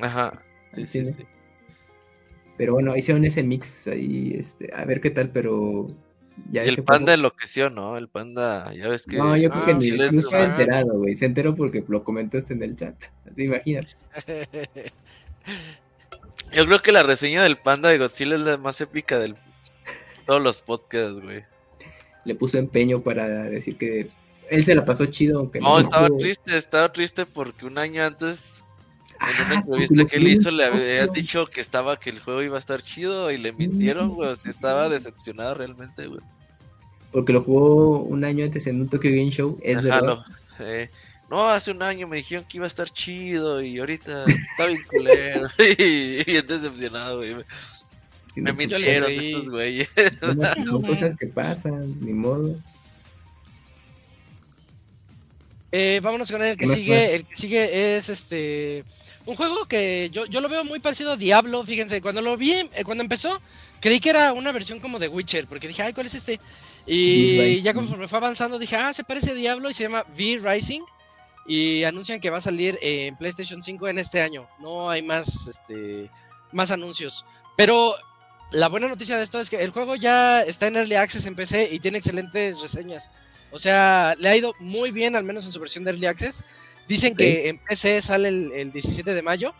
Ajá, 0.00 0.40
sí, 0.72 0.86
sí, 0.86 1.04
sí, 1.04 1.26
Pero 2.56 2.74
bueno, 2.74 2.96
hicieron 2.96 3.24
ese 3.24 3.42
mix 3.42 3.88
ahí, 3.88 4.36
este, 4.38 4.72
a 4.72 4.84
ver 4.84 5.00
qué 5.00 5.10
tal, 5.10 5.30
pero. 5.30 5.88
Ya 6.52 6.64
y 6.64 6.68
el 6.68 6.84
panda 6.84 7.12
enloqueció, 7.14 7.70
¿no? 7.70 7.98
El 7.98 8.08
panda, 8.08 8.72
ya 8.72 8.88
ves 8.88 9.04
que. 9.04 9.16
No, 9.16 9.36
yo 9.36 9.50
creo 9.50 9.64
que 9.64 9.70
ah, 9.72 9.74
ni 9.74 9.80
sí 9.80 9.96
estaba 10.18 10.44
enterado, 10.44 10.96
güey. 10.96 11.16
Se 11.16 11.26
enteró 11.26 11.56
porque 11.56 11.84
lo 11.88 12.04
comentaste 12.04 12.52
en 12.52 12.62
el 12.62 12.76
chat. 12.76 12.94
Así 13.28 13.44
imagínate. 13.44 13.96
yo 16.52 16.66
creo 16.66 16.82
que 16.82 16.92
la 16.92 17.02
reseña 17.02 17.42
del 17.42 17.56
panda 17.56 17.88
de 17.88 17.98
Godzilla 17.98 18.36
es 18.36 18.42
la 18.42 18.58
más 18.58 18.80
épica 18.80 19.18
de 19.18 19.34
todos 20.24 20.40
los 20.40 20.62
podcasts, 20.62 21.20
güey 21.20 21.42
le 22.26 22.34
puso 22.34 22.58
empeño 22.58 23.00
para 23.00 23.44
decir 23.44 23.78
que 23.78 24.08
él 24.50 24.64
se 24.64 24.74
la 24.74 24.84
pasó 24.84 25.06
chido. 25.06 25.38
Aunque 25.38 25.60
no, 25.60 25.78
estaba 25.78 26.08
triste, 26.08 26.56
estaba 26.56 26.92
triste 26.92 27.24
porque 27.24 27.64
un 27.64 27.78
año 27.78 28.04
antes, 28.04 28.64
en 29.20 29.46
una 29.46 29.50
ah, 29.50 29.64
entrevista 29.64 30.04
que 30.04 30.16
él 30.16 30.28
hizo, 30.28 30.50
le 30.50 30.64
había 30.64 31.06
dicho 31.06 31.46
que 31.46 31.60
estaba, 31.60 31.98
que 31.98 32.10
el 32.10 32.20
juego 32.20 32.42
iba 32.42 32.56
a 32.56 32.60
estar 32.60 32.82
chido 32.82 33.30
y 33.30 33.38
le 33.38 33.52
mintieron, 33.52 34.10
güey. 34.10 34.34
estaba 34.44 34.88
decepcionado 34.88 35.54
realmente, 35.54 36.06
güey. 36.06 36.20
Porque 37.12 37.32
lo 37.32 37.42
jugó 37.42 38.00
un 38.00 38.24
año 38.24 38.44
antes 38.44 38.66
en 38.66 38.80
un 38.80 38.88
Tokyo 38.88 39.10
Game 39.10 39.30
Show, 39.30 39.58
es 39.62 39.82
verdad. 39.82 40.24
Eh, 40.58 40.90
no, 41.30 41.48
hace 41.48 41.70
un 41.70 41.82
año 41.82 42.06
me 42.06 42.18
dijeron 42.18 42.44
que 42.44 42.58
iba 42.58 42.66
a 42.66 42.68
estar 42.68 42.88
chido 42.88 43.60
y 43.60 43.78
ahorita 43.78 44.24
está 44.26 44.66
bien 44.66 44.82
culero. 44.88 45.48
y, 45.78 46.24
bien 46.24 46.46
decepcionado, 46.46 47.18
güey. 47.18 47.36
Me 48.36 48.52
mintieron 48.52 49.10
estos 49.10 49.48
güeyes. 49.48 49.88
Son 50.20 50.82
cosas 50.86 51.18
que 51.18 51.26
pasan, 51.26 51.94
ni 52.00 52.12
modo. 52.12 52.54
Eh, 55.72 56.00
vámonos 56.02 56.30
con 56.30 56.42
el 56.42 56.56
que 56.56 56.68
sigue. 56.68 57.14
El 57.16 57.24
que 57.24 57.34
sigue 57.34 57.96
es 57.96 58.08
este. 58.08 58.84
Un 59.24 59.34
juego 59.34 59.66
que 59.66 60.08
yo, 60.12 60.26
yo 60.26 60.40
lo 60.40 60.48
veo 60.48 60.64
muy 60.64 60.78
parecido 60.78 61.12
a 61.12 61.16
Diablo, 61.16 61.64
fíjense. 61.64 62.00
Cuando 62.00 62.22
lo 62.22 62.36
vi, 62.36 62.52
eh, 62.52 62.84
cuando 62.84 63.02
empezó, 63.02 63.40
creí 63.80 63.98
que 63.98 64.10
era 64.10 64.32
una 64.32 64.52
versión 64.52 64.78
como 64.78 64.98
de 64.98 65.08
Witcher, 65.08 65.46
porque 65.46 65.66
dije, 65.66 65.82
ay, 65.82 65.92
¿cuál 65.92 66.06
es 66.06 66.14
este? 66.14 66.38
Y 66.86 67.60
ya 67.62 67.74
conforme 67.74 68.06
fue 68.06 68.18
avanzando, 68.18 68.58
dije, 68.58 68.76
ah, 68.76 68.94
se 68.94 69.02
parece 69.02 69.32
a 69.32 69.34
Diablo 69.34 69.68
y 69.68 69.74
se 69.74 69.82
llama 69.82 70.04
V 70.16 70.40
Rising. 70.42 70.82
Y 71.48 71.84
anuncian 71.84 72.20
que 72.20 72.30
va 72.30 72.38
a 72.38 72.40
salir 72.40 72.78
en 72.80 73.16
PlayStation 73.16 73.62
5 73.62 73.88
en 73.88 73.98
este 73.98 74.20
año. 74.20 74.48
No 74.60 74.90
hay 74.90 75.02
más, 75.02 75.46
este, 75.46 76.10
más 76.52 76.70
anuncios. 76.70 77.24
Pero 77.56 77.96
la 78.50 78.68
buena 78.68 78.88
noticia 78.88 79.16
de 79.16 79.24
esto 79.24 79.40
es 79.40 79.50
que 79.50 79.62
el 79.62 79.70
juego 79.70 79.96
ya 79.96 80.42
está 80.42 80.66
en 80.66 80.76
Early 80.76 80.94
Access 80.94 81.26
en 81.26 81.34
PC 81.34 81.68
y 81.72 81.80
tiene 81.80 81.98
excelentes 81.98 82.60
reseñas. 82.60 83.10
O 83.50 83.58
sea, 83.58 84.14
le 84.18 84.28
ha 84.28 84.36
ido 84.36 84.54
muy 84.60 84.90
bien, 84.90 85.16
al 85.16 85.24
menos 85.24 85.46
en 85.46 85.52
su 85.52 85.60
versión 85.60 85.84
de 85.84 85.90
Early 85.90 86.06
Access. 86.06 86.44
Dicen 86.88 87.16
que 87.16 87.48
en 87.48 87.58
PC 87.58 88.00
sale 88.02 88.28
el, 88.28 88.72
17 88.72 89.14
de 89.14 89.22
mayo. 89.22 89.54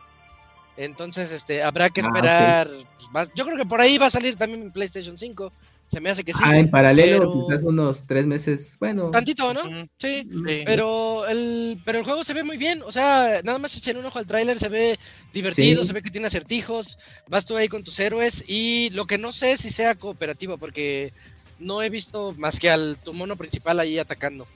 Entonces, 0.77 1.33
este, 1.33 1.62
habrá 1.62 1.88
que 1.90 2.03
ah, 2.03 2.05
esperar 2.05 2.70
más. 3.11 3.31
Yo 3.35 3.44
creo 3.44 3.57
que 3.57 3.64
por 3.64 3.81
ahí 3.81 3.99
va 3.99 4.07
a 4.07 4.11
salir 4.11 4.37
también 4.37 4.62
en 4.62 4.72
PlayStation 4.72 5.16
5. 5.16 5.53
Se 5.88 6.01
me 6.01 6.11
hace 6.11 6.25
que 6.25 6.33
sí. 6.33 6.40
Ah, 6.44 6.59
en 6.59 6.70
paralelo, 6.70 7.33
quizás 7.33 7.62
unos 7.62 8.07
tres 8.07 8.27
meses. 8.27 8.77
Bueno. 8.81 9.11
Tantito, 9.11 9.55
¿no? 9.55 9.62
sí, 9.99 10.29
Pero 10.64 11.27
el, 11.27 11.81
pero 11.85 11.99
el 11.99 12.05
juego 12.05 12.25
se 12.25 12.35
ve 12.35 12.42
muy 12.42 12.57
bien. 12.57 12.83
O 12.83 12.90
sea, 12.90 13.40
nada 13.44 13.59
más 13.59 13.77
echen 13.77 13.96
un 13.96 14.07
ojo 14.07 14.18
al 14.18 14.27
tráiler, 14.27 14.59
se 14.59 14.68
ve 14.68 14.99
divertido, 15.33 15.85
se 15.85 15.92
ve 15.92 16.03
que 16.03 16.11
tiene 16.11 16.27
acertijos. 16.27 16.99
Vas 17.29 17.46
tú 17.46 17.57
ahí 17.57 17.68
con 17.68 17.85
tus 17.85 18.01
héroes. 18.01 18.44
Y 18.49 18.90
lo 18.90 19.07
que 19.07 19.16
no 19.16 19.31
sé 19.31 19.53
es 19.53 19.61
si 19.61 19.70
sea 19.70 19.94
cooperativo, 19.94 20.59
porque 20.59 21.12
no 21.61 21.83
he 21.83 21.88
visto 21.88 22.35
más 22.37 22.59
que 22.59 22.68
al 22.68 22.99
tu 23.03 23.12
mono 23.14 23.37
principal 23.37 23.79
ahí 23.79 23.99
atacando. 23.99 24.46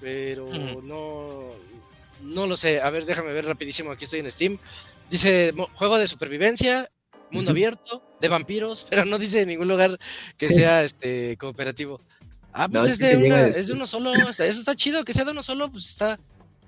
Pero 0.00 0.46
no. 0.82 1.48
No 2.22 2.46
lo 2.46 2.56
sé. 2.56 2.80
A 2.80 2.90
ver, 2.90 3.06
déjame 3.06 3.32
ver 3.32 3.46
rapidísimo. 3.46 3.90
Aquí 3.90 4.04
estoy 4.04 4.20
en 4.20 4.30
Steam. 4.30 4.58
Dice 5.10 5.52
juego 5.74 5.98
de 5.98 6.06
supervivencia 6.06 6.88
mundo 7.30 7.50
abierto, 7.50 8.02
de 8.20 8.28
vampiros, 8.28 8.86
pero 8.90 9.04
no 9.04 9.18
dice 9.18 9.42
en 9.42 9.48
ningún 9.48 9.68
lugar 9.68 9.98
que 10.36 10.48
sea 10.48 10.84
este 10.84 11.36
cooperativo. 11.36 12.00
Ah, 12.52 12.68
pues 12.68 12.88
es, 12.88 12.98
de 12.98 13.48
es, 13.48 13.68
de 13.68 13.72
uno 13.72 13.86
solo, 13.86 14.12
eso 14.12 14.42
está 14.42 14.74
chido, 14.74 15.04
que 15.04 15.14
sea 15.14 15.24
de 15.24 15.30
uno 15.30 15.42
solo, 15.42 15.70
pues 15.70 15.86
está, 15.86 16.18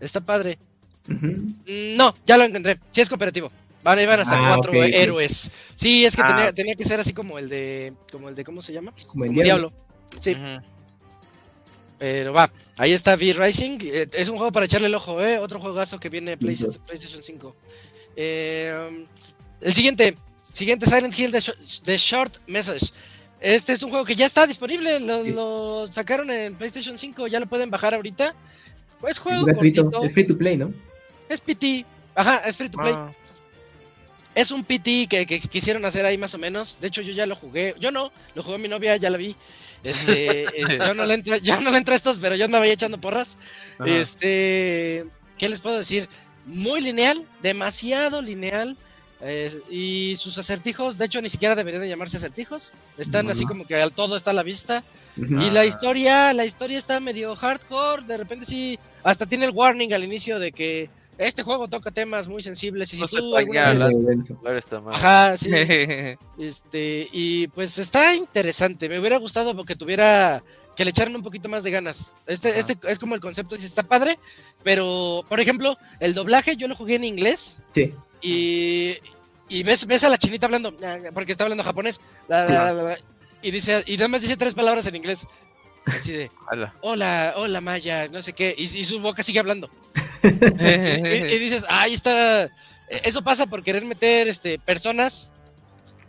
está 0.01 0.21
padre. 0.21 0.59
No, 1.07 2.15
ya 2.25 2.37
lo 2.39 2.45
encontré, 2.45 2.79
sí 2.93 3.01
es 3.01 3.09
cooperativo. 3.09 3.51
Van 3.83 3.99
a 3.99 4.03
ir 4.03 4.09
hasta 4.09 4.37
ah, 4.37 4.55
cuatro 4.55 4.73
héroes. 4.75 5.51
Sí, 5.75 6.05
es 6.05 6.15
que 6.15 6.23
ah. 6.25 6.53
tenía, 6.55 6.75
que 6.77 6.85
ser 6.85 7.01
así 7.01 7.13
como 7.13 7.39
el 7.39 7.49
de, 7.49 7.93
como 8.13 8.29
el 8.29 8.37
de, 8.37 8.45
¿cómo 8.45 8.63
se 8.63 8.73
llama? 8.73 8.93
Como 9.09 9.25
el 9.25 9.33
diablo. 9.33 9.73
Sí. 10.21 10.37
Pero 11.99 12.33
va, 12.33 12.53
ahí 12.77 12.93
está 12.93 13.15
V-Rising. 13.15 13.79
Eh, 13.83 14.09
es 14.13 14.29
un 14.29 14.37
juego 14.37 14.53
para 14.53 14.67
echarle 14.67 14.87
el 14.87 14.95
ojo, 14.95 15.21
¿eh? 15.23 15.39
Otro 15.39 15.61
juegazo 15.61 15.99
que 15.99 16.09
viene 16.09 16.37
PlayStation, 16.37 16.85
PlayStation 16.85 17.23
5. 17.23 17.57
Eh, 18.17 19.07
el 19.61 19.75
siguiente, 19.75 20.17
Siguiente 20.53 20.87
Silent 20.87 21.19
Hill 21.19 21.33
de, 21.33 21.97
Short 21.97 22.37
Message. 22.47 22.93
Este 23.41 23.73
es 23.73 23.83
un 23.83 23.91
juego 23.91 24.05
que 24.05 24.15
ya 24.15 24.27
está 24.27 24.47
disponible, 24.47 25.01
lo, 25.01 25.87
sacaron 25.89 26.31
en 26.31 26.55
PlayStation 26.55 26.97
5, 26.97 27.27
ya 27.27 27.41
lo 27.41 27.47
pueden 27.47 27.71
bajar 27.71 27.95
ahorita. 27.95 28.35
Es 29.09 29.19
juego 29.19 29.49
es 29.49 29.57
es 30.05 30.13
free 30.13 30.27
to 30.27 30.39
play, 30.39 30.57
¿no? 30.57 30.73
Es 31.29 31.41
PT, 31.41 31.85
ajá, 32.15 32.43
es 32.47 32.57
free 32.57 32.69
to 32.69 32.79
play. 32.79 32.93
Ah. 32.95 33.13
Es 34.35 34.51
un 34.51 34.65
PT 34.65 35.09
que, 35.09 35.27
quisieron 35.27 35.85
hacer 35.85 36.07
ahí 36.07 36.17
más 36.17 36.35
o 36.35 36.39
menos. 36.39 36.79
De 36.81 36.87
hecho, 36.87 37.03
yo 37.03 37.13
ya 37.13 37.27
lo 37.27 37.35
jugué. 37.35 37.75
Yo 37.81 37.91
no, 37.91 38.13
lo 38.35 38.43
jugó 38.43 38.59
mi 38.59 38.69
novia, 38.69 38.97
ya 38.97 39.11
la 39.11 39.19
vi. 39.19 39.35
Este, 39.83 40.47
yo 40.79 40.95
no 40.95 41.05
le 41.05 41.15
entro, 41.15 41.37
ya 41.37 41.61
no 41.61 41.71
le 41.71 41.79
entro 41.79 41.95
a 41.95 41.97
estos, 41.97 42.19
pero 42.19 42.37
yo 42.37 42.45
andaba 42.45 42.67
echando 42.67 43.01
porras. 43.01 43.37
Este, 43.85 45.05
¿qué 45.37 45.49
les 45.49 45.61
puedo 45.61 45.79
decir? 45.79 46.09
Muy 46.47 46.81
lineal, 46.81 47.27
demasiado 47.43 48.23
lineal 48.23 48.77
y 49.71 50.17
sus 50.17 50.37
acertijos, 50.39 50.99
de 50.99 51.05
hecho, 51.05 51.23
ni 51.23 51.29
siquiera 51.29 51.55
deberían 51.55 51.83
de 51.83 51.89
llamarse 51.89 52.17
acertijos. 52.17 52.73
Están 52.99 53.31
así 53.31 53.45
como 53.45 53.65
que 53.65 53.81
al 53.81 53.93
todo 53.93 54.17
está 54.17 54.31
a 54.31 54.35
la 54.35 54.43
vista. 54.43 54.83
Y 55.17 55.51
la 55.51 55.65
historia, 55.65 56.33
la 56.33 56.45
historia 56.45 56.79
está 56.79 56.99
medio 56.99 57.37
hardcore. 57.37 58.05
De 58.05 58.17
repente 58.17 58.47
sí, 58.47 58.79
hasta 59.05 59.27
tiene 59.27 59.45
el 59.45 59.53
warning 59.53 59.93
al 59.93 60.05
inicio 60.05 60.39
de 60.39 60.53
que 60.53 60.91
este 61.19 61.43
juego 61.43 61.69
toca 61.69 61.91
temas 61.91 62.27
muy 62.27 62.43
sensibles 62.43 62.95
y 62.95 63.07
si 63.07 63.17
tú 63.17 63.37
Ajá, 64.97 65.35
este, 66.39 67.09
y 67.13 67.47
pues 67.49 67.79
está 67.79 68.15
interesante. 68.15 68.89
Me 68.89 68.99
hubiera 68.99 69.19
gustado 69.19 69.55
porque 69.55 69.77
tuviera 69.77 70.43
que 70.77 70.85
le 70.85 70.91
echaran 70.91 71.15
un 71.15 71.23
poquito 71.23 71.49
más 71.49 71.63
de 71.63 71.71
ganas. 71.71 72.17
Este, 72.27 72.59
este 72.59 72.79
es 72.89 72.99
como 72.99 73.15
el 73.15 73.21
concepto, 73.21 73.57
dice, 73.57 73.67
está 73.69 73.83
padre, 73.83 74.19
pero, 74.63 75.25
por 75.29 75.41
ejemplo, 75.41 75.77
el 76.01 76.15
doblaje 76.15 76.57
yo 76.57 76.69
lo 76.69 76.75
jugué 76.75 76.97
en 76.97 77.05
inglés. 77.05 77.63
Sí. 77.75 77.93
Y, 78.21 78.97
y 79.49 79.63
ves, 79.65 79.87
ves 79.87 80.05
a 80.05 80.09
la 80.09 80.19
chinita 80.19 80.47
hablando, 80.47 80.75
porque 81.13 81.33
está 81.33 81.45
hablando 81.45 81.65
japonés, 81.65 82.01
y 83.43 83.51
dice, 83.51 83.83
y 83.87 83.97
nada 83.97 84.09
más 84.09 84.23
dice 84.23 84.37
tres 84.37 84.55
palabras 84.55 84.87
en 84.87 84.97
inglés. 84.97 85.27
Así 85.85 86.13
de, 86.13 86.31
hola, 86.81 87.35
hola 87.37 87.61
Maya, 87.61 88.09
no 88.09 88.23
sé 88.23 88.33
qué, 88.33 88.55
y, 88.57 88.85
su 88.85 89.01
boca 89.01 89.23
sigue 89.23 89.41
hablando. 89.41 89.69
y, 90.23 91.39
dices, 91.39 91.67
ahí 91.69 91.93
está, 91.93 92.49
eso 92.89 93.23
pasa 93.23 93.47
por 93.47 93.63
querer 93.63 93.85
meter 93.85 94.29
este 94.29 94.59
personas, 94.59 95.35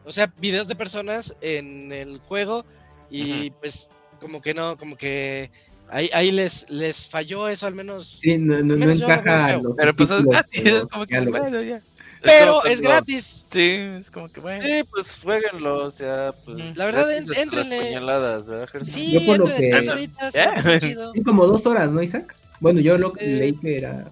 o 0.05 0.11
sea, 0.11 0.31
videos 0.37 0.67
de 0.67 0.75
personas 0.75 1.35
en 1.41 1.91
el 1.91 2.19
juego, 2.19 2.65
y 3.09 3.49
pues 3.51 3.89
como 4.23 4.41
que 4.41 4.53
no, 4.53 4.77
como 4.77 4.95
que 4.95 5.51
ahí, 5.89 6.09
ahí 6.13 6.31
les, 6.31 6.65
les 6.69 7.05
falló 7.05 7.49
eso 7.49 7.67
al 7.67 7.75
menos. 7.75 8.07
Sí, 8.07 8.37
no, 8.37 8.59
no, 8.63 8.75
no 8.75 8.89
encaja. 8.89 9.61
Pero 9.77 9.95
pues 9.95 10.09
es 10.11 10.23
gratis, 10.25 10.65
es 10.65 10.85
como 10.87 11.05
que 11.05 11.19
bueno, 11.19 11.61
ya. 11.61 11.81
Pero 12.21 12.63
es 12.63 12.79
gratis. 12.79 13.43
Sí, 13.51 13.69
es 13.99 14.09
como 14.09 14.29
que 14.29 14.39
bueno. 14.39 14.63
Sí, 14.63 14.83
pues 14.89 15.21
jueguenlo, 15.21 15.85
o 15.85 15.91
sea, 15.91 16.33
pues. 16.45 16.77
La 16.77 16.85
verdad, 16.85 17.11
es, 17.11 17.29
entrenle. 17.35 17.99
¿verdad, 17.99 18.43
sí, 18.83 19.11
yo 19.11 19.25
por 19.25 19.39
lo 19.39 19.55
que. 19.55 19.73
Horitas, 19.73 20.33
sí, 20.81 21.23
como 21.23 21.45
dos 21.45 21.65
horas, 21.65 21.91
¿no, 21.91 22.01
Isaac? 22.01 22.33
Bueno, 22.61 22.79
yo 22.79 22.97
lo 22.97 23.11
que 23.11 23.27
leí 23.27 23.53
que 23.53 23.77
era 23.77 24.09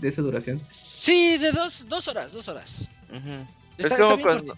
de 0.00 0.08
esa 0.08 0.22
duración. 0.22 0.60
Sí, 0.70 1.36
de 1.36 1.52
dos, 1.52 1.86
dos 1.88 2.08
horas, 2.08 2.32
dos 2.32 2.48
horas. 2.48 2.88
es 3.76 3.92
como 3.92 4.18
cuando, 4.18 4.54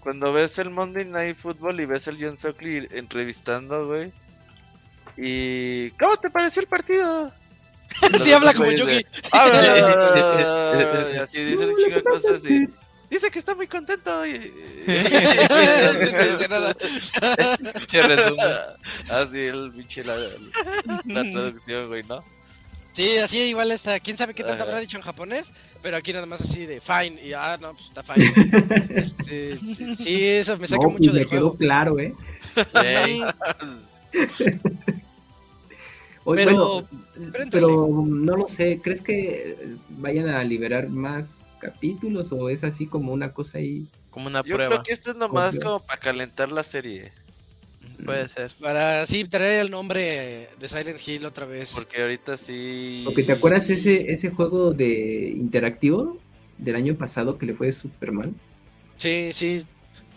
cuando 0.00 0.32
ves 0.32 0.58
el 0.58 0.70
Monday 0.70 1.04
Night 1.04 1.36
Football 1.36 1.80
y 1.80 1.84
ves 1.84 2.08
el 2.08 2.16
John 2.18 2.38
Sockley 2.38 2.88
entrevistando, 2.92 3.86
güey. 3.86 4.10
¿Y 5.16 5.90
cómo 5.92 6.16
te 6.16 6.30
pareció 6.30 6.62
el 6.62 6.68
partido? 6.68 7.32
sí, 8.22 8.32
habla 8.32 8.54
como 8.54 8.70
Yugi. 8.70 9.04
así 11.20 11.44
dice 11.44 11.66
un 11.66 11.76
chingo 11.76 11.96
de 11.96 12.02
cosas 12.02 12.42
y 12.44 12.68
dice 13.10 13.30
que 13.30 13.38
está 13.38 13.54
muy 13.54 13.66
contento. 13.66 14.26
Y... 14.26 14.52
así 19.10 19.38
el 19.38 19.72
pinche 19.76 20.02
la, 20.02 20.16
la 21.06 21.22
traducción, 21.32 21.88
güey, 21.88 22.02
¿no? 22.04 22.24
Sí, 22.92 23.16
así 23.16 23.38
igual 23.38 23.72
está. 23.72 24.00
¿Quién 24.00 24.18
sabe 24.18 24.34
qué 24.34 24.44
tanto 24.44 24.64
habrá 24.64 24.78
dicho 24.80 24.98
en 24.98 25.02
japonés? 25.02 25.52
Pero 25.82 25.96
aquí 25.96 26.12
nada 26.12 26.26
más 26.26 26.42
así 26.42 26.66
de 26.66 26.80
fine. 26.80 27.22
Y 27.22 27.32
ah, 27.32 27.56
no, 27.60 27.72
pues 27.72 27.86
está 27.86 28.02
fine. 28.02 28.30
este, 28.90 29.56
sí, 29.96 30.24
eso 30.24 30.58
me 30.58 30.66
saca 30.66 30.88
mucho 30.88 31.10
del 31.12 31.24
juego. 31.24 31.56
claro, 31.56 31.98
¿eh? 31.98 32.14
Pero, 36.24 36.86
pero 37.50 37.88
no 38.06 38.36
lo 38.36 38.48
sé, 38.48 38.80
¿crees 38.82 39.00
que 39.00 39.56
vayan 39.88 40.28
a 40.28 40.42
liberar 40.44 40.88
más 40.88 41.48
capítulos 41.60 42.32
o 42.32 42.48
es 42.48 42.64
así 42.64 42.86
como 42.86 43.12
una 43.12 43.32
cosa 43.32 43.58
ahí? 43.58 43.86
Como 44.10 44.26
una 44.26 44.42
Yo 44.42 44.54
prueba. 44.56 44.70
creo 44.70 44.82
que 44.82 44.92
esto 44.92 45.10
es 45.10 45.16
nomás 45.16 45.58
como 45.58 45.80
para 45.80 46.00
calentar 46.00 46.52
la 46.52 46.62
serie. 46.62 47.12
Puede 48.04 48.26
ser. 48.28 48.52
Para 48.60 49.06
sí 49.06 49.24
traer 49.24 49.60
el 49.60 49.70
nombre 49.70 50.48
de 50.58 50.68
Silent 50.68 51.00
Hill 51.06 51.24
otra 51.24 51.46
vez. 51.46 51.72
Porque 51.74 52.02
ahorita 52.02 52.36
sí. 52.36 53.02
Porque 53.04 53.22
te 53.22 53.32
acuerdas 53.32 53.70
ese, 53.70 54.12
ese 54.12 54.30
juego 54.30 54.72
de 54.72 55.30
interactivo 55.36 56.18
del 56.58 56.76
año 56.76 56.94
pasado 56.96 57.38
que 57.38 57.46
le 57.46 57.54
fue 57.54 57.70
super 57.72 58.12
mal. 58.12 58.32
Sí, 58.98 59.30
sí, 59.32 59.64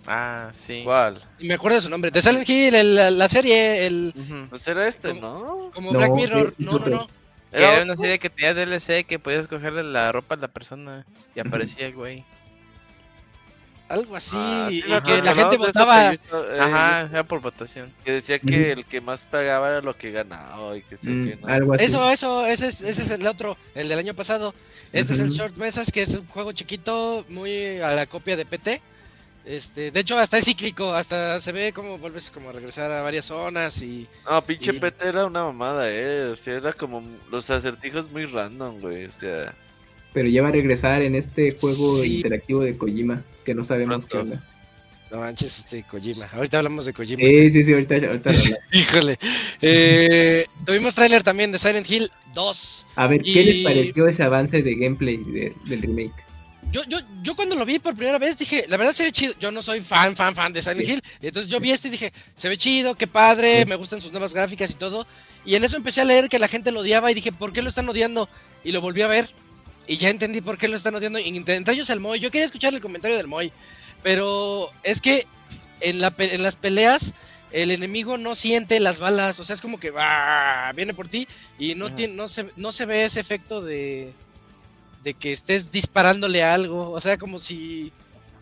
Ah, 0.07 0.49
sí. 0.53 0.81
¿Cuál? 0.83 1.21
Me 1.39 1.53
acuerdo 1.53 1.77
de 1.77 1.81
su 1.81 1.89
nombre. 1.89 2.11
De 2.11 2.21
Silent 2.21 2.47
Hill, 2.47 2.95
la 3.17 3.29
serie, 3.29 3.85
el... 3.85 4.13
Pues 4.49 4.67
era 4.67 4.87
este, 4.87 5.13
¿no? 5.13 5.71
Como 5.73 5.91
Black 5.91 6.11
Mirror. 6.11 6.53
No, 6.57 6.79
no, 6.79 6.87
no. 6.87 7.07
Era 7.51 7.83
una 7.83 7.95
serie 7.95 8.19
que 8.19 8.29
tenía 8.29 8.53
DLC 8.53 9.05
que 9.05 9.19
podías 9.19 9.47
cogerle 9.47 9.83
la 9.83 10.11
ropa 10.11 10.35
a 10.35 10.37
la 10.37 10.47
persona 10.47 11.05
y 11.33 11.39
aparecía 11.39 11.87
el 11.87 11.93
güey. 11.93 12.25
Algo 13.87 14.15
así, 14.15 14.35
ah, 14.35 14.67
y 14.71 14.81
que 14.81 15.21
la 15.21 15.35
gente 15.35 15.57
votaba. 15.57 16.11
Eh, 16.11 16.19
Ajá, 16.59 17.01
era 17.01 17.23
por 17.23 17.39
votación. 17.39 17.93
Que 18.03 18.13
decía 18.13 18.39
que 18.39 18.71
el 18.71 18.83
que 18.83 18.99
más 18.99 19.27
pagaba 19.29 19.69
era 19.69 19.81
lo 19.81 19.95
que 19.95 20.09
ganaba 20.09 20.75
y 20.75 20.81
que, 20.81 20.97
sé 20.97 21.07
mm, 21.07 21.27
que 21.27 21.35
no. 21.35 21.47
Algo 21.47 21.73
así. 21.75 21.85
Eso, 21.85 22.09
eso, 22.09 22.45
ese 22.47 22.67
es, 22.67 22.81
ese 22.81 23.03
es 23.03 23.09
el 23.11 23.27
otro, 23.27 23.57
el 23.75 23.87
del 23.87 23.99
año 23.99 24.15
pasado. 24.15 24.55
Este 24.91 25.13
es 25.13 25.19
el 25.19 25.29
Short 25.29 25.55
Message, 25.57 25.91
que 25.91 26.01
es 26.01 26.15
un 26.15 26.25
juego 26.25 26.51
chiquito, 26.51 27.25
muy 27.29 27.79
a 27.79 27.91
la 27.91 28.07
copia 28.07 28.35
de 28.35 28.45
PT. 28.45 28.81
Este, 29.45 29.91
de 29.91 29.99
hecho, 29.99 30.17
hasta 30.17 30.39
es 30.39 30.45
cíclico, 30.45 30.91
hasta 30.93 31.39
se 31.39 31.51
ve 31.51 31.71
como 31.71 31.99
vuelves 31.99 32.31
como 32.31 32.49
a 32.49 32.51
regresar 32.51 32.91
a 32.91 33.03
varias 33.03 33.25
zonas 33.25 33.79
y... 33.81 34.07
No, 34.27 34.41
pinche 34.41 34.73
PT 34.73 35.07
era 35.07 35.25
una 35.25 35.43
mamada, 35.43 35.85
eh, 35.91 36.29
o 36.31 36.35
sea, 36.35 36.55
era 36.55 36.73
como 36.73 37.03
los 37.29 37.47
acertijos 37.51 38.11
muy 38.11 38.25
random, 38.25 38.81
güey, 38.81 39.05
o 39.05 39.11
sea... 39.11 39.53
Pero 40.13 40.29
ya 40.29 40.41
va 40.41 40.47
a 40.47 40.51
regresar 40.51 41.03
en 41.03 41.13
este 41.13 41.51
juego 41.51 42.03
interactivo 42.03 42.63
de 42.63 42.75
Kojima, 42.75 43.21
que 43.43 43.53
no 43.53 43.63
sabemos 43.63 44.05
qué 44.07 44.17
onda. 44.17 44.41
No 45.11 45.19
manches, 45.19 45.59
este 45.59 45.83
Kojima. 45.83 46.27
Ahorita 46.33 46.57
hablamos 46.57 46.85
de 46.85 46.93
Kojima. 46.93 47.19
Sí, 47.19 47.51
sí, 47.51 47.63
sí, 47.63 47.73
ahorita, 47.73 47.95
ahorita 47.95 48.31
Híjole. 48.71 49.19
Eh, 49.61 50.45
tuvimos 50.65 50.95
tráiler 50.95 51.21
también 51.21 51.51
de 51.51 51.59
Silent 51.59 51.89
Hill 51.89 52.09
2. 52.33 52.87
A 52.95 53.07
ver, 53.07 53.21
¿qué 53.21 53.43
les 53.43 53.63
pareció 53.63 54.07
ese 54.07 54.23
avance 54.23 54.61
de 54.61 54.75
gameplay 54.75 55.17
del 55.17 55.81
remake? 55.81 56.25
Yo, 56.71 56.83
yo, 56.85 56.99
yo 57.21 57.35
cuando 57.35 57.55
lo 57.55 57.65
vi 57.65 57.79
por 57.79 57.95
primera 57.95 58.17
vez 58.17 58.37
dije, 58.37 58.65
la 58.67 58.77
verdad 58.77 58.93
se 58.93 59.03
ve 59.03 59.11
chido. 59.11 59.33
Yo 59.39 59.51
no 59.51 59.61
soy 59.61 59.81
fan, 59.81 60.15
fan, 60.15 60.35
fan 60.35 60.53
de 60.53 60.61
Silent 60.61 60.89
Hill. 60.89 61.03
Entonces 61.21 61.51
yo 61.51 61.59
vi 61.59 61.71
este 61.71 61.87
y 61.87 61.91
dije, 61.91 62.13
se 62.35 62.49
ve 62.49 62.57
chido, 62.57 62.95
qué 62.95 63.07
padre, 63.07 63.65
me 63.65 63.75
gustan 63.75 64.01
sus 64.01 64.11
nuevas 64.11 64.33
gráficas 64.33 64.71
y 64.71 64.75
todo. 64.75 65.07
Y 65.45 65.55
en 65.55 65.63
eso 65.63 65.77
empecé 65.77 66.01
a 66.01 66.05
leer 66.05 66.29
que 66.29 66.39
la 66.39 66.47
gente 66.47 66.71
lo 66.71 66.81
odiaba 66.81 67.11
y 67.11 67.13
dije, 67.13 67.31
¿por 67.31 67.53
qué 67.53 67.61
lo 67.61 67.69
están 67.69 67.87
odiando? 67.87 68.27
Y 68.63 68.71
lo 68.71 68.81
volví 68.81 69.01
a 69.01 69.07
ver. 69.07 69.29
Y 69.87 69.97
ya 69.97 70.09
entendí 70.09 70.41
por 70.41 70.57
qué 70.57 70.67
lo 70.67 70.75
están 70.75 70.95
odiando. 70.95 71.19
Y 71.19 71.27
entre 71.37 71.61
ellos 71.67 71.89
el 71.89 71.99
Moy. 71.99 72.19
Yo 72.19 72.31
quería 72.31 72.45
escuchar 72.45 72.73
el 72.73 72.81
comentario 72.81 73.17
del 73.17 73.27
Moy. 73.27 73.51
Pero 74.01 74.71
es 74.83 75.01
que 75.01 75.27
en, 75.81 75.99
la, 75.99 76.13
en 76.17 76.43
las 76.43 76.55
peleas 76.55 77.13
el 77.51 77.71
enemigo 77.71 78.17
no 78.17 78.35
siente 78.35 78.79
las 78.79 78.99
balas. 78.99 79.39
O 79.39 79.43
sea, 79.43 79.53
es 79.53 79.61
como 79.61 79.79
que 79.79 79.93
viene 80.75 80.93
por 80.93 81.07
ti 81.07 81.27
y 81.57 81.75
no, 81.75 81.93
tiene, 81.93 82.13
no, 82.15 82.27
se, 82.27 82.51
no 82.55 82.71
se 82.71 82.85
ve 82.85 83.05
ese 83.05 83.19
efecto 83.19 83.61
de 83.61 84.13
de 85.05 85.13
que 85.13 85.31
estés 85.31 85.71
disparándole 85.71 86.43
algo, 86.43 86.91
o 86.91 86.99
sea, 86.99 87.17
como 87.17 87.39
si, 87.39 87.93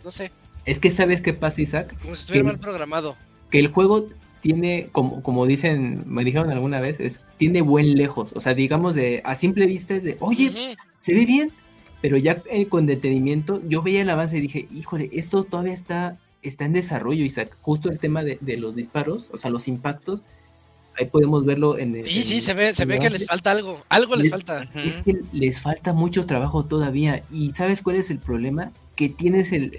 no 0.03 0.09
sé. 0.09 0.32
Es 0.66 0.80
que 0.80 0.89
sabes 0.89 1.22
qué 1.22 1.34
pasa, 1.34 1.61
Isaac. 1.61 1.95
Como 2.01 2.16
si 2.16 2.22
estuviera 2.22 2.47
mal 2.47 2.57
programado. 2.57 3.16
Que 3.51 3.59
el 3.59 3.68
juego 3.68 4.07
tiene, 4.41 4.89
como, 4.91 5.22
como 5.22 5.45
dicen, 5.45 6.03
me 6.07 6.24
dijeron 6.24 6.49
alguna 6.49 6.80
vez, 6.80 6.99
es, 6.99 7.22
tiene 7.38 7.61
buen 7.61 7.95
lejos. 7.95 8.32
O 8.34 8.39
sea, 8.39 8.55
digamos, 8.55 8.95
de 8.95 9.22
a 9.26 9.36
simple 9.36 9.68
vista 9.68 9.93
es 9.93 10.03
de, 10.03 10.18
oye, 10.20 10.76
se 10.97 11.14
ve 11.14 11.26
bien. 11.26 11.51
Pero 12.01 12.18
ya 12.18 12.41
eh, 12.49 12.68
con 12.68 12.86
detenimiento, 12.86 13.61
yo 13.66 13.82
veía 13.82 14.01
el 14.01 14.09
avance 14.09 14.38
y 14.38 14.41
dije, 14.41 14.68
híjole, 14.74 15.09
esto 15.14 15.43
todavía 15.43 15.74
está, 15.74 16.18
está 16.41 16.66
en 16.66 16.74
desarrollo, 16.74 17.24
Isaac. 17.24 17.55
Justo 17.61 17.89
el 17.89 17.99
tema 17.99 18.24
de, 18.24 18.38
de 18.41 18.57
los 18.57 18.76
disparos, 18.76 19.30
o 19.32 19.38
sea, 19.38 19.51
los 19.51 19.70
impactos, 19.70 20.22
ahí 20.97 21.05
podemos 21.05 21.45
verlo 21.45 21.77
en 21.77 21.95
el, 21.95 22.05
Sí, 22.05 22.23
sí, 22.23 22.41
se 22.41 22.53
ve, 22.53 22.73
se 22.73 22.85
ve 22.85 22.99
que 22.99 23.09
les 23.09 23.25
falta 23.25 23.51
algo, 23.51 23.81
algo 23.89 24.15
les, 24.15 24.29
falta. 24.29 24.69
Es 24.75 24.97
que 24.97 25.21
les 25.31 25.61
falta 25.61 25.93
mucho 25.93 26.25
trabajo 26.25 26.65
todavía. 26.65 27.23
¿Y 27.31 27.51
sabes 27.51 27.81
cuál 27.81 27.97
es 27.97 28.09
el 28.09 28.19
problema? 28.19 28.71
Que 28.95 29.09
tienes 29.09 29.51
el, 29.51 29.73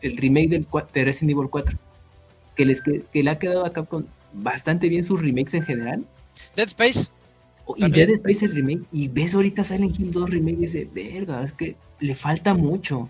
el, 0.00 0.16
remake 0.16 0.48
del, 0.48 0.66
de 0.92 1.04
Resident 1.04 1.32
Evil 1.32 1.48
4. 1.50 1.78
Que, 2.56 2.64
les, 2.64 2.82
que, 2.82 3.04
le 3.22 3.30
ha 3.30 3.38
quedado 3.38 3.64
a 3.64 3.72
Capcom 3.72 4.04
bastante 4.32 4.88
bien 4.88 5.04
sus 5.04 5.20
remakes 5.20 5.54
en 5.54 5.62
general. 5.62 6.04
Dead 6.56 6.66
Space. 6.66 7.06
Y 7.76 7.88
Dead 7.90 8.10
Space 8.10 8.44
el 8.44 8.54
remake. 8.54 8.82
Y 8.92 9.08
ves 9.08 9.34
ahorita 9.34 9.64
Silent 9.64 9.98
Hill 9.98 10.10
2 10.10 10.30
remake 10.30 10.58
y 10.58 10.62
dices, 10.62 10.88
verga, 10.92 11.44
es 11.44 11.52
que 11.52 11.76
le 12.00 12.14
falta 12.14 12.54
mucho. 12.54 13.08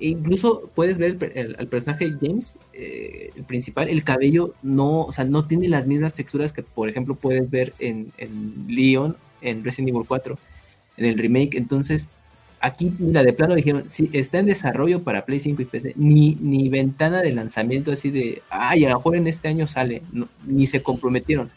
Incluso 0.00 0.70
puedes 0.74 0.96
ver 0.96 1.18
el, 1.34 1.68
personaje 1.68 2.10
de 2.10 2.26
James, 2.26 2.56
eh, 2.72 3.30
el 3.36 3.44
principal, 3.44 3.88
el 3.88 4.02
cabello 4.02 4.54
no, 4.62 5.02
o 5.02 5.12
sea, 5.12 5.24
no 5.24 5.46
tiene 5.46 5.68
las 5.68 5.86
mismas 5.86 6.14
texturas 6.14 6.52
que, 6.52 6.62
por 6.62 6.88
ejemplo, 6.88 7.14
puedes 7.14 7.50
ver 7.50 7.74
en, 7.78 8.10
en 8.16 8.66
Leon, 8.68 9.16
en 9.42 9.62
Resident 9.62 9.90
Evil 9.90 10.06
4, 10.08 10.38
en 10.96 11.04
el 11.04 11.18
remake. 11.18 11.54
Entonces, 11.56 12.08
aquí, 12.60 12.92
mira, 12.98 13.22
de 13.22 13.32
plano 13.34 13.54
dijeron, 13.54 13.84
sí, 13.88 14.08
está 14.12 14.38
en 14.38 14.46
desarrollo 14.46 15.02
para 15.02 15.26
Play 15.26 15.40
5 15.40 15.60
y 15.60 15.64
PC, 15.66 15.92
ni, 15.96 16.36
ni 16.40 16.68
ventana 16.68 17.20
de 17.22 17.32
lanzamiento 17.32 17.92
así 17.92 18.10
de, 18.10 18.42
ay, 18.48 18.84
a 18.84 18.90
lo 18.90 18.96
mejor 18.96 19.16
en 19.16 19.26
este 19.26 19.48
año 19.48 19.66
sale, 19.66 20.02
ni 20.46 20.66
se 20.66 20.82
comprometieron. 20.82 21.50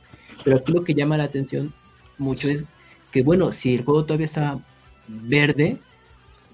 Pero 0.43 0.57
aquí 0.57 0.71
lo 0.71 0.83
que 0.83 0.93
llama 0.93 1.17
la 1.17 1.25
atención 1.25 1.73
mucho 2.17 2.49
es 2.49 2.65
que, 3.11 3.21
bueno, 3.21 3.51
si 3.51 3.75
el 3.75 3.85
juego 3.85 4.05
todavía 4.05 4.25
estaba 4.25 4.59
verde, 5.07 5.77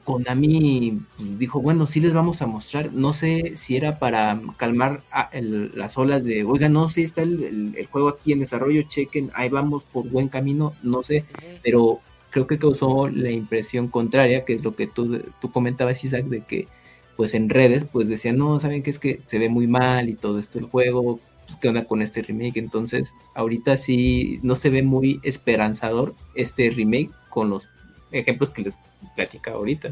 Konami 0.09 1.01
pues, 1.17 1.37
dijo, 1.37 1.61
bueno, 1.61 1.85
sí 1.85 1.99
les 1.99 2.13
vamos 2.13 2.41
a 2.41 2.47
mostrar, 2.47 2.91
no 2.91 3.13
sé 3.13 3.55
si 3.55 3.77
era 3.77 3.99
para 3.99 4.41
calmar 4.57 5.03
las 5.41 5.97
olas 5.99 6.23
de, 6.23 6.43
oiga, 6.43 6.67
no 6.67 6.89
sé, 6.89 7.03
está 7.03 7.21
el, 7.21 7.87
juego 7.91 8.09
aquí 8.09 8.31
en 8.31 8.39
desarrollo, 8.39 8.81
chequen, 8.81 9.29
ahí 9.35 9.49
vamos 9.49 9.83
por 9.83 10.09
buen 10.09 10.27
camino, 10.27 10.73
no 10.81 11.03
sé, 11.03 11.25
pero 11.61 11.99
creo 12.31 12.47
que 12.47 12.57
causó 12.57 13.07
la 13.07 13.29
impresión 13.29 13.87
contraria, 13.87 14.45
que 14.45 14.53
es 14.53 14.63
lo 14.63 14.75
que 14.75 14.87
tú, 14.87 15.21
tú 15.39 15.51
comentabas, 15.51 16.03
Isaac, 16.03 16.25
de 16.25 16.41
que 16.41 16.67
pues 17.15 17.35
en 17.35 17.49
redes 17.49 17.85
pues 17.85 18.07
decían, 18.07 18.37
no, 18.37 18.59
saben 18.59 18.81
que 18.81 18.89
es 18.89 18.97
que 18.97 19.19
se 19.27 19.37
ve 19.37 19.49
muy 19.49 19.67
mal 19.67 20.09
y 20.09 20.15
todo 20.15 20.39
esto 20.39 20.57
el 20.57 20.65
juego, 20.65 21.19
pues, 21.45 21.57
qué 21.59 21.67
onda 21.67 21.85
con 21.85 22.01
este 22.01 22.21
remake. 22.21 22.57
Entonces, 22.57 23.13
ahorita 23.35 23.77
sí 23.77 24.39
no 24.41 24.55
se 24.55 24.69
ve 24.69 24.83
muy 24.83 25.19
esperanzador 25.23 26.15
este 26.35 26.69
remake 26.69 27.11
con 27.29 27.49
los 27.49 27.69
ejemplos 28.11 28.51
que 28.51 28.63
les 28.63 28.77
platicaba 29.15 29.57
ahorita. 29.57 29.91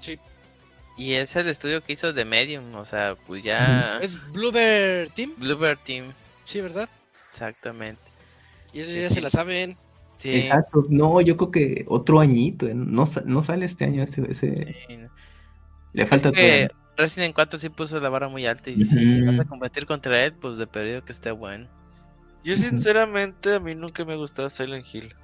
Sí. 0.00 0.18
Y 0.96 1.12
es 1.12 1.36
el 1.36 1.48
estudio 1.48 1.82
que 1.82 1.92
hizo 1.92 2.12
de 2.12 2.24
Medium, 2.24 2.74
o 2.74 2.84
sea, 2.84 3.16
pues 3.26 3.44
ya... 3.44 3.98
¿Es 4.00 4.32
Bluebird 4.32 5.12
Team? 5.12 5.34
Bluebird 5.36 5.78
Team. 5.84 6.12
Sí, 6.44 6.60
¿verdad? 6.60 6.88
Exactamente. 7.28 8.00
Y 8.72 8.80
ellos 8.80 8.94
ya 8.94 9.10
se 9.10 9.20
la 9.20 9.30
saben. 9.30 9.76
Sí. 10.16 10.34
Exacto. 10.34 10.84
No, 10.88 11.20
yo 11.20 11.36
creo 11.36 11.50
que 11.50 11.84
otro 11.88 12.20
añito. 12.20 12.66
¿eh? 12.66 12.74
No, 12.74 13.04
no 13.24 13.42
sale 13.42 13.66
este 13.66 13.84
año 13.84 14.02
ese. 14.02 14.30
ese... 14.30 14.76
Le 15.92 16.06
falta 16.06 16.32
que 16.32 16.68
Resident 16.96 17.34
4 17.34 17.58
sí 17.58 17.68
puso 17.68 18.00
la 18.00 18.08
barra 18.08 18.28
muy 18.28 18.46
alta 18.46 18.70
y 18.70 18.82
si 18.84 19.22
vas 19.22 19.40
a 19.40 19.44
competir 19.44 19.86
contra 19.86 20.24
él, 20.24 20.32
pues 20.32 20.56
de 20.56 20.66
periodo 20.66 21.04
que 21.04 21.12
esté 21.12 21.30
bueno. 21.30 21.68
Yo 22.44 22.54
sinceramente 22.56 23.54
a 23.54 23.60
mí 23.60 23.74
nunca 23.74 24.04
me 24.04 24.14
ha 24.14 24.16
gustado 24.16 24.48
Silent 24.48 24.84
Hill. 24.92 25.14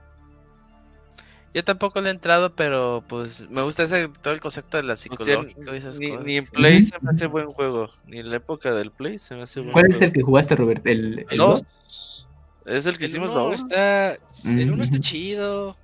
Yo 1.55 1.62
tampoco 1.62 2.00
le 2.00 2.09
he 2.09 2.12
entrado, 2.12 2.55
pero 2.55 3.05
pues 3.07 3.48
me 3.50 3.62
gusta 3.62 3.82
ese 3.82 4.09
todo 4.09 4.32
el 4.32 4.40
concepto 4.40 4.78
de 4.78 4.84
la 4.84 4.96
psicológica 4.96 5.74
y 5.74 5.76
esas 5.76 5.98
ni, 5.98 6.09
cosas. 6.09 6.24
Ni 6.24 6.36
en 6.38 6.46
Play 6.46 6.82
se 6.82 6.96
me 7.03 7.11
hace 7.11 7.26
buen 7.26 7.46
juego, 7.48 7.90
ni 8.07 8.20
en 8.20 8.30
la 8.30 8.36
época 8.36 8.72
del 8.72 8.90
Play 8.90 9.18
se 9.18 9.34
me 9.34 9.42
hace 9.42 9.61
buen 9.61 9.72
¿Cuál 9.72 9.84
juego. 9.84 9.96
es 9.96 10.03
el 10.03 10.12
que 10.12 10.22
jugaste, 10.22 10.57
Robert? 10.57 10.86
¿El, 10.86 11.26
el 11.28 11.38
2? 11.38 12.28
Es 12.66 12.86
el 12.86 12.96
que 12.96 13.05
el 13.05 13.11
hicimos 13.11 13.30
uno 13.30 13.50
la 13.50 13.55
está 13.55 14.12
El 14.46 14.72
1 14.72 14.82
está 14.82 14.98
chido. 14.98 15.76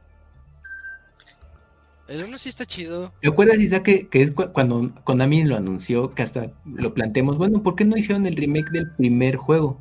El 2.07 2.25
1 2.25 2.39
sí 2.39 2.49
está 2.49 2.65
chido. 2.65 3.13
¿Te 3.21 3.29
acuerdas, 3.29 3.59
Isaac, 3.59 3.83
que, 3.83 4.09
que 4.09 4.23
es 4.23 4.31
cu 4.31 4.45
cuando 4.55 4.91
Konami 5.05 5.45
lo 5.45 5.57
anunció, 5.57 6.15
que 6.15 6.23
hasta 6.23 6.51
lo 6.65 6.95
planteamos? 6.95 7.37
Bueno, 7.37 7.63
¿por 7.63 7.75
qué 7.75 7.85
no 7.85 7.99
hicieron 7.99 8.25
el 8.25 8.37
remake 8.37 8.71
del 8.71 8.91
primer 8.93 9.37
juego? 9.37 9.79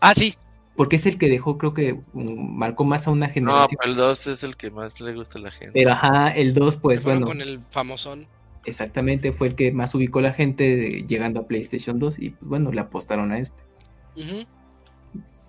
Ah, 0.00 0.14
sí, 0.14 0.34
porque 0.76 0.96
es 0.96 1.06
el 1.06 1.18
que 1.18 1.28
dejó, 1.28 1.58
creo 1.58 1.74
que 1.74 2.00
um, 2.14 2.56
marcó 2.56 2.84
más 2.84 3.06
a 3.06 3.10
una 3.10 3.28
generación. 3.28 3.78
No, 3.84 3.90
el 3.90 3.96
2 3.96 4.26
es 4.28 4.44
el 4.44 4.56
que 4.56 4.70
más 4.70 5.00
le 5.00 5.14
gusta 5.14 5.38
a 5.38 5.42
la 5.42 5.50
gente. 5.50 5.72
Pero 5.74 5.92
ajá, 5.92 6.30
el 6.30 6.54
2, 6.54 6.76
pues 6.76 7.04
bueno. 7.04 7.26
Con 7.26 7.40
el 7.40 7.60
famosón. 7.70 8.26
Exactamente, 8.64 9.32
fue 9.32 9.48
el 9.48 9.54
que 9.54 9.72
más 9.72 9.94
ubicó 9.94 10.20
a 10.20 10.22
la 10.22 10.32
gente 10.32 10.76
de, 10.76 11.04
llegando 11.06 11.40
a 11.40 11.46
PlayStation 11.46 11.98
2 11.98 12.18
y 12.20 12.30
pues 12.30 12.48
bueno, 12.48 12.72
le 12.72 12.80
apostaron 12.80 13.32
a 13.32 13.38
este. 13.38 13.60
Uh 14.16 14.20
-huh. 14.20 14.46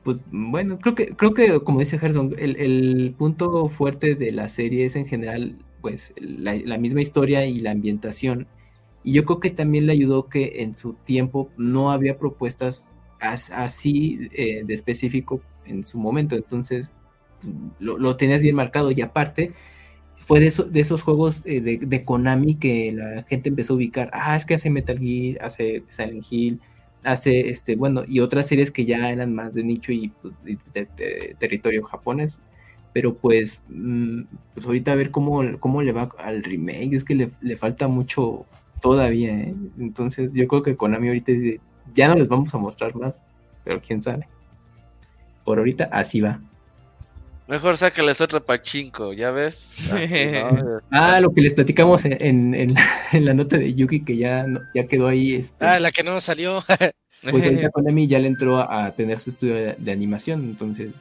Pues 0.03 0.17
bueno, 0.31 0.79
creo 0.79 0.95
que, 0.95 1.15
creo 1.15 1.33
que 1.33 1.61
como 1.61 1.79
dice 1.79 1.99
Gerson, 1.99 2.35
el, 2.37 2.57
el, 2.57 3.15
punto 3.17 3.69
fuerte 3.69 4.15
de 4.15 4.31
la 4.31 4.49
serie 4.49 4.83
es 4.83 4.97
en 4.97 5.05
general, 5.05 5.57
pues, 5.81 6.13
la, 6.17 6.55
la 6.55 6.77
misma 6.77 6.99
historia 7.01 7.45
y 7.45 7.59
la 7.59 7.71
ambientación. 7.71 8.47
Y 9.05 9.13
yo 9.13 9.23
creo 9.23 9.39
que 9.39 9.51
también 9.51 9.85
le 9.85 9.93
ayudó 9.93 10.27
que 10.27 10.61
en 10.61 10.75
su 10.75 10.93
tiempo 10.93 11.49
no 11.55 11.91
había 11.91 12.17
propuestas 12.17 12.92
así 13.23 14.29
eh, 14.33 14.63
de 14.65 14.73
específico 14.73 15.41
en 15.65 15.83
su 15.83 15.97
momento, 15.97 16.35
entonces 16.35 16.91
lo, 17.79 17.97
lo, 17.97 18.15
tenías 18.15 18.41
bien 18.41 18.55
marcado. 18.55 18.91
Y 18.91 19.01
aparte 19.01 19.53
fue 20.15 20.39
de, 20.39 20.47
eso, 20.47 20.63
de 20.63 20.79
esos 20.79 21.01
juegos 21.01 21.41
eh, 21.45 21.61
de, 21.61 21.77
de, 21.77 22.05
Konami 22.05 22.55
que 22.55 22.91
la 22.93 23.23
gente 23.23 23.49
empezó 23.49 23.73
a 23.73 23.77
ubicar, 23.77 24.09
ah, 24.13 24.35
es 24.35 24.45
que 24.45 24.55
hace 24.55 24.69
Metal 24.69 24.97
Gear, 24.97 25.43
hace 25.43 25.83
Silent 25.89 26.25
Hill, 26.29 26.61
hace 27.03 27.49
este, 27.49 27.75
bueno, 27.75 28.03
y 28.07 28.19
otras 28.19 28.47
series 28.47 28.71
que 28.71 28.85
ya 28.85 29.09
eran 29.09 29.33
más 29.35 29.53
de 29.53 29.63
nicho 29.63 29.91
y 29.91 30.11
pues, 30.21 30.33
territorio 31.39 31.83
japonés, 31.83 32.39
pero 32.93 33.15
pues, 33.15 33.63
mmm, 33.69 34.21
pues 34.53 34.65
ahorita 34.65 34.93
a 34.93 34.95
ver 34.95 35.11
cómo, 35.11 35.41
cómo 35.59 35.81
le 35.81 35.91
va 35.91 36.09
al 36.19 36.43
remake, 36.43 36.93
es 36.93 37.03
que 37.03 37.15
le, 37.15 37.31
le 37.41 37.57
falta 37.57 37.87
mucho 37.87 38.45
todavía, 38.81 39.33
¿eh? 39.33 39.55
entonces 39.79 40.33
yo 40.33 40.47
creo 40.47 40.63
que 40.63 40.75
Konami 40.75 41.07
ahorita 41.07 41.31
ya 41.93 42.07
no 42.07 42.15
les 42.15 42.27
vamos 42.27 42.53
a 42.53 42.57
mostrar 42.57 42.95
más, 42.95 43.19
pero 43.63 43.81
quién 43.81 44.01
sabe. 44.01 44.27
Por 45.43 45.57
ahorita 45.57 45.89
así 45.91 46.21
va. 46.21 46.39
Mejor 47.47 47.75
sácales 47.75 48.21
otra 48.21 48.39
pachinko, 48.39 49.11
¿ya 49.13 49.29
ves? 49.31 49.83
no, 49.91 50.79
ah, 50.91 51.19
lo 51.19 51.33
que 51.33 51.41
les 51.41 51.53
platicamos 51.53 52.05
en, 52.05 52.13
en, 52.19 52.55
en, 52.55 52.73
la, 52.73 52.81
en, 53.11 53.25
la, 53.25 53.33
nota 53.33 53.57
de 53.57 53.73
Yuki 53.73 54.05
que 54.05 54.15
ya, 54.15 54.45
ya 54.73 54.87
quedó 54.87 55.07
ahí. 55.07 55.35
Este, 55.35 55.65
ah, 55.65 55.79
la 55.79 55.91
que 55.91 56.03
no 56.03 56.21
salió. 56.21 56.63
pues 57.29 57.45
ahorita 57.45 57.69
Konami 57.69 58.07
ya 58.07 58.19
le 58.19 58.27
entró 58.27 58.57
a, 58.57 58.85
a 58.85 58.95
tener 58.95 59.19
su 59.19 59.29
estudio 59.29 59.55
de, 59.55 59.75
de, 59.77 59.91
animación, 59.91 60.41
entonces 60.43 60.93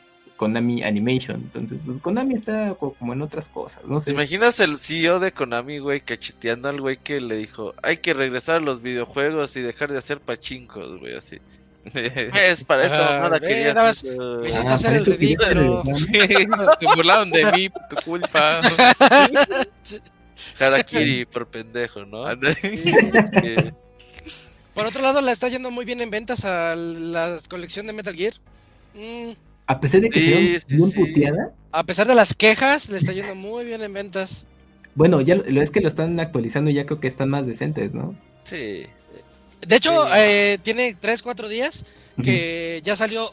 Konami 0.42 0.82
Animation, 0.82 1.36
entonces 1.36 1.78
pues, 1.86 2.00
Konami 2.00 2.34
está 2.34 2.74
como 2.74 3.12
en 3.12 3.22
otras 3.22 3.46
cosas, 3.46 3.84
no 3.84 4.00
sé. 4.00 4.06
¿Te 4.06 4.10
imaginas 4.10 4.58
el 4.58 4.76
CEO 4.76 5.20
de 5.20 5.30
Konami, 5.30 5.78
güey, 5.78 6.00
cacheteando 6.00 6.68
al 6.68 6.80
güey 6.80 6.96
que 6.96 7.20
le 7.20 7.36
dijo, 7.36 7.74
hay 7.80 7.98
que 7.98 8.12
regresar 8.12 8.56
a 8.56 8.60
los 8.60 8.82
videojuegos 8.82 9.56
y 9.56 9.60
dejar 9.60 9.92
de 9.92 9.98
hacer 9.98 10.18
pachincos, 10.18 10.98
güey, 10.98 11.14
así? 11.14 11.38
Es 11.94 12.64
para 12.64 12.86
esta 12.86 13.04
mamada 13.04 13.38
que 13.38 13.46
querías. 13.46 14.02
Me 14.02 14.48
hiciste 14.48 14.68
ah, 14.68 14.74
hacer 14.74 14.94
el 14.94 15.06
ridículo. 15.06 15.84
Te 16.80 16.86
burlaron 16.96 17.30
de 17.30 17.44
mí, 17.52 17.68
tu 17.88 17.96
culpa. 18.04 18.58
Harakiri 20.58 21.24
por 21.24 21.46
pendejo, 21.46 22.04
¿no? 22.04 22.24
Por 24.74 24.86
otro 24.86 25.02
lado, 25.02 25.20
la 25.20 25.30
está 25.30 25.46
yendo 25.46 25.70
muy 25.70 25.84
bien 25.84 26.00
en 26.00 26.10
ventas 26.10 26.44
a 26.44 26.74
la 26.74 27.38
colección 27.48 27.86
de 27.86 27.92
Metal 27.92 28.16
Gear. 28.16 28.34
Mm. 28.94 29.51
A 29.72 29.80
pesar 29.80 30.02
de 30.02 30.10
que 30.10 30.20
sí, 30.20 30.58
se 30.58 30.78
sí, 30.78 30.90
sí. 30.90 30.98
puteada. 30.98 31.52
A 31.70 31.84
pesar 31.84 32.06
de 32.06 32.14
las 32.14 32.34
quejas, 32.34 32.90
le 32.90 32.98
está 32.98 33.12
yendo 33.12 33.34
muy 33.34 33.64
bien 33.64 33.82
en 33.82 33.92
ventas. 33.92 34.46
Bueno, 34.94 35.22
ya 35.22 35.36
lo 35.36 35.62
es 35.62 35.70
que 35.70 35.80
lo 35.80 35.88
están 35.88 36.20
actualizando 36.20 36.70
y 36.70 36.74
ya 36.74 36.84
creo 36.84 37.00
que 37.00 37.08
están 37.08 37.30
más 37.30 37.46
decentes, 37.46 37.94
¿no? 37.94 38.14
Sí. 38.44 38.84
De 39.66 39.76
hecho, 39.76 40.14
eh, 40.14 40.58
tiene 40.62 40.94
3, 41.00 41.22
4 41.22 41.48
días 41.48 41.86
que 42.22 42.80
uh 42.80 42.82
-huh. 42.82 42.84
ya 42.84 42.96
salió 42.96 43.32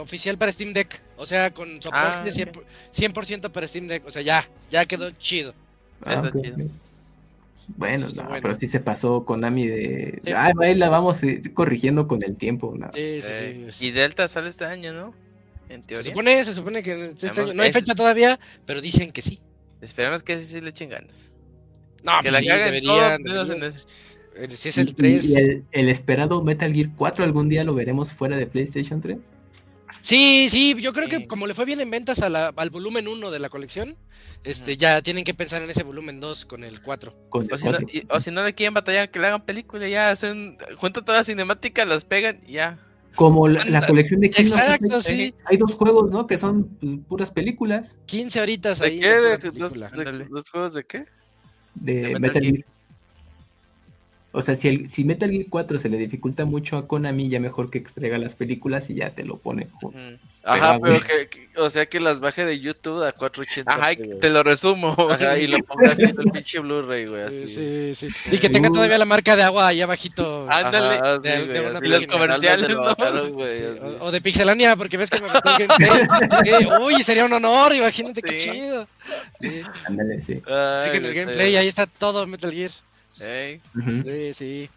oficial 0.00 0.38
para 0.38 0.52
Steam 0.52 0.72
Deck. 0.72 1.02
O 1.16 1.26
sea, 1.26 1.52
con 1.52 1.82
soporte 1.82 2.18
ah, 2.18 2.22
de 2.24 2.30
100%, 2.30 3.24
100 3.24 3.40
para 3.52 3.66
Steam 3.66 3.88
Deck. 3.88 4.06
O 4.06 4.12
sea, 4.12 4.22
ya, 4.22 4.44
ya 4.70 4.86
quedó 4.86 5.10
chido. 5.12 5.52
Ah, 6.04 6.22
okay. 6.24 6.42
chido. 6.42 6.68
Bueno, 7.76 8.08
no, 8.14 8.24
bueno, 8.24 8.42
pero 8.42 8.54
sí 8.54 8.66
se 8.66 8.80
pasó 8.80 9.24
Konami 9.24 9.66
de. 9.66 10.20
Sí. 10.24 10.32
Ah, 10.32 10.52
ahí 10.60 10.74
la 10.74 10.88
vamos 10.88 11.22
a 11.22 11.26
ir 11.26 11.52
corrigiendo 11.54 12.06
con 12.06 12.22
el 12.22 12.36
tiempo. 12.36 12.74
¿no? 12.76 12.86
Sí, 12.92 13.20
sí, 13.22 13.28
eh, 13.30 13.66
sí. 13.70 13.86
Y 13.86 13.90
Delta 13.90 14.28
sale 14.28 14.50
este 14.50 14.64
año, 14.64 14.92
¿no? 14.92 15.14
En 15.72 15.82
teoría. 15.82 16.02
Se 16.02 16.08
supone, 16.10 16.44
se 16.44 16.54
supone 16.54 16.82
que 16.82 17.14
este 17.18 17.40
año. 17.40 17.54
No 17.54 17.62
hay 17.62 17.72
fecha 17.72 17.94
todavía, 17.94 18.38
pero 18.66 18.80
dicen 18.80 19.10
que 19.12 19.22
sí. 19.22 19.40
Esperamos 19.80 20.22
que 20.22 20.38
sí, 20.38 20.44
sí 20.46 20.60
le 20.60 20.70
echen 20.70 20.90
ganas. 20.90 21.34
No, 22.02 22.12
que 22.20 22.30
pues 22.30 22.32
la 22.32 22.38
sí, 22.40 22.46
caguen 22.46 22.64
deberían, 22.66 23.22
todos 23.24 23.48
deberían. 23.48 23.72
en 23.72 24.48
ese. 24.48 24.56
Si 24.56 24.68
es 24.70 24.78
el 24.78 24.94
3. 24.94 25.24
¿Y 25.24 25.36
el, 25.36 25.64
el, 25.72 25.88
esperado 25.88 26.42
Metal 26.42 26.72
Gear 26.72 26.90
4 26.96 27.24
algún 27.24 27.48
día 27.48 27.64
lo 27.64 27.74
veremos 27.74 28.12
fuera 28.12 28.36
de 28.36 28.46
PlayStation 28.46 29.00
3? 29.00 29.18
Sí, 30.00 30.48
sí, 30.50 30.74
yo 30.80 30.92
creo 30.92 31.08
que 31.08 31.26
como 31.26 31.46
le 31.46 31.54
fue 31.54 31.64
bien 31.64 31.80
en 31.80 31.90
ventas 31.90 32.22
a 32.22 32.28
la, 32.28 32.52
al 32.56 32.70
volumen 32.70 33.06
1 33.08 33.30
de 33.30 33.38
la 33.38 33.50
colección, 33.50 33.96
este, 34.42 34.76
ya 34.76 35.02
tienen 35.02 35.24
que 35.24 35.34
pensar 35.34 35.62
en 35.62 35.70
ese 35.70 35.82
volumen 35.82 36.18
2 36.18 36.44
con 36.46 36.64
el 36.64 36.80
4. 36.80 37.14
Con 37.28 37.44
el 37.44 37.52
O 37.52 37.56
si, 37.56 37.64
no, 37.68 37.78
y- 37.92 38.04
o 38.08 38.18
si 38.20 38.30
no 38.30 38.42
le 38.42 38.54
quieren 38.54 38.74
batallar, 38.74 39.10
que 39.10 39.18
le 39.20 39.26
hagan 39.28 39.42
película, 39.44 39.86
ya 39.86 40.10
hacen, 40.10 40.56
juntan 40.76 41.04
toda 41.04 41.18
la 41.18 41.24
cinemática, 41.24 41.84
las 41.84 42.04
pegan 42.04 42.40
y 42.46 42.52
ya. 42.52 42.78
Como 43.14 43.46
la, 43.48 43.64
la 43.66 43.86
colección 43.86 44.20
de 44.20 44.30
Kingdom 44.30 44.58
Exacto, 44.58 44.88
Hearts, 44.88 45.06
sí. 45.06 45.34
Hay 45.44 45.56
dos 45.56 45.74
juegos, 45.74 46.10
¿no? 46.10 46.26
Que 46.26 46.38
son 46.38 46.68
pues, 46.80 46.92
puras 47.08 47.30
películas 47.30 47.94
15 48.06 48.40
horitas 48.40 48.78
¿De 48.78 48.86
ahí. 48.86 49.00
qué? 49.00 49.08
de 49.08 49.36
¿De, 49.38 50.28
los, 50.30 50.48
juegos 50.50 50.74
de 50.74 50.84
qué? 50.84 51.04
de, 51.74 51.94
De 51.94 52.18
Metal 52.18 52.20
Metal 52.20 52.42
Gear. 52.42 52.54
Gear. 52.54 52.64
O 54.34 54.40
sea, 54.40 54.54
si, 54.54 54.68
el, 54.68 54.88
si 54.88 55.04
Metal 55.04 55.30
Gear 55.30 55.44
4 55.50 55.78
se 55.78 55.90
le 55.90 55.98
dificulta 55.98 56.46
mucho 56.46 56.78
a 56.78 56.88
Konami, 56.88 57.28
ya 57.28 57.38
mejor 57.38 57.68
que 57.70 57.76
extraiga 57.76 58.16
las 58.16 58.34
películas 58.34 58.88
y 58.88 58.94
ya 58.94 59.10
te 59.10 59.24
lo 59.24 59.36
pone. 59.36 59.68
Ajá, 60.42 60.78
pero 60.82 61.00
que, 61.00 61.28
que- 61.28 61.48
o 61.60 61.68
sea 61.68 61.84
que 61.84 62.00
las 62.00 62.18
baje 62.18 62.46
de 62.46 62.58
YouTube 62.58 63.02
a 63.04 63.12
480. 63.12 63.70
Ajá, 63.70 63.90
te 64.20 64.30
lo 64.30 64.42
resumo. 64.42 64.96
Ajá, 65.10 65.36
y 65.38 65.46
lo 65.48 65.58
ponga 65.58 65.90
así 65.92 66.04
en 66.04 66.16
el 66.18 66.30
pinche 66.32 66.58
Blu-ray, 66.60 67.06
güey, 67.06 67.22
así. 67.24 67.46
Sí, 67.46 67.94
sí, 67.94 68.08
sí. 68.10 68.30
Y 68.32 68.38
que 68.38 68.48
tenga 68.48 68.70
todavía 68.70 68.96
la 68.96 69.04
marca 69.04 69.36
de 69.36 69.42
agua 69.42 69.66
ahí 69.68 69.82
abajito. 69.82 70.46
Ándale. 70.50 70.94
Ajá, 70.96 71.18
de- 71.18 71.30
sí, 71.30 71.38
de 71.38 71.46
güey, 71.60 71.66
una 71.66 71.78
así 71.78 71.86
Y 71.86 71.88
los 71.90 72.06
comerciales, 72.06 72.70
¿no? 72.70 72.82
bajaron, 72.82 73.32
güey, 73.32 73.56
Sí, 73.58 73.64
o, 74.00 74.04
o 74.06 74.10
de 74.10 74.20
Pixelania, 74.22 74.76
porque 74.76 74.96
ves 74.96 75.10
que 75.10 75.20
me 75.20 75.28
metí 75.28 75.62
el 75.62 75.68
gameplay. 75.68 76.62
Eh, 76.62 76.68
Uy, 76.80 77.02
sería 77.04 77.26
un 77.26 77.34
honor, 77.34 77.74
imagínate 77.74 78.22
qué 78.22 78.38
chido. 78.50 78.88
Sí, 79.42 79.60
Ándale, 79.84 80.20
sí. 80.22 80.40
Ay, 80.46 80.88
en 80.88 80.94
el 80.96 81.02
güey, 81.02 81.14
gameplay 81.14 81.56
ahí 81.56 81.68
está 81.68 81.86
todo 81.86 82.26
Metal 82.26 82.50
Gear. 82.50 82.70
Sí, 83.12 83.60
sí. 84.34 84.70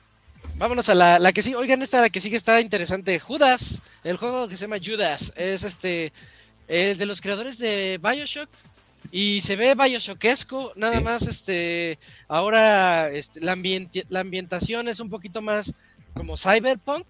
Vámonos 0.58 0.90
a 0.90 0.96
la, 0.96 1.20
la 1.20 1.34
que 1.34 1.42
sí. 1.42 1.56
Oigan, 1.56 1.82
esta 1.82 2.02
la 2.02 2.10
que 2.10 2.22
sí 2.22 2.30
que 2.30 2.36
está 2.36 2.62
interesante. 2.62 3.20
Judas, 3.20 3.82
el 4.04 4.18
juego 4.18 4.48
que 4.48 4.58
se 4.58 4.66
llama 4.68 4.78
Judas, 4.84 5.34
es 5.36 5.64
este 5.64 6.14
el 6.68 6.98
de 6.98 7.06
los 7.06 7.22
creadores 7.22 7.58
de 7.58 8.00
Bioshock. 8.02 8.50
Y 9.12 9.42
se 9.42 9.56
ve 9.56 9.76
Bioshockesco, 9.76 10.74
nada 10.76 10.98
Sí. 10.98 11.04
más 11.04 11.28
este 11.28 12.00
ahora 12.28 13.10
este, 13.12 13.40
la, 13.40 13.56
ambienti- 13.56 14.06
la 14.10 14.22
ambientación 14.22 14.88
es 14.88 15.00
un 15.00 15.10
poquito 15.10 15.42
más 15.42 15.74
como 16.14 16.38
cyberpunk. 16.38 17.08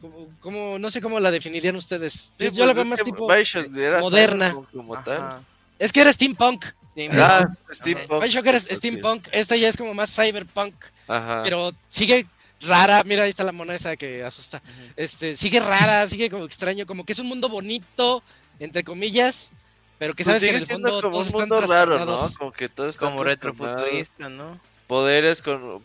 Como, 0.00 0.28
como- 0.40 0.78
no 0.78 0.90
sé 0.90 1.00
cómo 1.00 1.20
la 1.20 1.30
definirían 1.30 1.76
ustedes. 1.76 2.32
Sí, 2.36 2.50
Yo 2.52 2.66
la 2.66 2.72
pues 2.72 2.76
veo 2.76 2.82
es 2.82 2.88
más 2.88 2.98
que 2.98 3.04
tipo 3.04 3.28
Bioshock 3.28 3.68
moderna. 4.00 4.56
Como 4.72 4.94
tal. 5.02 5.40
es 5.78 5.92
que 5.92 6.00
era 6.00 6.12
steampunk. 6.12 6.64
Sí, 6.94 7.08
Ah, 7.12 7.48
steampunk. 7.70 8.22
Bioshock 8.22 8.46
era 8.46 8.60
sí, 8.60 8.66
sí. 8.70 8.76
steampunk, 8.76 9.28
esta 9.32 9.56
ya 9.56 9.68
es 9.68 9.76
como 9.76 9.94
más 9.94 10.14
cyberpunk. 10.14 10.74
Ajá. 11.08 11.42
pero 11.44 11.72
sigue 11.88 12.26
rara. 12.60 13.02
Mira, 13.04 13.24
ahí 13.24 13.30
está 13.30 13.44
la 13.44 13.52
mona 13.52 13.74
esa 13.74 13.96
que 13.96 14.22
asusta. 14.24 14.62
Este, 14.96 15.36
sigue 15.36 15.60
rara, 15.60 16.08
sigue 16.08 16.30
como 16.30 16.44
extraño, 16.44 16.86
como 16.86 17.04
que 17.04 17.12
es 17.12 17.18
un 17.18 17.26
mundo 17.28 17.48
bonito, 17.48 18.22
entre 18.60 18.84
comillas, 18.84 19.50
pero 19.98 20.14
que 20.14 20.22
Pues 20.24 20.40
sabes 20.40 20.42
que 20.42 20.50
en 20.50 20.62
el 20.62 20.66
fondo 20.66 20.88
siendo 20.88 21.02
como 21.02 21.12
todos 21.12 21.34
un 21.34 21.42
están 21.42 21.48
mundo 21.48 21.66
raro, 21.66 22.04
¿no? 22.04 22.30
Como 22.38 22.52
que 22.52 22.68
todo 22.68 22.88
está 22.88 23.06
Como 23.06 23.24
retrofuturista, 23.24 24.28
¿no? 24.28 24.60
Poderes 24.86 25.42
con... 25.42 25.82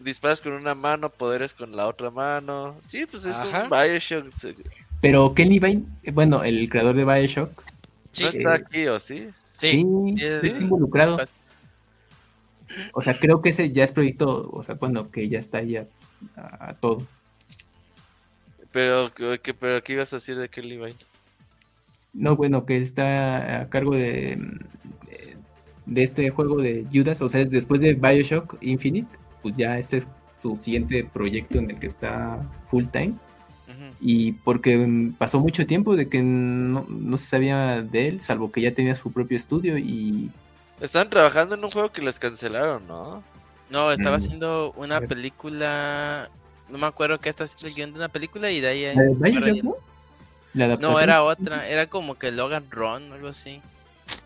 Disparas 0.00 0.40
con 0.40 0.52
una 0.52 0.76
mano, 0.76 1.10
poderes 1.10 1.52
con 1.54 1.74
la 1.74 1.88
otra 1.88 2.10
mano. 2.10 2.76
Sí, 2.86 3.04
pues 3.04 3.24
es 3.24 3.34
Ajá. 3.34 3.64
un 3.64 3.70
Bioshock. 3.70 4.26
Pero 5.00 5.34
Ken 5.34 5.48
Levine, 5.48 5.82
eh, 6.04 6.12
bueno, 6.12 6.44
el 6.44 6.68
creador 6.68 6.94
de 6.94 7.04
Bioshock, 7.04 7.50
Sí. 8.12 8.22
¿No 8.22 8.28
está 8.30 8.54
aquí 8.54 8.86
o 8.86 8.98
sí? 8.98 9.28
Sí, 9.58 9.84
sí, 10.10 10.16
sí, 10.16 10.24
es- 10.24 10.44
está 10.44 10.62
involucrado. 10.62 11.18
O 12.94 13.00
sea, 13.00 13.18
creo 13.18 13.40
que 13.42 13.50
ese 13.50 13.70
ya 13.72 13.84
es 13.84 13.92
proyecto, 13.92 14.50
o 14.50 14.62
sea, 14.62 14.74
bueno, 14.74 15.10
que 15.10 15.28
ya 15.28 15.38
está 15.38 15.62
ya 15.62 15.86
a, 16.36 16.70
a 16.70 16.74
todo. 16.74 17.06
Pero, 18.72 19.12
¿qué, 19.42 19.54
pero 19.54 19.82
¿qué 19.82 19.94
ibas 19.94 20.12
a 20.12 20.16
decir 20.16 20.36
de 20.38 20.48
Kelly 20.48 20.76
Vine? 20.76 20.96
No, 22.12 22.36
bueno, 22.36 22.66
que 22.66 22.76
está 22.78 23.60
a 23.62 23.68
cargo 23.68 23.94
de, 23.94 24.36
de, 24.36 25.36
de 25.86 26.02
este 26.02 26.30
juego 26.30 26.60
de 26.60 26.86
Judas, 26.92 27.20
o 27.22 27.28
sea, 27.28 27.44
después 27.44 27.80
de 27.80 27.94
Bioshock 27.94 28.56
Infinite, 28.60 29.08
pues 29.42 29.56
ya 29.56 29.78
este 29.78 29.98
es 29.98 30.08
su 30.42 30.56
siguiente 30.56 31.04
proyecto 31.04 31.58
en 31.58 31.70
el 31.70 31.78
que 31.78 31.86
está 31.86 32.42
full 32.66 32.86
time. 32.86 33.14
Y 34.00 34.32
porque 34.32 35.10
pasó 35.18 35.40
mucho 35.40 35.66
tiempo 35.66 35.96
de 35.96 36.08
que 36.08 36.22
no, 36.22 36.86
no 36.88 37.16
se 37.16 37.26
sabía 37.26 37.82
de 37.82 38.08
él, 38.08 38.20
salvo 38.20 38.52
que 38.52 38.60
ya 38.60 38.72
tenía 38.72 38.94
su 38.94 39.12
propio 39.12 39.36
estudio 39.36 39.76
y 39.78 40.30
Estaban 40.80 41.10
trabajando 41.10 41.56
en 41.56 41.64
un 41.64 41.70
juego 41.72 41.90
que 41.90 42.00
les 42.02 42.20
cancelaron, 42.20 42.86
¿no? 42.86 43.24
No, 43.68 43.90
estaba 43.90 44.14
Mm. 44.16 44.20
haciendo 44.20 44.72
una 44.76 45.00
película. 45.00 46.30
No 46.68 46.78
me 46.78 46.86
acuerdo 46.86 47.18
qué 47.18 47.28
está 47.30 47.44
haciendo 47.44 47.66
el 47.66 47.74
guion 47.74 47.92
de 47.92 47.98
una 47.98 48.08
película 48.08 48.50
y 48.52 48.60
de 48.60 48.68
ahí. 48.68 48.82
¿La 48.94 49.02
de 49.02 49.62
no? 49.62 49.72
La 50.54 50.66
No, 50.68 50.74
adaptación. 50.74 51.02
era 51.02 51.22
otra. 51.24 51.68
Era 51.68 51.86
como 51.88 52.14
que 52.16 52.30
Logan 52.30 52.64
Run, 52.70 53.12
algo 53.12 53.28
así. 53.28 53.60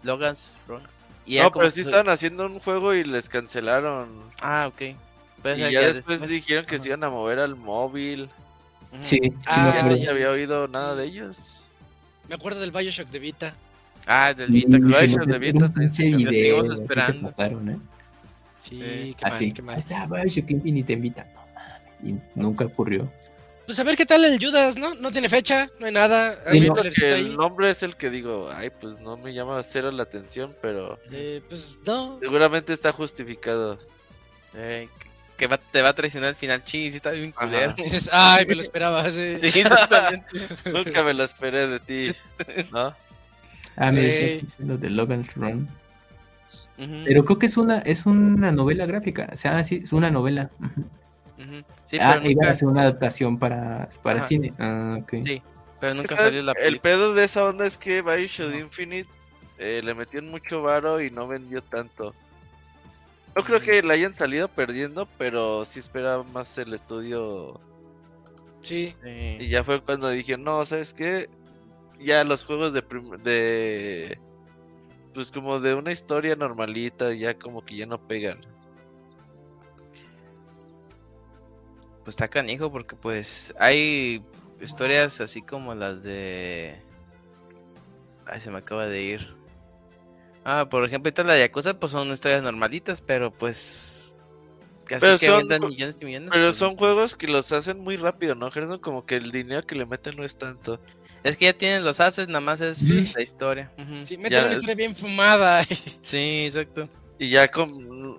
Logan's 0.03 0.55
Run. 0.69 0.83
Y 1.25 1.39
No, 1.39 1.51
pero 1.51 1.71
sí 1.71 1.81
estaban 1.81 2.09
haciendo 2.11 2.45
un 2.47 2.59
juego 2.59 2.93
y 2.95 3.05
les 3.05 3.29
cancelaron. 3.31 4.09
Ah, 4.43 4.67
ok. 4.69 4.83
Y 5.57 5.71
ya 5.73 5.93
después 5.93 6.27
dijeron 6.29 6.67
que 6.67 6.79
se 6.79 6.89
iban 6.89 7.03
a 7.05 7.09
mover 7.11 7.39
al 7.39 7.57
móvil. 7.57 8.29
Sí, 9.01 9.19
sí 9.23 9.33
Ah, 9.47 9.83
me 9.89 9.97
ya 9.97 10.05
no 10.07 10.11
había 10.13 10.31
oído 10.31 10.69
nada 10.69 10.95
de 10.95 11.05
ellos. 11.07 11.65
Me 12.29 12.35
acuerdo 12.35 12.61
del 12.61 12.71
Bioshock 12.73 13.09
de 13.09 13.19
Vita. 13.19 13.55
Ah, 14.07 14.35
del 14.35 14.51
Vita. 14.51 14.77
que 14.79 14.83
que 14.83 14.89
Bioshock 14.89 15.25
de 15.25 15.39
Vita 15.39 15.73
seguimos 15.93 16.67
así 16.69 16.77
se 16.77 16.83
esperando. 16.83 17.23
mataron, 17.23 17.69
¿eh? 17.71 17.79
Sí, 18.61 18.77
Sí. 18.81 19.15
qué 19.19 19.25
mal, 19.25 19.33
Así, 19.33 19.53
qué 19.53 19.63
mal. 19.63 19.75
ahí 19.75 19.79
está 19.81 20.07
Bioshock 20.07 20.51
Infinite 20.51 20.93
en 20.93 21.01
Vita. 21.03 21.27
No 21.35 21.41
mames, 21.55 21.83
y 22.37 22.39
nunca 22.39 22.65
ocurrió. 22.67 23.11
Pues 23.67 23.79
a 23.79 23.85
ver 23.85 23.97
qué 23.97 24.05
tal 24.05 24.25
el 24.25 24.45
Judas, 24.45 24.77
¿no? 24.77 24.95
No 24.97 25.11
tiene 25.13 25.29
fecha, 25.29 25.69
no 25.79 25.87
hay 25.87 25.93
nada. 25.93 26.35
Sí, 26.35 26.41
Hay 26.51 26.61
un 26.63 26.67
no, 26.67 26.73
trailercito 26.75 27.07
el 27.07 27.15
ahí. 27.31 27.37
nombre 27.37 27.71
es 27.71 27.83
el 27.85 27.97
que 27.97 28.11
digo, 28.11 28.51
ay, 28.53 28.71
pues 28.81 28.99
no 29.01 29.17
me 29.17 29.33
llama 29.33 29.63
cero 29.63 29.91
la 29.93 30.03
atención, 30.03 30.55
pero 30.61 30.99
Eh, 31.13 31.41
pues 31.49 31.79
no. 31.87 32.19
seguramente 32.21 32.73
está 32.73 32.93
justificado. 32.93 33.79
Eh, 34.55 34.89
que 35.37 35.47
va- 35.47 35.59
te 35.59 35.83
va 35.83 35.91
a 35.91 35.95
traicionar 35.95 36.31
al 36.31 36.35
final. 36.37 36.63
Sí, 36.65 36.91
sí, 36.91 36.97
está 36.97 37.11
bien 37.11 37.33
culero. 37.33 37.75
Dices, 37.77 38.09
ay, 38.13 38.47
me 38.47 38.55
lo 38.55 38.63
esperaba. 38.63 39.11
Sí. 39.11 39.39
Sí, 39.39 39.61
exactamente. 39.61 40.27
Nunca 40.73 41.03
me 41.03 41.15
lo 41.15 41.25
esperé 41.25 41.67
de 41.67 41.81
ti, 41.81 42.13
¿no? 42.73 42.95
Ah, 43.77 43.91
me 43.91 44.01
Sí. 44.01 44.07
decía 44.07 44.49
lo 44.59 44.77
de 44.79 44.91
Logan's 44.91 45.35
Run. 45.35 45.69
Pero 47.05 47.25
creo 47.25 47.39
que 47.39 47.47
es 47.47 47.57
una, 47.57 47.79
es 47.79 48.07
una 48.07 48.51
novela 48.51 48.87
gráfica. 48.87 49.31
O 49.33 49.37
sea, 49.37 49.63
sí, 49.63 49.83
es 49.85 49.93
una 49.93 50.11
novela. 50.11 50.51
Sí, 51.85 51.99
ah, 52.01 52.15
pero 52.19 52.31
iba 52.31 52.41
nunca, 52.43 52.51
a 52.51 52.55
ser 52.55 52.69
una 52.69 52.83
adaptación 52.83 53.39
para, 53.39 53.89
para 54.03 54.23
cine. 54.23 54.53
Ah, 54.59 54.99
ok. 55.01 55.15
Sí. 55.25 55.43
pero 55.81 55.95
nunca 55.95 56.17
salió 56.17 56.43
la 56.43 56.53
El 56.53 56.57
película. 56.81 56.83
pedo 56.83 57.15
de 57.15 57.25
esa 57.25 57.45
onda 57.45 57.67
es 57.67 57.79
que 57.79 58.03
Bioshock 58.03 58.55
Infinite 58.55 59.09
eh, 59.59 59.81
le 59.85 59.95
metieron 59.95 60.31
mucho 60.31 60.63
varo 60.63 61.01
y 61.01 61.11
no 61.11 61.27
vendió 61.29 61.63
tanto. 61.63 62.15
No 63.35 63.45
creo 63.45 63.61
que 63.61 63.83
le 63.83 63.95
hayan 63.95 64.15
salido 64.15 64.49
perdiendo, 64.49 65.07
pero 65.19 65.65
sí 65.65 65.79
esperaba 65.81 66.23
más 66.25 66.57
el 66.59 66.75
estudio. 66.75 67.61
Sí. 68.63 68.95
Y 69.03 69.49
ya 69.49 69.65
fue 69.65 69.83
cuando 69.83 70.09
dije, 70.11 70.37
no, 70.37 70.65
¿sabes 70.67 70.93
qué? 70.95 71.29
Ya 71.99 72.25
los 72.25 72.45
juegos 72.45 72.73
de, 72.73 72.83
prim- 72.83 73.23
de... 73.23 74.19
Pues 75.15 75.31
como 75.31 75.61
de 75.61 75.75
una 75.75 75.93
historia 75.93 76.37
normalita, 76.37 77.13
ya 77.15 77.39
como 77.39 77.65
que 77.65 77.77
ya 77.77 77.87
no 77.87 78.07
pegan. 78.07 78.41
Pues 82.05 82.15
está 82.15 82.29
canijo 82.29 82.71
porque 82.71 82.97
pues 82.97 83.55
hay 83.59 84.25
historias 84.61 85.21
así 85.21 85.41
como 85.43 85.75
las 85.75 86.03
de... 86.03 86.81
Ay, 88.27 88.41
se 88.41 88.51
me 88.51 88.59
acaba 88.59 88.87
de 88.87 89.03
ir. 89.03 89.42
Ah, 90.45 90.69
por 90.69 90.85
ejemplo, 90.85 91.09
ahorita 91.09 91.25
la 91.25 91.39
Yakuza 91.39 91.79
pues 91.79 91.93
son 91.93 92.09
historias 92.13 92.43
normalitas, 92.43 93.01
pero 93.01 93.33
pues... 93.33 94.15
Casi 94.85 95.01
Pero 95.01 95.19
que 95.19 95.27
son 95.27 95.47
millones 95.71 95.97
y 96.01 96.05
millones. 96.05 96.31
Pero 96.33 96.47
pues, 96.47 96.57
son 96.57 96.77
juegos 96.77 97.17
que 97.17 97.29
los 97.29 97.51
hacen 97.53 97.79
muy 97.81 97.97
rápido, 97.97 98.35
¿no? 98.35 98.51
Gerson? 98.51 98.81
Como 98.81 99.07
que 99.07 99.17
el 99.17 99.31
dinero 99.31 99.65
que 99.65 99.77
le 99.77 99.87
meten 99.87 100.17
no 100.17 100.25
es 100.25 100.37
tanto. 100.37 100.81
Es 101.23 101.37
que 101.37 101.45
ya 101.47 101.53
tienen 101.53 101.85
los 101.85 102.01
haces, 102.01 102.27
nada 102.27 102.41
más 102.41 102.61
es 102.61 102.79
Sí. 102.79 103.13
la 103.15 103.23
historia. 103.23 103.71
Sí, 104.05 104.19
mete 104.19 104.37
una 104.39 104.49
es- 104.49 104.55
historia 104.57 104.75
bien 104.75 104.97
fumada. 104.97 105.63
Sí, 106.03 106.45
exacto. 106.47 106.85
Y 107.19 107.29
ya 107.31 107.47
con... 107.49 107.71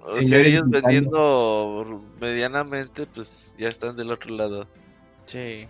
O 0.06 0.16
sea, 0.22 0.40
ellos 0.40 0.64
vendiendo 0.68 2.02
medianamente, 2.22 3.06
pues 3.08 3.56
ya 3.60 3.68
están 3.68 3.98
del 3.98 4.12
otro 4.12 4.34
lado. 4.34 4.66
Sí. 5.26 5.68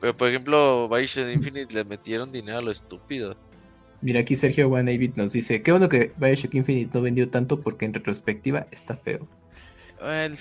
Pero 0.00 0.16
por 0.16 0.28
ejemplo, 0.28 0.88
Bioshock 0.88 1.28
Infinite 1.32 1.72
le 1.72 1.84
metieron 1.84 2.32
dinero 2.32 2.58
a 2.58 2.62
lo 2.62 2.72
estúpido. 2.72 3.36
Mira, 4.02 4.20
aquí 4.20 4.36
Sergio 4.36 4.68
One 4.68 5.12
nos 5.16 5.32
dice: 5.32 5.62
Qué 5.62 5.70
bueno 5.70 5.88
que 5.88 6.12
Bioshock 6.16 6.54
Infinite 6.54 6.90
no 6.94 7.00
vendió 7.02 7.28
tanto 7.28 7.60
porque 7.60 7.84
en 7.86 7.94
retrospectiva 7.94 8.66
está 8.70 8.96
feo. 8.96 9.26
El- 10.00 10.36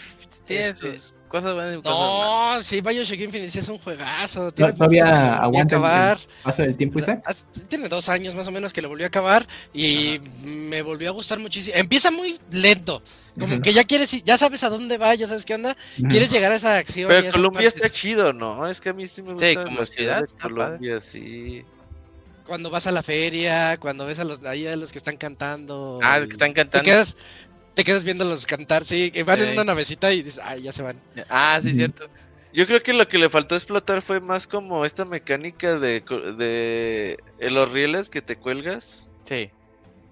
tiene 0.45 0.63
Este- 0.63 0.97
sus 0.99 1.13
cosas 1.29 1.53
buenas 1.53 1.73
y 1.73 1.81
cosas 1.81 1.97
malas. 1.97 2.57
No, 2.57 2.63
sí, 2.63 2.81
Bioshock 2.81 3.19
Infinite 3.19 3.49
sí 3.51 3.59
es 3.59 3.69
un 3.69 3.77
juegazo. 3.77 4.43
No, 4.43 4.51
Tiene 4.51 4.73
todavía 4.73 5.03
poquito 5.03 5.15
que 5.15 5.19
lo 5.21 5.21
volví 5.21 5.29
a 5.31 5.37
aguanta 5.37 5.75
el- 5.75 5.81
acabar. 5.85 6.17
Paso 6.43 6.61
del 6.63 6.75
tiempo, 6.75 6.99
Isaac. 6.99 7.21
Hace- 7.25 7.45
Tiene 7.69 7.87
dos 7.87 8.09
años 8.09 8.35
más 8.35 8.47
o 8.47 8.51
menos 8.51 8.73
que 8.73 8.81
lo 8.81 8.89
volvió 8.89 9.05
a 9.05 9.07
acabar 9.07 9.47
y 9.73 10.19
me 10.43 10.81
volvió 10.81 11.09
a 11.09 11.13
gustar 11.13 11.39
muchísimo. 11.39 11.77
Empieza 11.77 12.11
muy 12.11 12.37
lento, 12.51 13.01
como 13.39 13.61
que 13.61 13.71
ya 13.71 13.85
quieres, 13.85 14.13
ir- 14.13 14.23
ya 14.25 14.37
sabes 14.37 14.65
a 14.65 14.69
dónde 14.69 14.97
va, 14.97 15.15
ya 15.15 15.27
sabes 15.27 15.45
qué 15.45 15.55
onda, 15.55 15.77
quieres 16.09 16.29
llegar 16.29 16.51
a 16.51 16.55
esa 16.55 16.75
acción. 16.77 17.07
Pero 17.07 17.31
Colombia 17.31 17.67
está 17.69 17.89
chido, 17.89 18.33
¿no? 18.33 18.67
Es 18.67 18.81
que 18.81 18.89
a 18.89 18.93
mí 18.93 19.07
sí 19.07 19.21
me 19.21 19.31
gusta 19.33 19.47
Sí, 19.47 19.55
como 19.55 19.79
la 19.79 19.85
ciudad 19.85 19.87
ciudad 19.87 20.17
de 20.19 20.23
está 20.25 20.37
padre. 20.37 20.53
Colombia, 20.53 20.99
sí. 21.01 21.63
Cuando 22.45 22.69
vas 22.69 22.87
a 22.87 22.91
la 22.91 23.01
feria, 23.03 23.77
cuando 23.77 24.05
ves 24.05 24.19
a 24.19 24.23
los 24.23 24.43
ahí 24.43 24.67
a 24.67 24.75
los 24.75 24.91
que 24.91 24.97
están 24.99 25.17
cantando. 25.17 25.99
Ah, 26.03 26.19
los 26.19 26.27
que 26.27 26.33
están 26.33 26.49
Te 26.49 26.61
cantando. 26.61 26.85
quedas, 26.85 27.17
te 27.73 27.83
quedas 27.83 28.03
viéndolos 28.03 28.45
cantar, 28.45 28.85
sí, 28.85 29.11
que 29.11 29.23
van 29.23 29.39
en 29.39 29.47
Sí. 29.47 29.51
una 29.53 29.63
navecita 29.63 30.11
y 30.13 30.21
dices, 30.21 30.39
ay, 30.43 30.61
ya 30.63 30.71
se 30.71 30.83
van. 30.83 30.99
Ah, 31.29 31.59
sí, 31.61 31.73
cierto. 31.73 32.07
Yo 32.53 32.65
creo 32.67 32.81
que 32.81 32.93
lo 32.93 33.05
que 33.07 33.17
le 33.17 33.29
faltó 33.29 33.55
explotar 33.55 34.01
fue 34.01 34.21
más 34.21 34.47
como 34.47 34.85
esta 34.85 35.03
mecánica 35.03 35.77
de, 35.77 36.01
de 36.37 37.49
los 37.51 37.69
rieles 37.71 38.09
que 38.09 38.21
te 38.21 38.37
cuelgas. 38.37 39.09
Sí. 39.25 39.49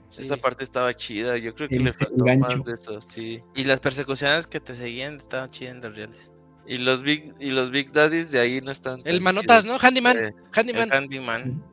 Sí. 0.10 0.24
Esa 0.26 0.38
parte 0.38 0.64
estaba 0.64 0.94
chida. 0.94 1.38
Yo 1.38 1.56
creo 1.56 1.70
que 1.70 1.78
El 1.78 1.86
le 1.86 1.94
faltó 1.94 2.24
gancho. 2.26 2.58
más 2.58 2.66
de 2.66 2.74
eso, 2.74 3.02
sí. 3.02 3.42
Y 3.56 3.64
las 3.64 3.80
persecuciones 3.80 4.46
que 4.46 4.60
te 4.60 4.74
seguían 4.76 5.16
estaban 5.18 5.50
chidas 5.52 5.74
en 5.76 5.82
los 5.82 5.96
reales. 5.96 6.32
Y 6.68 6.78
los 6.78 7.02
Big 7.04 7.34
y 7.40 7.50
los 7.52 7.72
Big 7.72 7.92
Daddies 7.92 8.30
de 8.32 8.40
ahí 8.40 8.60
no 8.62 8.72
están. 8.72 9.00
El 9.06 9.22
manotas, 9.22 9.64
chidos. 9.64 9.82
¿no? 9.82 9.88
Handyman, 9.88 10.18
Eh, 10.18 10.34
Handyman. 10.52 10.90
El 10.92 10.94
Handyman. 10.98 11.64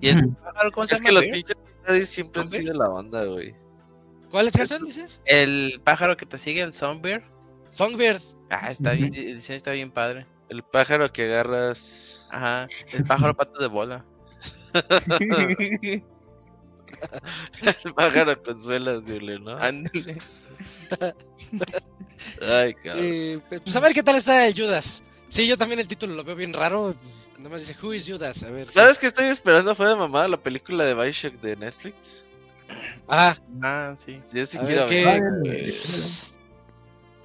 ¿Y 0.00 0.08
el 0.08 0.28
pájaro 0.36 0.72
cómo 0.72 0.86
se 0.86 0.94
es 0.94 1.00
llama? 1.00 1.08
que 1.08 1.14
los 1.14 1.26
pinches 1.26 1.56
Daddies 1.86 2.10
siempre 2.10 2.42
han 2.42 2.50
sido 2.50 2.74
la 2.74 2.88
onda, 2.88 3.24
güey. 3.24 3.54
¿Cuál 4.30 4.48
es 4.48 4.54
Gerson, 4.54 4.84
dices? 4.84 5.20
El 5.26 5.80
pájaro 5.84 6.16
que 6.16 6.26
te 6.26 6.38
sigue, 6.38 6.62
el 6.62 6.72
Zombie. 6.72 7.20
Songbird. 7.70 8.20
Ah, 8.50 8.70
está 8.70 8.92
bien, 8.92 9.14
el 9.14 9.36
diseño 9.36 9.56
está 9.56 9.72
bien 9.72 9.90
padre. 9.90 10.26
El 10.48 10.62
pájaro 10.62 11.12
que 11.12 11.24
agarras. 11.24 12.28
Ajá. 12.30 12.66
El 12.92 13.04
pájaro 13.04 13.34
pato 13.34 13.60
de 13.60 13.68
bola. 13.68 14.04
El 17.84 17.94
pájaro 17.94 18.42
con 18.42 18.62
suelas, 18.62 19.04
dile, 19.04 19.38
¿no? 19.38 19.56
Ándale. 19.56 20.18
Ay, 22.40 22.74
cabrón. 22.74 23.04
Eh, 23.04 23.40
pues 23.48 23.76
a 23.76 23.80
ver 23.80 23.92
qué 23.92 24.02
tal 24.02 24.16
está 24.16 24.46
el 24.46 24.54
Judas. 24.54 25.02
Sí, 25.32 25.46
yo 25.46 25.56
también 25.56 25.80
el 25.80 25.88
título 25.88 26.14
lo 26.14 26.24
veo 26.24 26.36
bien 26.36 26.52
raro. 26.52 26.94
Nada 27.38 27.48
más 27.48 27.66
dice, 27.66 27.74
Who 27.82 27.94
is 27.94 28.06
Judas? 28.06 28.42
A 28.42 28.50
ver. 28.50 28.70
¿Sabes 28.70 28.98
qué 28.98 29.06
estoy 29.06 29.24
esperando 29.28 29.74
fuera 29.74 29.92
de 29.92 29.96
mamá? 29.98 30.28
La 30.28 30.36
película 30.36 30.84
de 30.84 30.94
Bioshock 30.94 31.40
de 31.40 31.56
Netflix. 31.56 32.26
Ah, 33.08 33.34
Ah, 33.62 33.94
sí. 33.96 34.20
Sí, 34.22 34.36
yo 34.36 34.44
sí 34.44 34.58
A 34.58 34.64
quiero 34.66 34.86
ver 34.88 35.04
ver. 35.06 35.22
qué- 35.42 35.48
güey. 35.62 35.74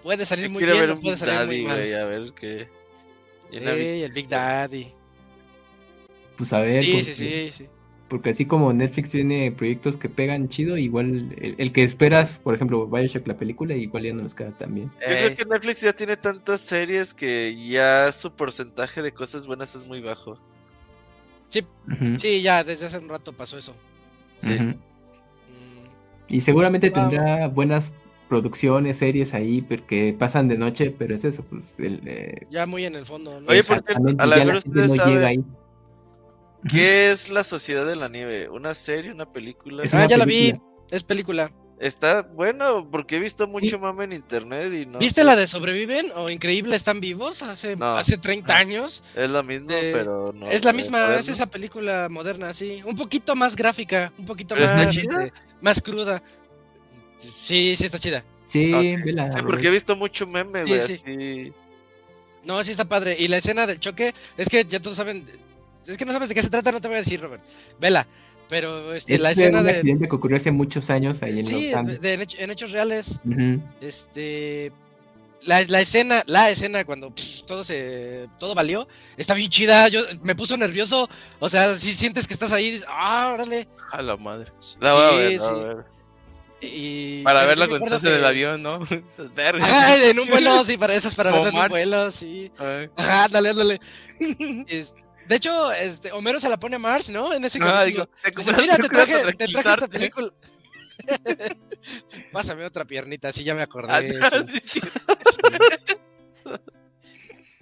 puede 0.03 0.25
salir 0.25 0.45
Yo 0.45 0.51
muy 0.51 0.59
quiero 0.61 0.73
bien 0.75 0.83
ver 0.83 0.89
o 0.91 0.93
un 0.95 1.01
puede 1.01 1.15
Big 1.15 1.19
salir 1.19 1.35
Daddy, 1.35 1.57
muy 1.57 1.65
mal. 1.67 1.77
güey, 1.79 1.93
a 1.95 2.05
ver 2.05 2.33
qué. 2.33 2.69
Ey, 3.51 4.03
el 4.03 4.11
Big 4.13 4.27
Daddy. 4.29 4.93
Pues 6.37 6.53
a 6.53 6.59
ver. 6.61 6.83
Sí, 6.85 7.03
sí, 7.03 7.13
sí, 7.13 7.51
sí. 7.51 7.69
Porque 8.07 8.29
así 8.29 8.45
como 8.45 8.71
Netflix 8.73 9.11
tiene 9.11 9.51
proyectos 9.51 9.97
que 9.97 10.09
pegan 10.09 10.47
chido, 10.49 10.77
igual 10.77 11.35
el, 11.39 11.71
que 11.71 11.83
esperas, 11.83 12.37
por 12.37 12.55
ejemplo, 12.55 12.87
Bioshock 12.87 13.27
la 13.27 13.37
película, 13.37 13.75
igual 13.75 14.03
ya 14.03 14.13
no 14.13 14.23
nos 14.23 14.33
queda 14.33 14.51
tan 14.51 14.73
bien. 14.73 14.91
Yo 15.01 15.07
creo 15.07 15.35
que 15.35 15.45
Netflix 15.45 15.81
ya 15.81 15.93
tiene 15.93 16.17
tantas 16.17 16.61
series 16.61 17.13
que 17.13 17.55
ya 17.55 18.11
su 18.11 18.31
porcentaje 18.31 19.01
de 19.01 19.11
cosas 19.11 19.45
buenas 19.45 19.75
es 19.75 19.85
muy 19.85 20.01
bajo. 20.01 20.37
Sí, 21.49 21.65
sí, 22.17 22.41
ya 22.41 22.63
desde 22.63 22.87
hace 22.87 22.97
un 22.97 23.09
rato 23.09 23.33
pasó 23.33 23.57
eso. 23.57 23.75
Sí. 24.35 24.51
Mm. 24.51 24.75
Y 26.29 26.41
seguramente 26.41 26.89
tendrá 26.89 27.47
buenas 27.47 27.93
producciones, 28.27 28.97
series 28.97 29.33
ahí, 29.33 29.61
porque 29.61 30.15
pasan 30.17 30.47
de 30.47 30.57
noche, 30.57 30.93
pero 30.97 31.15
es 31.15 31.23
eso, 31.23 31.43
pues 31.43 31.79
el, 31.79 32.01
eh, 32.05 32.47
ya 32.49 32.65
muy 32.65 32.85
en 32.85 32.95
el 32.95 33.05
fondo. 33.05 33.41
Oye, 33.47 33.63
porque 33.63 33.93
a 34.17 34.25
la, 34.25 34.43
la 34.43 34.57
ustedes 34.57 34.93
no 34.93 35.05
llega 35.05 35.27
ahí. 35.27 35.43
¿Qué 36.69 37.09
es 37.09 37.29
La 37.29 37.43
Sociedad 37.43 37.85
de 37.85 37.95
la 37.95 38.09
Nieve? 38.09 38.49
¿Una 38.49 38.73
serie, 38.73 39.11
una 39.11 39.31
película? 39.31 39.83
ah, 39.91 40.07
ya 40.07 40.17
la 40.17 40.25
vi, 40.25 40.59
es 40.91 41.03
película. 41.03 41.51
Está 41.79 42.23
bueno, 42.23 42.89
porque 42.89 43.17
he 43.17 43.19
visto 43.19 43.47
mucho 43.47 43.77
mame 43.77 44.05
en 44.05 44.13
internet 44.13 44.73
y 44.73 44.87
no. 44.87 44.97
¿Viste 44.97 45.23
la 45.23 45.35
de 45.35 45.45
Sobreviven 45.45 46.11
o 46.15 46.27
Increíble 46.27 46.75
Están 46.75 46.99
Vivos 46.99 47.43
hace, 47.43 47.77
hace 47.79 48.17
30 48.17 48.55
años? 48.55 49.03
Es 49.15 49.29
la 49.29 49.43
misma, 49.43 49.67
pero 49.67 50.33
no. 50.33 50.49
Es 50.49 50.65
la 50.65 50.73
misma, 50.73 51.15
es 51.15 51.29
esa 51.29 51.45
película 51.45 52.09
moderna, 52.09 52.51
sí. 52.55 52.81
Un 52.83 52.95
poquito 52.95 53.35
más 53.35 53.55
gráfica, 53.55 54.11
un 54.17 54.25
poquito 54.25 54.55
más, 54.55 54.97
este, 54.97 55.31
más 55.61 55.79
cruda. 55.79 56.23
Sí, 57.19 57.75
sí 57.77 57.85
está 57.85 57.99
chida. 57.99 58.23
Sí, 58.47 58.73
sí 58.73 59.41
porque 59.43 59.67
he 59.67 59.71
visto 59.71 59.95
mucho 59.95 60.25
meme, 60.25 60.63
güey. 60.63 60.79
Sí, 60.79 61.53
No, 62.43 62.63
sí 62.63 62.71
está 62.71 62.85
padre. 62.85 63.15
Y 63.19 63.27
la 63.27 63.37
escena 63.37 63.67
del 63.67 63.79
choque, 63.79 64.15
es 64.35 64.49
que 64.49 64.63
ya 64.63 64.79
todos 64.79 64.97
saben, 64.97 65.27
es 65.87 65.97
que 65.97 66.05
no 66.05 66.11
sabes 66.11 66.29
de 66.29 66.35
qué 66.35 66.41
se 66.41 66.49
trata, 66.49 66.71
no 66.71 66.81
te 66.81 66.87
voy 66.87 66.95
a 66.95 66.99
decir, 66.99 67.21
Robert. 67.21 67.43
Vela. 67.79 68.07
Pero 68.49 68.93
este, 68.93 69.17
la 69.17 69.31
escena 69.31 69.61
de. 69.61 69.71
Un 69.71 69.75
accidente 69.75 70.07
que 70.07 70.15
ocurrió 70.15 70.37
hace 70.37 70.51
muchos 70.51 70.89
años 70.89 71.21
ahí 71.21 71.39
en 71.39 71.45
Sí, 71.45 71.71
en, 71.73 72.51
hechos 72.51 72.71
reales. 72.71 73.19
Este. 73.81 74.71
La, 75.43 75.63
la, 75.63 75.79
escena, 75.79 76.23
la 76.25 76.49
escena 76.49 76.83
cuando 76.83 77.13
todo 77.45 77.63
se 77.63 78.27
todo 78.37 78.53
valió, 78.53 78.87
está 79.15 79.33
bien 79.33 79.49
chida, 79.49 79.87
yo 79.87 80.01
me 80.21 80.35
puso 80.35 80.57
nervioso, 80.57 81.07
o 81.39 81.47
sea, 81.47 81.75
si 81.75 81.93
sientes 81.93 82.27
que 82.27 82.33
estás 82.33 82.51
ahí, 82.51 82.71
dices, 82.71 82.87
ah, 82.89 83.31
órale. 83.33 83.67
A 83.91 84.01
la 84.01 84.17
madre. 84.17 84.51
La 84.81 84.93
voy 84.93 85.03
a 85.03 85.11
ver, 85.11 85.41
a 85.41 85.51
ver. 85.53 85.85
Y, 86.59 87.21
para 87.21 87.45
verla 87.45 87.67
cuando 87.67 87.85
estás 87.85 88.03
en 88.03 88.13
el 88.13 88.25
avión, 88.25 88.63
¿no? 88.63 88.79
Ajá, 89.61 90.03
en 90.03 90.19
un 90.19 90.27
vuelo, 90.27 90.63
sí, 90.63 90.75
para 90.75 90.95
esas 90.95 91.13
para 91.13 91.31
verla 91.31 91.49
en 91.49 91.55
un 91.55 91.69
vuelo, 91.69 92.11
sí. 92.11 92.51
Ajá, 92.97 93.27
dale, 93.29 93.53
dale. 93.53 93.79
Este, 94.67 95.06
de 95.27 95.35
hecho, 95.35 95.71
este, 95.71 96.11
Homero 96.11 96.39
se 96.39 96.49
la 96.49 96.57
pone 96.57 96.77
a 96.77 96.79
Mars, 96.79 97.09
¿no? 97.09 97.33
En 97.33 97.43
ese 97.45 97.59
ah, 97.61 97.83
digo, 97.83 98.07
mira, 98.59 98.77
te 98.77 98.89
traje, 98.89 99.33
te 99.35 99.47
traje 99.47 99.73
esta 99.73 99.87
película. 99.87 100.31
Pásame 102.31 102.65
otra 102.65 102.85
piernita, 102.85 103.29
así 103.29 103.43
ya 103.43 103.53
me 103.55 103.61
acordé. 103.61 104.19
Ah, 104.21 104.31
sí. 104.45 104.59
Sí. 104.63 104.81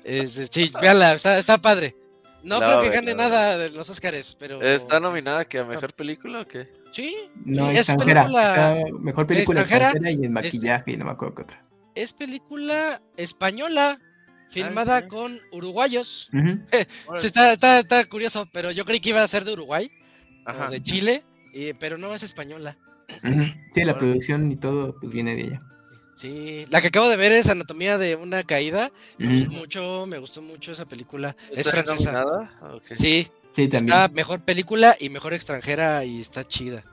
Este, 0.04 0.46
sí, 0.46 0.72
véanla, 0.80 1.14
está, 1.14 1.40
está 1.40 1.58
padre. 1.58 1.96
No 2.44 2.60
creo 2.60 2.84
que 2.84 2.90
gane 2.90 3.16
nada 3.16 3.58
de 3.58 3.70
los 3.72 3.90
Oscars, 3.90 4.36
pero. 4.36 4.62
¿Está 4.62 5.00
nominada 5.00 5.46
que 5.46 5.58
a 5.58 5.64
mejor 5.64 5.94
película 5.94 6.42
o 6.42 6.48
qué? 6.48 6.72
Sí. 6.92 7.16
No, 7.44 7.72
es 7.72 7.90
extranjera. 7.90 8.26
Película... 8.26 8.78
mejor 9.00 9.26
película 9.26 9.62
extranjera, 9.62 10.12
y 10.12 10.26
en 10.26 10.32
maquillaje 10.32 10.92
y 10.92 10.98
no 10.98 11.06
me 11.06 11.12
acuerdo 11.12 11.36
qué 11.36 11.42
otra. 11.42 11.62
Es 11.96 12.14
película 12.14 13.02
española. 13.18 14.00
Filmada 14.50 14.98
ah, 14.98 15.08
con 15.08 15.40
uruguayos. 15.52 16.30
está, 17.24 17.54
está, 17.54 17.80
está, 17.80 18.06
curioso, 18.06 18.48
pero 18.52 18.72
yo 18.72 18.86
creí 18.86 19.00
que 19.00 19.10
iba 19.10 19.24
a 19.24 19.28
ser 19.28 19.44
de 19.44 19.54
Uruguay, 19.54 19.92
o 20.46 20.70
de 20.70 20.82
Chile, 20.82 21.24
pero 21.80 21.98
no 21.98 22.14
es 22.14 22.24
española. 22.24 22.78
Sí, 23.74 23.84
la 23.84 23.98
producción 23.98 24.52
y 24.52 24.58
todo 24.58 24.96
pues 25.00 25.12
viene 25.12 25.36
de 25.36 25.42
ella. 25.42 25.62
Sí, 26.16 26.66
la 26.70 26.82
que 26.82 26.88
acabo 26.88 27.10
de 27.10 27.18
ver 27.18 27.34
es 27.34 27.50
Anatomía 27.50 27.98
de 27.98 28.16
una 28.16 28.44
caída. 28.44 28.92
Me 29.18 29.34
gustó 29.34 29.52
mucho, 29.52 30.06
me 30.08 30.18
gustó 30.18 30.42
mucho 30.42 30.72
esa 30.72 30.86
película. 30.86 31.36
Es 31.52 31.70
francesa. 31.70 32.50
Sí, 32.94 33.28
sí, 33.52 33.68
también. 33.68 33.98
Está 33.98 34.08
mejor 34.08 34.40
película 34.42 34.96
y 35.00 35.10
mejor 35.10 35.34
extranjera 35.34 36.06
y 36.06 36.22
está 36.22 36.46
chida. 36.46 36.86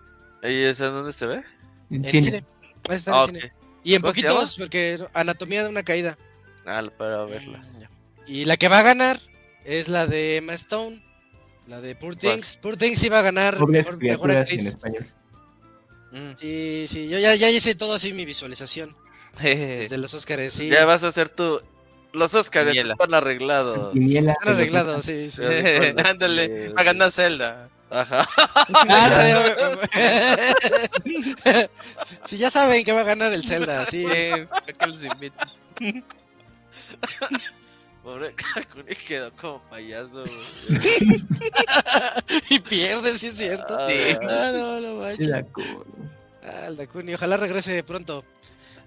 ¿Y 0.42 0.62
esa 0.62 0.88
dónde 0.88 1.12
se 1.12 1.26
ve? 1.26 1.42
En, 1.90 2.04
cine. 2.04 2.44
Está 2.90 3.12
en 3.12 3.16
ah, 3.16 3.26
cine. 3.26 3.50
Y 3.84 3.94
en 3.94 4.02
poquitos, 4.02 4.56
porque 4.56 5.04
Anatomía 5.14 5.62
de 5.62 5.68
una 5.68 5.84
caída. 5.84 6.18
Ah, 6.66 6.82
para 6.96 7.24
verla. 7.24 7.58
Mm, 7.58 7.82
y 8.26 8.44
la 8.44 8.56
que 8.56 8.68
va 8.68 8.78
a 8.78 8.82
ganar 8.82 9.20
es 9.64 9.88
la 9.88 10.06
de 10.06 10.36
Emma 10.36 10.54
Stone, 10.54 11.02
la 11.66 11.80
de 11.80 11.94
Poor 11.94 12.16
Things. 12.16 12.58
Poor 12.60 12.76
Things 12.76 13.02
iba 13.02 13.18
a 13.18 13.22
ganar 13.22 13.64
mejor, 13.66 13.98
mejor 13.98 14.30
actriz. 14.30 14.60
En 14.60 14.66
español. 14.66 15.06
Mm. 16.12 16.32
Sí, 16.36 16.84
sí, 16.88 17.08
yo 17.08 17.18
ya, 17.18 17.34
ya 17.34 17.50
hice 17.50 17.74
todo 17.74 17.94
así 17.94 18.12
mi 18.12 18.24
visualización 18.24 18.94
de 19.42 19.96
los 19.98 20.14
Oscars. 20.14 20.52
Sí. 20.52 20.68
Ya 20.68 20.84
vas 20.84 21.02
a 21.04 21.08
hacer 21.08 21.28
tu. 21.28 21.60
Los 22.12 22.34
Oscars 22.34 22.76
están 22.76 23.14
arreglados. 23.14 23.96
están 23.96 24.36
arreglados, 24.44 25.06
sí. 25.06 25.30
sí. 25.30 25.42
Ándale, 26.04 26.68
va 26.68 26.82
a 26.82 26.84
ganar 26.84 27.10
Zelda. 27.10 27.70
Ajá. 27.92 28.26
si 32.24 32.36
ya 32.38 32.50
saben 32.50 32.84
que 32.84 32.92
va 32.92 33.00
a 33.00 33.04
ganar 33.04 33.32
el 33.32 33.44
Zelda, 33.44 33.84
sí. 33.86 34.04
que 34.04 34.46
los 34.86 35.02
invites. 35.04 35.58
Pobre 38.02 38.34
Kakuni 38.34 38.96
quedó 38.96 39.30
como 39.36 39.60
payaso, 39.70 40.24
y 42.50 42.58
pierde, 42.58 43.14
sí 43.14 43.28
es 43.28 43.36
cierto. 43.36 43.76
Ah, 43.78 44.50
no, 44.52 44.80
no, 44.80 45.04
no 45.04 45.12
Sí, 45.12 45.28
ah, 45.32 46.66
el 46.66 46.76
Dakuni, 46.76 47.14
ojalá 47.14 47.36
regrese 47.36 47.84
pronto. 47.84 48.24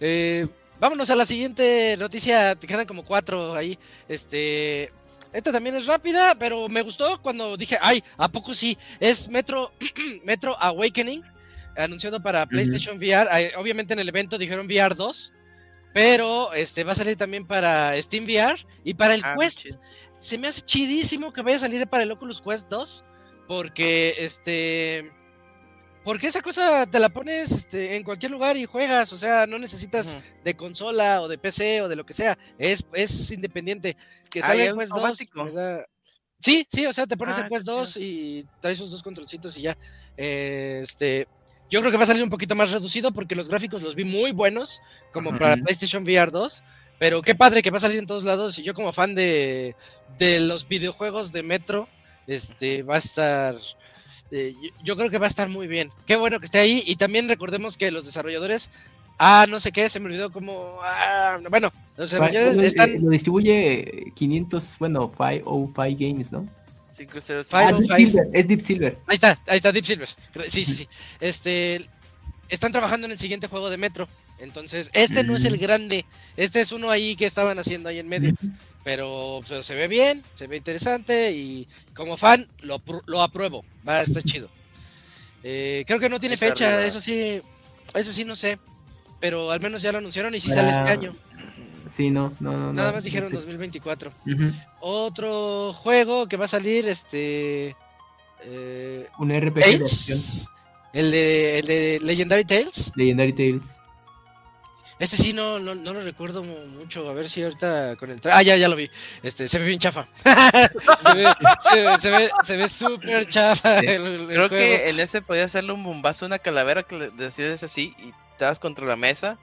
Eh, 0.02 0.46
vámonos 0.80 1.10
a 1.10 1.16
la 1.16 1.26
siguiente 1.26 1.96
noticia. 1.98 2.56
Te 2.56 2.68
quedan 2.68 2.86
como 2.86 3.06
cuatro 3.06 3.54
ahí. 3.54 3.80
Este. 4.10 4.92
Esta 5.32 5.52
también 5.52 5.76
es 5.76 5.86
rápida, 5.86 6.36
pero 6.36 6.70
me 6.70 6.82
gustó 6.82 7.22
cuando 7.22 7.58
dije, 7.58 7.78
ay, 7.82 8.02
¿a 8.18 8.30
poco 8.30 8.54
sí? 8.54 8.78
Es 9.02 9.28
Metro, 9.28 9.74
Metro 10.24 10.56
Awakening, 10.58 11.24
anunciado 11.76 12.24
para 12.24 12.46
PlayStation 12.46 12.98
VR. 12.98 13.54
Obviamente 13.58 13.92
en 13.94 14.00
el 14.00 14.08
evento 14.08 14.38
dijeron 14.38 14.66
VR 14.66 14.96
2, 14.96 15.34
pero 15.96 16.52
este 16.52 16.84
va 16.84 16.92
a 16.92 16.96
salir 16.96 17.16
también 17.16 17.48
para 17.48 17.96
Steam 18.02 18.26
VR 18.26 18.60
y 18.84 18.96
para 18.96 19.16
el 19.16 19.22
ah, 19.24 19.34
Quest. 19.40 19.66
Se 20.18 20.38
me 20.38 20.50
hace 20.50 20.60
chidísimo 20.60 21.32
que 21.32 21.42
vaya 21.42 21.56
a 21.56 21.60
salir 21.60 21.88
para 21.88 22.04
el 22.04 22.12
Oculus 22.12 22.42
Quest 22.42 22.68
2. 22.68 23.06
Porque 23.48 24.14
este. 24.18 25.10
Porque 26.04 26.28
esa 26.28 26.42
cosa 26.42 26.86
te 26.86 27.00
la 27.00 27.08
pones 27.08 27.50
este, 27.50 27.96
en 27.96 28.04
cualquier 28.04 28.32
lugar 28.32 28.58
y 28.58 28.66
juegas. 28.66 29.14
O 29.14 29.18
sea, 29.18 29.48
no 29.48 29.58
necesitas 29.58 30.18
de 30.44 30.58
consola 30.58 31.22
o 31.22 31.30
de 31.30 31.38
PC 31.38 31.84
o 31.84 31.88
de 31.88 31.96
lo 31.96 32.06
que 32.06 32.12
sea. 32.12 32.38
Es, 32.60 32.86
es 32.92 33.32
independiente. 33.32 33.96
Que 34.30 34.40
ah, 34.40 34.48
salga 34.48 34.66
el 34.66 34.76
Quest 34.76 34.92
2. 34.92 35.18
Sí, 36.42 36.68
sí, 36.70 36.86
o 36.86 36.92
sea, 36.92 37.08
te 37.08 37.16
pones 37.16 37.38
el 37.38 37.46
ah, 37.46 37.48
Quest 37.48 37.66
2 37.66 37.98
y 38.02 38.46
traes 38.60 38.80
esos 38.80 38.92
dos 38.92 39.02
controlcitos 39.02 39.56
y 39.56 39.62
ya. 39.62 39.78
este 40.18 41.26
yo 41.70 41.80
creo 41.80 41.92
que 41.92 41.98
va 41.98 42.04
a 42.04 42.08
salir 42.08 42.24
un 42.24 42.30
poquito 42.30 42.56
más 42.56 42.72
reducido 42.72 43.12
porque 43.12 43.36
los 43.36 43.50
gráficos 43.50 43.82
los 43.82 43.96
vi 43.96 44.04
muy 44.04 44.32
buenos, 44.32 44.82
como 45.12 45.38
para 45.38 45.58
PlayStation 45.58 46.04
VR 46.04 46.32
2. 46.32 46.64
Pero 46.98 47.22
qué 47.22 47.36
padre 47.36 47.62
que 47.62 47.72
va 47.72 47.78
a 47.78 47.82
salir 47.82 48.00
en 48.00 48.06
todos 48.06 48.24
lados. 48.24 48.58
Y 48.58 48.64
yo, 48.64 48.74
como 48.74 48.94
fan 48.94 49.16
de, 49.16 49.76
los 50.20 50.68
videojuegos 50.68 51.32
de 51.32 51.44
Metro, 51.44 51.90
este 52.28 52.84
va 52.84 52.96
a 52.96 53.00
estar. 53.00 53.58
Eh, 54.32 54.54
yo, 54.84 54.96
creo 54.96 55.10
que 55.10 55.18
va 55.18 55.26
a 55.26 55.30
estar 55.30 55.50
muy 55.50 55.68
bien. 55.68 55.92
Qué 56.06 56.16
bueno 56.16 56.40
que 56.40 56.46
esté 56.46 56.60
ahí. 56.60 56.84
Y 56.86 56.96
también 56.96 57.28
recordemos 57.28 57.78
que 57.78 57.92
los 57.92 58.06
desarrolladores. 58.06 58.70
Ah, 59.18 59.46
no 59.50 59.62
sé 59.62 59.72
qué, 59.72 59.88
se 59.90 60.00
me 60.00 60.08
olvidó 60.08 60.30
como. 60.32 60.78
Ah, 60.82 61.40
bueno, 61.50 61.72
los 61.98 62.12
desarrolladores 62.12 62.58
están. 62.58 63.04
lo 63.04 63.10
distribuye 63.10 64.12
500, 64.16 64.78
bueno, 64.80 65.12
505 65.12 65.74
Games, 65.98 66.32
¿no? 66.32 66.46
Ah, 67.52 67.72
es 68.34 68.48
Deep 68.48 68.62
Silver. 68.62 68.98
Ahí 69.08 69.16
está, 69.16 69.38
ahí 69.48 69.58
está 69.58 69.72
Deep 69.72 69.86
Silver. 69.86 70.10
Sí, 70.48 70.64
sí, 70.64 70.76
sí. 70.76 70.88
Este, 71.20 71.86
están 72.50 72.72
trabajando 72.72 73.06
en 73.06 73.12
el 73.12 73.20
siguiente 73.20 73.48
juego 73.48 73.70
de 73.70 73.78
Metro. 73.78 74.08
Entonces, 74.40 74.90
este 74.94 75.24
no 75.24 75.36
es 75.36 75.46
el 75.46 75.58
grande. 75.58 76.06
Este 76.38 76.62
es 76.62 76.72
uno 76.72 76.90
ahí 76.90 77.16
que 77.16 77.26
estaban 77.26 77.58
haciendo 77.60 77.90
ahí 77.90 78.00
en 78.00 78.08
medio. 78.08 78.34
Pero, 78.84 79.42
se 79.46 79.76
ve 79.76 79.88
bien, 79.88 80.24
se 80.36 80.48
ve 80.48 80.58
interesante 80.58 81.32
y 81.32 81.68
como 81.96 82.18
fan 82.18 82.48
lo, 82.62 82.82
lo 83.08 83.22
apruebo. 83.22 83.66
Va, 83.88 84.02
está 84.02 84.22
chido. 84.22 84.50
Eh, 85.44 85.84
creo 85.88 86.00
que 86.00 86.10
no 86.10 86.20
tiene 86.20 86.38
fecha, 86.38 86.86
eso 86.86 87.00
sí, 87.00 87.42
eso 87.94 88.12
sí 88.12 88.26
no 88.26 88.36
sé. 88.36 88.60
Pero 89.20 89.52
al 89.52 89.60
menos 89.60 89.82
ya 89.82 89.92
lo 89.92 89.98
anunciaron 90.00 90.36
y 90.36 90.40
sí 90.40 90.52
sale 90.52 90.70
este 90.72 90.90
año. 90.90 91.16
Sí, 91.90 92.10
no, 92.10 92.34
no, 92.40 92.58
no. 92.58 92.74
Nada 92.74 92.92
más 92.92 93.04
dijeron 93.04 93.32
2024. 93.32 94.12
Otro 94.82 95.74
juego 95.74 96.28
que 96.28 96.38
va 96.38 96.46
a 96.46 96.50
salir, 96.50 96.88
este... 96.88 97.76
Eh, 98.48 99.08
Un 99.18 99.32
RPG 99.32 99.64
El 100.94 101.12
de, 101.12 101.60
el 101.60 101.66
de 101.66 102.00
Legendary 102.02 102.46
Tales. 102.46 102.92
Legendary 102.96 103.34
Tales. 103.34 103.80
Este 104.98 105.18
sí 105.18 105.34
no, 105.34 105.60
no, 105.60 105.76
no 105.76 105.94
lo 105.94 106.02
recuerdo 106.02 106.42
mucho. 106.44 107.10
A 107.10 107.14
ver 107.14 107.30
si 107.30 107.44
ahorita 107.44 107.98
con 107.98 108.12
el 108.12 108.22
Ah, 108.32 108.42
ya, 108.42 108.56
ya 108.56 108.70
lo 108.70 108.78
vi. 108.78 108.90
Este, 109.24 109.50
se 109.50 109.60
ve 109.60 109.66
bien 109.66 109.80
chafa. 109.80 110.08
se 111.60 112.12
ve, 112.12 112.30
se 112.44 112.58
ve, 112.58 112.70
súper 112.70 113.28
chafa. 113.28 113.82
Creo 113.82 114.50
que 114.50 114.90
en 114.90 115.00
ese 115.00 115.22
podía 115.22 115.44
hacerle 115.44 115.74
un 115.74 115.84
bombazo, 115.84 116.26
una 116.26 116.40
calavera 116.40 116.84
que 116.84 116.96
le 116.98 117.10
decías 117.10 117.62
así 117.62 117.94
y 118.00 118.14
estabas 118.32 118.60
contra 118.60 118.86
la 118.86 118.96
mesa. 118.96 119.38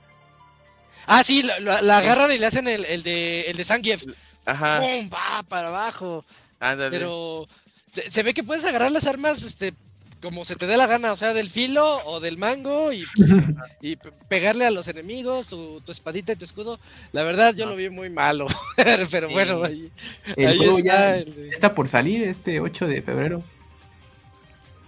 Ah, 1.06 1.22
sí, 1.24 1.42
la, 1.42 1.98
agarran 1.98 2.30
y 2.30 2.38
le 2.38 2.46
hacen 2.46 2.68
el, 2.68 2.84
el 2.84 3.02
de, 3.02 3.42
el 3.42 3.56
de 3.56 3.64
Zangief. 3.64 4.04
Ajá. 4.44 4.80
¡Pum! 4.80 5.10
Va 5.12 5.42
para 5.42 5.68
abajo. 5.68 6.24
Pero 6.58 7.48
se, 7.90 8.10
se, 8.10 8.22
ve 8.22 8.34
que 8.34 8.44
puedes 8.44 8.64
agarrar 8.64 8.92
las 8.92 9.06
armas 9.06 9.42
este, 9.42 9.74
como 10.22 10.44
se 10.44 10.54
te 10.54 10.66
dé 10.66 10.76
la 10.76 10.86
gana, 10.86 11.12
o 11.12 11.16
sea, 11.16 11.34
del 11.34 11.50
filo 11.50 12.00
o 12.06 12.20
del 12.20 12.38
mango 12.38 12.92
y, 12.92 13.04
y 13.82 13.96
pegarle 14.28 14.64
a 14.64 14.70
los 14.70 14.86
enemigos, 14.88 15.48
tu, 15.48 15.80
tu, 15.80 15.90
espadita 15.90 16.32
y 16.32 16.36
tu 16.36 16.44
escudo. 16.44 16.78
La 17.10 17.24
verdad, 17.24 17.54
yo 17.54 17.66
lo 17.66 17.74
vi 17.74 17.90
muy 17.90 18.08
malo, 18.08 18.46
pero 19.10 19.28
bueno, 19.28 19.64
ahí, 19.64 19.90
está. 20.36 20.84
Ya 20.84 21.16
está 21.50 21.74
por 21.74 21.88
salir 21.88 22.22
este 22.22 22.60
8 22.60 22.86
de 22.86 23.02
febrero. 23.02 23.42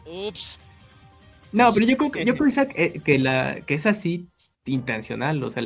Ups. 0.06 0.58
No, 1.52 1.72
pero 1.72 1.86
yo 1.86 1.96
creo 1.96 2.10
que, 2.12 2.24
yo 2.24 2.36
creo 2.36 2.68
que, 2.68 3.00
que, 3.00 3.18
la, 3.18 3.60
que 3.66 3.74
es 3.74 3.86
así 3.86 4.28
intencional, 4.66 5.42
o 5.42 5.50
sea, 5.50 5.62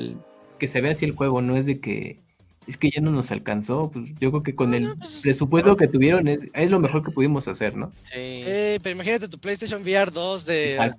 que 0.59 0.68
se 0.68 0.80
ve 0.80 0.90
así 0.90 1.04
el 1.04 1.12
juego, 1.12 1.40
no 1.40 1.56
es 1.56 1.66
de 1.66 1.80
que 1.80 2.16
es 2.68 2.76
que 2.76 2.90
ya 2.90 3.00
no 3.00 3.11
nos 3.11 3.30
alcanzó. 3.30 3.90
Pues 3.90 4.11
yo 4.20 4.30
creo 4.30 4.42
que 4.42 4.54
con 4.54 4.74
el 4.74 4.94
pues, 4.98 5.22
presupuesto 5.22 5.76
que 5.76 5.88
tuvieron 5.88 6.28
es, 6.28 6.46
es, 6.52 6.70
lo 6.70 6.78
mejor 6.78 7.02
que 7.02 7.11
pudimos 7.11 7.48
hacer, 7.48 7.74
¿no? 7.76 7.90
Sí. 8.02 8.12
Eh, 8.14 8.78
pero 8.82 8.94
imagínate 8.94 9.26
tu 9.26 9.38
PlayStation 9.38 9.80
VR 9.80 10.12
2 10.12 10.44
de 10.44 10.94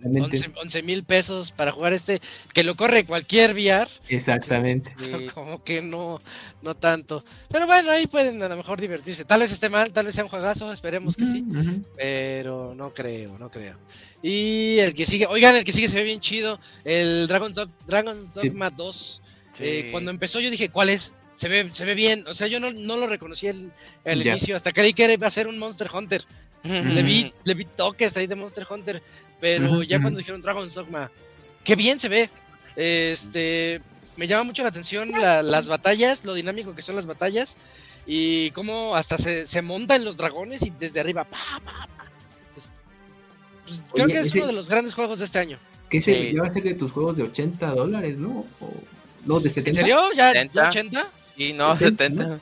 11 0.62 0.84
mil 0.84 1.04
pesos 1.04 1.52
para 1.52 1.72
jugar 1.72 1.94
este, 1.94 2.22
que 2.54 2.64
lo 2.64 2.76
corre 2.76 3.06
cualquier 3.06 3.54
VR. 3.54 3.88
Exactamente. 4.10 4.96
Como 5.36 5.64
que 5.64 5.84
no, 5.84 6.20
no 6.64 6.76
tanto. 6.76 7.24
Pero 7.50 7.68
bueno, 7.68 7.92
ahí 7.92 8.08
pueden 8.08 8.42
a 8.42 8.50
lo 8.50 8.58
mejor 8.58 8.82
divertirse. 8.82 9.24
Tal 9.24 9.42
vez 9.42 9.52
esté 9.52 9.70
mal, 9.70 9.94
tal 9.94 10.08
vez 10.08 10.16
sea 10.16 10.24
un 10.24 10.32
juegazo, 10.32 10.74
esperemos 10.74 11.16
que 11.16 11.28
sí. 11.28 11.46
Pero 11.96 12.74
no 12.74 12.90
creo, 12.92 13.38
no 13.38 13.52
creo. 13.52 13.78
Y 14.24 14.80
el 14.80 14.96
que 14.96 15.06
sigue, 15.06 15.28
oigan, 15.28 15.56
el 15.56 15.64
que 15.64 15.72
sigue 15.72 15.88
se 15.88 15.98
ve 15.98 16.04
bien 16.04 16.20
chido. 16.20 16.60
El 16.84 17.28
Dragon, 17.28 17.54
Dragon 17.86 18.18
Dogma 18.34 18.72
2. 18.72 19.22
Eh, 19.60 19.90
cuando 19.92 20.12
empezó 20.12 20.40
yo 20.40 20.50
dije, 20.50 20.70
¿cuál 20.70 20.90
es? 20.90 21.14
se 21.40 21.48
ve, 21.48 21.70
se 21.72 21.86
ve 21.86 21.96
bien. 21.96 22.26
O 22.28 22.34
sea, 22.34 22.48
yo 22.48 22.60
no, 22.60 22.70
no 22.70 22.98
lo 22.98 23.08
reconocí 23.08 23.48
el, 23.48 23.72
el 24.04 24.28
inicio. 24.28 24.58
Hasta 24.58 24.74
creí 24.74 24.94
que 24.94 25.14
iba 25.14 25.26
a 25.26 25.30
ser 25.30 25.48
un 25.48 25.58
Monster 25.58 25.90
Hunter. 25.92 26.26
le, 26.64 27.02
vi, 27.02 27.34
le 27.46 27.54
vi 27.54 27.64
toques 27.64 28.18
ahí 28.18 28.28
de 28.28 28.36
Monster 28.36 28.68
Hunter. 28.70 29.02
Pero 29.40 29.82
ya 29.82 30.02
cuando 30.02 30.18
dijeron 30.18 30.42
Dragon's 30.42 30.74
Dogma, 30.74 31.10
qué 31.64 31.78
bien 31.78 31.98
se 31.98 32.10
ve. 32.10 32.30
Este, 32.76 33.80
me 34.18 34.28
llama 34.28 34.44
mucho 34.44 34.64
la 34.64 34.70
atención 34.70 35.12
las 35.14 35.70
batallas, 35.70 36.26
lo 36.26 36.34
dinámico 36.34 36.76
que 36.76 36.82
son 36.82 36.98
las 36.98 37.08
batallas. 37.08 37.56
Y 38.06 38.52
cómo 38.52 38.98
hasta 38.98 39.18
se, 39.18 39.46
se 39.46 39.62
monta 39.62 39.96
en 39.96 40.04
los 40.04 40.18
dragones 40.18 40.62
y 40.64 40.72
desde 40.72 41.00
arriba. 41.00 41.24
Pa, 41.24 41.38
pa, 41.64 41.88
pues, 42.54 42.74
creo 43.94 44.08
que 44.08 44.20
es 44.20 44.36
uno 44.36 44.48
de 44.48 44.54
los 44.54 44.68
grandes 44.68 44.94
juegos 44.94 45.20
de 45.20 45.26
este 45.26 45.40
año. 45.40 45.58
¿Qué 45.90 46.02
se 46.02 46.34
va 46.34 46.48
a 46.48 46.54
ser 46.54 46.64
de 46.64 46.74
tus 46.74 46.92
juegos 46.92 47.16
de 47.16 47.24
80 47.24 47.76
dólares, 47.76 48.20
no? 48.20 48.46
No, 49.26 49.40
de 49.40 49.50
70. 49.50 49.70
¿En 49.70 49.76
serio? 49.76 50.02
¿Ya, 50.16 50.34
¿Ya 50.46 50.68
80? 50.68 51.12
Y 51.38 51.54
no, 51.54 51.78
70. 51.78 52.40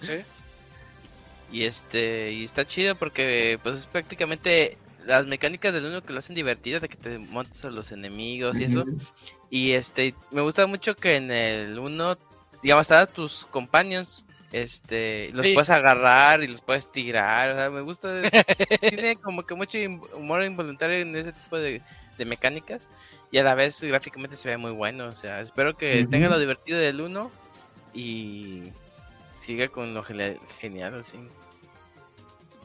Y 1.52 1.64
este, 1.64 2.32
y 2.34 2.44
está 2.44 2.68
chido 2.68 2.96
porque 2.96 3.60
pues 3.64 3.78
es 3.78 3.86
prácticamente 3.88 4.78
las 5.06 5.26
mecánicas 5.26 5.74
del 5.74 5.86
uno 5.86 6.04
que 6.04 6.12
lo 6.12 6.20
hacen 6.20 6.36
divertidas, 6.36 6.82
de 6.82 6.90
que 6.90 6.98
te 6.98 7.18
montes 7.18 7.64
a 7.64 7.72
los 7.72 7.92
enemigos 7.92 8.60
y 8.60 8.66
eso. 8.66 8.84
Y 9.50 9.72
este, 9.72 10.14
me 10.32 10.42
gusta 10.42 10.68
mucho 10.68 10.96
que 10.96 11.16
en 11.16 11.32
el 11.32 11.80
uno, 11.80 12.18
digamos, 12.62 12.92
a 12.92 13.06
tus 13.06 13.46
companions, 13.46 14.26
este, 14.52 15.32
los 15.34 15.46
puedes 15.48 15.70
agarrar 15.70 16.44
y 16.44 16.48
los 16.48 16.62
puedes 16.62 16.92
tirar, 16.92 17.52
o 17.52 17.56
sea, 17.56 17.70
me 17.70 17.82
gusta, 17.82 18.22
tiene 18.82 19.16
como 19.16 19.46
que 19.46 19.56
mucho 19.56 19.78
humor 20.16 20.44
involuntario 20.44 20.98
en 20.98 21.16
ese 21.16 21.34
tipo 21.34 21.58
de, 21.58 21.82
mecánicas 22.26 22.90
y 23.32 23.38
a 23.38 23.44
la 23.44 23.56
vez 23.56 23.82
gráficamente 23.84 24.36
se 24.36 24.50
ve 24.50 24.58
muy 24.58 24.72
bueno, 24.72 25.08
o 25.08 25.12
sea, 25.12 25.42
espero 25.42 25.76
que 25.76 26.06
tenga 26.10 26.30
lo 26.30 26.40
divertido 26.40 26.80
del 26.80 27.02
uno 27.02 27.30
y 27.94 28.64
siga 29.40 29.68
con 29.68 29.94
lo 29.94 30.04
genial, 30.04 30.40
así. 31.00 31.18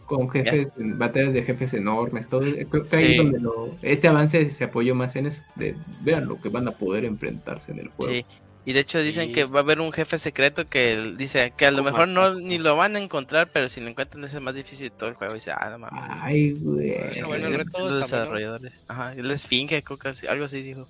Con 0.07 0.29
jefes, 0.29 0.69
batallas 0.77 1.33
de 1.33 1.43
jefes 1.43 1.75
enormes, 1.75 2.29
todo. 2.29 2.43
Creo 2.43 2.83
que 2.83 2.97
ahí 2.97 3.13
es 3.13 3.17
donde 3.17 3.41
este 3.83 4.09
avance 4.09 4.51
se 4.51 4.65
apoyó 4.65 4.95
más 4.95 5.17
en 5.17 5.27
eso. 5.27 5.43
De, 5.55 5.75
vean 6.03 6.27
lo 6.27 6.37
que 6.37 6.49
van 6.49 6.69
a 6.69 6.73
poder 6.73 7.05
enfrentarse 7.05 7.73
en 7.73 7.79
el 7.79 7.89
juego. 7.89 8.13
Sí. 8.13 8.27
Y 8.65 8.73
de 8.75 8.81
hecho 8.81 9.01
dicen 9.01 9.33
que 9.33 9.45
va 9.45 9.61
a 9.61 9.63
haber 9.63 9.81
un 9.81 9.93
jefe 9.93 10.19
secreto 10.19 10.69
que 10.69 11.15
dice 11.17 11.53
que 11.57 11.67
a 11.67 11.73
lo 11.73 11.83
mejor 11.83 12.07
no 12.07 12.35
ni 12.35 12.59
lo 12.59 12.77
van 12.77 12.95
a 12.95 13.01
encontrar, 13.01 13.51
pero 13.51 13.69
si 13.69 13.81
lo 13.81 13.89
encuentran 13.89 14.23
es 14.23 14.35
el 14.35 14.41
más 14.41 14.55
difícil 14.55 14.91
de 14.91 14.97
todo 14.97 15.09
el 15.09 15.17
juego. 15.17 15.35
Y 15.35 15.39
dice, 15.39 15.51
ah, 15.51 15.69
no 15.71 15.79
mames. 15.79 16.23
Ay, 16.23 16.53
güey. 16.53 16.95
Bueno, 17.25 17.47
el 17.49 17.55
reto 17.55 17.79
los 17.81 18.01
desarrolladores. 18.01 18.83
Ajá, 18.87 19.15
el 19.15 19.31
Esfinge, 19.31 19.83
algo 20.29 20.45
así 20.45 20.63
dijo. 20.63 20.87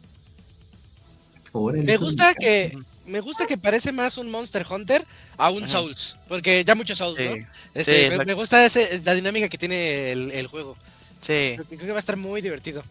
Me 1.55 1.97
gusta 1.97 2.35
que 2.35 2.77
me 3.07 3.21
gusta 3.21 3.47
que 3.47 3.59
parece 3.59 3.91
más 3.91 4.17
un 4.17 4.31
Monster 4.31 4.65
Hunter 4.69 5.05
a 5.37 5.51
un 5.51 5.69
Souls, 5.69 6.17
porque 6.29 6.65
ya 6.65 6.75
muchos 6.75 6.99
Souls, 6.99 7.19
¿no? 7.19 7.47
Este, 7.75 8.17
me, 8.25 8.35
gusta 8.35 8.65
ese, 8.65 9.01
la 9.05 9.15
dinámica 9.15 9.49
que 9.49 9.59
tiene 9.59 10.13
el, 10.13 10.47
juego. 10.47 10.77
Sí. 11.21 11.57
Creo 11.57 11.79
que 11.79 11.91
va 11.91 11.97
a 11.97 11.99
estar 11.99 12.17
muy 12.17 12.41
divertido. 12.41 12.83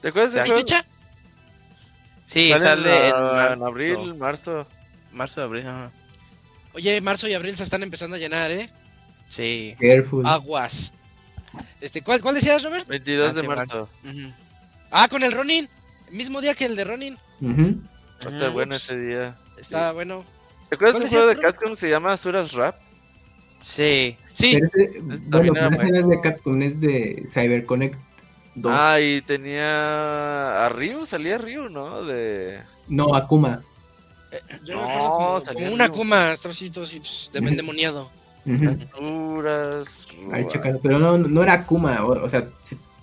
¿Te 0.00 0.08
acuerdas 0.08 0.32
de 0.32 0.44
fecha? 0.44 0.84
Sí, 2.30 2.52
sale, 2.56 3.08
en, 3.08 3.60
abril, 3.60 4.14
marzo. 4.14 4.64
Marzo, 5.12 5.42
abril, 5.42 5.66
ajá. 5.66 5.90
Oye, 6.74 7.00
marzo 7.00 7.26
y 7.26 7.34
abril 7.34 7.56
se 7.56 7.64
están 7.64 7.82
empezando 7.82 8.14
a 8.14 8.20
llenar, 8.20 8.52
¿eh? 8.52 8.70
Sí. 9.26 9.74
Careful. 9.80 10.24
Aguas. 10.24 10.92
Este, 11.80 12.02
¿cuál, 12.02 12.20
¿Cuál 12.20 12.36
decías, 12.36 12.62
Robert? 12.62 12.86
22 12.86 13.34
de 13.34 13.42
marzo. 13.42 13.88
Ah, 14.92 15.08
con 15.08 15.24
el 15.24 15.32
Ronin. 15.32 15.68
Mismo 16.12 16.40
día 16.40 16.54
que 16.54 16.66
el 16.66 16.76
de 16.76 16.84
Ronin. 16.84 17.18
Va 17.42 18.30
a 18.30 18.32
estar 18.32 18.50
bueno 18.52 18.76
ese 18.76 18.96
día. 18.96 19.36
Está 19.58 19.90
bueno. 19.90 20.24
¿Te 20.68 20.76
acuerdas 20.76 21.00
de 21.00 21.04
un 21.06 21.10
juego 21.10 21.26
de 21.26 21.36
Capcom 21.36 21.70
que 21.70 21.76
se 21.76 21.90
llama 21.90 22.16
Suras 22.16 22.52
Rap? 22.52 22.76
Sí. 23.58 24.16
Sí. 24.34 24.60
bueno, 25.26 25.68
ese 25.68 25.90
no 25.90 25.98
es 25.98 26.08
de 26.08 26.20
Capcom, 26.20 26.62
es 26.62 26.80
de 26.80 27.26
CyberConnect 27.28 27.98
2. 28.60 28.72
Ah, 28.74 29.00
y 29.00 29.22
tenía 29.22 30.66
a 30.66 30.68
Ryu, 30.68 31.04
salía 31.04 31.38
Ryu, 31.38 31.68
¿no? 31.68 32.04
De... 32.04 32.60
No, 32.88 33.14
Akuma. 33.14 33.62
Eh, 34.32 34.40
yo 34.64 34.76
no, 34.76 34.82
como, 34.82 35.54
como 35.54 35.74
una 35.74 35.84
Akuma, 35.86 36.32
estaba 36.32 36.52
así 36.52 36.70
todo 36.70 36.84
así, 36.84 37.00
de 37.32 37.38
endemoniado. 37.38 38.10
Ay, 40.32 40.46
pero 40.82 40.98
no, 40.98 41.18
no 41.18 41.42
era 41.42 41.54
Akuma, 41.54 42.04
o, 42.04 42.24
o 42.24 42.28
sea, 42.28 42.48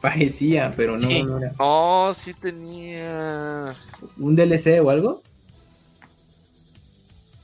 parecía, 0.01 0.73
pero 0.75 0.97
no, 0.97 1.07
no 1.07 1.37
era. 1.37 1.53
Oh, 1.59 2.13
sí 2.15 2.33
tenía. 2.33 3.73
¿Un 4.17 4.35
DLC 4.35 4.79
o 4.81 4.89
algo? 4.89 5.21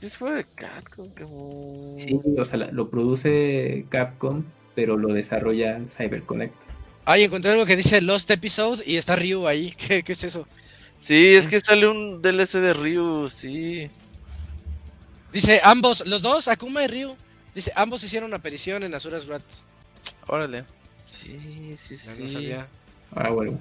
Es 0.00 0.18
juego 0.18 0.36
de 0.36 0.44
Capcom. 0.44 1.96
Sí, 1.96 2.20
o 2.38 2.44
sea, 2.44 2.58
lo 2.70 2.90
produce 2.90 3.86
Capcom, 3.88 4.44
pero 4.74 4.98
lo 4.98 5.14
desarrolla 5.14 5.80
CyberConnect. 5.86 6.54
Ay, 7.04 7.24
encontré 7.24 7.52
algo 7.52 7.66
que 7.66 7.76
dice 7.76 8.00
Lost 8.00 8.30
Episode 8.30 8.82
y 8.86 8.96
está 8.96 9.16
Ryu 9.16 9.46
ahí. 9.46 9.72
¿Qué, 9.78 10.02
qué 10.02 10.12
es 10.12 10.24
eso? 10.24 10.46
Sí, 10.98 11.34
es 11.34 11.48
que 11.48 11.60
sale 11.60 11.86
un 11.86 12.22
DLC 12.22 12.60
de 12.60 12.72
Ryu, 12.72 13.28
sí. 13.28 13.90
Dice 15.32 15.60
ambos, 15.62 16.06
los 16.06 16.22
dos, 16.22 16.48
Akuma 16.48 16.84
y 16.84 16.86
Ryu. 16.86 17.16
Dice, 17.54 17.72
ambos 17.76 18.02
hicieron 18.02 18.28
una 18.28 18.38
aparición 18.38 18.82
en 18.84 18.94
Azuras 18.94 19.26
Wrath. 19.26 19.42
Órale. 20.26 20.64
Sí, 21.04 21.74
sí, 21.76 21.96
sí. 21.96 22.52
Ahora 23.14 23.30
vuelvo. 23.30 23.60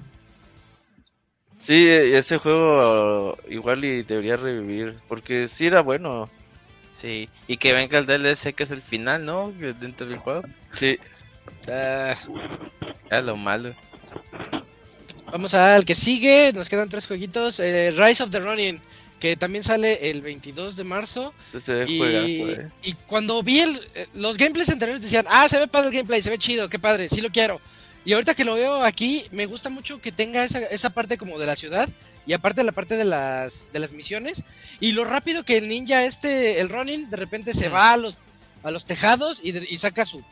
Sí, 1.54 1.88
ese 1.88 2.38
juego 2.38 3.38
igual 3.48 3.86
y 3.86 4.04
debería 4.04 4.38
revivir, 4.38 4.96
porque 5.08 5.48
sí 5.48 5.68
era 5.68 5.82
bueno. 5.82 6.30
Sí, 6.96 7.30
y 7.48 7.58
que 7.58 7.74
venga 7.74 8.00
el 8.00 8.06
DLC 8.06 8.56
que 8.56 8.64
es 8.64 8.72
el 8.72 8.82
final, 8.82 9.26
¿no? 9.26 9.52
Dentro 9.52 10.08
del 10.08 10.18
juego. 10.18 10.44
Sí. 10.72 11.00
Ah, 11.70 12.16
lo 13.22 13.38
malo. 13.38 13.76
Vamos 15.32 15.54
al 15.54 15.86
que 15.86 15.96
sigue, 15.96 16.52
nos 16.54 16.70
quedan 16.70 16.90
tres 16.90 17.08
jueguitos. 17.08 17.60
Eh, 17.60 17.92
Rise 17.92 18.24
of 18.24 18.30
the 18.30 18.40
Ronin, 18.40 18.80
que 19.20 19.36
también 19.36 19.64
sale 19.64 20.12
el 20.12 20.22
22 20.22 20.76
de 20.76 20.84
marzo. 20.84 21.34
Este 21.54 21.86
y, 21.88 22.56
y, 22.84 22.94
cuando 23.08 23.42
vi 23.42 23.62
el, 23.62 23.82
eh, 23.96 24.08
los 24.14 24.38
gameplays 24.38 24.70
anteriores 24.70 25.02
decían, 25.02 25.26
ah, 25.30 25.48
se 25.50 25.58
ve 25.58 25.68
padre 25.68 25.88
el 25.88 25.94
gameplay, 25.94 26.22
se 26.22 26.30
ve 26.30 26.38
chido, 26.38 26.70
qué 26.70 26.78
padre, 26.78 27.10
sí 27.10 27.22
lo 27.22 27.30
quiero. 27.30 27.60
Y 28.06 28.14
ahorita 28.14 28.36
que 28.36 28.46
lo 28.46 28.56
veo 28.56 28.84
aquí, 28.84 29.26
me 29.32 29.46
gusta 29.46 29.70
mucho 29.70 30.02
que 30.02 30.12
tenga 30.12 30.44
esa, 30.44 30.60
esa 30.60 30.90
parte 30.92 31.18
como 31.18 31.40
de 31.40 31.46
la 31.46 31.56
ciudad 31.56 31.90
y 32.26 32.34
aparte 32.34 32.64
la 32.64 32.72
parte 32.72 32.96
de 32.96 33.06
las, 33.06 33.68
de 33.72 33.80
las 33.80 33.94
misiones. 33.94 34.44
Y 34.80 34.92
lo 34.92 35.06
rápido 35.06 35.44
que 35.44 35.58
el 35.58 35.68
ninja 35.68 36.06
este, 36.06 36.60
el 36.60 36.70
Ronin, 36.70 37.10
de 37.10 37.18
repente 37.18 37.54
se 37.54 37.70
va 37.70 37.94
a 37.94 37.98
los, 37.98 38.20
a 38.62 38.72
los 38.72 38.86
tejados 38.86 39.42
y, 39.44 39.58
y 39.58 39.78
saca 39.78 40.06
su, 40.06 40.24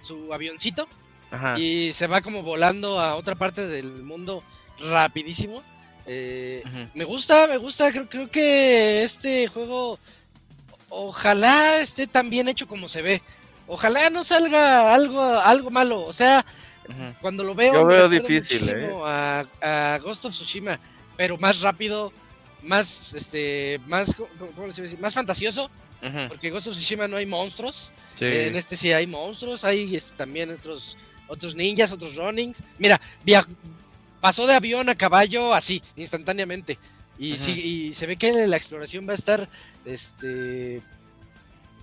su 0.00 0.32
avioncito. 0.32 0.88
Y 1.58 1.92
se 1.92 2.06
va 2.06 2.22
como 2.22 2.42
volando 2.42 3.00
a 3.00 3.14
otra 3.14 3.34
parte 3.34 3.66
del 3.66 3.90
mundo 4.02 4.42
rapidísimo. 4.80 5.62
Eh, 6.06 6.62
me 6.94 7.04
gusta, 7.04 7.46
me 7.46 7.58
gusta, 7.58 7.92
creo, 7.92 8.08
creo 8.08 8.30
que 8.30 9.02
este 9.02 9.46
juego 9.46 9.98
ojalá 10.88 11.80
esté 11.80 12.06
tan 12.06 12.30
bien 12.30 12.48
hecho 12.48 12.66
como 12.66 12.88
se 12.88 13.02
ve. 13.02 13.22
Ojalá 13.66 14.08
no 14.08 14.24
salga 14.24 14.94
algo, 14.94 15.22
algo 15.22 15.70
malo. 15.70 16.06
O 16.06 16.12
sea, 16.14 16.46
cuando 17.20 17.44
lo 17.44 17.54
veo, 17.54 17.74
Yo 17.74 17.86
veo 17.86 18.08
difícil, 18.08 18.66
¿eh? 18.70 18.90
a, 19.04 19.98
Ghost 20.02 20.24
of 20.24 20.32
Tsushima, 20.32 20.80
pero 21.16 21.36
más 21.36 21.60
rápido, 21.60 22.12
más, 22.62 23.12
este, 23.12 23.78
más, 23.86 24.14
¿cómo 24.14 24.72
se 24.72 24.96
Más 24.96 25.12
fantasioso. 25.12 25.70
Porque 26.28 26.50
Ghost 26.50 26.68
of 26.68 26.74
Tsushima 26.74 27.08
no 27.08 27.16
hay 27.16 27.26
monstruos. 27.26 27.92
en 28.20 28.56
este 28.56 28.76
sí 28.76 28.92
hay 28.92 29.06
monstruos, 29.06 29.64
hay 29.64 29.96
este, 29.96 30.16
también 30.16 30.50
otros, 30.50 30.96
otros 31.26 31.54
ninjas, 31.54 31.92
otros 31.92 32.16
runnings. 32.16 32.62
Mira, 32.78 33.00
pasó 34.20 34.46
de 34.46 34.54
avión 34.54 34.88
a 34.88 34.94
caballo 34.94 35.54
así, 35.54 35.82
instantáneamente. 35.96 36.78
Y, 37.18 37.36
sí, 37.36 37.52
y 37.52 37.94
se 37.94 38.06
ve 38.06 38.16
que 38.16 38.46
la 38.46 38.56
exploración 38.56 39.08
va 39.08 39.12
a 39.12 39.16
estar 39.16 39.48
este, 39.84 40.80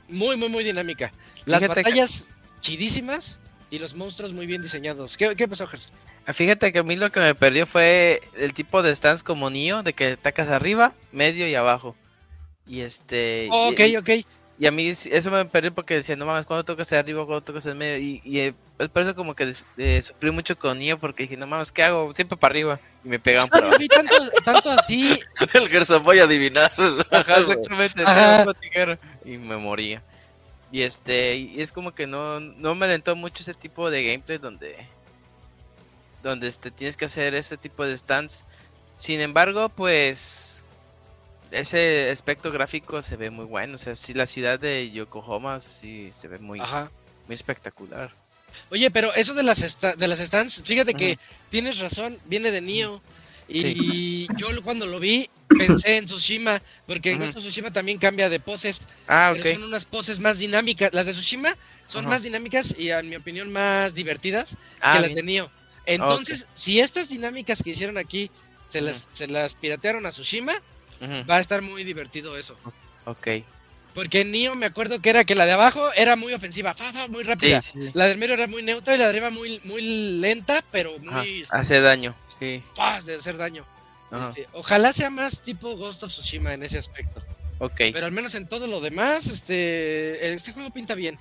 muy, 0.07 0.37
muy, 0.37 0.47
muy 0.47 0.63
dinámica. 0.63 1.11
Las 1.45 1.67
batallas 1.67 2.27
chidísimas 2.61 3.39
y 3.69 3.79
los 3.79 3.95
monstruos 3.95 4.31
muy 4.31 4.45
bien 4.45 4.61
diseñados. 4.61 5.17
¿Qué, 5.17 5.35
qué 5.35 5.47
pasó, 5.47 5.67
Gerson? 5.67 5.93
Fíjate 6.27 6.71
que 6.71 6.79
a 6.79 6.83
mí 6.83 6.95
lo 6.95 7.11
que 7.11 7.19
me 7.19 7.35
perdió 7.35 7.67
fue 7.67 8.21
el 8.37 8.53
tipo 8.53 8.81
de 8.81 8.95
stance 8.95 9.23
como 9.23 9.49
Nio, 9.49 9.83
de 9.83 9.93
que 9.93 10.13
atacas 10.13 10.49
arriba, 10.49 10.93
medio 11.11 11.47
y 11.47 11.53
abajo. 11.53 11.95
Y 12.67 12.81
este. 12.81 13.47
ok, 13.51 13.81
ok. 13.99 14.09
Y 14.57 14.67
a 14.67 14.71
mí 14.71 14.87
eso 14.87 15.31
me 15.31 15.43
perdió 15.45 15.73
porque 15.73 15.95
decía, 15.95 16.15
no 16.15 16.25
mames, 16.25 16.45
cuando 16.45 16.63
tocas 16.63 16.91
arriba, 16.93 17.25
cuando 17.25 17.43
tocas 17.43 17.65
en 17.65 17.77
medio. 17.77 17.97
Y, 17.97 18.21
y 18.23 18.39
eh, 18.39 18.53
por 18.93 19.01
eso 19.01 19.13
como 19.13 19.35
que 19.35 19.53
eh, 19.77 20.01
sufrí 20.01 20.31
mucho 20.31 20.57
con 20.57 20.79
Nio 20.79 20.97
porque 20.97 21.23
dije, 21.23 21.35
no 21.35 21.45
mames, 21.45 21.73
¿qué 21.73 21.83
hago? 21.83 22.13
Siempre 22.13 22.37
para 22.37 22.53
arriba. 22.53 22.79
Y 23.03 23.09
me 23.09 23.19
pegaban 23.19 23.49
por 23.49 23.63
abajo. 23.63 23.77
tanto, 23.93 24.15
tanto 24.45 24.71
así. 24.71 25.19
el 25.53 25.67
Gerson 25.67 26.03
voy 26.03 26.19
a 26.19 26.23
adivinar. 26.23 26.71
Ajá, 27.11 27.35
exactamente. 27.39 28.03
Y 29.25 29.37
me 29.37 29.57
moría. 29.57 30.01
Y 30.71 30.83
este, 30.83 31.35
y 31.35 31.61
es 31.61 31.73
como 31.73 31.93
que 31.93 32.07
no, 32.07 32.39
no 32.39 32.75
me 32.75 32.85
alentó 32.85 33.15
mucho 33.15 33.43
ese 33.43 33.53
tipo 33.53 33.91
de 33.91 34.05
gameplay 34.05 34.37
donde, 34.37 34.75
donde 36.23 36.47
este, 36.47 36.71
tienes 36.71 36.95
que 36.95 37.05
hacer 37.05 37.35
ese 37.35 37.57
tipo 37.57 37.85
de 37.85 37.97
stands. 37.97 38.45
Sin 38.95 39.19
embargo, 39.19 39.67
pues 39.67 40.54
ese 41.51 42.09
aspecto 42.09 42.51
gráfico 42.51 43.01
se 43.01 43.15
ve 43.15 43.29
muy 43.29 43.45
bueno. 43.45 43.75
O 43.75 43.77
sea, 43.77 43.95
sí, 43.95 44.13
la 44.13 44.25
ciudad 44.25 44.59
de 44.59 44.91
Yokohama 44.91 45.59
sí 45.59 46.09
se 46.15 46.27
ve 46.27 46.39
muy, 46.39 46.59
muy 46.59 47.33
espectacular. 47.33 48.11
Oye, 48.71 48.89
pero 48.91 49.13
eso 49.13 49.33
de 49.33 49.43
las, 49.43 49.77
de 49.97 50.07
las 50.07 50.19
stands, 50.19 50.63
fíjate 50.63 50.93
que 50.93 51.19
tienes 51.49 51.79
razón, 51.79 52.17
viene 52.25 52.51
de 52.51 52.61
Nio. 52.61 53.01
Y 53.47 54.27
yo 54.37 54.47
cuando 54.63 54.87
lo 54.87 54.99
vi 54.99 55.29
pensé 55.47 55.97
en 55.97 56.05
Tsushima, 56.05 56.61
porque 56.87 57.11
en 57.11 57.29
Tsushima 57.29 57.71
también 57.71 57.99
cambia 57.99 58.29
de 58.29 58.39
poses. 58.39 58.79
Ah, 59.07 59.33
son 59.41 59.63
unas 59.63 59.85
poses 59.85 60.19
más 60.19 60.39
dinámicas. 60.39 60.93
Las 60.93 61.05
de 61.05 61.13
Tsushima 61.13 61.55
son 61.87 62.05
más 62.05 62.23
dinámicas 62.23 62.75
y, 62.77 62.89
en 62.89 63.09
mi 63.09 63.15
opinión, 63.15 63.51
más 63.51 63.93
divertidas 63.93 64.57
ah, 64.81 64.93
que 64.93 65.01
las 65.01 65.15
de 65.15 65.23
Nioh. 65.23 65.49
Entonces, 65.85 66.47
si 66.53 66.79
estas 66.79 67.09
dinámicas 67.09 67.61
que 67.61 67.69
hicieron 67.69 67.99
aquí 67.99 68.31
se, 68.65 68.81
las, 68.81 69.05
se 69.13 69.27
las 69.27 69.53
piratearon 69.53 70.05
a 70.07 70.09
Tsushima, 70.09 70.59
va 71.29 71.37
a 71.37 71.39
estar 71.39 71.61
muy 71.61 71.83
divertido 71.83 72.37
eso. 72.37 72.55
Ok. 73.05 73.27
Porque 73.93 74.21
en 74.21 74.31
Nioh 74.31 74.55
me 74.55 74.65
acuerdo 74.65 74.99
que 74.99 75.09
era 75.09 75.23
que 75.23 75.35
la 75.35 75.45
de 75.45 75.53
abajo 75.53 75.91
era 75.93 76.17
muy 76.17 76.33
ofensiva, 76.33 76.73
fa, 76.73 77.07
muy 77.07 77.23
rápida. 77.23 77.61
La 77.93 78.05
del 78.07 78.17
medio 78.17 78.33
era 78.33 78.45
muy 78.45 78.61
neutra 78.61 78.93
y 78.93 78.97
la 78.97 79.05
de 79.05 79.09
arriba 79.11 79.29
muy, 79.29 79.61
muy 79.63 79.81
lenta, 80.19 80.63
pero 80.69 80.99
muy... 80.99 81.43
Este, 81.43 81.55
hace 81.55 81.79
daño, 81.79 82.13
sí. 82.27 82.61
de 83.05 83.15
hacer 83.15 83.37
daño. 83.37 83.65
Este, 84.21 84.47
ojalá 84.51 84.91
sea 84.91 85.09
más 85.09 85.41
tipo 85.41 85.75
Ghost 85.77 86.03
of 86.03 86.11
Tsushima 86.11 86.53
en 86.53 86.63
ese 86.63 86.77
aspecto. 86.77 87.23
Ok. 87.59 87.77
Pero 87.77 88.05
al 88.05 88.11
menos 88.11 88.35
en 88.35 88.47
todo 88.47 88.67
lo 88.67 88.81
demás, 88.81 89.27
este, 89.27 90.33
este 90.33 90.51
juego 90.51 90.71
pinta 90.71 90.93
bien. 90.93 91.17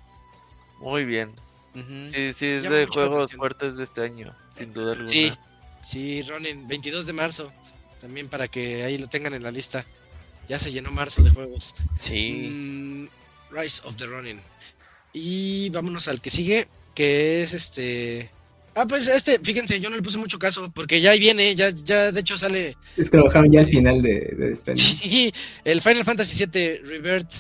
Muy 0.81 1.05
bien. 1.05 1.33
Sí, 2.01 2.33
sí, 2.33 2.47
es 2.47 2.69
de 2.69 2.87
juegos 2.87 3.33
fuertes 3.33 3.77
de 3.77 3.85
este 3.85 4.03
año, 4.03 4.33
sin 4.53 4.73
duda 4.73 4.93
alguna. 4.93 5.09
Sí, 5.09 5.33
sí, 5.85 6.23
Ronin, 6.23 6.69
22 6.69 7.07
de 7.07 7.13
marzo. 7.13 7.53
También 8.05 8.29
para 8.29 8.49
que 8.49 8.83
ahí 8.83 8.99
lo 8.99 9.09
tengan 9.09 9.33
en 9.33 9.43
la 9.43 9.51
lista. 9.51 9.87
Ya 10.47 10.59
se 10.59 10.71
llenó 10.71 10.91
marzo 10.91 11.23
de 11.23 11.31
juegos. 11.31 11.75
Sí. 11.99 12.51
Mm, 12.53 13.07
Rise 13.51 13.81
of 13.87 13.97
the 13.97 14.05
Running. 14.05 14.41
Y 15.15 15.71
vámonos 15.71 16.07
al 16.09 16.21
que 16.21 16.29
sigue, 16.29 16.69
que 16.95 17.41
es 17.41 17.55
este... 17.55 18.31
Ah, 18.75 18.85
pues 18.87 19.09
este, 19.09 19.39
fíjense, 19.39 19.81
yo 19.81 19.89
no 19.89 19.97
le 19.97 20.03
puse 20.03 20.19
mucho 20.19 20.39
caso, 20.39 20.71
porque 20.75 21.01
ya 21.01 21.13
ahí 21.13 21.19
viene, 21.19 21.55
ya, 21.55 21.71
ya 21.71 22.13
de 22.13 22.21
hecho 22.21 22.37
sale... 22.37 22.77
Es 22.99 23.09
que 23.09 23.17
bajaron 23.17 23.51
ya 23.51 23.61
al 23.61 23.69
final 23.71 24.03
de, 24.03 24.35
de 24.37 24.53
este 24.53 24.77
Sí, 24.77 25.33
el 25.65 25.81
Final 25.81 26.05
Fantasy 26.05 26.45
VII 26.45 26.81
Revert, 26.85 27.33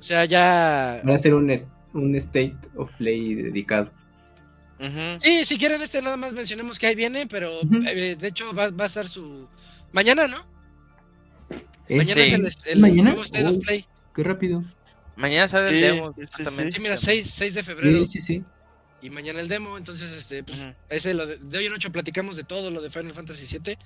o 0.00 0.02
sea, 0.02 0.24
ya... 0.24 1.02
Va 1.08 1.14
a 1.14 1.18
ser 1.20 1.34
un, 1.34 1.54
un 1.92 2.16
State 2.16 2.56
of 2.74 2.90
Play 2.98 3.34
dedicado. 3.34 3.92
Sí, 5.18 5.44
si 5.44 5.56
quieren 5.56 5.82
este 5.82 6.02
nada 6.02 6.16
más 6.16 6.32
mencionemos 6.32 6.80
que 6.80 6.88
ahí 6.88 6.96
viene, 6.96 7.28
pero 7.28 7.60
eh, 7.86 8.16
de 8.18 8.26
hecho 8.26 8.52
va, 8.52 8.70
va 8.70 8.84
a 8.84 8.86
estar 8.86 9.06
su... 9.08 9.46
Mañana, 9.92 10.28
¿no? 10.28 10.46
Mañana 11.88 12.22
es 12.22 12.58
el, 12.66 12.80
nuevo 12.80 13.22
State 13.22 13.46
of 13.46 13.58
Play. 13.58 13.84
Qué 14.14 14.22
rápido. 14.22 14.64
Mañana 15.16 15.48
sale 15.48 15.68
el 15.70 15.80
demo. 15.80 16.14
Sí, 16.16 16.80
mira, 16.80 16.96
6, 16.96 17.28
6 17.28 17.54
de 17.54 17.62
febrero. 17.62 18.06
Sí, 18.06 18.20
sí, 18.20 18.20
sí. 18.20 18.44
Y 19.02 19.08
mañana 19.08 19.40
el 19.40 19.48
demo, 19.48 19.78
entonces, 19.78 20.10
este, 20.10 20.42
pues, 20.42 20.58
ese, 20.90 21.14
lo 21.14 21.26
de, 21.26 21.38
hoy 21.56 21.66
en 21.66 21.72
ocho 21.72 21.90
platicamos 21.90 22.36
de 22.36 22.44
todo 22.44 22.70
lo 22.70 22.82
de 22.82 22.90
Final 22.90 23.14
Fantasy 23.14 23.58
VII. 23.58 23.78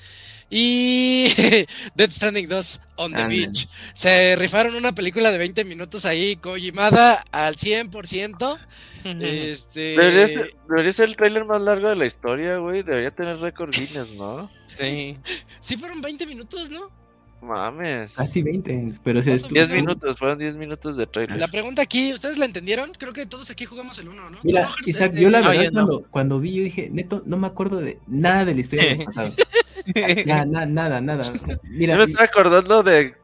Y 0.50 1.28
Dead 1.94 2.10
Stranding 2.10 2.48
2 2.48 2.80
on 2.96 3.14
the 3.14 3.24
Beach. 3.24 3.68
Se 3.94 4.34
rifaron 4.36 4.74
una 4.74 4.92
película 4.92 5.30
de 5.30 5.38
20 5.38 5.64
minutos 5.64 6.04
ahí, 6.04 6.36
Kojimada 6.36 7.24
al 7.30 7.56
100%. 7.56 8.58
este... 9.20 9.80
Debería, 9.80 10.48
debería 10.68 10.92
ser 10.92 11.10
el 11.10 11.16
trailer 11.16 11.44
más 11.44 11.60
largo 11.60 11.88
de 11.88 11.96
la 11.96 12.06
historia, 12.06 12.56
güey. 12.56 12.82
Debería 12.82 13.12
tener 13.12 13.38
récord 13.38 13.70
Guinness, 13.70 14.10
¿no? 14.16 14.50
Sí. 14.66 15.16
Sí 15.60 15.76
fueron 15.78 16.02
20 16.02 16.26
minutos, 16.26 16.68
¿no? 16.70 17.03
Mames. 17.40 18.14
Casi 18.14 18.42
20, 18.42 18.92
pero 19.02 19.22
se 19.22 19.36
10 19.36 19.70
minutos, 19.70 20.16
fueron 20.18 20.38
10 20.38 20.56
minutos 20.56 20.96
de 20.96 21.06
trailer. 21.06 21.38
La 21.38 21.48
pregunta 21.48 21.82
aquí, 21.82 22.12
¿ustedes 22.12 22.38
la 22.38 22.46
entendieron? 22.46 22.92
Creo 22.98 23.12
que 23.12 23.26
todos 23.26 23.50
aquí 23.50 23.64
jugamos 23.64 23.98
el 23.98 24.08
1, 24.08 24.30
¿no? 24.30 24.38
Mira, 24.42 24.70
Isaac, 24.86 25.12
yo 25.14 25.30
la 25.30 25.40
verdad 25.40 25.70
cuando, 25.72 26.04
cuando, 26.10 26.40
vi, 26.40 26.54
yo 26.54 26.62
dije, 26.64 26.88
neto, 26.90 27.22
no 27.26 27.36
me 27.36 27.46
acuerdo 27.46 27.80
de 27.80 27.98
nada 28.06 28.44
de 28.44 28.54
la 28.54 28.60
historia 28.60 28.88
del 28.88 29.04
pasado. 29.04 29.34
nada, 30.26 30.66
nada, 30.66 31.00
nada. 31.00 31.32
Mira, 31.64 31.94
yo 31.94 31.98
me 31.98 32.04
estaba 32.04 32.24
acordando 32.24 32.82
de 32.82 33.14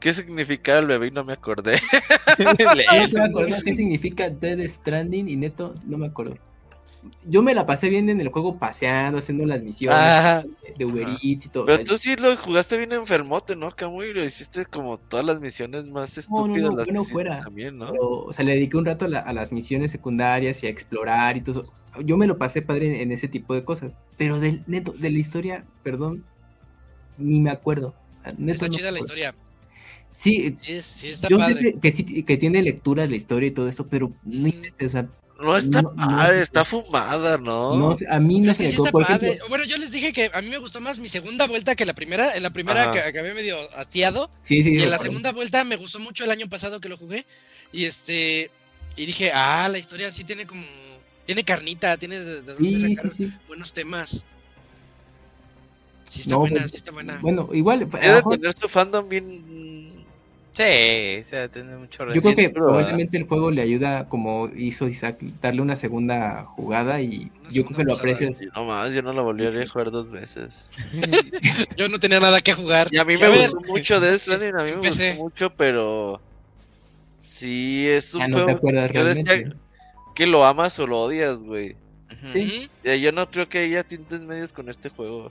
qué 0.00 0.12
significaba 0.12 0.80
el 0.80 0.86
bebé 0.86 1.06
y 1.08 1.10
no 1.10 1.24
me 1.24 1.32
acordé. 1.32 1.80
no 2.38 2.52
me 2.54 3.22
acuerdo 3.24 3.56
qué 3.64 3.74
significa 3.74 4.28
Dead 4.28 4.60
Stranding 4.66 5.28
y 5.28 5.36
neto, 5.36 5.74
no 5.86 5.98
me 5.98 6.06
acuerdo 6.06 6.36
yo 7.24 7.42
me 7.42 7.54
la 7.54 7.66
pasé 7.66 7.88
bien 7.88 8.08
en 8.08 8.20
el 8.20 8.28
juego 8.28 8.58
paseando, 8.58 9.18
haciendo 9.18 9.46
las 9.46 9.62
misiones 9.62 10.44
de 10.76 10.84
Uber 10.84 11.08
Eats 11.22 11.46
y 11.46 11.48
todo. 11.48 11.66
Pero 11.66 11.82
tú 11.82 11.98
sí 11.98 12.16
lo 12.16 12.36
jugaste 12.36 12.76
bien 12.76 12.92
enfermote, 12.92 13.56
¿no, 13.56 13.70
Camuy? 13.70 14.12
Lo 14.12 14.24
hiciste 14.24 14.64
como 14.66 14.98
todas 14.98 15.24
las 15.24 15.40
misiones 15.40 15.86
más 15.86 16.16
estúpidas. 16.18 16.70
No, 16.70 16.76
no, 16.76 16.84
no, 16.84 17.04
fuera. 17.04 17.40
También, 17.40 17.78
¿no? 17.78 17.90
o 17.90 18.32
sea, 18.32 18.44
le 18.44 18.54
dediqué 18.54 18.76
un 18.76 18.84
rato 18.84 19.06
a, 19.06 19.32
las 19.32 19.52
misiones 19.52 19.90
secundarias 19.90 20.62
y 20.62 20.66
a 20.66 20.70
explorar 20.70 21.36
y 21.36 21.40
todo 21.40 21.64
Yo 22.04 22.16
me 22.16 22.26
lo 22.26 22.38
pasé 22.38 22.62
padre 22.62 23.02
en, 23.02 23.12
ese 23.12 23.28
tipo 23.28 23.54
de 23.54 23.64
cosas. 23.64 23.94
Pero 24.16 24.40
del 24.40 24.62
neto, 24.66 24.92
de 24.92 25.10
la 25.10 25.18
historia, 25.18 25.64
perdón, 25.82 26.24
ni 27.18 27.40
me 27.40 27.50
acuerdo. 27.50 27.94
está 28.46 28.68
chida 28.68 28.90
la 28.90 29.00
historia. 29.00 29.34
Sí, 30.16 30.56
sí, 30.80 31.08
está 31.08 31.28
yo 31.28 31.38
sé 31.42 31.78
que, 31.80 31.90
sí, 31.90 32.22
que 32.22 32.36
tiene 32.38 32.62
lecturas 32.62 33.10
la 33.10 33.16
historia 33.16 33.48
y 33.48 33.50
todo 33.50 33.68
esto, 33.68 33.86
pero 33.86 34.12
no, 34.24 34.50
o 34.82 34.88
sea, 34.88 35.10
no 35.38 35.56
está 35.56 35.82
padre, 35.82 36.40
está 36.40 36.64
fumada, 36.64 37.36
¿no? 37.36 37.76
no 37.76 37.94
a 38.08 38.20
mí 38.20 38.40
no 38.40 38.54
se 38.54 38.62
me 38.64 39.38
Bueno, 39.48 39.64
yo 39.64 39.76
les 39.76 39.90
dije 39.90 40.12
que 40.12 40.30
a 40.32 40.40
mí 40.40 40.48
me 40.48 40.58
gustó 40.58 40.80
más 40.80 40.98
mi 40.98 41.08
segunda 41.08 41.46
vuelta 41.46 41.74
que 41.74 41.84
la 41.84 41.92
primera. 41.92 42.36
En 42.36 42.42
la 42.42 42.50
primera 42.50 42.90
que 42.90 43.00
acabé 43.00 43.34
medio 43.34 43.56
hastiado. 43.76 44.30
Sí, 44.42 44.62
sí. 44.62 44.76
Y 44.76 44.82
en 44.82 44.90
la 44.90 44.98
segunda 44.98 45.32
vuelta 45.32 45.62
me 45.64 45.76
gustó 45.76 45.98
mucho 45.98 46.24
el 46.24 46.30
año 46.30 46.48
pasado 46.48 46.80
que 46.80 46.88
lo 46.88 46.96
jugué. 46.96 47.26
Y 47.72 47.84
este. 47.84 48.50
Y 48.96 49.04
dije, 49.04 49.30
ah, 49.32 49.68
la 49.68 49.78
historia 49.78 50.10
sí 50.10 50.24
tiene 50.24 50.46
como. 50.46 50.64
Tiene 51.26 51.44
carnita, 51.44 51.96
tiene 51.96 52.20
de, 52.20 52.54
sí, 52.54 52.96
sí, 53.10 53.32
buenos 53.48 53.72
temas. 53.72 54.24
Sí 56.08 56.20
está 56.20 56.36
buena, 56.36 56.60
pues, 56.60 56.70
sí 56.70 56.76
está 56.76 56.92
buena. 56.92 57.18
Bueno, 57.20 57.50
igual. 57.52 57.80
Debe 57.80 58.22
tener 58.30 58.52
su 58.52 58.68
fandom 58.68 59.08
bien 59.08 60.06
Sí, 60.56 61.20
o 61.20 61.22
sea, 61.22 61.48
tiene 61.48 61.76
mucho 61.76 62.10
Yo 62.10 62.22
creo 62.22 62.34
que 62.34 62.48
probablemente 62.48 63.18
el 63.18 63.24
juego 63.24 63.50
le 63.50 63.60
ayuda, 63.60 64.08
como 64.08 64.48
hizo 64.56 64.88
Isaac, 64.88 65.18
darle 65.42 65.60
una 65.60 65.76
segunda 65.76 66.44
jugada 66.44 67.02
y 67.02 67.30
yo 67.50 67.66
creo 67.66 67.76
que 67.76 67.84
lo 67.84 67.94
aprecias. 67.94 68.40
No 68.54 68.64
más, 68.64 68.94
yo 68.94 69.02
no 69.02 69.12
lo 69.12 69.22
volví 69.22 69.44
a 69.44 69.68
jugar 69.68 69.90
dos 69.90 70.10
veces. 70.10 70.70
yo 71.76 71.90
no 71.90 72.00
tenía 72.00 72.20
nada 72.20 72.40
que 72.40 72.54
jugar. 72.54 72.88
Y 72.90 72.96
a 72.96 73.04
mí 73.04 73.18
me 73.18 73.28
gustó 73.28 73.60
mucho 73.70 74.00
de 74.00 74.18
Stranding, 74.18 74.54
a 74.58 74.64
mí 74.64 74.70
me 74.70 74.88
gustó 74.88 75.14
mucho, 75.16 75.50
pero 75.54 76.22
sí 77.18 77.86
es 77.88 78.14
un 78.14 78.32
juego. 78.32 78.58
No 78.72 78.88
te 78.88 78.94
yo 78.94 79.04
decía 79.04 79.54
que 80.14 80.26
lo 80.26 80.42
amas 80.46 80.78
o 80.78 80.86
lo 80.86 81.02
odias, 81.02 81.44
güey. 81.44 81.76
Sí. 82.28 82.70
yo 82.82 83.12
no 83.12 83.30
creo 83.30 83.46
que 83.46 83.58
haya 83.58 83.84
tintes 83.84 84.22
medios 84.22 84.54
con 84.54 84.70
este 84.70 84.88
juego. 84.88 85.30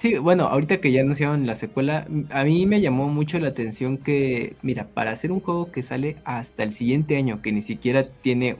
Sí, 0.00 0.16
bueno, 0.16 0.44
ahorita 0.44 0.80
que 0.80 0.92
ya 0.92 1.02
anunciaron 1.02 1.46
la 1.46 1.54
secuela, 1.54 2.06
a 2.30 2.44
mí 2.44 2.64
me 2.64 2.80
llamó 2.80 3.08
mucho 3.08 3.38
la 3.38 3.48
atención 3.48 3.98
que, 3.98 4.56
mira, 4.62 4.86
para 4.86 5.10
hacer 5.10 5.30
un 5.30 5.40
juego 5.40 5.70
que 5.70 5.82
sale 5.82 6.16
hasta 6.24 6.62
el 6.62 6.72
siguiente 6.72 7.18
año, 7.18 7.42
que 7.42 7.52
ni 7.52 7.60
siquiera 7.60 8.08
tiene 8.08 8.56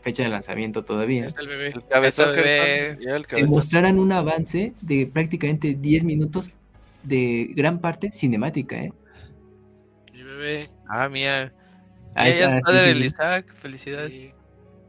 fecha 0.00 0.24
de 0.24 0.30
lanzamiento 0.30 0.84
todavía, 0.84 1.28
Está 1.28 1.42
el 1.42 1.46
bebé. 1.46 1.66
El 1.68 1.86
cabezón 1.86 2.34
bebé. 2.34 2.98
El 3.06 3.24
cabezón. 3.24 3.54
mostraran 3.54 4.00
un 4.00 4.10
avance 4.10 4.72
de 4.80 5.06
prácticamente 5.06 5.74
10 5.74 6.02
minutos 6.02 6.50
de 7.04 7.52
gran 7.54 7.78
parte 7.78 8.10
cinemática, 8.10 8.82
¿eh? 8.82 8.92
Mi 10.12 10.24
bebé. 10.24 10.70
Ah, 10.88 11.08
mía. 11.08 11.52
Ahí 12.16 12.32
está, 12.32 12.58
es 12.58 12.64
padre 12.66 12.94
sí. 12.94 13.04
Isaac, 13.04 13.54
felicidades. 13.62 14.12
Sí. 14.12 14.30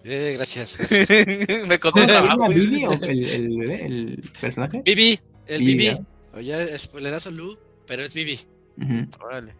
Eh, 0.03 0.33
gracias. 0.35 0.77
gracias. 0.79 1.67
Me 1.67 1.77
costó 1.77 1.99
¿Cómo 1.99 2.07
se 2.07 2.11
trabajo. 2.11 2.49
Vivi 2.49 2.85
el, 2.85 3.29
el 3.29 3.57
bebé, 3.59 3.85
el 3.85 4.31
personaje? 4.41 4.81
Bibi, 4.83 5.19
el 5.47 5.59
Bibi, 5.59 5.73
Bibi. 5.77 5.99
¿no? 5.99 6.05
Oye, 6.39 6.79
spoilerazo 6.79 7.31
Lu, 7.31 7.57
pero 7.87 8.03
es 8.03 8.13
Bibi. 8.13 8.39
Ujú. 8.77 9.07
Órale. 9.25 9.53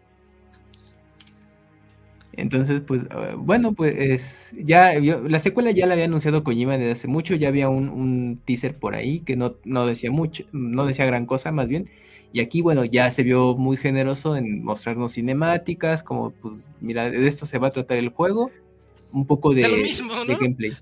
Entonces, 2.32 2.82
pues, 2.86 3.04
eh, 3.04 3.34
bueno, 3.36 3.72
pues 3.72 4.52
ya 4.62 4.98
yo- 4.98 5.22
la 5.26 5.38
secuela 5.40 5.70
ya 5.70 5.86
la 5.86 5.94
había 5.94 6.04
anunciado 6.04 6.44
Kojima 6.44 6.76
desde 6.76 6.92
hace 6.92 7.08
mucho, 7.08 7.34
ya 7.34 7.48
había 7.48 7.70
un, 7.70 7.88
un 7.88 8.40
teaser 8.44 8.76
por 8.76 8.94
ahí 8.94 9.20
que 9.20 9.36
no, 9.36 9.54
no 9.64 9.86
decía 9.86 10.10
mucho, 10.10 10.44
no 10.52 10.84
decía 10.84 11.06
gran 11.06 11.24
cosa 11.24 11.50
más 11.50 11.66
bien, 11.68 11.88
y 12.34 12.40
aquí, 12.40 12.60
bueno, 12.60 12.84
ya 12.84 13.10
se 13.10 13.22
vio 13.22 13.56
muy 13.56 13.78
generoso 13.78 14.36
en 14.36 14.62
mostrarnos 14.62 15.12
cinemáticas, 15.14 16.02
como, 16.02 16.32
pues, 16.32 16.68
mira, 16.80 17.08
de 17.10 17.26
esto 17.26 17.46
se 17.46 17.56
va 17.56 17.68
a 17.68 17.70
tratar 17.70 17.96
el 17.96 18.10
juego, 18.10 18.50
un 19.12 19.26
poco 19.26 19.54
de, 19.54 19.62
De 19.62 19.68
lo 19.70 19.76
mismo, 19.78 20.14
de 20.22 20.32
¿no? 20.32 20.38
gameplay. 20.38 20.72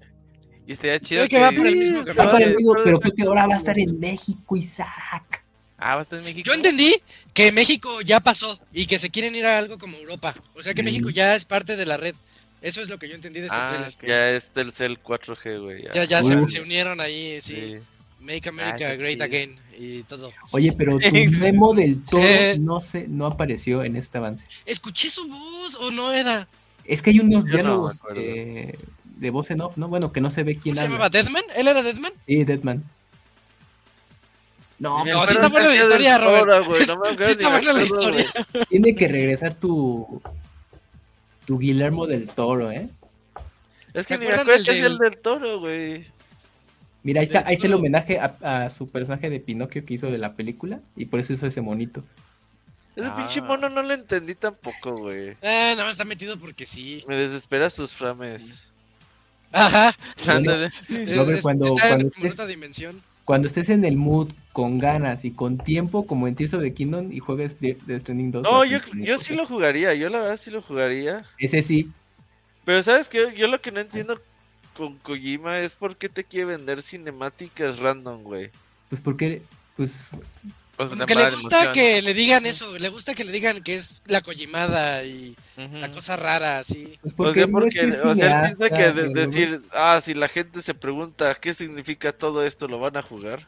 Y 0.66 0.72
estaría 0.72 0.98
chido 1.00 1.26
Creo 1.26 1.28
que 1.28 1.38
va 1.44 1.52
por 1.52 1.66
el 1.66 1.76
mismo 1.76 2.04
para 2.04 2.38
el 2.44 2.56
mismo, 2.56 2.74
pero 2.82 2.98
creo 3.00 3.14
que 3.14 3.22
ahora 3.24 3.46
va 3.46 3.54
a 3.54 3.58
estar 3.58 3.78
en 3.78 3.98
México, 4.00 4.56
Isaac. 4.56 5.44
Ah, 5.78 5.94
va 5.96 6.00
a 6.00 6.02
estar 6.02 6.18
en 6.18 6.24
México. 6.24 6.46
Yo 6.46 6.54
entendí 6.54 6.94
que 7.34 7.52
México 7.52 8.00
ya 8.00 8.20
pasó 8.20 8.58
y 8.72 8.86
que 8.86 8.98
se 8.98 9.10
quieren 9.10 9.34
ir 9.36 9.44
a 9.44 9.58
algo 9.58 9.76
como 9.78 9.96
Europa. 9.98 10.34
O 10.54 10.62
sea 10.62 10.72
que 10.72 10.82
Mm. 10.82 10.86
México 10.86 11.10
ya 11.10 11.34
es 11.34 11.44
parte 11.44 11.76
de 11.76 11.84
la 11.86 11.96
red. 11.98 12.14
Eso 12.62 12.80
es 12.80 12.88
lo 12.88 12.98
que 12.98 13.08
yo 13.08 13.14
entendí 13.14 13.40
de 13.40 13.46
este 13.46 13.58
Ah, 13.58 13.68
trailer. 13.68 13.94
Ya 14.08 14.30
es 14.30 14.50
Telcel 14.50 14.98
4G, 15.02 15.60
güey. 15.62 15.82
Ya. 15.84 15.92
Ya, 15.92 16.04
ya 16.04 16.22
se, 16.22 16.60
unieron 16.62 17.00
ahí, 17.00 17.38
sí. 17.42 17.54
Sí. 17.54 17.76
Make 18.20 18.48
America 18.48 18.76
Ah, 18.86 18.90
qué 18.92 18.96
Great. 18.96 19.20
Again 19.20 19.58
y 19.78 20.02
todo. 20.04 20.32
Oye, 20.52 20.72
pero 20.72 20.98
tu 20.98 21.00
Sí. 21.10 21.26
memo 21.40 21.74
del 21.74 22.02
todo 22.04 22.22
no 22.58 22.80
se, 22.80 23.06
no 23.06 23.26
apareció 23.26 23.84
en 23.84 23.96
este 23.96 24.16
avance. 24.16 24.46
¿Escuché 24.64 25.10
su 25.10 25.28
voz 25.28 25.74
o 25.74 25.90
no 25.90 26.10
era? 26.10 26.48
Es 26.86 27.02
que 27.02 27.10
hay 27.10 27.20
unos 27.20 27.44
Yo 27.44 27.50
diálogos 27.52 27.96
acuerdo. 28.00 28.20
eh, 28.22 28.78
de 29.16 29.30
voz 29.30 29.50
en 29.50 29.60
off, 29.60 29.76
¿no? 29.76 29.88
Bueno, 29.88 30.12
que 30.12 30.20
no 30.20 30.30
se 30.30 30.42
ve 30.42 30.54
¿Cómo 30.54 30.62
quién 30.62 30.74
se 30.74 30.82
habla. 30.82 30.92
llamaba? 30.94 31.08
¿Deadman? 31.10 31.44
¿Él 31.56 31.68
era 31.68 31.82
Deadman? 31.82 32.12
Sí, 32.26 32.44
Deadman. 32.44 32.82
No, 34.78 35.04
Me 35.04 35.12
No, 35.12 35.26
sí 35.26 35.34
está 35.34 35.48
buena 35.48 35.68
la 35.68 35.76
historia, 35.76 36.18
Robert. 36.18 36.66
No 36.66 36.70
me 36.70 36.76
Sí 37.26 37.30
está 37.32 37.48
buena 37.50 37.72
la 37.72 37.82
historia. 37.82 38.26
tiene 38.68 38.94
que 38.96 39.08
regresar 39.08 39.54
tu 39.54 40.20
tu 41.46 41.58
Guillermo 41.58 42.06
del 42.06 42.26
Toro, 42.28 42.70
¿eh? 42.70 42.88
Es 43.92 44.06
¿Se 44.06 44.14
que 44.14 44.20
ni 44.24 44.26
me 44.26 44.32
acuerdo 44.32 44.52
del 44.52 44.64
que 44.64 44.78
es 44.78 44.84
el 44.84 44.98
del- 44.98 45.18
toro, 45.18 45.60
güey. 45.60 46.04
Mira, 47.04 47.20
ahí 47.20 47.26
está, 47.26 47.44
ahí 47.46 47.54
está 47.54 47.66
el 47.66 47.74
homenaje 47.74 48.18
a, 48.18 48.36
a 48.64 48.70
su 48.70 48.88
personaje 48.88 49.28
de 49.30 49.38
Pinocchio 49.40 49.84
que 49.84 49.94
hizo 49.94 50.06
de 50.10 50.16
la 50.18 50.32
película 50.34 50.80
y 50.96 51.04
por 51.04 51.20
eso 51.20 51.34
hizo 51.34 51.46
ese 51.46 51.60
monito. 51.60 52.02
Ese 52.96 53.06
Ah. 53.08 53.14
pinche 53.16 53.42
mono 53.42 53.68
no 53.68 53.82
lo 53.82 53.92
entendí 53.92 54.34
tampoco, 54.34 54.96
güey. 54.96 55.36
Eh, 55.42 55.74
nada 55.76 55.84
más 55.84 55.92
está 55.92 56.04
metido 56.04 56.38
porque 56.38 56.64
sí. 56.66 57.04
Me 57.06 57.14
desespera 57.14 57.68
sus 57.70 57.92
frames. 57.92 58.72
Ajá. 59.54 59.94
Ándale. 60.28 60.70
Robert, 61.16 61.38
Es- 61.38 61.42
cuando- 61.42 61.66
está 61.66 61.88
cuando 61.88 62.04
en 62.06 62.10
estés- 62.12 62.32
otra 62.32 62.46
dimensión. 62.46 63.02
Cuando 63.24 63.48
estés 63.48 63.70
en 63.70 63.84
el 63.86 63.96
mood, 63.96 64.32
con 64.52 64.78
ganas 64.78 65.24
y 65.24 65.30
con 65.30 65.56
tiempo, 65.56 66.06
como 66.06 66.28
en 66.28 66.34
Tears 66.34 66.52
of 66.54 66.62
the 66.62 66.74
Kingdom 66.74 67.10
y 67.10 67.20
juegues 67.20 67.58
Death 67.58 67.78
Stranding 68.00 68.30
2. 68.32 68.42
No, 68.42 68.64
yo, 68.66 68.78
yo 68.94 69.16
sí 69.18 69.34
lo 69.34 69.46
jugaría, 69.46 69.94
yo 69.94 70.10
la 70.10 70.20
verdad 70.20 70.36
sí 70.36 70.50
lo 70.50 70.60
jugaría. 70.60 71.24
Ese 71.38 71.62
sí, 71.62 71.90
Pero 72.66 72.82
sabes 72.82 73.08
que 73.08 73.34
yo 73.36 73.46
lo 73.48 73.60
que 73.62 73.72
no 73.72 73.80
entiendo 73.80 74.20
con 74.76 74.96
Kojima 74.98 75.58
es 75.60 75.74
por 75.74 75.96
qué 75.96 76.08
te 76.08 76.24
quiere 76.24 76.46
vender 76.46 76.82
cinemáticas 76.82 77.78
random, 77.78 78.22
güey. 78.24 78.50
pues 78.90 79.00
porque, 79.00 79.42
pues, 79.76 80.08
Pues 80.76 80.88
Como 80.88 80.96
una 81.04 81.06
que 81.06 81.14
le 81.14 81.30
gusta 81.30 81.56
emoción. 81.64 81.72
que 81.74 82.02
le 82.02 82.14
digan 82.14 82.46
eso, 82.46 82.76
le 82.78 82.88
gusta 82.88 83.14
que 83.14 83.22
le 83.24 83.30
digan 83.30 83.62
que 83.62 83.76
es 83.76 84.02
la 84.06 84.22
collimada 84.22 85.04
y 85.04 85.36
la 85.56 85.92
cosa 85.92 86.16
rara, 86.16 86.58
así. 86.58 86.98
pues 87.00 87.12
O 87.12 87.16
porque 87.16 87.34
sea, 87.40 87.46
no 87.46 87.58
es 87.58 87.64
porque, 87.64 87.78
que 87.80 87.88
es 87.88 88.04
o 88.04 88.14
sea, 88.14 88.40
él 88.48 88.56
piensa 88.56 88.76
que 88.76 88.92
de- 88.92 89.08
decir, 89.10 89.62
ah, 89.72 90.00
si 90.02 90.14
la 90.14 90.26
gente 90.28 90.62
se 90.62 90.74
pregunta 90.74 91.34
qué 91.36 91.54
significa 91.54 92.10
todo 92.12 92.44
esto, 92.44 92.66
¿lo 92.66 92.80
van 92.80 92.96
a 92.96 93.02
jugar? 93.02 93.46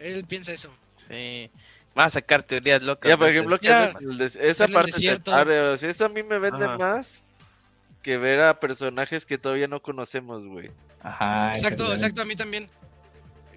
Él 0.00 0.24
piensa 0.24 0.52
eso. 0.52 0.70
Sí. 1.08 1.50
Van 1.94 2.06
a 2.06 2.10
sacar 2.10 2.42
teorías 2.42 2.82
locas. 2.82 3.08
Ya, 3.08 3.16
por 3.16 3.28
ejemplo, 3.28 3.54
este 3.56 3.68
Ya, 3.68 3.92
des- 4.00 4.36
esa 4.36 4.66
parte 4.68 4.92
se 4.92 5.12
o 5.14 5.76
sea, 5.76 5.90
eso 5.90 6.04
a 6.04 6.08
mí 6.08 6.22
me 6.22 6.38
vende 6.38 6.64
Ajá. 6.64 6.78
más 6.78 7.24
que 8.02 8.16
ver 8.18 8.40
a 8.40 8.58
personajes 8.58 9.24
que 9.26 9.38
todavía 9.38 9.68
no 9.68 9.80
conocemos, 9.80 10.46
güey. 10.46 10.70
Ajá, 11.02 11.52
Exacto, 11.54 11.92
exacto, 11.92 12.22
a 12.22 12.24
mí 12.24 12.34
también. 12.34 12.68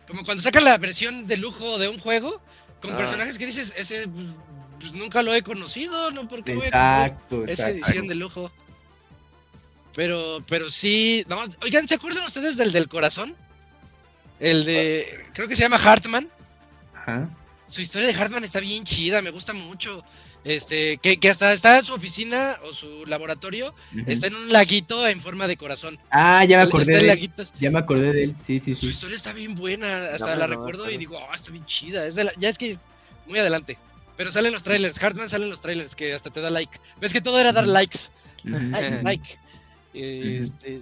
Como 0.08 0.24
cuando 0.24 0.44
sacan 0.44 0.66
la 0.66 0.78
versión 0.78 1.28
de 1.28 1.38
lujo 1.38 1.78
de 1.80 1.88
un 1.88 2.00
juego 2.00 2.42
con 2.82 2.94
Ah. 2.94 2.98
personajes 2.98 3.38
que 3.38 3.46
dices, 3.46 3.74
ese 3.78 4.08
pues, 4.08 4.28
pues, 4.80 4.94
nunca 4.94 5.22
lo 5.22 5.34
he 5.34 5.42
conocido, 5.44 6.12
¿no? 6.12 6.28
Porque 6.28 6.54
Exacto, 6.54 7.46
esa 7.46 7.70
edición 7.70 8.08
de 8.08 8.16
lujo. 8.16 8.52
Pero, 9.96 10.44
pero 10.48 10.70
sí, 10.70 11.26
no, 11.28 11.42
oigan, 11.64 11.88
¿se 11.88 11.96
acuerdan 11.96 12.26
ustedes 12.26 12.56
del 12.58 12.72
del 12.72 12.88
corazón? 12.88 13.36
El 14.40 14.66
de, 14.66 15.26
creo 15.34 15.48
que 15.48 15.56
se 15.56 15.64
llama 15.64 15.78
Hartman. 15.78 16.30
Ajá. 16.96 17.30
Su 17.68 17.82
historia 17.82 18.08
de 18.08 18.14
Hartman 18.16 18.44
está 18.44 18.60
bien 18.60 18.84
chida, 18.84 19.22
me 19.22 19.30
gusta 19.32 19.54
mucho. 19.54 20.04
Este, 20.44 20.98
que, 20.98 21.18
que 21.20 21.30
hasta 21.30 21.54
está 21.54 21.78
en 21.78 21.86
su 21.86 21.94
oficina 21.94 22.58
o 22.64 22.74
su 22.74 23.06
laboratorio, 23.06 23.76
está 24.08 24.26
en 24.28 24.36
un 24.36 24.52
laguito 24.52 25.08
en 25.08 25.22
forma 25.22 25.48
de 25.48 25.56
corazón. 25.56 26.00
Ah, 26.10 26.44
ya 26.46 26.58
me 26.58 26.64
acordé 26.64 26.94
de 26.94 27.00
él. 27.02 27.08
laguito, 27.08 27.44
Ya 27.60 27.70
me 27.70 27.78
acordé 27.80 28.12
de 28.12 28.24
él. 28.24 28.36
Sí, 28.40 28.60
sí, 28.60 28.74
Su 28.74 28.86
sí. 28.86 28.90
historia 28.92 29.16
está 29.18 29.34
bien 29.34 29.54
buena, 29.54 30.08
hasta 30.14 30.34
No, 30.34 30.40
la 30.40 30.48
no 30.48 30.54
recuerdo 30.56 30.90
y 30.90 30.98
digo, 30.98 31.20
ah, 31.20 31.36
está 31.36 31.52
bien 31.52 31.66
chida. 31.68 32.08
Es 32.08 32.16
de 32.16 32.24
la- 32.24 32.34
ya 32.38 32.50
es 32.50 32.58
que 32.58 32.76
muy 33.28 33.38
adelante. 33.38 33.78
Pero 34.18 34.32
salen 34.32 34.52
los 34.54 34.64
trailers, 34.64 35.02
Hartman 35.04 35.30
salen 35.30 35.50
los 35.50 35.62
trailers, 35.62 35.96
que 35.96 36.14
hasta 36.14 36.32
te 36.32 36.42
da 36.42 36.50
like. 36.50 36.76
Ves 37.00 37.14
que 37.14 37.22
todo 37.22 37.40
era 37.40 37.52
dar 37.54 37.68
likes. 37.68 38.00
Like, 38.44 39.04
like. 39.04 39.38
Este, 39.94 40.82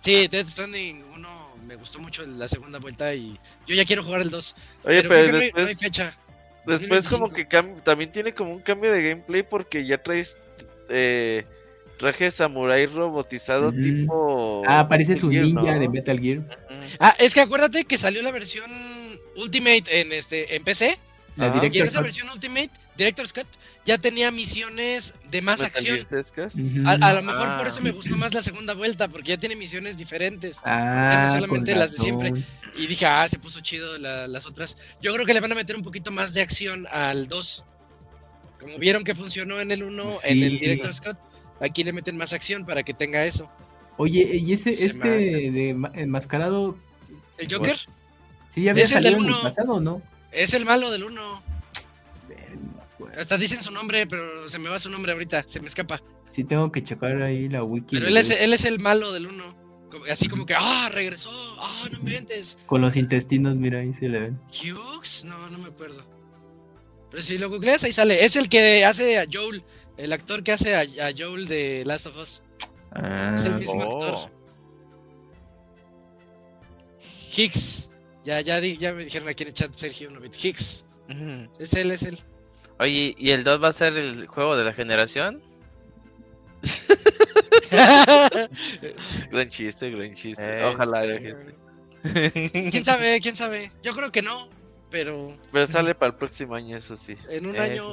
sí, 0.00 0.28
Death 0.28 0.48
Stranding 0.48 1.04
1 1.14 1.48
me 1.66 1.76
gustó 1.76 1.98
mucho 1.98 2.24
la 2.24 2.48
segunda 2.48 2.78
vuelta 2.78 3.12
y 3.14 3.38
yo 3.66 3.74
ya 3.74 3.84
quiero 3.84 4.02
jugar 4.04 4.22
el 4.22 4.30
2. 4.30 4.56
Oye, 4.84 5.02
pero 5.02 5.36
después, 5.38 5.52
no 5.64 5.68
hay 5.68 5.74
fecha. 5.74 6.16
Después 6.66 7.08
como 7.08 7.26
2025. 7.28 7.76
que 7.76 7.82
también 7.82 8.12
tiene 8.12 8.34
como 8.34 8.52
un 8.52 8.60
cambio 8.60 8.92
de 8.92 9.08
gameplay 9.08 9.42
porque 9.42 9.86
ya 9.86 10.02
traes 10.02 10.38
eh, 10.88 11.44
traje 11.98 12.30
samurai 12.30 12.86
robotizado 12.86 13.72
tipo... 13.72 14.62
Ah, 14.66 14.80
aparece 14.80 15.12
Metal 15.12 15.20
su 15.20 15.30
Gear, 15.30 15.44
ninja 15.44 15.74
¿no? 15.74 15.80
de 15.80 15.88
Metal 15.88 16.20
Gear. 16.20 16.58
Ah, 17.00 17.14
es 17.18 17.34
que 17.34 17.40
acuérdate 17.40 17.84
que 17.84 17.98
salió 17.98 18.22
la 18.22 18.30
versión 18.30 18.70
Ultimate 19.36 20.00
en 20.00 20.12
este 20.12 20.56
en 20.56 20.64
PC 20.64 20.98
La 21.36 21.46
Ajá. 21.46 21.60
y 21.62 21.66
en 21.66 21.72
Director 21.72 21.88
esa 21.88 22.02
versión 22.02 22.28
Ultimate 22.30 22.70
Director's 22.96 23.32
Cut 23.32 23.46
ya 23.86 23.96
tenía 23.98 24.30
misiones 24.30 25.14
de 25.30 25.40
más 25.42 25.62
acción. 25.62 26.00
A, 26.84 26.92
a 26.92 27.12
lo 27.14 27.22
mejor 27.22 27.56
por 27.56 27.66
Ah. 27.66 27.68
eso 27.68 27.80
me 27.80 27.92
gustó 27.92 28.16
más 28.16 28.34
la 28.34 28.42
segunda 28.42 28.74
vuelta 28.74 29.08
porque 29.08 29.30
ya 29.30 29.36
tiene 29.38 29.56
misiones 29.56 29.96
diferentes. 29.96 30.58
Ah, 30.64 31.24
no 31.28 31.32
solamente 31.34 31.74
las 31.74 31.92
de 31.92 31.98
siempre. 31.98 32.32
Y 32.76 32.86
dije, 32.86 33.06
ah, 33.06 33.26
se 33.28 33.38
puso 33.38 33.60
chido 33.60 33.96
la- 33.96 34.26
las 34.28 34.44
otras. 34.44 34.76
Yo 35.00 35.14
creo 35.14 35.24
que 35.24 35.32
le 35.32 35.40
van 35.40 35.52
a 35.52 35.54
meter 35.54 35.76
un 35.76 35.82
poquito 35.82 36.10
más 36.10 36.34
de 36.34 36.42
acción 36.42 36.86
al 36.90 37.28
2. 37.28 37.64
Como 38.60 38.76
vieron 38.78 39.04
que 39.04 39.14
funcionó 39.14 39.60
en 39.60 39.70
el 39.70 39.82
1, 39.82 40.10
en 40.24 40.42
el 40.42 40.52
Sí. 40.52 40.58
Director's 40.58 41.00
Cut, 41.00 41.16
aquí 41.60 41.84
le 41.84 41.92
meten 41.92 42.16
más 42.16 42.32
acción 42.32 42.66
para 42.66 42.82
que 42.82 42.92
tenga 42.92 43.24
eso. 43.24 43.50
Oye, 43.98 44.36
¿y 44.36 44.52
ese, 44.52 44.76
Se 44.76 44.86
este 44.86 45.08
de 45.50 45.74
ma- 45.74 45.90
enmascarado, 45.94 46.76
¿El 47.38 47.52
Joker? 47.52 47.76
sí 48.48 48.62
ya 48.64 48.72
había 48.72 48.84
Es 48.84 48.90
el 48.92 49.02
salido 49.02 49.12
del 49.12 49.20
en 49.22 49.28
el 49.28 49.34
uno. 49.34 49.42
pasado 49.42 49.72
o 49.74 49.80
no? 49.80 50.02
Es 50.32 50.52
el 50.54 50.64
malo 50.66 50.90
del 50.90 51.04
1. 51.04 51.42
Hasta 53.16 53.36
dicen 53.38 53.62
su 53.62 53.70
nombre, 53.70 54.06
pero 54.06 54.48
se 54.48 54.58
me 54.58 54.68
va 54.68 54.78
su 54.78 54.88
nombre 54.90 55.12
ahorita, 55.12 55.44
se 55.46 55.60
me 55.60 55.66
escapa. 55.66 56.02
Sí 56.30 56.44
tengo 56.44 56.70
que 56.72 56.82
checar 56.82 57.20
ahí 57.22 57.48
la 57.48 57.62
wiki. 57.62 57.96
Pero 57.96 58.08
él 58.08 58.16
es, 58.16 58.30
él. 58.30 58.52
es 58.52 58.64
el 58.64 58.78
malo 58.78 59.12
del 59.12 59.26
1. 59.26 59.66
Así 60.10 60.28
como 60.28 60.44
que, 60.44 60.54
ah, 60.54 60.90
regresó, 60.92 61.30
ah, 61.58 61.86
no 61.90 61.98
inventes. 61.98 62.58
Con 62.66 62.80
los 62.82 62.96
intestinos, 62.96 63.56
mira, 63.56 63.78
ahí 63.80 63.92
se 63.94 64.08
le 64.08 64.20
ven. 64.20 64.40
¿Hughes? 64.48 65.24
No, 65.24 65.48
no 65.48 65.58
me 65.58 65.68
acuerdo. 65.68 66.02
Pero 67.10 67.22
si 67.22 67.38
lo 67.38 67.48
googleas, 67.48 67.84
ahí 67.84 67.92
sale. 67.92 68.24
Es 68.24 68.36
el 68.36 68.48
que 68.48 68.84
hace 68.84 69.18
a 69.18 69.24
Joel, 69.32 69.62
el 69.96 70.12
actor 70.12 70.42
que 70.42 70.52
hace 70.52 70.74
a, 70.74 70.80
a 70.80 71.12
Joel 71.16 71.46
de 71.48 71.84
Last 71.86 72.06
of 72.08 72.16
Us. 72.18 72.42
Ah, 72.92 73.32
Es 73.36 73.44
el 73.44 73.56
mismo 73.58 73.84
Oh. 73.84 74.04
actor. 74.04 74.30
Higgs. 77.36 77.90
Ya, 78.24 78.40
ya, 78.40 78.60
di- 78.60 78.76
ya 78.76 78.92
me 78.92 79.04
dijeron 79.04 79.28
aquí 79.28 79.44
en 79.44 79.48
el 79.48 79.54
chat 79.54 79.72
Sergio 79.74 80.10
Novit. 80.10 80.34
Higgs. 80.42 80.84
Es 81.58 81.74
él, 81.74 81.90
es 81.92 82.02
él. 82.02 82.18
Oye, 82.78 83.14
¿y 83.18 83.30
el 83.30 83.44
2 83.44 83.62
va 83.62 83.68
a 83.68 83.72
ser 83.72 83.96
el 83.96 84.26
juego 84.26 84.56
de 84.56 84.64
la 84.64 84.72
generación? 84.72 85.42
Gran 89.30 89.50
chiste, 89.50 89.90
gran 89.90 90.14
chiste. 90.14 90.42
Eh, 90.42 90.64
Ojalá 90.64 91.02
gente. 91.02 91.54
¿Quién 92.70 92.84
sabe? 92.84 93.20
¿Quién 93.20 93.36
sabe? 93.36 93.72
Yo 93.82 93.92
creo 93.94 94.12
que 94.12 94.22
no. 94.22 94.48
pero. 94.90 95.36
Pero 95.52 95.66
sale 95.66 95.94
para 95.94 96.12
el 96.12 96.18
próximo 96.18 96.54
año, 96.54 96.76
eso 96.76 96.96
sí. 96.96 97.16
En 97.30 97.46
un 97.46 97.58
año. 97.58 97.90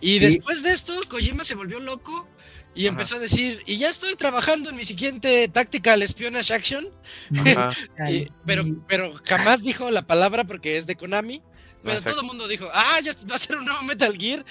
Y 0.00 0.18
después 0.18 0.62
de 0.62 0.70
esto, 0.72 0.94
Kojima 1.08 1.44
se 1.44 1.54
volvió 1.54 1.80
loco 1.80 2.26
y 2.74 2.86
empezó 2.86 3.16
a 3.16 3.20
decir, 3.20 3.62
y 3.64 3.78
ya 3.78 3.88
estoy 3.88 4.16
trabajando 4.16 4.68
en 4.70 4.76
mi 4.76 4.84
siguiente 4.84 5.48
Tactical 5.48 6.02
Espionage 6.02 6.52
Action. 6.52 6.88
pero, 8.46 8.64
pero 8.86 9.14
jamás 9.24 9.62
dijo 9.62 9.90
la 9.90 10.06
palabra 10.06 10.44
porque 10.44 10.76
es 10.76 10.86
de 10.86 10.96
Konami. 10.96 11.42
Pero 11.86 12.02
todo 12.02 12.20
el 12.20 12.26
mundo 12.26 12.48
dijo, 12.48 12.68
ah, 12.72 12.98
ya 13.02 13.12
va 13.30 13.36
a 13.36 13.38
ser 13.38 13.56
un 13.56 13.64
nuevo 13.64 13.82
Metal 13.82 14.16
Gear. 14.16 14.44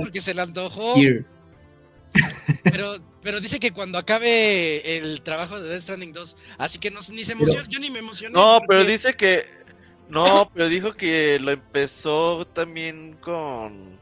porque 0.00 0.20
se 0.20 0.34
le 0.34 0.42
antojó. 0.42 0.94
Pero, 2.64 2.96
pero 3.22 3.40
dice 3.40 3.60
que 3.60 3.72
cuando 3.72 3.98
acabe 3.98 4.98
el 4.98 5.22
trabajo 5.22 5.60
de 5.60 5.68
Death 5.68 5.82
Stranding 5.82 6.12
2, 6.12 6.36
así 6.58 6.78
que 6.78 6.90
no, 6.90 7.00
ni 7.12 7.24
se 7.24 7.32
emociona, 7.32 7.66
yo 7.68 7.78
ni 7.78 7.90
me 7.90 8.00
emocioné. 8.00 8.34
No, 8.34 8.60
pero 8.66 8.84
dice 8.84 9.14
que. 9.14 9.44
No, 10.08 10.50
pero 10.54 10.68
dijo 10.68 10.94
que 10.94 11.38
lo 11.40 11.52
empezó 11.52 12.46
también 12.46 13.16
con. 13.20 13.98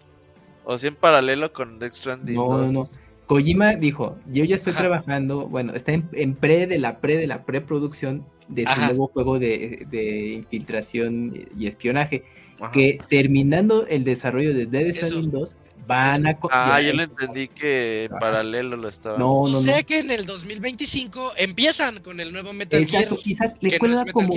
O 0.65 0.79
sea, 0.79 0.89
en 0.89 0.97
paralelo 0.97 1.53
con 1.53 1.79
Death 1.79 1.95
Stranding. 1.95 2.37
No, 2.37 2.59
2. 2.59 2.73
no, 2.73 2.73
no. 2.73 2.91
Kojima 3.29 3.75
dijo, 3.75 4.17
yo 4.27 4.43
ya 4.45 4.57
estoy 4.57 4.73
trabajando, 4.73 5.47
bueno, 5.47 5.75
está 5.75 5.93
en, 5.93 6.35
pre 6.35 6.67
de 6.67 6.79
la 6.79 6.99
pre 6.99 7.19
de 7.19 7.27
la 7.27 7.45
preproducción 7.45 8.25
de 8.49 8.65
su 8.67 8.81
nuevo 8.81 9.09
juego 9.09 9.39
de, 9.39 9.87
de, 9.91 10.33
infiltración 10.33 11.47
y 11.55 11.67
espionaje, 11.67 12.25
que 12.73 12.99
terminando 13.09 13.87
el 13.87 14.05
desarrollo 14.05 14.55
de 14.55 14.67
Dead 14.67 14.93
Stranding 14.93 15.31
2, 15.31 15.55
van 15.87 16.27
a... 16.27 16.39
Ah, 16.51 16.81
yo 16.81 16.93
le 16.93 17.05
entendí 17.05 17.49
que 17.49 18.05
en 18.05 18.19
paralelo 18.19 18.77
lo 18.77 18.89
estaban... 18.89 19.19
No, 19.19 19.49
no, 19.49 19.59
o 19.59 19.63
sea 19.63 19.83
que 19.83 20.01
en 20.01 20.11
el 20.11 20.27
2025 20.27 21.33
empiezan 21.37 22.03
con 22.03 22.21
el 22.21 22.33
nuevo 22.33 22.53
Metal 22.53 22.81
Exacto, 22.81 23.17
Gear. 23.17 23.25
Quizás 23.25 23.53
le 23.61 23.79
cuelga 23.79 24.05
como... 24.13 24.35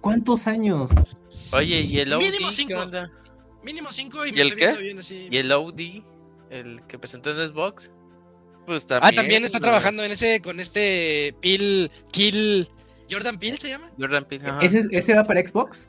¿Cuántos 0.00 0.46
años? 0.46 0.90
Oye, 1.54 1.80
¿y 1.80 1.98
el 1.98 2.12
OD? 2.12 2.20
Mínimo 2.20 2.50
5. 2.50 2.74
Mínimo 3.62 3.90
5 3.90 4.26
y, 4.26 4.36
¿Y 4.36 4.40
el 4.40 4.54
qué? 4.54 4.98
¿Y 5.30 5.36
el 5.38 5.50
OD? 5.50 5.80
¿El 6.50 6.82
que 6.86 6.98
presentó 6.98 7.30
en 7.30 7.48
Xbox? 7.48 7.90
Pues 8.66 8.86
también, 8.86 9.12
ah, 9.12 9.16
también 9.16 9.44
está 9.44 9.60
trabajando 9.60 10.02
en 10.04 10.12
ese, 10.12 10.40
con 10.40 10.60
este 10.60 11.34
Pil, 11.40 11.90
Kill, 12.12 12.68
Jordan 13.10 13.38
Peel 13.38 13.58
se 13.58 13.68
llama. 13.68 13.90
Jordan 13.98 14.24
Peel, 14.24 14.42
¿Ese, 14.62 14.84
¿Ese 14.90 15.14
va 15.14 15.24
para 15.24 15.46
Xbox? 15.46 15.88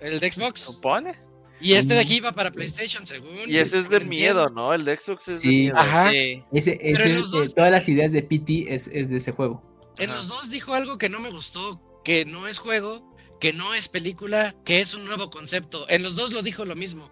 El 0.00 0.20
de 0.20 0.32
Xbox. 0.32 0.60
¿Supone? 0.60 1.14
Y 1.60 1.74
este 1.74 1.94
de 1.94 2.00
aquí 2.00 2.20
va 2.20 2.32
para 2.32 2.50
PlayStation, 2.50 3.06
según. 3.06 3.48
Y 3.48 3.56
ese 3.56 3.78
es 3.78 3.88
de 3.88 4.00
miedo, 4.00 4.50
¿no? 4.50 4.74
El 4.74 4.84
de 4.84 4.96
Xbox 4.96 5.28
es 5.28 5.42
de 5.42 5.48
miedo. 5.48 5.76
Ajá. 5.76 6.10
Sí. 6.10 6.42
Ese, 6.52 6.78
ese 6.80 7.22
todas 7.54 7.70
las 7.70 7.88
ideas 7.88 8.12
de 8.12 8.22
PT 8.22 8.74
es, 8.74 8.90
es 8.92 9.08
de 9.08 9.16
ese 9.16 9.32
juego. 9.32 9.62
En 9.98 10.10
los 10.10 10.28
dos 10.28 10.50
dijo 10.50 10.74
algo 10.74 10.98
que 10.98 11.08
no 11.08 11.20
me 11.20 11.30
gustó, 11.30 11.80
que 12.04 12.24
no 12.24 12.48
es 12.48 12.58
juego, 12.58 13.14
que 13.40 13.52
no 13.52 13.74
es 13.74 13.88
película, 13.88 14.54
que 14.64 14.80
es 14.80 14.94
un 14.94 15.04
nuevo 15.04 15.30
concepto. 15.30 15.88
En 15.88 16.02
los 16.02 16.16
dos 16.16 16.32
lo 16.32 16.42
dijo 16.42 16.64
lo 16.64 16.76
mismo. 16.76 17.08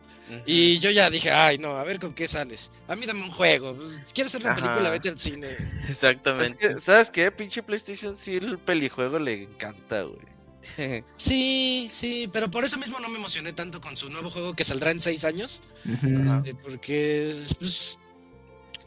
Y 0.46 0.78
yo 0.78 0.90
ya 0.90 1.10
dije, 1.10 1.30
ay, 1.30 1.58
no, 1.58 1.76
a 1.76 1.84
ver 1.84 2.00
con 2.00 2.14
qué 2.14 2.26
sales. 2.26 2.70
A 2.88 2.96
mí 2.96 3.04
dame 3.04 3.22
un 3.22 3.30
juego. 3.30 3.76
Si 4.04 4.14
quieres 4.14 4.34
hacer 4.34 4.46
una 4.46 4.54
película, 4.54 4.90
vete 4.90 5.10
al 5.10 5.18
cine. 5.18 5.56
Exactamente. 5.88 6.78
¿Sabes 6.78 7.10
qué? 7.10 7.30
Pinche 7.30 7.62
PlayStation 7.62 8.16
sí, 8.16 8.36
el 8.36 8.58
pelijuego 8.58 9.18
le 9.18 9.42
encanta, 9.42 10.02
güey. 10.02 10.32
Sí, 11.16 11.88
sí, 11.92 12.28
pero 12.32 12.50
por 12.50 12.64
eso 12.64 12.78
mismo 12.78 13.00
no 13.00 13.08
me 13.08 13.18
emocioné 13.18 13.52
tanto 13.52 13.80
con 13.80 13.96
su 13.96 14.10
nuevo 14.10 14.30
juego 14.30 14.54
que 14.54 14.64
saldrá 14.64 14.90
en 14.90 15.00
seis 15.00 15.24
años. 15.24 15.60
Este, 15.84 16.54
porque 16.54 17.44
pues, 17.58 17.98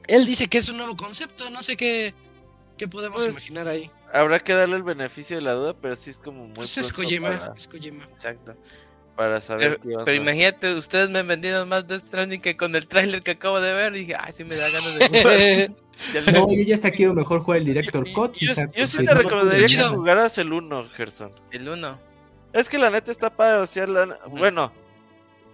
él 0.07 0.25
dice 0.25 0.47
que 0.47 0.57
es 0.57 0.69
un 0.69 0.77
nuevo 0.77 0.95
concepto, 0.95 1.49
no 1.49 1.61
sé 1.61 1.75
qué, 1.75 2.13
qué 2.77 2.87
podemos 2.87 3.23
pues, 3.23 3.33
imaginar 3.33 3.67
ahí. 3.67 3.91
Habrá 4.13 4.39
que 4.39 4.53
darle 4.53 4.77
el 4.77 4.83
beneficio 4.83 5.35
de 5.35 5.41
la 5.41 5.53
duda, 5.53 5.75
pero 5.75 5.95
sí 5.95 6.11
es 6.11 6.17
como 6.17 6.45
muy... 6.45 6.55
Pues 6.55 6.77
es 6.77 6.93
Kojima, 6.93 7.53
es 7.55 7.67
Kojima. 7.67 8.05
Exacto 8.05 8.55
para 9.15 9.41
saber. 9.41 9.79
Pero, 9.83 10.03
pero 10.03 10.17
imagínate, 10.17 10.73
ustedes 10.75 11.09
me 11.09 11.23
vendieron 11.23 11.67
más 11.67 11.87
Death 11.87 12.01
Stranding 12.01 12.41
que 12.41 12.57
con 12.57 12.75
el 12.75 12.87
tráiler 12.87 13.21
que 13.21 13.31
acabo 13.31 13.59
de 13.59 13.73
ver. 13.73 13.95
Y 13.95 13.99
dije, 13.99 14.15
ay, 14.19 14.33
sí 14.33 14.43
me 14.43 14.55
da 14.55 14.69
ganas 14.69 14.99
de 14.99 15.07
jugar. 15.07 15.77
no, 16.33 16.51
yo 16.51 16.63
ya 16.63 16.75
hasta 16.75 16.91
quiero 16.91 17.13
mejor 17.13 17.41
jugar 17.41 17.59
el 17.59 17.65
Director 17.65 18.05
Cut. 18.13 18.35
Yo, 18.35 18.53
yo, 18.75 18.87
sí 18.87 19.05
te 19.05 19.13
recomendaría 19.13 19.65
que 19.65 19.83
jugaras 19.83 20.37
el 20.37 20.53
1, 20.53 20.89
Gerson. 20.93 21.31
El 21.51 21.69
1. 21.69 21.99
Es 22.53 22.69
que 22.69 22.77
la 22.77 22.89
neta 22.89 23.11
está 23.11 23.29
padre, 23.29 23.57
o 23.61 23.65
sea, 23.65 23.85
la... 23.87 24.19
bueno, 24.29 24.71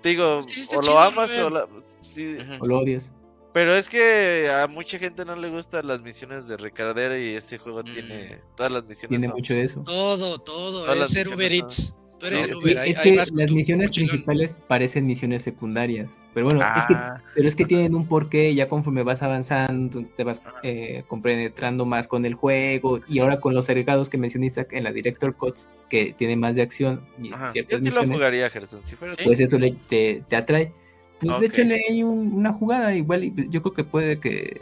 digo, 0.04 0.42
o 0.76 0.82
lo 0.82 1.00
amas 1.00 1.30
o, 1.32 1.50
la... 1.50 1.68
sí. 2.02 2.38
o 2.60 2.66
lo 2.66 2.80
odias. 2.80 3.12
Pero 3.54 3.76
es 3.76 3.90
que 3.90 4.50
a 4.50 4.68
mucha 4.68 4.98
gente 4.98 5.26
no 5.26 5.36
le 5.36 5.50
gustan 5.50 5.88
las 5.88 6.02
misiones 6.02 6.48
de 6.48 6.56
recardera 6.58 7.18
y 7.18 7.36
este 7.36 7.58
juego 7.58 7.82
mm. 7.82 7.92
tiene 7.92 8.42
todas 8.56 8.72
las 8.72 8.88
misiones. 8.88 9.20
Tiene 9.20 9.34
mucho 9.34 9.54
de 9.54 9.64
eso. 9.64 9.82
Todo, 9.82 10.38
todo, 10.38 10.94
es 10.94 11.10
ser 11.10 11.28
Uber 11.28 11.52
Eats 11.52 11.94
es 12.24 13.00
que 13.00 13.16
las 13.16 13.32
misiones 13.52 13.92
principales 13.92 14.56
parecen 14.68 15.06
misiones 15.06 15.44
secundarias. 15.44 16.22
Pero 16.34 16.48
bueno, 16.48 16.64
es 16.78 16.86
que, 16.86 16.94
ah. 16.94 17.22
pero 17.36 17.48
es 17.48 17.56
que 17.56 17.66
tienen 17.66 17.96
un 17.96 18.08
porqué. 18.08 18.54
Ya 18.54 18.68
conforme 18.68 19.04
vas 19.04 19.22
avanzando, 19.22 19.74
entonces 19.74 20.16
te 20.16 20.24
vas 20.24 20.42
eh, 20.64 21.04
compenetrando 21.08 21.86
más 21.86 22.08
con 22.08 22.26
el 22.26 22.36
juego. 22.36 23.00
Y 23.08 23.20
ahora 23.20 23.40
con 23.40 23.54
los 23.54 23.70
agregados 23.70 24.10
que 24.10 24.18
mencionaste 24.18 24.68
en 24.72 24.84
la 24.84 24.92
Director 24.92 25.36
Cuts, 25.36 25.70
que 25.90 26.14
tiene 26.18 26.36
más 26.36 26.56
de 26.56 26.62
acción 26.62 27.02
y 27.22 27.30
ciertas 27.52 27.80
Yo 27.80 27.86
misiones. 27.86 28.10
lo 28.10 28.16
jugaría, 28.16 28.50
Gerson, 28.50 28.84
si 28.84 28.96
fuera 28.96 29.16
Pues 29.24 29.40
eso 29.40 29.58
te, 29.58 30.24
te, 30.28 30.36
atrae. 30.36 30.72
Pues 31.20 31.42
échale 31.42 31.82
ahí 31.90 32.04
una 32.04 32.54
jugada. 32.54 32.96
Igual, 32.96 33.34
yo 33.50 33.62
creo 33.62 33.74
que 33.74 33.84
puede 33.84 34.20
que 34.20 34.62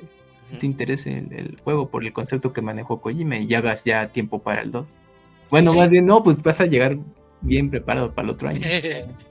te 0.60 0.65
interese 0.65 1.18
el, 1.18 1.34
el, 1.34 1.57
juego 1.64 1.90
por 1.90 2.03
el 2.03 2.11
concepto 2.11 2.53
que 2.53 2.61
manejó 2.61 3.02
Kojima 3.02 3.38
y 3.38 3.48
ya 3.48 3.60
hagas 3.60 3.84
ya 3.84 4.07
tiempo 4.07 4.40
para 4.40 4.61
el 4.61 4.72
2. 4.72 4.88
Bueno, 5.49 5.73
más 5.73 5.90
bien, 5.90 6.06
no, 6.06 6.23
pues 6.23 6.44
vas 6.44 6.61
a 6.61 6.65
llegar 6.65 6.98
bien 7.41 7.70
preparado 7.70 8.14
para 8.14 8.28
el 8.28 8.34
otro 8.34 8.49
año. 8.49 8.61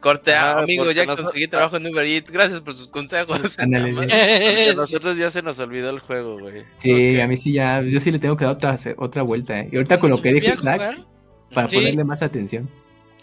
Corte, 0.00 0.32
ah, 0.32 0.58
amigo, 0.60 0.90
ya 0.92 1.06
conseguí 1.06 1.48
trabajo 1.48 1.76
en 1.76 1.86
Uber 1.86 2.06
Eats, 2.06 2.30
gracias 2.30 2.60
por 2.60 2.74
sus 2.74 2.88
consejos. 2.88 3.58
a 3.58 3.66
nosotros 4.76 5.16
ya 5.16 5.30
se 5.30 5.42
nos 5.42 5.58
olvidó 5.58 5.90
el 5.90 5.98
juego, 5.98 6.38
güey. 6.38 6.64
Sí, 6.76 7.20
a 7.20 7.26
mí 7.26 7.36
sí 7.36 7.52
ya, 7.52 7.82
yo 7.82 7.98
sí 7.98 8.12
le 8.12 8.20
tengo 8.20 8.36
que 8.36 8.44
dar 8.44 8.54
otra, 8.54 8.76
otra 8.96 9.22
vuelta. 9.22 9.58
Eh. 9.60 9.70
Y 9.72 9.76
ahorita 9.76 9.98
con 9.98 10.10
lo 10.10 10.22
que 10.22 10.32
dije 10.32 10.56
Zach, 10.56 10.98
para 11.52 11.66
ponerle 11.66 12.04
más 12.04 12.22
atención. 12.22 12.70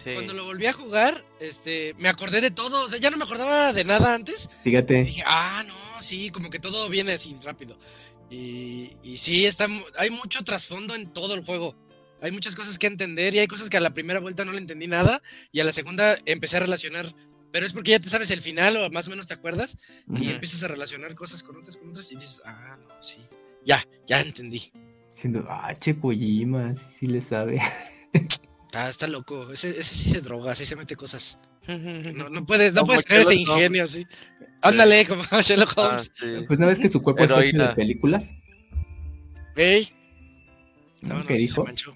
Cuando 0.03 0.33
lo 0.33 0.45
volví 0.45 0.67
a 0.67 0.73
jugar, 0.73 1.23
este, 1.39 1.95
me 1.97 2.09
acordé 2.09 2.39
de 2.39 2.51
todo, 2.51 2.85
o 2.85 2.89
sea, 2.89 2.99
ya 2.99 3.09
no 3.09 3.17
me 3.17 3.23
acordaba 3.23 3.73
de 3.73 3.85
nada 3.85 4.13
antes. 4.13 4.49
Fíjate. 4.63 5.03
dije, 5.03 5.23
ah, 5.25 5.63
no, 5.65 6.01
sí, 6.01 6.29
como 6.29 6.51
que 6.51 6.59
todo 6.59 6.89
viene 6.89 7.13
así 7.13 7.35
rápido. 7.43 7.75
Y, 8.29 8.97
y 9.01 9.17
sí, 9.17 9.45
está, 9.45 9.67
hay 9.97 10.09
mucho 10.11 10.43
trasfondo 10.43 10.93
en 10.93 11.07
todo 11.07 11.33
el 11.33 11.43
juego. 11.43 11.75
Hay 12.21 12.31
muchas 12.31 12.55
cosas 12.55 12.79
que 12.79 12.87
entender 12.87 13.33
y 13.35 13.39
hay 13.39 13.47
cosas 13.47 13.69
que 13.69 13.77
a 13.77 13.81
la 13.81 13.93
primera 13.93 14.19
vuelta 14.19 14.45
no 14.45 14.51
le 14.51 14.59
entendí 14.59 14.87
nada 14.87 15.21
y 15.51 15.59
a 15.59 15.63
la 15.63 15.71
segunda 15.71 16.17
empecé 16.25 16.57
a 16.57 16.61
relacionar. 16.61 17.13
Pero 17.51 17.65
es 17.65 17.73
porque 17.73 17.91
ya 17.91 17.99
te 17.99 18.09
sabes 18.09 18.31
el 18.31 18.41
final 18.41 18.75
o 18.77 18.89
más 18.89 19.07
o 19.07 19.11
menos 19.11 19.27
te 19.27 19.33
acuerdas 19.33 19.77
y 20.09 20.29
empiezas 20.29 20.63
a 20.63 20.67
relacionar 20.67 21.15
cosas 21.15 21.41
con 21.41 21.55
otras, 21.57 21.77
con 21.77 21.89
otras 21.89 22.11
y 22.11 22.15
dices, 22.15 22.41
ah, 22.45 22.77
no, 22.81 23.01
sí, 23.01 23.21
ya, 23.63 23.81
ya 24.07 24.19
entendí. 24.19 24.71
Siendo, 25.09 25.45
ah, 25.49 25.73
Che 25.73 25.97
Kojima, 25.97 26.75
sí, 26.75 26.87
sí 26.89 27.07
le 27.07 27.21
sabe. 27.21 27.61
Está, 28.11 28.89
está 28.89 29.07
loco, 29.07 29.53
ese, 29.53 29.69
ese 29.69 29.83
sí 29.83 30.09
se 30.09 30.19
droga, 30.19 30.53
sí 30.53 30.65
se 30.65 30.75
mete 30.75 30.97
cosas. 30.97 31.39
No, 31.67 32.29
no 32.29 32.45
puedes, 32.45 32.73
no 32.73 32.83
puedes 32.83 33.03
creer 33.03 33.21
ese 33.21 33.35
ingenio 33.35 33.85
así. 33.85 34.05
Ándale, 34.61 35.05
como 35.05 35.23
Sherlock 35.41 35.73
ah, 35.77 35.81
Holmes. 35.81 36.11
Pues 36.47 36.59
no 36.59 36.67
ves 36.67 36.79
que 36.79 36.89
su 36.89 37.01
cuerpo 37.01 37.23
está 37.23 37.43
hecho 37.43 37.57
de 37.57 37.75
películas. 37.75 38.33
Ey. 39.55 39.89
No, 41.01 41.19
no, 41.19 41.25
¿Qué 41.25 41.35
dijo? 41.35 41.61
Se 41.61 41.63
manchó. 41.63 41.95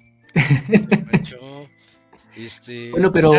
Este, 2.36 2.92
bueno, 2.92 3.12
pero 3.12 3.34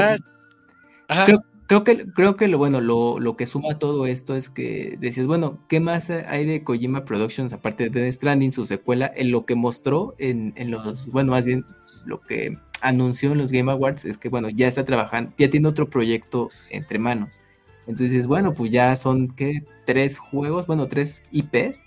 creo, 1.66 1.84
que 1.84 2.06
creo 2.12 2.36
que 2.36 2.48
lo 2.48 2.58
bueno, 2.58 2.80
lo, 2.80 3.18
lo, 3.18 3.36
que 3.36 3.46
suma 3.46 3.78
todo 3.78 4.06
esto 4.06 4.34
es 4.34 4.50
que 4.50 4.98
decías, 5.00 5.26
bueno, 5.26 5.64
¿qué 5.68 5.80
más 5.80 6.10
hay 6.10 6.44
de 6.44 6.62
Kojima 6.62 7.04
Productions 7.04 7.52
aparte 7.52 7.84
de 7.88 8.02
The 8.02 8.12
Stranding, 8.12 8.52
su 8.52 8.66
secuela? 8.66 9.10
En 9.16 9.30
lo 9.30 9.46
que 9.46 9.54
mostró 9.54 10.14
en, 10.18 10.52
en 10.56 10.70
los, 10.70 11.06
bueno, 11.06 11.32
más 11.32 11.46
bien 11.46 11.64
lo 12.04 12.20
que 12.20 12.58
anunció 12.82 13.32
en 13.32 13.38
los 13.38 13.52
Game 13.52 13.70
Awards 13.72 14.04
es 14.04 14.18
que 14.18 14.28
bueno, 14.28 14.50
ya 14.50 14.68
está 14.68 14.84
trabajando, 14.84 15.32
ya 15.38 15.48
tiene 15.48 15.68
otro 15.68 15.88
proyecto 15.88 16.50
entre 16.70 16.98
manos. 16.98 17.40
Entonces, 17.86 18.26
bueno, 18.26 18.54
pues 18.54 18.70
ya 18.70 18.94
son 18.96 19.28
¿qué? 19.28 19.64
tres 19.84 20.18
juegos, 20.18 20.66
bueno, 20.66 20.86
tres 20.88 21.24
IPs. 21.32 21.84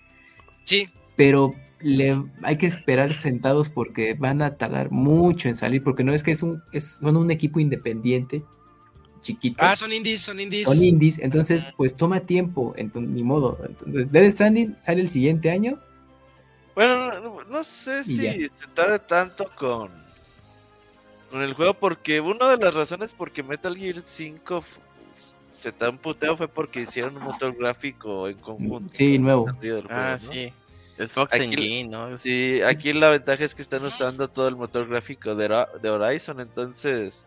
Sí. 0.63 0.89
Pero 1.15 1.53
le, 1.83 2.23
hay 2.41 2.57
que 2.57 2.65
esperar 2.65 3.13
sentados 3.13 3.69
porque 3.69 4.13
van 4.13 4.41
a 4.41 4.55
tardar 4.55 4.91
mucho 4.91 5.49
en 5.49 5.55
salir, 5.55 5.83
porque 5.83 6.03
no 6.03 6.13
es 6.13 6.23
que 6.23 6.31
es 6.31 6.41
un, 6.41 6.63
es, 6.71 6.99
son 7.01 7.17
un 7.17 7.29
equipo 7.29 7.59
independiente, 7.59 8.43
chiquito. 9.21 9.57
Ah, 9.59 9.75
son 9.75 9.91
indies, 9.91 10.21
son 10.21 10.39
indies. 10.39 10.67
Son 10.67 10.81
indies, 10.81 11.19
entonces 11.19 11.65
pues 11.77 11.95
toma 11.95 12.21
tiempo, 12.21 12.73
entonces, 12.77 13.11
ni 13.11 13.23
modo. 13.23 13.59
Entonces, 13.67 14.11
Dead 14.11 14.31
Stranding 14.31 14.77
sale 14.77 15.01
el 15.01 15.09
siguiente 15.09 15.51
año. 15.51 15.79
Bueno, 16.75 17.43
no, 17.49 17.63
sé 17.63 18.03
si 18.03 18.17
se 18.17 18.49
tarde 18.73 18.97
tanto 18.99 19.49
con, 19.55 19.91
con 21.29 21.41
el 21.41 21.53
juego, 21.53 21.75
porque 21.75 22.19
una 22.19 22.49
de 22.55 22.65
las 22.65 22.73
razones 22.73 23.11
por 23.11 23.31
que 23.31 23.43
Metal 23.43 23.77
Gear 23.77 23.97
5 24.01 24.63
se 25.49 25.71
tan 25.71 25.97
puteo 25.97 26.35
fue 26.35 26.47
porque 26.47 26.81
hicieron 26.81 27.15
un 27.17 27.23
motor 27.23 27.55
gráfico 27.55 28.27
en 28.27 28.37
conjunto. 28.37 28.93
Sí, 28.93 29.19
nuevo. 29.19 29.45
ah, 29.89 30.17
sí. 30.17 30.51
El 30.97 31.09
Fox 31.09 31.33
Engine, 31.33 31.89
¿no? 31.89 32.17
Sí, 32.17 32.61
aquí 32.61 32.93
la 32.93 33.09
ventaja 33.09 33.43
es 33.43 33.55
que 33.55 33.61
están 33.61 33.83
usando 33.83 34.27
todo 34.27 34.47
el 34.47 34.55
motor 34.55 34.87
gráfico 34.87 35.35
de, 35.35 35.65
de 35.81 35.89
Horizon, 35.89 36.39
entonces 36.39 37.25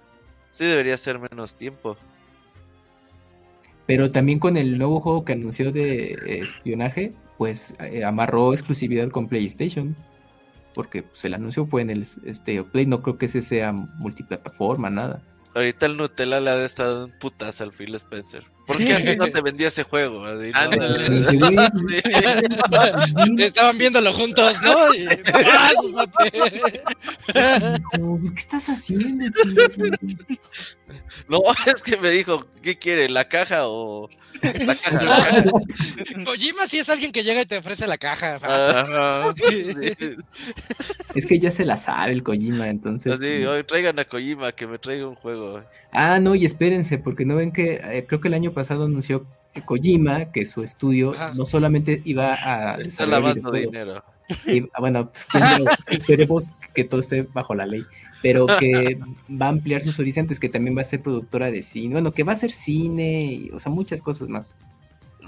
sí 0.50 0.64
debería 0.64 0.96
ser 0.96 1.18
menos 1.18 1.56
tiempo. 1.56 1.96
Pero 3.86 4.10
también 4.10 4.38
con 4.38 4.56
el 4.56 4.78
nuevo 4.78 5.00
juego 5.00 5.24
que 5.24 5.32
anunció 5.32 5.72
de 5.72 6.16
espionaje, 6.42 7.12
pues 7.38 7.74
eh, 7.80 8.04
amarró 8.04 8.52
exclusividad 8.52 9.08
con 9.10 9.28
PlayStation. 9.28 9.96
Porque 10.74 11.02
pues, 11.04 11.24
el 11.24 11.34
anuncio 11.34 11.64
fue 11.66 11.82
en 11.82 11.90
el 11.90 12.06
este, 12.24 12.62
Play, 12.64 12.86
no 12.86 13.02
creo 13.02 13.16
que 13.16 13.26
ese 13.26 13.42
sea 13.42 13.72
multiplataforma, 13.72 14.90
nada. 14.90 15.22
Ahorita 15.54 15.86
el 15.86 15.96
Nutella 15.96 16.40
le 16.40 16.50
ha 16.50 16.64
estado 16.64 17.06
un 17.06 17.12
putazo 17.18 17.64
al 17.64 17.72
Phil 17.72 17.94
Spencer. 17.94 18.44
¿Por 18.66 18.78
qué 18.78 18.94
a 18.94 18.96
ti 18.96 19.14
no 19.16 19.28
te 19.28 19.40
vendía 19.40 19.68
ese 19.68 19.84
juego? 19.84 20.24
Estaban 23.38 23.78
viéndolo 23.78 24.12
juntos, 24.12 24.60
¿no? 24.62 24.90
¿Qué 28.34 28.36
estás 28.36 28.68
haciendo, 28.68 29.26
No, 31.28 31.42
es 31.66 31.82
que 31.82 31.96
me 31.96 32.10
dijo, 32.10 32.42
¿qué 32.62 32.76
quiere? 32.76 33.08
¿La 33.08 33.28
caja 33.28 33.68
o 33.68 34.08
la 34.42 34.74
caja? 34.74 35.44
Kojima 36.24 36.66
sí 36.66 36.78
es 36.78 36.88
alguien 36.88 37.12
que 37.12 37.22
llega 37.22 37.42
y 37.42 37.46
te 37.46 37.58
ofrece 37.58 37.86
la 37.86 37.98
caja. 37.98 38.38
Es 41.14 41.26
que 41.26 41.38
ya 41.38 41.50
se 41.50 41.64
la 41.64 41.76
sabe 41.76 42.12
el 42.12 42.22
Kojima, 42.22 42.68
entonces. 42.68 43.18
Sí, 43.20 43.44
hoy 43.44 43.64
traigan 43.64 43.98
a 43.98 44.04
Kojima 44.04 44.52
que 44.52 44.66
me 44.66 44.78
traiga 44.78 45.06
un 45.06 45.14
juego. 45.14 45.62
Ah, 45.92 46.20
no, 46.20 46.34
y 46.34 46.44
espérense, 46.44 46.98
porque 46.98 47.24
no 47.24 47.36
ven 47.36 47.52
que 47.52 47.80
eh, 47.82 48.04
creo 48.06 48.20
que 48.20 48.28
el 48.28 48.34
año 48.34 48.52
pasado 48.56 48.86
anunció 48.86 49.26
Kojima, 49.64 50.32
que 50.32 50.46
su 50.46 50.62
estudio 50.62 51.14
no 51.34 51.46
solamente 51.46 52.02
iba 52.04 52.34
a... 52.34 52.76
Está 52.78 53.06
lavando 53.06 53.52
dinero. 53.52 54.02
Ah, 54.74 54.80
bueno, 54.80 55.12
esperemos 55.86 56.50
que 56.74 56.82
todo 56.82 57.00
esté 57.00 57.22
bajo 57.22 57.54
la 57.54 57.66
ley, 57.66 57.84
pero 58.22 58.46
que 58.46 58.98
va 59.30 59.46
a 59.46 59.50
ampliar 59.50 59.84
sus 59.84 60.00
horizontes, 60.00 60.40
que 60.40 60.48
también 60.48 60.76
va 60.76 60.80
a 60.80 60.84
ser 60.84 61.00
productora 61.00 61.50
de 61.50 61.62
cine, 61.62 61.92
bueno, 61.92 62.12
que 62.12 62.24
va 62.24 62.32
a 62.32 62.36
ser 62.36 62.50
cine, 62.50 63.50
o 63.52 63.60
sea, 63.60 63.70
muchas 63.70 64.02
cosas 64.02 64.28
más. 64.28 64.54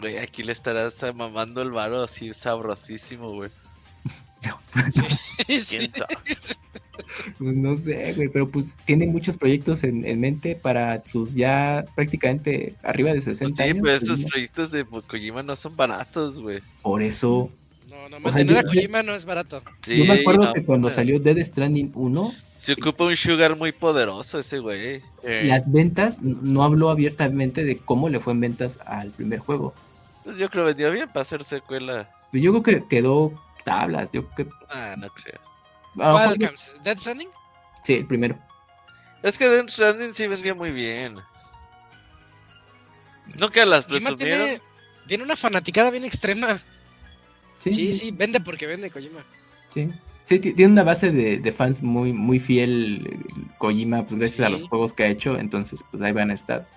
Güey, 0.00 0.18
aquí 0.18 0.42
le 0.42 0.52
estará 0.52 0.90
mamando 1.14 1.62
el 1.62 1.70
varo 1.70 2.02
así 2.02 2.34
sabrosísimo, 2.34 3.32
güey. 3.32 3.50
Sí, 5.60 5.90
pues 7.38 7.56
no 7.56 7.76
sé, 7.76 8.12
güey, 8.14 8.28
pero 8.28 8.48
pues 8.48 8.74
tiene 8.84 9.06
muchos 9.06 9.36
proyectos 9.36 9.84
en, 9.84 10.20
mente 10.20 10.54
para 10.54 11.04
sus 11.04 11.34
ya 11.34 11.84
prácticamente 11.94 12.74
arriba 12.82 13.12
de 13.12 13.20
60 13.20 13.54
pues 13.54 13.56
sí, 13.56 13.62
años. 13.62 13.76
Sí, 13.76 13.80
pues 13.80 14.02
estos 14.02 14.30
proyectos 14.30 14.70
de 14.70 14.84
Kojima 14.84 15.42
no 15.42 15.56
son 15.56 15.76
baratos, 15.76 16.38
güey. 16.40 16.60
Por 16.82 17.02
eso. 17.02 17.50
No, 17.88 18.08
no, 18.08 18.20
mantener 18.20 18.58
a 18.58 18.62
Kojima 18.62 19.02
no 19.02 19.14
es 19.14 19.24
barato. 19.24 19.62
yo 19.86 20.04
me 20.04 20.20
acuerdo 20.20 20.52
que 20.52 20.64
cuando 20.64 20.90
salió 20.90 21.18
Dead 21.18 21.42
Stranding 21.42 21.92
1. 21.94 22.32
Se 22.58 22.72
ocupa 22.72 23.04
un 23.04 23.16
sugar 23.16 23.56
muy 23.56 23.70
poderoso 23.70 24.40
ese 24.40 24.58
güey. 24.58 25.00
Las 25.22 25.70
ventas, 25.70 26.20
no 26.20 26.64
habló 26.64 26.90
abiertamente 26.90 27.64
de 27.64 27.78
cómo 27.78 28.08
le 28.08 28.18
fue 28.18 28.32
en 28.32 28.40
ventas 28.40 28.80
al 28.84 29.10
primer 29.10 29.38
juego. 29.38 29.74
Pues 30.24 30.36
yo 30.36 30.50
creo 30.50 30.64
que 30.64 30.72
vendió 30.72 30.90
bien 30.90 31.06
para 31.06 31.22
hacer 31.22 31.44
secuela. 31.44 32.10
Pues 32.32 32.42
yo 32.42 32.50
creo 32.50 32.62
que 32.62 32.88
quedó 32.88 33.32
tablas, 33.68 34.10
yo 34.12 34.28
creo 34.30 34.48
que... 34.48 34.54
Ah, 34.70 34.94
no 34.98 35.08
creo. 35.10 35.40
¿Cuál 35.94 36.36
¿Dead 36.38 36.98
Stranding? 36.98 37.28
Sí, 37.82 37.94
el 37.94 38.06
primero. 38.06 38.38
Es 39.22 39.38
que 39.38 39.48
Dead 39.48 39.68
Stranding 39.68 40.14
sí 40.14 40.26
vendía 40.26 40.54
muy 40.54 40.70
bien. 40.70 41.16
Nunca 43.38 43.66
las 43.66 43.84
presumieron. 43.84 44.16
Tiene, 44.16 44.60
tiene 45.06 45.24
una 45.24 45.36
fanaticada 45.36 45.90
bien 45.90 46.04
extrema. 46.04 46.60
Sí, 47.58 47.92
sí, 47.92 48.10
vende 48.12 48.40
porque 48.40 48.66
vende 48.66 48.90
Kojima. 48.90 49.24
Sí. 49.74 49.90
Sí, 50.22 50.40
tiene 50.40 50.66
una 50.66 50.82
base 50.82 51.10
de, 51.10 51.52
fans 51.52 51.82
muy, 51.82 52.12
muy 52.12 52.38
fiel 52.38 53.24
Kojima, 53.56 54.06
pues 54.06 54.20
gracias 54.20 54.46
a 54.46 54.50
los 54.50 54.68
juegos 54.68 54.92
que 54.92 55.04
ha 55.04 55.08
hecho, 55.08 55.38
entonces 55.38 55.82
pues 55.90 56.02
ahí 56.02 56.12
van 56.12 56.30
a 56.30 56.34
estar. 56.34 56.68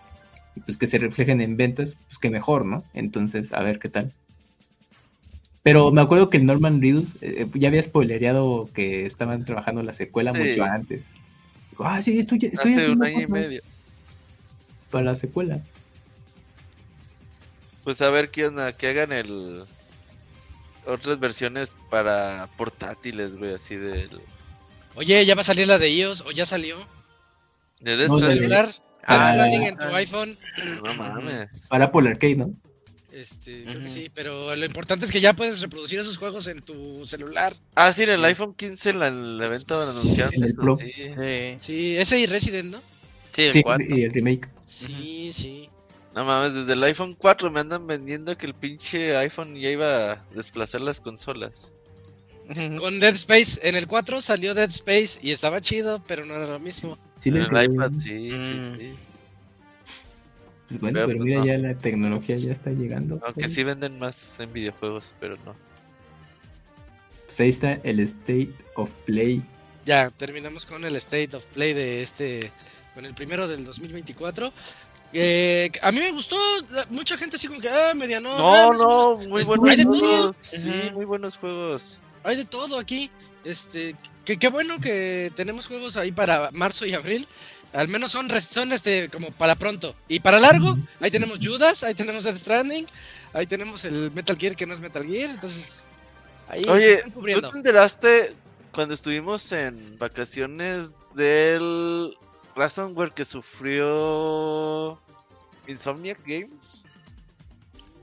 Y 0.55 0.61
pues 0.61 0.77
que 0.77 0.87
se 0.87 0.97
reflejen 0.99 1.41
en 1.41 1.57
ventas, 1.57 1.97
pues 2.07 2.17
que 2.17 2.29
mejor, 2.29 2.65
¿no? 2.65 2.85
Entonces, 2.93 3.51
a 3.51 3.61
ver 3.61 3.77
qué 3.79 3.89
tal. 3.89 4.13
Pero 5.63 5.91
me 5.91 6.01
acuerdo 6.01 6.29
que 6.29 6.37
el 6.37 6.45
Norman 6.45 6.81
Reedus 6.81 7.15
eh, 7.21 7.47
ya 7.53 7.67
había 7.67 7.83
spoilereado 7.83 8.69
que 8.73 9.05
estaban 9.05 9.45
trabajando 9.45 9.83
la 9.83 9.93
secuela 9.93 10.33
mucho 10.33 10.63
antes. 10.63 11.05
ah, 11.79 12.01
sí, 12.01 12.19
estoy, 12.19 12.49
estoy 12.51 12.73
Hace 12.73 12.89
un 12.89 13.03
año 13.03 13.21
y 13.21 13.27
medio. 13.27 13.61
Para 14.89 15.05
la 15.05 15.15
secuela. 15.15 15.59
Pues 17.83 18.01
a 18.01 18.09
ver 18.09 18.29
qué 18.29 18.47
onda, 18.47 18.73
que 18.73 18.87
hagan 18.87 19.11
el 19.11 19.63
otras 20.85 21.19
versiones 21.19 21.75
para 21.89 22.49
portátiles, 22.57 23.37
güey, 23.37 23.53
así 23.53 23.75
del 23.75 24.21
Oye, 24.95 25.25
¿ya 25.25 25.35
va 25.35 25.41
a 25.41 25.45
salir 25.45 25.67
la 25.67 25.77
de 25.77 25.89
iOS 25.89 26.21
o 26.21 26.31
ya 26.31 26.45
salió? 26.45 26.77
¿De 27.79 27.97
Death 27.97 28.19
celular? 28.19 28.69
Ah, 29.05 29.47
en 29.47 29.77
tu 29.77 29.87
iPhone. 29.95 30.37
No 30.83 30.93
mames. 30.93 31.47
Para 31.69 31.85
Apple 31.85 32.09
Arcade, 32.09 32.35
¿no? 32.35 32.53
Este, 33.11 33.63
creo 33.63 33.81
que 33.81 33.89
sí, 33.89 34.09
pero 34.13 34.55
lo 34.55 34.65
importante 34.65 35.05
es 35.05 35.11
que 35.11 35.19
ya 35.19 35.33
puedes 35.33 35.59
reproducir 35.59 35.99
esos 35.99 36.17
juegos 36.17 36.47
en 36.47 36.61
tu 36.61 37.05
celular. 37.05 37.53
Ah, 37.75 37.91
sí, 37.91 38.03
en 38.03 38.11
el 38.11 38.23
iPhone 38.23 38.53
15 38.53 38.89
en 38.91 39.01
el 39.01 39.41
evento 39.41 39.81
anunciaron. 39.81 40.77
Sí. 40.79 40.91
sí. 40.93 41.55
sí, 41.57 41.97
ese 41.97 42.19
y 42.19 42.25
Resident, 42.25 42.71
¿no? 42.71 42.81
Sí, 43.31 43.43
el, 43.43 43.53
sí, 43.53 43.63
y 43.89 44.03
el 44.03 44.13
remake. 44.13 44.49
Sí, 44.65 45.31
sí. 45.33 45.69
No 46.15 46.25
mames, 46.25 46.53
desde 46.53 46.73
el 46.73 46.83
iPhone 46.83 47.13
4 47.17 47.51
me 47.51 47.59
andan 47.59 47.87
vendiendo 47.87 48.37
que 48.37 48.45
el 48.45 48.53
pinche 48.53 49.15
iPhone 49.17 49.55
ya 49.55 49.69
iba 49.69 50.11
a 50.11 50.25
desplazar 50.33 50.81
las 50.81 50.99
consolas. 50.99 51.73
Con 52.79 52.99
Dead 52.99 53.13
Space, 53.13 53.59
en 53.63 53.75
el 53.75 53.87
4 53.87 54.19
salió 54.19 54.53
Dead 54.53 54.69
Space 54.69 55.19
y 55.21 55.31
estaba 55.31 55.61
chido, 55.61 56.03
pero 56.05 56.25
no 56.25 56.35
era 56.35 56.47
lo 56.47 56.59
mismo. 56.59 56.97
Sí, 57.17 57.29
en 57.29 57.37
el 57.37 57.45
iPad, 57.45 57.91
sí, 58.01 58.29
sí, 58.29 58.35
mm. 58.35 58.77
sí. 58.77 58.93
Bueno, 60.79 61.01
pero, 61.05 61.17
pues 61.17 61.21
mira, 61.21 61.45
ya 61.45 61.57
la 61.57 61.75
tecnología 61.75 62.37
ya 62.37 62.51
está 62.51 62.71
llegando. 62.71 63.19
Aunque 63.25 63.49
sí 63.49 63.63
venden 63.63 63.99
más 63.99 64.39
en 64.39 64.51
videojuegos, 64.53 65.13
pero 65.19 65.35
no. 65.45 65.55
Pues 67.25 67.39
ahí 67.39 67.49
está 67.49 67.79
el 67.83 67.99
State 68.01 68.53
of 68.75 68.91
Play. 69.05 69.43
Ya, 69.85 70.09
terminamos 70.11 70.65
con 70.65 70.85
el 70.85 70.95
State 70.97 71.35
of 71.35 71.45
Play 71.47 71.73
de 71.73 72.03
este, 72.03 72.51
con 72.93 73.05
el 73.05 73.13
primero 73.13 73.47
del 73.47 73.65
2024. 73.65 74.51
Eh, 75.13 75.71
a 75.81 75.91
mí 75.91 75.99
me 75.99 76.11
gustó, 76.11 76.37
mucha 76.89 77.17
gente 77.17 77.35
así 77.35 77.47
como 77.47 77.59
que, 77.59 77.69
ah, 77.69 77.93
mediano. 77.95 78.37
No, 78.37 78.53
ah, 78.53 78.69
no, 78.77 79.17
muy 79.17 79.43
buenos 79.43 79.85
juegos. 79.85 80.35
Sí, 80.41 80.91
muy 80.93 81.05
buenos 81.05 81.37
juegos. 81.37 81.99
Hay 82.23 82.35
de 82.37 82.45
todo 82.45 82.77
aquí. 82.79 83.09
Este, 83.43 83.95
que 84.23 84.37
qué 84.37 84.49
bueno 84.49 84.79
que 84.79 85.31
tenemos 85.35 85.67
juegos 85.67 85.97
ahí 85.97 86.11
para 86.11 86.51
marzo 86.51 86.85
y 86.85 86.93
abril. 86.93 87.27
Al 87.73 87.87
menos 87.87 88.11
son, 88.11 88.29
son 88.41 88.73
este, 88.73 89.09
como 89.09 89.31
para 89.31 89.55
pronto. 89.55 89.95
Y 90.07 90.19
para 90.19 90.39
largo, 90.39 90.77
ahí 90.99 91.09
tenemos 91.09 91.39
Judas, 91.41 91.83
ahí 91.83 91.95
tenemos 91.95 92.23
Death 92.23 92.37
Stranding, 92.37 92.85
ahí 93.33 93.47
tenemos 93.47 93.85
el 93.85 94.11
Metal 94.11 94.37
Gear 94.37 94.55
que 94.55 94.65
no 94.65 94.73
es 94.73 94.79
Metal 94.79 95.05
Gear, 95.05 95.29
entonces 95.29 95.89
ahí 96.49 96.65
Oye, 96.67 97.03
¿tú 97.13 97.21
te 97.21 97.57
enteraste 97.57 98.35
cuando 98.73 98.93
estuvimos 98.93 99.51
en 99.53 99.97
vacaciones 99.97 100.91
del 101.15 102.17
Ransomware 102.55 103.11
que 103.11 103.23
sufrió 103.23 104.99
Insomniac 105.67 106.19
Games? 106.25 106.87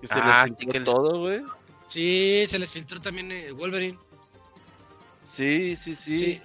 Que 0.00 0.06
se 0.06 0.14
ah, 0.14 0.46
les 0.48 0.56
filtró 0.56 0.94
todo, 0.94 1.20
güey. 1.20 1.42
Sí, 1.88 2.44
se 2.46 2.58
les 2.58 2.72
filtró 2.72 3.00
también 3.00 3.32
eh, 3.32 3.52
Wolverine. 3.52 3.98
Sí, 5.24 5.76
sí, 5.76 5.94
sí, 5.94 6.18
sí. 6.18 6.42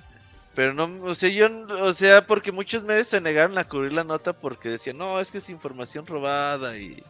Pero 0.55 0.73
no, 0.73 0.85
o 1.03 1.15
sea, 1.15 1.29
yo, 1.29 1.47
o 1.81 1.93
sea, 1.93 2.27
porque 2.27 2.51
muchos 2.51 2.83
medios 2.83 3.07
se 3.07 3.19
negaron 3.19 3.57
a 3.57 3.63
cubrir 3.63 3.93
la 3.93 4.03
nota 4.03 4.33
porque 4.33 4.69
decían, 4.69 4.97
no, 4.97 5.19
es 5.19 5.31
que 5.31 5.39
es 5.39 5.49
información 5.49 6.05
robada 6.05 6.77
y... 6.77 7.03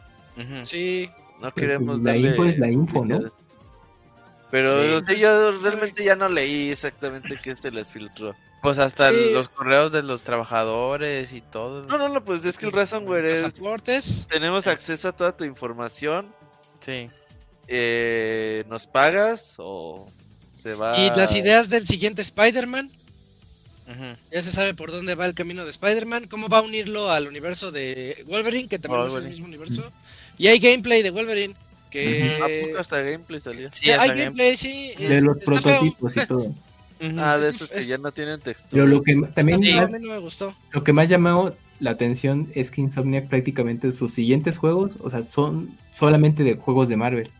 Sí. 0.64 1.10
No 1.40 1.52
queremos 1.52 2.00
la 2.00 2.16
info 2.16 2.44
es 2.44 2.58
la 2.58 2.70
info, 2.70 3.04
¿no? 3.04 3.30
Pero 4.50 5.00
yo 5.12 5.60
realmente 5.60 6.04
ya 6.04 6.16
no 6.16 6.28
leí 6.28 6.70
exactamente 6.70 7.38
qué 7.42 7.54
se 7.56 7.70
les 7.70 7.90
filtró. 7.90 8.34
Pues 8.62 8.78
hasta 8.78 9.10
los 9.10 9.50
correos 9.50 9.92
de 9.92 10.02
los 10.02 10.22
trabajadores 10.22 11.34
y 11.34 11.42
todo. 11.42 11.84
No, 11.84 11.98
no, 11.98 12.08
no, 12.08 12.22
pues 12.22 12.44
es 12.44 12.56
que 12.56 12.66
el 12.66 12.72
ransomware 12.72 13.26
es... 13.26 14.26
Tenemos 14.28 14.66
acceso 14.66 15.08
a 15.08 15.12
toda 15.12 15.36
tu 15.36 15.44
información. 15.44 16.32
Sí. 16.80 17.08
Eh, 17.66 18.64
¿Nos 18.68 18.86
pagas 18.86 19.56
o 19.58 20.10
se 20.48 20.74
va...? 20.74 20.98
¿Y 20.98 21.10
las 21.10 21.34
ideas 21.34 21.68
del 21.68 21.86
siguiente 21.86 22.22
Spider-Man? 22.22 22.90
Ya 24.30 24.42
se 24.42 24.50
sabe 24.50 24.74
por 24.74 24.90
dónde 24.90 25.14
va 25.14 25.26
el 25.26 25.34
camino 25.34 25.64
de 25.64 25.70
Spider-Man, 25.70 26.26
cómo 26.28 26.48
va 26.48 26.58
a 26.58 26.62
unirlo 26.62 27.10
al 27.10 27.28
universo 27.28 27.70
de 27.70 28.24
Wolverine, 28.26 28.68
que 28.68 28.78
también 28.78 29.06
es 29.06 29.14
el 29.14 29.28
mismo 29.28 29.46
universo. 29.46 29.90
Y 30.38 30.48
hay 30.48 30.58
gameplay 30.58 31.02
de 31.02 31.10
Wolverine. 31.10 31.54
Que... 31.90 32.74
hasta 32.78 33.02
gameplay 33.02 33.40
salió? 33.40 33.68
Sí, 33.72 33.90
hay 33.90 34.08
gameplay, 34.18 34.56
sí. 34.56 34.92
De 34.98 35.20
los 35.20 35.36
prototipos 35.38 36.16
y 36.16 36.26
todo. 36.26 36.54
Ah, 37.18 37.38
de 37.38 37.50
esos 37.50 37.70
que 37.70 37.84
ya 37.84 37.98
no 37.98 38.10
tienen 38.12 38.40
textura. 38.40 38.70
Pero 38.70 38.86
lo 38.86 39.02
que 39.02 39.14
también 39.34 39.78
a 39.78 39.86
mí 39.86 39.98
no 40.00 40.10
me 40.10 40.18
gustó. 40.18 40.56
Lo 40.72 40.82
que 40.82 40.92
más 40.92 41.08
llamó 41.08 41.52
la 41.80 41.90
atención 41.90 42.50
es 42.54 42.70
que 42.70 42.80
Insomniac 42.80 43.28
prácticamente 43.28 43.92
sus 43.92 44.14
siguientes 44.14 44.58
juegos, 44.58 44.96
o 45.00 45.10
sea, 45.10 45.22
son 45.22 45.76
solamente 45.92 46.42
de 46.44 46.54
juegos 46.54 46.88
de 46.88 46.96
Marvel. 46.96 47.30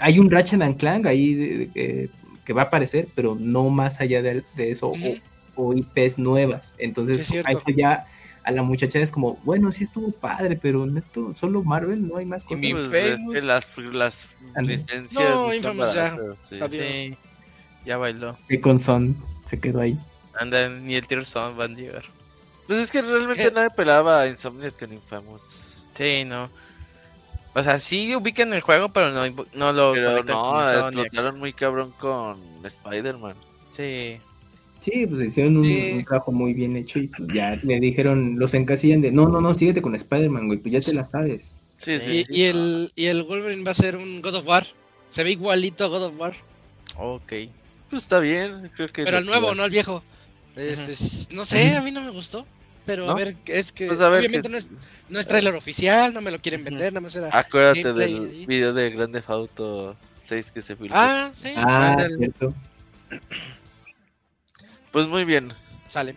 Hay 0.00 0.18
un 0.18 0.30
Ratchet 0.30 0.60
and 0.60 0.76
Clank 0.76 1.06
ahí 1.06 1.70
que 2.50 2.54
va 2.54 2.62
a 2.62 2.64
aparecer, 2.64 3.06
pero 3.14 3.36
no 3.38 3.70
más 3.70 4.00
allá 4.00 4.22
de, 4.22 4.42
eso, 4.56 4.92
o, 5.54 5.72
IPs 5.72 6.18
nuevas. 6.18 6.74
Entonces, 6.78 7.30
ya 7.76 8.08
a 8.42 8.50
la 8.50 8.64
muchacha 8.64 8.98
es 8.98 9.12
como, 9.12 9.36
bueno, 9.44 9.70
sí 9.70 9.84
estuvo 9.84 10.10
padre, 10.10 10.58
pero 10.60 10.84
neto, 10.84 11.32
solo 11.36 11.62
Marvel, 11.62 12.08
no 12.08 12.16
hay 12.16 12.26
más 12.26 12.42
cosas. 12.42 12.64
Y 12.64 12.74
pues, 12.74 13.44
las, 13.44 13.70
las 13.92 14.26
licencias. 14.60 15.30
No, 15.30 15.54
Infamous 15.54 15.94
ya. 15.94 16.18
Sí. 16.40 17.16
Ya 17.86 17.98
bailó. 17.98 18.36
Second 18.44 18.80
Son 18.80 19.16
se 19.44 19.60
quedó 19.60 19.80
ahí. 19.80 19.96
Anda, 20.36 20.68
ni 20.70 20.96
el 20.96 21.06
Tear 21.06 21.24
Son 21.24 21.56
van 21.56 21.74
a 21.74 21.78
llegar. 21.78 22.04
Pues 22.66 22.80
es 22.80 22.90
que 22.90 23.00
realmente 23.00 23.48
nadie 23.52 23.70
pelaba 23.76 24.22
a 24.22 24.26
Insomniac 24.26 24.76
con 24.76 24.92
Infamous. 24.92 25.84
Sí, 25.94 26.24
no. 26.24 26.50
O 27.54 27.62
sea, 27.62 27.78
sí 27.78 28.14
ubican 28.14 28.52
el 28.52 28.60
juego, 28.60 28.90
pero 28.90 29.10
no, 29.10 29.26
no 29.54 29.72
lo. 29.72 29.92
Pero 29.92 30.22
no, 30.22 30.70
explotaron 30.70 31.40
muy 31.40 31.52
cabrón 31.52 31.92
con 31.98 32.38
Spider-Man. 32.64 33.34
Sí. 33.72 34.18
Sí, 34.78 35.06
pues 35.06 35.28
hicieron 35.28 35.58
un, 35.58 36.04
trabajo 36.04 36.32
muy 36.32 36.54
bien 36.54 36.74
hecho 36.74 36.98
y 36.98 37.08
pues 37.08 37.28
ya 37.34 37.54
le 37.62 37.78
dijeron, 37.80 38.38
los 38.38 38.54
encasillan 38.54 39.02
de, 39.02 39.12
no, 39.12 39.28
no, 39.28 39.40
no, 39.42 39.52
síguete 39.52 39.82
con 39.82 39.94
Spider-Man, 39.94 40.46
güey, 40.46 40.58
pues 40.58 40.72
ya 40.72 40.80
te 40.80 40.94
la 40.94 41.04
sabes. 41.04 41.52
Sí, 41.76 41.98
sí. 41.98 42.24
Y, 42.30 42.44
el, 42.44 42.90
y 42.96 43.06
el 43.06 43.24
Wolverine 43.24 43.62
va 43.62 43.72
a 43.72 43.74
ser 43.74 43.96
un 43.96 44.22
God 44.22 44.36
of 44.36 44.46
War. 44.46 44.66
Se 45.10 45.22
ve 45.22 45.32
igualito 45.32 45.84
a 45.84 45.88
God 45.88 46.04
of 46.04 46.18
War. 46.18 46.34
Ok. 46.96 47.32
Pues 47.90 48.04
está 48.04 48.20
bien, 48.20 48.70
creo 48.74 48.88
que... 48.88 49.04
Pero 49.04 49.18
el 49.18 49.26
nuevo, 49.26 49.54
no 49.54 49.64
el 49.64 49.70
viejo. 49.70 50.02
Este, 50.56 50.94
no 51.34 51.44
sé, 51.44 51.76
a 51.76 51.82
mí 51.82 51.90
no 51.90 52.00
me 52.00 52.10
gustó. 52.10 52.46
Pero 52.86 53.10
a 53.10 53.14
ver, 53.14 53.36
es 53.46 53.72
que 53.72 53.86
pues 53.86 54.00
obviamente 54.00 54.48
no, 54.48 54.56
es, 54.56 54.68
no 55.08 55.20
es 55.20 55.26
trailer 55.26 55.54
oficial, 55.54 56.14
no 56.14 56.20
me 56.20 56.30
lo 56.30 56.40
quieren 56.40 56.64
vender, 56.64 56.92
nada 56.92 57.00
más 57.00 57.14
era. 57.14 57.28
Acuérdate 57.32 57.92
del 57.92 58.46
video 58.46 58.72
de 58.72 58.90
Grande 58.90 59.22
Auto 59.26 59.96
6 60.16 60.52
que 60.52 60.62
se 60.62 60.76
filmó. 60.76 60.94
Ah, 60.96 61.30
sí. 61.34 61.52
Ah, 61.56 62.08
cierto. 62.18 62.48
Pues 64.92 65.06
muy 65.08 65.24
bien. 65.24 65.52
Sale. 65.88 66.16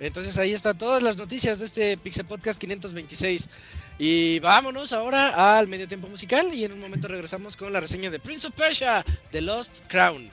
Entonces 0.00 0.36
ahí 0.36 0.52
están 0.52 0.76
todas 0.76 1.02
las 1.02 1.16
noticias 1.16 1.60
de 1.60 1.66
este 1.66 1.96
Pixel 1.96 2.26
Podcast 2.26 2.60
526. 2.60 3.48
Y 3.98 4.40
vámonos 4.40 4.92
ahora 4.92 5.58
al 5.58 5.68
medio 5.68 5.86
tiempo 5.86 6.08
musical 6.08 6.52
y 6.52 6.64
en 6.64 6.72
un 6.72 6.80
momento 6.80 7.06
regresamos 7.08 7.56
con 7.56 7.72
la 7.72 7.80
reseña 7.80 8.10
de 8.10 8.18
Prince 8.18 8.48
of 8.48 8.54
Persia, 8.54 9.04
The 9.30 9.42
Lost 9.42 9.80
Crown. 9.88 10.28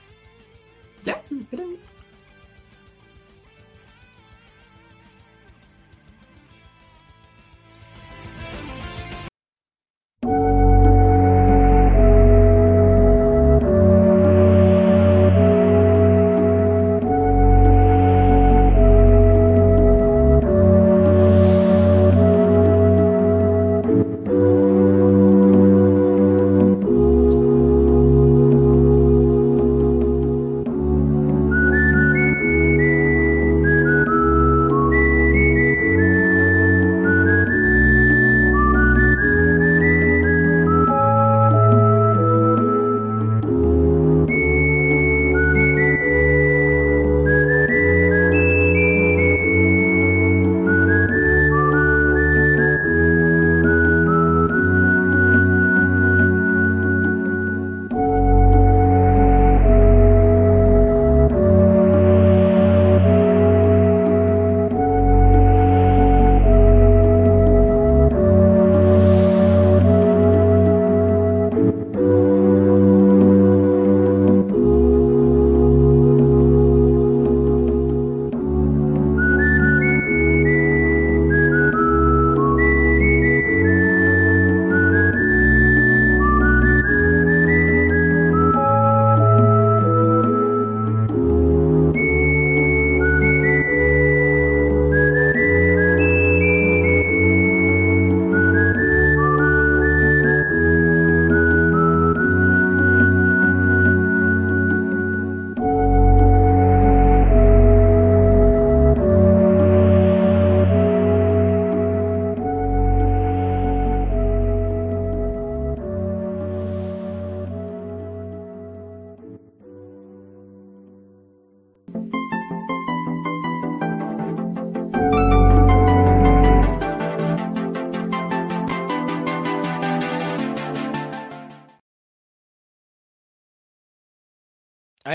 Ya, 1.04 1.20
sí, 1.22 1.46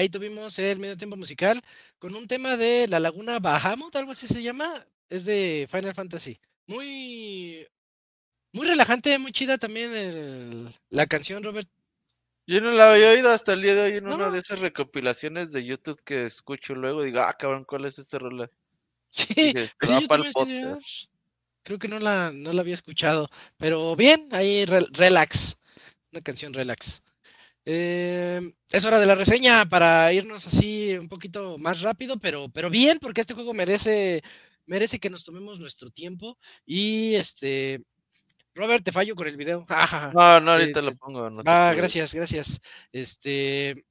Ahí 0.05 0.09
tuvimos 0.09 0.59
el 0.59 0.77
medio 0.77 0.95
tiempo 0.95 1.17
musical 1.17 1.59
con 1.97 2.13
un 2.13 2.27
tema 2.27 2.57
de 2.57 2.87
la 2.87 2.99
Laguna 2.99 3.39
Bahamut, 3.39 3.95
algo 3.95 4.11
así 4.11 4.27
se 4.27 4.43
llama. 4.43 4.85
Es 5.09 5.25
de 5.25 5.67
Final 5.67 5.95
Fantasy. 5.95 6.39
Muy, 6.67 7.67
muy 8.51 8.67
relajante, 8.67 9.17
muy 9.17 9.31
chida 9.31 9.57
también 9.57 10.71
la 10.91 11.07
canción, 11.07 11.41
Robert. 11.41 11.67
Yo 12.45 12.61
no 12.61 12.69
la 12.69 12.91
había 12.91 13.09
oído 13.09 13.31
hasta 13.31 13.53
el 13.53 13.63
día 13.63 13.73
de 13.73 13.81
hoy 13.81 13.93
en 13.93 14.05
una 14.07 14.29
de 14.29 14.37
esas 14.37 14.59
recopilaciones 14.59 15.51
de 15.51 15.65
YouTube 15.65 15.99
que 16.03 16.27
escucho 16.27 16.75
luego. 16.75 17.01
Digo, 17.01 17.21
ah, 17.21 17.35
cabrón, 17.35 17.65
¿cuál 17.65 17.85
es 17.85 17.97
este 17.97 18.19
rola? 18.19 18.47
Sí, 19.09 19.53
creo 21.63 21.79
que 21.79 21.87
no 21.87 21.97
la, 21.97 22.31
no 22.31 22.53
la 22.53 22.61
había 22.61 22.75
escuchado. 22.75 23.27
Pero 23.57 23.95
bien, 23.95 24.29
ahí 24.33 24.65
relax. 24.65 25.57
Una 26.11 26.21
canción 26.21 26.53
relax. 26.53 27.01
Eh, 27.65 28.53
es 28.69 28.85
hora 28.85 28.99
de 28.99 29.07
la 29.07 29.15
reseña 29.15 29.65
para 29.65 30.13
irnos 30.13 30.45
así 30.45 30.95
un 30.97 31.09
poquito 31.09 31.57
más 31.57 31.81
rápido, 31.81 32.17
pero, 32.19 32.47
pero 32.49 32.69
bien, 32.69 32.99
porque 32.99 33.21
este 33.21 33.33
juego 33.33 33.53
merece, 33.53 34.21
merece 34.67 34.99
que 34.99 35.09
nos 35.09 35.25
tomemos 35.25 35.59
nuestro 35.59 35.89
tiempo. 35.89 36.37
Y 36.65 37.15
este, 37.15 37.81
Robert, 38.53 38.83
te 38.83 38.91
fallo 38.91 39.15
con 39.15 39.27
el 39.27 39.35
video. 39.35 39.65
no, 40.13 40.39
no, 40.39 40.51
ahorita 40.51 40.81
lo 40.81 40.95
pongo. 40.95 41.31
ah, 41.45 41.73
gracias, 41.75 42.13
gracias. 42.13 42.61
Este, 42.91 43.83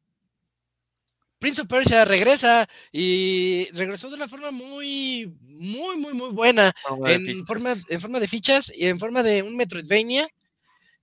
Prince 1.45 1.61
of 1.61 1.69
Persia 1.69 2.05
regresa 2.05 2.69
y 2.93 3.69
regresó 3.73 4.09
de 4.09 4.15
una 4.17 4.29
forma 4.29 4.53
muy, 4.53 5.35
muy, 5.43 5.99
muy, 5.99 6.15
muy 6.15 6.31
buena. 6.31 6.73
En 7.07 7.45
forma, 7.45 7.75
en 7.89 8.01
forma 8.01 8.21
de 8.21 8.29
fichas 8.29 8.73
y 8.75 8.87
en 8.87 8.99
forma 9.01 9.23
de 9.23 9.43
un 9.43 9.57
Metroidvania 9.57 10.29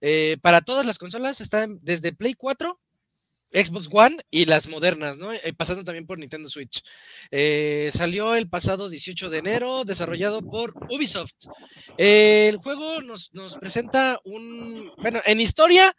eh, 0.01 0.37
para 0.41 0.61
todas 0.61 0.85
las 0.85 0.97
consolas, 0.97 1.41
están 1.41 1.79
desde 1.81 2.13
Play 2.13 2.33
4, 2.33 2.79
Xbox 3.53 3.87
One 3.91 4.17
y 4.29 4.45
las 4.45 4.67
modernas, 4.67 5.17
¿no? 5.17 5.31
Eh, 5.31 5.53
pasando 5.55 5.83
también 5.83 6.07
por 6.07 6.17
Nintendo 6.17 6.49
Switch. 6.49 6.83
Eh, 7.31 7.89
salió 7.93 8.35
el 8.35 8.49
pasado 8.49 8.89
18 8.89 9.29
de 9.29 9.37
enero, 9.37 9.83
desarrollado 9.85 10.41
por 10.41 10.73
Ubisoft. 10.89 11.47
el 11.97 12.57
juego 12.57 13.01
nos, 13.01 13.33
nos, 13.33 13.57
presenta 13.57 14.19
un, 14.25 14.91
bueno, 14.97 15.21
en 15.25 15.39
historia, 15.39 15.95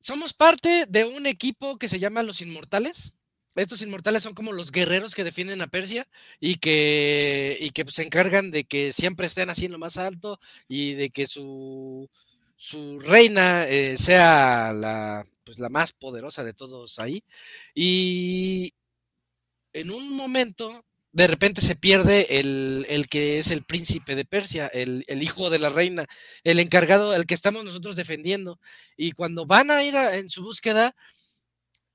somos 0.00 0.34
parte 0.34 0.86
de 0.88 1.04
un 1.04 1.26
equipo 1.26 1.78
que 1.78 1.88
se 1.88 1.98
llama 1.98 2.22
Los 2.22 2.40
Inmortales 2.40 3.12
estos 3.54 3.82
inmortales 3.82 4.22
son 4.22 4.34
como 4.34 4.52
los 4.52 4.72
guerreros 4.72 5.14
que 5.14 5.24
defienden 5.24 5.62
a 5.62 5.66
Persia 5.66 6.06
y 6.40 6.56
que, 6.56 7.56
y 7.60 7.70
que 7.70 7.84
pues, 7.84 7.96
se 7.96 8.04
encargan 8.04 8.50
de 8.50 8.64
que 8.64 8.92
siempre 8.92 9.26
estén 9.26 9.50
así 9.50 9.66
en 9.66 9.72
lo 9.72 9.78
más 9.78 9.96
alto 9.96 10.38
y 10.68 10.94
de 10.94 11.10
que 11.10 11.26
su, 11.26 12.08
su 12.56 12.98
reina 13.00 13.66
eh, 13.66 13.96
sea 13.96 14.72
la, 14.72 15.26
pues, 15.44 15.58
la 15.58 15.68
más 15.68 15.92
poderosa 15.92 16.44
de 16.44 16.54
todos 16.54 16.98
ahí. 16.98 17.24
Y 17.74 18.74
en 19.72 19.90
un 19.90 20.12
momento 20.14 20.84
de 21.12 21.26
repente 21.26 21.60
se 21.62 21.74
pierde 21.74 22.38
el, 22.38 22.86
el, 22.88 23.08
que 23.08 23.38
es 23.38 23.50
el 23.50 23.64
príncipe 23.64 24.14
de 24.14 24.24
Persia, 24.24 24.68
el, 24.68 25.04
el, 25.08 25.22
hijo 25.22 25.50
de 25.50 25.58
la 25.58 25.70
reina, 25.70 26.06
el 26.44 26.60
encargado, 26.60 27.14
el 27.14 27.26
que 27.26 27.34
estamos 27.34 27.64
nosotros 27.64 27.96
defendiendo. 27.96 28.60
Y 28.96 29.12
cuando 29.12 29.46
van 29.46 29.70
a 29.70 29.82
ir 29.82 29.94
en 29.96 30.30
su 30.30 30.42
búsqueda, 30.42 30.94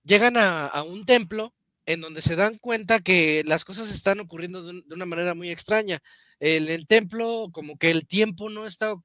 llegan 0.03 0.37
a, 0.37 0.83
un 0.83 1.05
templo 1.05 1.53
en 1.85 2.01
donde 2.01 2.21
se 2.21 2.35
dan 2.35 2.57
cuenta 2.57 2.99
que 2.99 3.43
las 3.45 3.65
cosas 3.65 3.91
están 3.93 4.19
ocurriendo 4.19 4.63
de, 4.63 4.83
una 4.93 5.05
manera 5.05 5.33
muy 5.33 5.49
extraña. 5.49 6.01
En 6.39 6.67
el 6.67 6.87
templo, 6.87 7.49
como 7.51 7.77
que 7.77 7.91
el 7.91 8.07
tiempo 8.07 8.49
no 8.49 8.65
está 8.65 8.95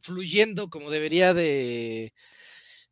fluyendo 0.00 0.68
como 0.68 0.90
debería 0.90 1.32
de, 1.32 2.12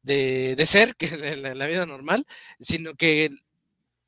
de, 0.02 0.64
ser 0.66 0.94
que 0.96 1.06
en 1.06 1.42
la, 1.42 1.54
la 1.54 1.66
vida 1.66 1.86
normal, 1.86 2.26
sino 2.60 2.94
que 2.94 3.30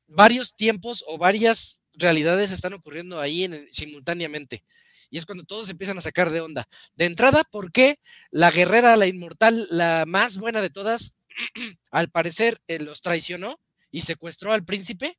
varios 0.07 0.55
tiempos 0.55 1.03
o 1.07 1.17
varias 1.17 1.81
realidades 1.95 2.51
están 2.51 2.73
ocurriendo 2.73 3.19
ahí 3.19 3.43
en 3.43 3.67
simultáneamente. 3.71 4.63
Y 5.09 5.17
es 5.17 5.25
cuando 5.25 5.43
todos 5.43 5.69
empiezan 5.69 5.97
a 5.99 6.01
sacar 6.01 6.31
de 6.31 6.41
onda. 6.41 6.67
De 6.95 7.05
entrada, 7.05 7.43
¿por 7.43 7.71
qué 7.71 7.99
la 8.31 8.49
guerrera, 8.49 8.97
la 8.97 9.05
inmortal, 9.05 9.67
la 9.69 10.05
más 10.07 10.39
buena 10.39 10.59
de 10.61 10.71
todas, 10.71 11.13
al 11.91 12.09
parecer 12.09 12.61
eh, 12.67 12.79
los 12.79 13.01
traicionó 13.01 13.59
y 13.91 14.01
secuestró 14.01 14.51
al 14.51 14.65
príncipe? 14.65 15.17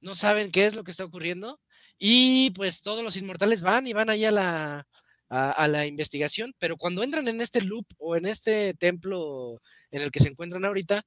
No 0.00 0.14
saben 0.14 0.50
qué 0.50 0.66
es 0.66 0.74
lo 0.74 0.84
que 0.84 0.90
está 0.90 1.04
ocurriendo. 1.04 1.60
Y 1.98 2.50
pues 2.50 2.82
todos 2.82 3.02
los 3.02 3.16
inmortales 3.16 3.62
van 3.62 3.86
y 3.86 3.92
van 3.92 4.10
ahí 4.10 4.24
a 4.24 4.30
la, 4.30 4.86
a, 5.28 5.68
la 5.68 5.86
investigación, 5.86 6.54
pero 6.58 6.76
cuando 6.76 7.02
entran 7.02 7.28
en 7.28 7.40
este 7.40 7.60
loop 7.60 7.86
o 7.98 8.16
en 8.16 8.26
este 8.26 8.74
templo 8.74 9.60
en 9.90 10.02
el 10.02 10.10
que 10.10 10.20
se 10.20 10.28
encuentran 10.28 10.64
ahorita, 10.64 11.02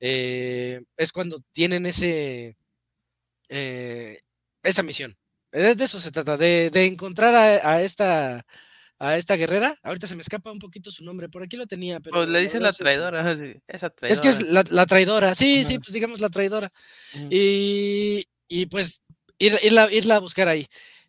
eh, 0.00 0.80
es 0.96 1.12
cuando 1.12 1.38
tienen 1.52 1.86
ese, 1.86 2.56
eh, 3.48 4.20
esa 4.62 4.82
misión. 4.82 5.16
De, 5.50 5.72
eso 5.72 6.00
se 6.00 6.12
trata, 6.12 6.36
de, 6.36 6.70
de 6.70 6.86
encontrar 6.86 7.34
a, 7.34 7.82
esta 7.82 8.44
a 9.02 9.16
esta 9.16 9.34
guerrera. 9.34 9.76
Ahorita 9.82 10.06
se 10.06 10.14
me 10.14 10.22
escapa 10.22 10.52
un 10.52 10.60
poquito 10.60 10.92
su 10.92 11.04
nombre, 11.04 11.28
por 11.28 11.42
aquí 11.42 11.56
lo 11.56 11.66
tenía. 11.66 11.98
Pero 11.98 12.14
pues 12.18 12.28
le 12.28 12.38
dicen 12.38 12.62
la 12.62 12.72
traidora, 12.72 13.34
sí, 13.34 13.54
esa 13.66 13.90
traidora. 13.90 14.14
Es 14.14 14.20
que 14.20 14.28
es 14.28 14.42
la, 14.48 14.64
la 14.70 14.86
traidora, 14.86 15.34
sí, 15.34 15.64
sí, 15.64 15.78
pues 15.80 15.92
digamos 15.92 16.20
la 16.20 16.28
traidora. 16.28 16.72
Uh 17.14 17.18
-huh. 17.18 17.28
y, 17.30 18.28
y, 18.46 18.66
pues 18.66 19.02
ir, 19.38 19.58
irla, 19.64 19.92
irla, 19.92 20.16
a 20.16 20.20
buscar 20.20 20.46
ahí. 20.46 20.66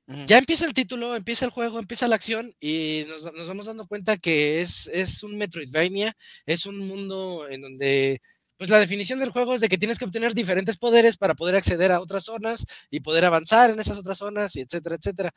Uh 0.07 0.13
-huh. 0.13 0.25
Ya 0.25 0.39
empieza 0.39 0.65
el 0.65 0.73
título, 0.73 1.15
empieza 1.15 1.45
el 1.45 1.51
juego, 1.51 1.77
empieza 1.77 2.07
la 2.07 2.15
acción 2.15 2.55
y 2.59 3.05
nos, 3.07 3.31
nos 3.31 3.47
vamos 3.47 3.67
dando 3.67 3.85
cuenta 3.85 4.17
que 4.17 4.61
es, 4.61 4.89
es 4.91 5.21
un 5.21 5.37
Metroidvania, 5.37 6.17
es 6.47 6.65
un 6.65 6.79
mundo 6.79 7.45
en 7.47 7.61
donde 7.61 8.21
pues 8.57 8.69
la 8.69 8.79
definición 8.79 9.19
del 9.19 9.31
juego 9.31 9.53
es 9.53 9.61
de 9.61 9.67
que 9.67 9.77
tienes 9.77 9.99
que 9.99 10.05
obtener 10.05 10.33
diferentes 10.33 10.77
poderes 10.77 11.17
para 11.17 11.35
poder 11.35 11.55
acceder 11.55 11.91
a 11.91 11.99
otras 11.99 12.23
zonas 12.23 12.65
y 12.89 13.01
poder 13.01 13.25
avanzar 13.25 13.69
en 13.71 13.79
esas 13.79 13.97
otras 13.97 14.17
zonas, 14.17 14.55
y 14.55 14.61
etcétera, 14.61 14.95
etcétera. 14.95 15.31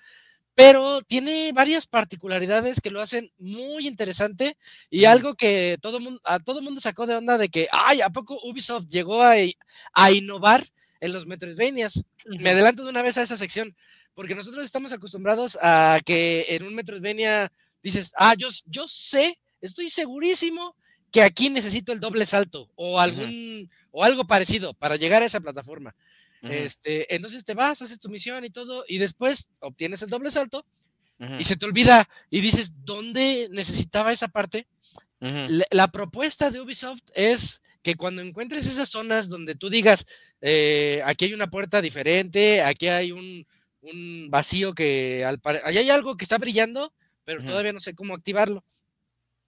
Pero 0.57 1.03
tiene 1.03 1.53
varias 1.53 1.87
particularidades 1.87 2.81
que 2.81 2.91
lo 2.91 3.03
hacen 3.03 3.31
muy 3.39 3.87
interesante 3.87 4.57
y 4.89 5.05
algo 5.05 5.35
que 5.35 5.77
todo 5.83 6.01
mundo, 6.01 6.19
a 6.25 6.39
todo 6.39 6.63
mundo 6.63 6.81
sacó 6.81 7.07
de 7.07 7.15
onda 7.15 7.37
de 7.37 7.51
que, 7.51 7.69
ay, 7.71 8.01
¿a 8.01 8.09
poco 8.09 8.41
Ubisoft 8.43 8.87
llegó 8.89 9.23
a, 9.23 9.35
a 9.93 10.13
innovar 10.13 10.67
en 11.01 11.13
los 11.13 11.27
Metroidvanias? 11.27 12.03
Me 12.25 12.51
adelanto 12.51 12.85
de 12.85 12.91
una 12.91 13.03
vez 13.03 13.19
a 13.19 13.23
esa 13.23 13.37
sección, 13.37 13.77
porque 14.15 14.35
nosotros 14.35 14.65
estamos 14.65 14.95
acostumbrados 14.95 15.59
a 15.61 16.01
que 16.07 16.47
en 16.49 16.63
un 16.63 16.75
Metroidvania 16.75 17.53
dices, 17.83 18.15
ah, 18.17 18.35
yo, 18.35 18.49
yo 18.65 18.89
sé, 18.89 19.39
estoy 19.61 19.91
segurísimo 19.91 20.75
que 21.13 21.23
aquí 21.23 21.51
necesito 21.51 21.93
el 21.93 22.01
doble 22.01 22.25
salto 22.25 22.71
o 22.77 22.99
algún 22.99 23.29
uh 23.29 23.29
-huh. 23.29 23.71
o 23.91 24.05
algo 24.05 24.27
parecido 24.27 24.73
para 24.73 24.97
llegar 24.97 25.23
a 25.23 25.27
esa 25.27 25.41
plataforma. 25.41 25.95
Uh 26.43 26.47
-huh. 26.47 26.53
Este, 26.53 27.15
entonces 27.15 27.45
te 27.45 27.55
vas, 27.55 27.83
haces 27.83 28.01
tu 28.01 28.09
misión 28.09 28.45
y 28.45 28.51
todo, 28.51 28.85
y 28.89 28.99
después 28.99 29.51
obtienes 29.61 30.03
el 30.03 30.11
doble 30.11 30.31
salto 30.31 30.65
uh 31.19 31.25
-huh. 31.25 31.41
y 31.41 31.45
se 31.45 31.57
te 31.57 31.67
olvida 31.67 32.09
y 32.31 32.41
dices, 32.41 32.73
¿dónde 32.85 33.49
necesitaba 33.51 34.13
esa 34.13 34.29
parte? 34.29 34.67
La, 35.19 35.65
la, 35.71 35.89
propuesta 35.89 36.51
de 36.51 36.61
Ubisoft 36.61 37.01
es 37.15 37.63
que 37.83 37.95
cuando 37.95 38.21
encuentres 38.21 38.67
esas 38.67 38.91
zonas 38.91 39.31
donde 39.31 39.55
tú 39.55 39.71
digas, 39.71 40.05
eh, 40.43 41.01
aquí 41.07 41.25
hay 41.25 41.33
una 41.33 41.49
puerta 41.49 41.81
diferente, 41.81 42.61
aquí 42.61 42.89
hay 42.89 43.13
un, 43.13 43.47
un 43.81 44.29
vacío 44.29 44.75
que 44.75 45.25
al 45.25 45.41
ahí 45.65 45.79
hay 45.79 45.89
algo 45.89 46.19
que 46.19 46.25
está 46.25 46.37
brillando, 46.37 46.93
pero 47.25 47.43
todavía 47.43 47.73
no 47.73 47.81
sé 47.81 47.95
cómo 47.95 48.15
activarlo 48.15 48.63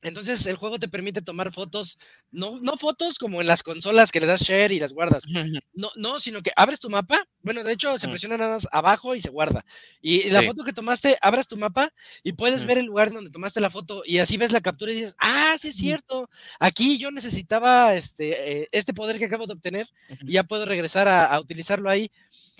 entonces 0.02 0.46
el 0.46 0.56
juego 0.56 0.78
te 0.78 0.88
permite 0.88 1.22
tomar 1.22 1.52
fotos, 1.52 1.98
no, 2.30 2.58
no 2.60 2.76
fotos 2.76 3.18
como 3.18 3.40
en 3.40 3.46
las 3.46 3.62
consolas 3.62 4.12
que 4.12 4.20
le 4.20 4.26
das 4.26 4.42
share 4.42 4.72
y 4.72 4.78
las 4.80 4.92
guardas, 4.92 5.24
no, 5.72 5.90
no, 5.96 6.20
sino 6.20 6.42
que 6.42 6.52
abres 6.56 6.80
tu 6.80 6.88
mapa, 6.90 7.26
bueno, 7.42 7.64
de 7.64 7.72
hecho 7.72 7.98
se 7.98 8.08
presiona 8.08 8.36
nada 8.36 8.52
más 8.54 8.68
abajo 8.70 9.14
y 9.14 9.20
se 9.20 9.30
guarda. 9.30 9.64
Y 10.00 10.30
la 10.30 10.40
sí. 10.40 10.46
foto 10.46 10.64
que 10.64 10.72
tomaste, 10.72 11.18
abras 11.20 11.48
tu 11.48 11.56
mapa 11.56 11.92
y 12.22 12.32
puedes 12.32 12.64
ver 12.64 12.78
el 12.78 12.86
lugar 12.86 13.12
donde 13.12 13.30
tomaste 13.30 13.60
la 13.60 13.70
foto 13.70 14.02
y 14.04 14.18
así 14.18 14.36
ves 14.36 14.52
la 14.52 14.60
captura 14.60 14.92
y 14.92 14.96
dices, 14.96 15.16
ah, 15.18 15.56
sí 15.58 15.68
es 15.68 15.76
cierto, 15.76 16.28
aquí 16.58 16.98
yo 16.98 17.10
necesitaba 17.10 17.94
este, 17.94 18.62
eh, 18.62 18.68
este 18.72 18.94
poder 18.94 19.18
que 19.18 19.24
acabo 19.26 19.46
de 19.46 19.54
obtener 19.54 19.88
y 20.20 20.32
ya 20.32 20.44
puedo 20.44 20.64
regresar 20.64 21.08
a, 21.08 21.26
a 21.26 21.40
utilizarlo 21.40 21.90
ahí. 21.90 22.10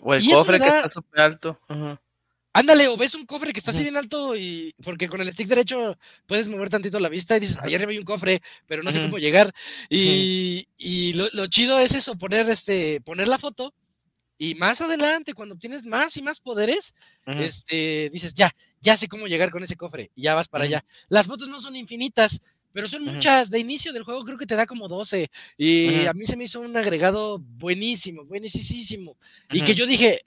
O 0.03 0.15
el 0.15 0.25
y 0.25 0.33
cofre 0.33 0.59
da... 0.59 0.65
que 0.65 0.77
está 0.77 0.89
súper 0.89 1.21
alto. 1.21 1.61
-huh. 1.69 1.99
Ándale, 2.53 2.89
o 2.89 2.97
ves 2.97 3.15
un 3.15 3.27
cofre 3.27 3.53
que 3.53 3.61
está 3.61 3.71
así 3.71 3.83
bien 3.83 3.97
alto 3.97 4.35
y 4.35 4.75
porque 4.83 5.09
con 5.09 5.21
el 5.21 5.33
stick 5.33 5.47
derecho 5.47 5.97
puedes 6.27 6.49
mover 6.49 6.71
tantito 6.71 6.99
la 6.99 7.09
vista 7.09 7.37
y 7.37 7.41
dices, 7.41 7.59
allá 7.59 7.77
arriba 7.77 7.93
hay 7.93 7.99
un 7.99 8.05
cofre, 8.05 8.43
pero 8.67 8.83
no 8.83 8.91
sé 8.91 9.01
cómo 9.01 9.19
llegar. 9.19 9.53
Y, 9.89 10.67
y 10.77 11.13
lo, 11.13 11.29
lo, 11.33 11.47
chido 11.47 11.79
es 11.79 11.95
eso, 11.95 12.17
poner 12.17 12.49
este, 12.51 13.01
poner 13.03 13.29
la 13.29 13.39
foto 13.39 13.75
y 14.39 14.55
más 14.55 14.81
adelante, 14.81 15.35
cuando 15.35 15.57
obtienes 15.57 15.85
más 15.85 16.17
y 16.17 16.23
más 16.23 16.41
poderes, 16.41 16.95
este, 17.27 18.09
dices, 18.13 18.35
ya, 18.35 18.55
ya 18.81 18.97
sé 18.97 19.09
cómo 19.09 19.27
llegar 19.27 19.51
con 19.51 19.65
ese 19.65 19.77
cofre 19.77 20.13
y 20.15 20.23
ya 20.23 20.35
vas 20.35 20.47
para 20.47 20.65
allá. 20.65 20.85
Las 21.09 21.27
fotos 21.27 21.49
no 21.49 21.61
son 21.61 21.75
infinitas, 21.75 22.41
pero 22.73 22.87
son 22.87 23.05
muchas. 23.05 23.51
De 23.51 23.59
inicio 23.59 23.93
del 23.93 24.05
juego 24.05 24.25
creo 24.25 24.39
que 24.39 24.47
te 24.47 24.55
da 24.55 24.65
como 24.65 24.87
12. 24.87 25.29
Y 25.57 26.07
a 26.07 26.13
mí 26.13 26.25
se 26.25 26.37
me 26.37 26.45
hizo 26.45 26.61
un 26.61 26.77
agregado 26.77 27.41
buenísimo, 27.41 28.25
buenísimo. 28.25 29.17
Y 29.51 29.63
que 29.63 29.75
yo 29.75 29.89
dije, 29.89 30.25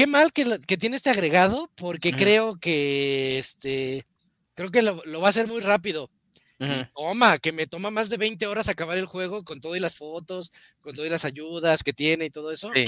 qué 0.00 0.06
mal 0.06 0.32
que, 0.32 0.60
que, 0.66 0.78
tiene 0.78 0.96
este 0.96 1.10
agregado, 1.10 1.70
porque 1.76 2.08
uh 2.08 2.12
-huh. 2.12 2.18
creo 2.18 2.58
que 2.58 3.38
este 3.38 4.06
creo 4.54 4.70
que 4.70 4.80
lo, 4.82 5.02
lo, 5.04 5.20
va 5.20 5.26
a 5.26 5.30
hacer 5.30 5.46
muy 5.46 5.60
rápido. 5.60 6.10
Uh 6.58 6.64
-huh. 6.64 6.90
toma, 6.94 7.38
que 7.38 7.52
me 7.52 7.66
toma 7.66 7.90
más 7.90 8.08
de 8.08 8.16
20 8.16 8.46
horas 8.46 8.68
acabar 8.68 8.96
el 8.96 9.06
juego 9.06 9.44
con 9.44 9.60
todo 9.60 9.76
y 9.76 9.80
las 9.80 9.96
fotos, 9.96 10.52
con 10.80 10.94
todas 10.94 11.10
las 11.10 11.24
ayudas 11.24 11.82
que 11.82 11.92
tiene 11.92 12.26
y 12.26 12.30
todo 12.30 12.50
eso. 12.50 12.70
Sí. 12.74 12.86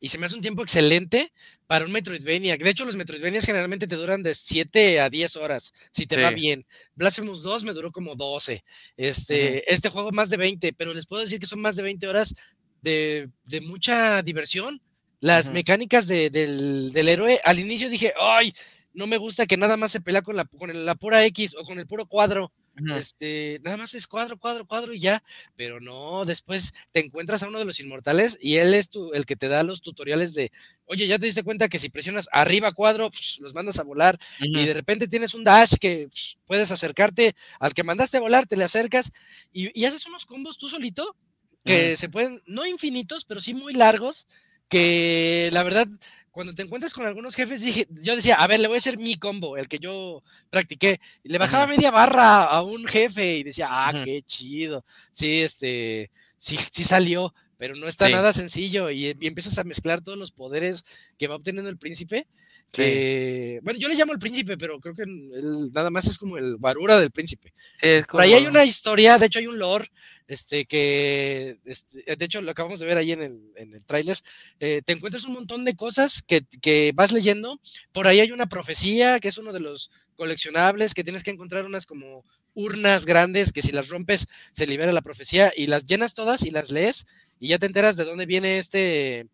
Y 0.00 0.08
se 0.10 0.18
me 0.18 0.26
hace 0.26 0.36
un 0.36 0.42
tiempo 0.42 0.62
excelente 0.62 1.32
para 1.66 1.84
un 1.84 1.90
Metroidvania. 1.90 2.56
De 2.56 2.70
hecho, 2.70 2.84
los 2.84 2.96
Metroidvanias 2.96 3.44
generalmente 3.44 3.88
te 3.88 3.96
duran 3.96 4.22
de 4.22 4.34
7 4.34 5.00
a 5.00 5.10
10 5.10 5.36
horas, 5.36 5.72
si 5.90 6.06
te 6.06 6.14
sí. 6.14 6.22
va 6.22 6.30
bien. 6.30 6.64
Blasphemous 6.94 7.42
2 7.42 7.64
me 7.64 7.72
duró 7.72 7.90
como 7.90 8.14
12. 8.14 8.64
Este, 8.96 9.34
uh 9.34 9.54
-huh. 9.56 9.62
este 9.66 9.88
juego 9.88 10.12
más 10.12 10.30
de 10.30 10.36
20, 10.36 10.72
pero 10.72 10.94
les 10.94 11.06
puedo 11.06 11.22
decir 11.22 11.40
que 11.40 11.46
son 11.46 11.60
más 11.60 11.76
de 11.76 11.82
20 11.82 12.06
horas 12.06 12.34
de, 12.80 13.28
de 13.44 13.60
mucha 13.60 14.22
diversión 14.22 14.80
las 15.20 15.46
uh 15.46 15.48
-huh. 15.48 15.54
mecánicas 15.54 16.06
de, 16.06 16.30
del, 16.30 16.92
del, 16.92 17.08
héroe, 17.08 17.40
al 17.44 17.58
inicio 17.58 17.90
dije, 17.90 18.12
ay, 18.20 18.52
no 18.94 19.06
me 19.06 19.16
gusta 19.16 19.46
que 19.46 19.56
nada 19.56 19.76
más 19.76 19.92
se 19.92 20.00
pelea 20.00 20.22
con 20.22 20.36
la, 20.36 20.44
con 20.44 20.84
la 20.84 20.94
pura 20.94 21.24
X 21.26 21.54
o 21.58 21.64
con 21.64 21.78
el 21.78 21.86
puro 21.86 22.06
cuadro. 22.06 22.52
Uh 22.76 22.80
-huh. 22.80 22.96
Este, 22.96 23.60
nada 23.64 23.76
más 23.76 23.94
es 23.94 24.06
cuadro, 24.06 24.38
cuadro, 24.38 24.64
cuadro 24.64 24.92
y 24.92 25.00
ya, 25.00 25.22
pero 25.56 25.80
no, 25.80 26.24
después 26.24 26.72
te 26.92 27.00
encuentras 27.00 27.42
a 27.42 27.48
uno 27.48 27.58
de 27.58 27.64
los 27.64 27.80
inmortales 27.80 28.38
y 28.40 28.56
él 28.56 28.72
es 28.72 28.88
tu, 28.88 29.12
el 29.14 29.26
que 29.26 29.34
te 29.34 29.48
da 29.48 29.64
los 29.64 29.82
tutoriales 29.82 30.32
de, 30.34 30.52
oye, 30.84 31.08
ya 31.08 31.18
te 31.18 31.26
diste 31.26 31.42
cuenta 31.42 31.68
que 31.68 31.80
si 31.80 31.88
presionas 31.88 32.28
arriba 32.30 32.70
cuadro, 32.70 33.10
psh, 33.10 33.40
los 33.40 33.52
mandas 33.52 33.80
a 33.80 33.82
volar 33.82 34.16
uh 34.40 34.44
-huh. 34.44 34.62
y 34.62 34.66
de 34.66 34.74
repente 34.74 35.08
tienes 35.08 35.34
un 35.34 35.42
dash 35.42 35.74
que 35.80 36.08
psh, 36.08 36.36
puedes 36.46 36.70
acercarte 36.70 37.34
al 37.58 37.74
que 37.74 37.82
mandaste 37.82 38.18
a 38.18 38.20
volar, 38.20 38.46
te 38.46 38.56
le 38.56 38.64
acercas 38.64 39.10
y, 39.52 39.76
y 39.78 39.84
haces 39.84 40.06
unos 40.06 40.24
combos 40.24 40.56
tú 40.56 40.68
solito 40.68 41.16
que 41.64 41.96
se 41.96 42.08
pueden, 42.08 42.42
no 42.46 42.64
infinitos, 42.64 43.24
pero 43.26 43.40
sí 43.40 43.52
muy 43.52 43.74
largos 43.74 44.26
que 44.68 45.50
la 45.52 45.62
verdad, 45.62 45.86
cuando 46.30 46.54
te 46.54 46.62
encuentras 46.62 46.92
con 46.92 47.06
algunos 47.06 47.34
jefes, 47.34 47.62
dije, 47.62 47.86
yo 47.90 48.14
decía, 48.14 48.36
a 48.36 48.46
ver, 48.46 48.60
le 48.60 48.68
voy 48.68 48.76
a 48.76 48.78
hacer 48.78 48.98
mi 48.98 49.16
combo, 49.16 49.56
el 49.56 49.68
que 49.68 49.78
yo 49.78 50.22
practiqué. 50.50 51.00
Y 51.24 51.30
le 51.30 51.38
bajaba 51.38 51.66
media 51.66 51.90
barra 51.90 52.44
a 52.44 52.62
un 52.62 52.86
jefe 52.86 53.36
y 53.38 53.42
decía, 53.42 53.68
ah, 53.70 54.02
qué 54.04 54.22
chido. 54.22 54.84
Sí, 55.12 55.40
este, 55.40 56.10
sí, 56.36 56.58
sí 56.70 56.84
salió, 56.84 57.34
pero 57.56 57.74
no 57.74 57.88
está 57.88 58.06
sí. 58.06 58.12
nada 58.12 58.32
sencillo. 58.32 58.90
Y, 58.90 59.06
y, 59.06 59.26
empiezas 59.26 59.58
a 59.58 59.64
mezclar 59.64 60.00
todos 60.00 60.18
los 60.18 60.32
poderes 60.32 60.84
que 61.18 61.26
va 61.26 61.36
obteniendo 61.36 61.70
el 61.70 61.78
príncipe. 61.78 62.26
Que, 62.70 63.56
sí. 63.56 63.64
bueno, 63.64 63.78
yo 63.78 63.88
le 63.88 63.94
llamo 63.94 64.12
el 64.12 64.18
príncipe, 64.18 64.58
pero 64.58 64.78
creo 64.78 64.94
que 64.94 65.02
él, 65.02 65.72
nada 65.72 65.90
más 65.90 66.06
es 66.06 66.18
como 66.18 66.36
el 66.36 66.56
barura 66.56 66.98
del 66.98 67.10
príncipe. 67.10 67.52
Sí, 67.76 67.88
es 67.88 68.06
como... 68.06 68.18
Por 68.18 68.26
ahí 68.26 68.34
hay 68.34 68.46
una 68.46 68.64
historia, 68.64 69.18
de 69.18 69.26
hecho 69.26 69.38
hay 69.38 69.46
un 69.46 69.58
lore 69.58 69.90
este, 70.28 70.66
que, 70.66 71.58
este, 71.64 72.14
de 72.14 72.24
hecho, 72.24 72.42
lo 72.42 72.50
acabamos 72.50 72.80
de 72.80 72.86
ver 72.86 72.98
ahí 72.98 73.12
en 73.12 73.22
el, 73.22 73.40
en 73.56 73.74
el 73.74 73.84
tráiler, 73.86 74.22
eh, 74.60 74.82
te 74.84 74.92
encuentras 74.92 75.24
un 75.24 75.32
montón 75.32 75.64
de 75.64 75.74
cosas 75.74 76.20
que, 76.22 76.42
que, 76.60 76.92
vas 76.94 77.12
leyendo, 77.12 77.60
por 77.92 78.06
ahí 78.06 78.20
hay 78.20 78.30
una 78.30 78.46
profecía, 78.46 79.20
que 79.20 79.28
es 79.28 79.38
uno 79.38 79.54
de 79.54 79.60
los 79.60 79.90
coleccionables, 80.16 80.92
que 80.92 81.02
tienes 81.02 81.24
que 81.24 81.30
encontrar 81.30 81.64
unas 81.64 81.86
como 81.86 82.24
urnas 82.52 83.06
grandes, 83.06 83.52
que 83.52 83.62
si 83.62 83.72
las 83.72 83.88
rompes 83.88 84.26
se 84.52 84.66
libera 84.66 84.92
la 84.92 85.00
profecía, 85.00 85.50
y 85.56 85.66
las 85.66 85.86
llenas 85.86 86.12
todas 86.12 86.44
y 86.44 86.50
las 86.50 86.70
lees, 86.70 87.06
y 87.40 87.48
ya 87.48 87.58
te 87.58 87.66
enteras 87.66 87.96
de 87.96 88.04
dónde 88.04 88.26
viene 88.26 88.58
este, 88.58 89.28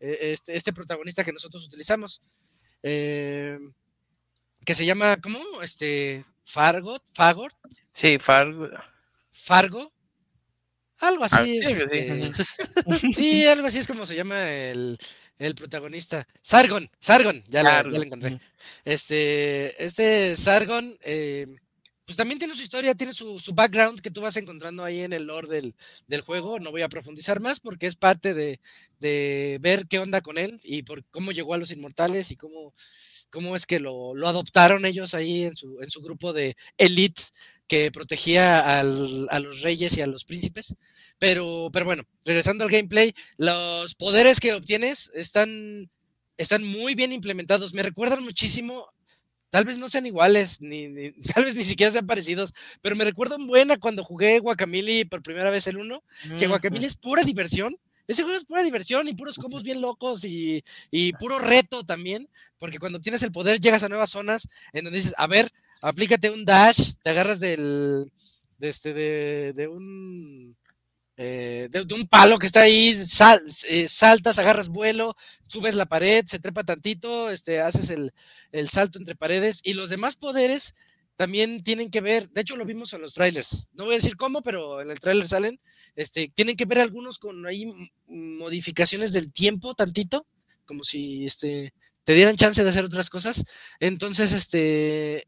este, 0.00 0.56
este, 0.56 0.72
protagonista 0.72 1.22
que 1.22 1.32
nosotros 1.32 1.64
utilizamos. 1.66 2.20
Eh, 2.82 3.58
que 4.64 4.74
se 4.74 4.86
llama, 4.86 5.20
¿cómo? 5.20 5.62
Este, 5.62 6.24
Fargo, 6.44 7.00
Fagor. 7.14 7.52
Sí, 7.92 8.18
Fargo. 8.18 8.68
Fargo. 9.30 9.92
Algo 10.98 11.24
así. 11.24 11.60
Ah, 11.64 11.70
este, 11.70 12.34
sí, 13.14 13.46
algo 13.46 13.66
así 13.66 13.78
es 13.78 13.88
como 13.88 14.06
se 14.06 14.14
llama 14.14 14.50
el, 14.50 14.98
el 15.38 15.54
protagonista. 15.56 16.26
Sargon, 16.42 16.88
Sargon, 17.00 17.42
ya, 17.48 17.64
la, 17.64 17.82
ya 17.82 17.98
lo 17.98 18.02
encontré. 18.02 18.40
Este, 18.84 19.84
este 19.84 20.36
Sargon, 20.36 20.96
eh, 21.02 21.48
pues 22.12 22.18
también 22.18 22.38
tiene 22.38 22.54
su 22.54 22.62
historia, 22.62 22.94
tiene 22.94 23.14
su, 23.14 23.38
su, 23.38 23.54
background 23.54 24.02
que 24.02 24.10
tú 24.10 24.20
vas 24.20 24.36
encontrando 24.36 24.84
ahí 24.84 25.00
en 25.00 25.14
el 25.14 25.24
lore 25.24 25.48
del, 25.48 25.74
del, 26.06 26.20
juego. 26.20 26.60
No 26.60 26.70
voy 26.70 26.82
a 26.82 26.90
profundizar 26.90 27.40
más 27.40 27.58
porque 27.58 27.86
es 27.86 27.96
parte 27.96 28.34
de, 28.34 28.60
de, 29.00 29.56
ver 29.62 29.86
qué 29.88 29.98
onda 29.98 30.20
con 30.20 30.36
él 30.36 30.60
y 30.62 30.82
por 30.82 31.06
cómo 31.06 31.32
llegó 31.32 31.54
a 31.54 31.56
los 31.56 31.70
inmortales 31.70 32.30
y 32.30 32.36
cómo, 32.36 32.74
cómo 33.30 33.56
es 33.56 33.64
que 33.64 33.80
lo, 33.80 34.14
lo 34.14 34.28
adoptaron 34.28 34.84
ellos 34.84 35.14
ahí 35.14 35.44
en 35.44 35.56
su, 35.56 35.80
en 35.80 35.90
su 35.90 36.02
grupo 36.02 36.34
de 36.34 36.54
elite 36.76 37.22
que 37.66 37.90
protegía 37.90 38.78
al, 38.78 39.26
a 39.30 39.40
los 39.40 39.62
reyes 39.62 39.96
y 39.96 40.02
a 40.02 40.06
los 40.06 40.26
príncipes. 40.26 40.76
Pero, 41.18 41.70
pero 41.72 41.86
bueno, 41.86 42.02
regresando 42.26 42.64
al 42.64 42.70
gameplay, 42.70 43.14
los 43.38 43.94
poderes 43.94 44.38
que 44.38 44.52
obtienes 44.52 45.10
están, 45.14 45.90
están 46.36 46.62
muy 46.62 46.94
bien 46.94 47.10
implementados. 47.10 47.72
Me 47.72 47.82
recuerdan 47.82 48.22
muchísimo, 48.22 48.92
tal 49.52 49.66
vez 49.66 49.76
no 49.76 49.90
sean 49.90 50.06
iguales, 50.06 50.62
ni, 50.62 51.12
tal 51.34 51.44
vez 51.44 51.54
ni 51.54 51.66
siquiera 51.66 51.92
sean 51.92 52.06
parecidos, 52.06 52.54
pero 52.80 52.96
me 52.96 53.04
recuerdan 53.04 53.46
buena 53.46 53.76
cuando 53.76 54.02
jugué 54.02 54.38
Guacamole 54.38 55.04
por 55.04 55.22
primera 55.22 55.50
vez 55.50 55.66
el 55.66 55.76
1, 55.76 56.02
que 56.38 56.46
Guacamole 56.46 56.86
es 56.86 56.96
pura 56.96 57.22
diversión. 57.22 57.76
Ese 58.08 58.22
juego 58.22 58.38
es 58.38 58.46
pura 58.46 58.62
diversión 58.62 59.08
y 59.08 59.14
puros 59.14 59.36
combos 59.36 59.62
bien 59.62 59.82
locos 59.82 60.24
y, 60.24 60.64
y 60.90 61.12
puro 61.12 61.38
reto 61.38 61.84
también, 61.84 62.30
porque 62.58 62.78
cuando 62.78 63.00
tienes 63.00 63.22
el 63.22 63.30
poder 63.30 63.60
llegas 63.60 63.82
a 63.84 63.90
nuevas 63.90 64.10
zonas 64.10 64.48
en 64.72 64.84
donde 64.84 64.98
dices, 64.98 65.14
a 65.18 65.26
ver, 65.26 65.52
aplícate 65.82 66.30
un 66.30 66.46
dash, 66.46 66.94
te 67.02 67.10
agarras 67.10 67.38
del, 67.38 68.10
de, 68.56 68.68
este, 68.68 68.94
de, 68.94 69.52
de 69.54 69.68
un 69.68 70.56
eh, 71.16 71.68
de, 71.70 71.94
un 71.94 72.08
palo 72.08 72.38
que 72.38 72.46
está 72.46 72.62
ahí, 72.62 72.98
eh, 73.68 73.88
saltas, 73.88 74.38
agarras 74.38 74.68
vuelo, 74.68 75.14
subes 75.46 75.74
la 75.74 75.86
pared, 75.86 76.24
se 76.26 76.38
trepa 76.38 76.64
tantito, 76.64 77.30
este, 77.30 77.60
haces 77.60 77.90
el, 77.90 78.12
salto 78.70 78.98
entre 78.98 79.14
paredes 79.14 79.60
y 79.62 79.74
los 79.74 79.90
demás 79.90 80.16
poderes 80.16 80.74
también 81.16 81.62
tienen 81.62 81.90
que 81.90 82.00
ver, 82.00 82.30
de 82.30 82.40
hecho 82.40 82.56
lo 82.56 82.64
vimos 82.64 82.94
en 82.94 83.02
los 83.02 83.12
trailers, 83.14 83.68
no 83.74 83.84
voy 83.84 83.94
a 83.94 83.98
decir 83.98 84.16
cómo, 84.16 84.42
pero 84.42 84.80
en 84.80 84.90
el 84.90 85.00
trailer 85.00 85.28
salen, 85.28 85.60
este, 85.96 86.32
tienen 86.34 86.56
que 86.56 86.64
ver 86.64 86.80
algunos 86.80 87.18
con 87.18 87.46
ahí 87.46 87.70
modificaciones 88.06 89.12
del 89.12 89.32
tiempo 89.32 89.74
tantito, 89.74 90.26
como 90.64 90.82
si 90.82 91.26
este, 91.26 91.74
te 92.04 92.14
dieran 92.14 92.36
chance 92.36 92.62
de 92.62 92.70
hacer 92.70 92.84
otras 92.84 93.10
cosas. 93.10 93.44
Entonces, 93.78 94.32
este, 94.32 95.26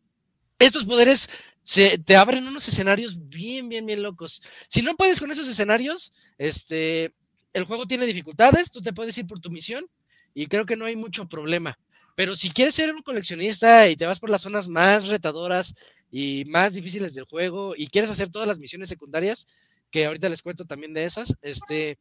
estos 0.58 0.84
poderes 0.84 1.28
se, 1.64 1.98
te 1.98 2.14
abren 2.14 2.46
unos 2.46 2.68
escenarios 2.68 3.28
bien, 3.28 3.68
bien, 3.68 3.86
bien 3.86 4.02
locos. 4.02 4.42
Si 4.68 4.82
no 4.82 4.96
puedes 4.96 5.18
con 5.18 5.32
esos 5.32 5.48
escenarios, 5.48 6.12
este, 6.36 7.14
el 7.54 7.64
juego 7.64 7.86
tiene 7.86 8.04
dificultades, 8.04 8.70
tú 8.70 8.82
te 8.82 8.92
puedes 8.92 9.16
ir 9.16 9.26
por 9.26 9.40
tu 9.40 9.50
misión 9.50 9.86
y 10.34 10.46
creo 10.46 10.66
que 10.66 10.76
no 10.76 10.84
hay 10.84 10.94
mucho 10.94 11.26
problema. 11.26 11.78
Pero 12.14 12.36
si 12.36 12.50
quieres 12.50 12.74
ser 12.74 12.94
un 12.94 13.02
coleccionista 13.02 13.88
y 13.88 13.96
te 13.96 14.06
vas 14.06 14.20
por 14.20 14.30
las 14.30 14.42
zonas 14.42 14.68
más 14.68 15.08
retadoras 15.08 15.74
y 16.10 16.44
más 16.46 16.74
difíciles 16.74 17.14
del 17.14 17.24
juego 17.24 17.74
y 17.76 17.88
quieres 17.88 18.10
hacer 18.10 18.28
todas 18.28 18.46
las 18.46 18.58
misiones 18.58 18.90
secundarias, 18.90 19.46
que 19.90 20.04
ahorita 20.04 20.28
les 20.28 20.42
cuento 20.42 20.66
también 20.66 20.92
de 20.92 21.04
esas, 21.04 21.34
este, 21.40 21.98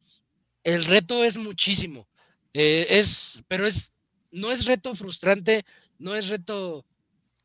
el 0.62 0.84
reto 0.84 1.24
es 1.24 1.38
muchísimo. 1.38 2.06
Eh, 2.52 2.86
es, 2.90 3.42
pero 3.48 3.66
es, 3.66 3.92
no 4.30 4.52
es 4.52 4.66
reto 4.66 4.94
frustrante, 4.94 5.64
no 5.98 6.14
es 6.14 6.28
reto 6.28 6.84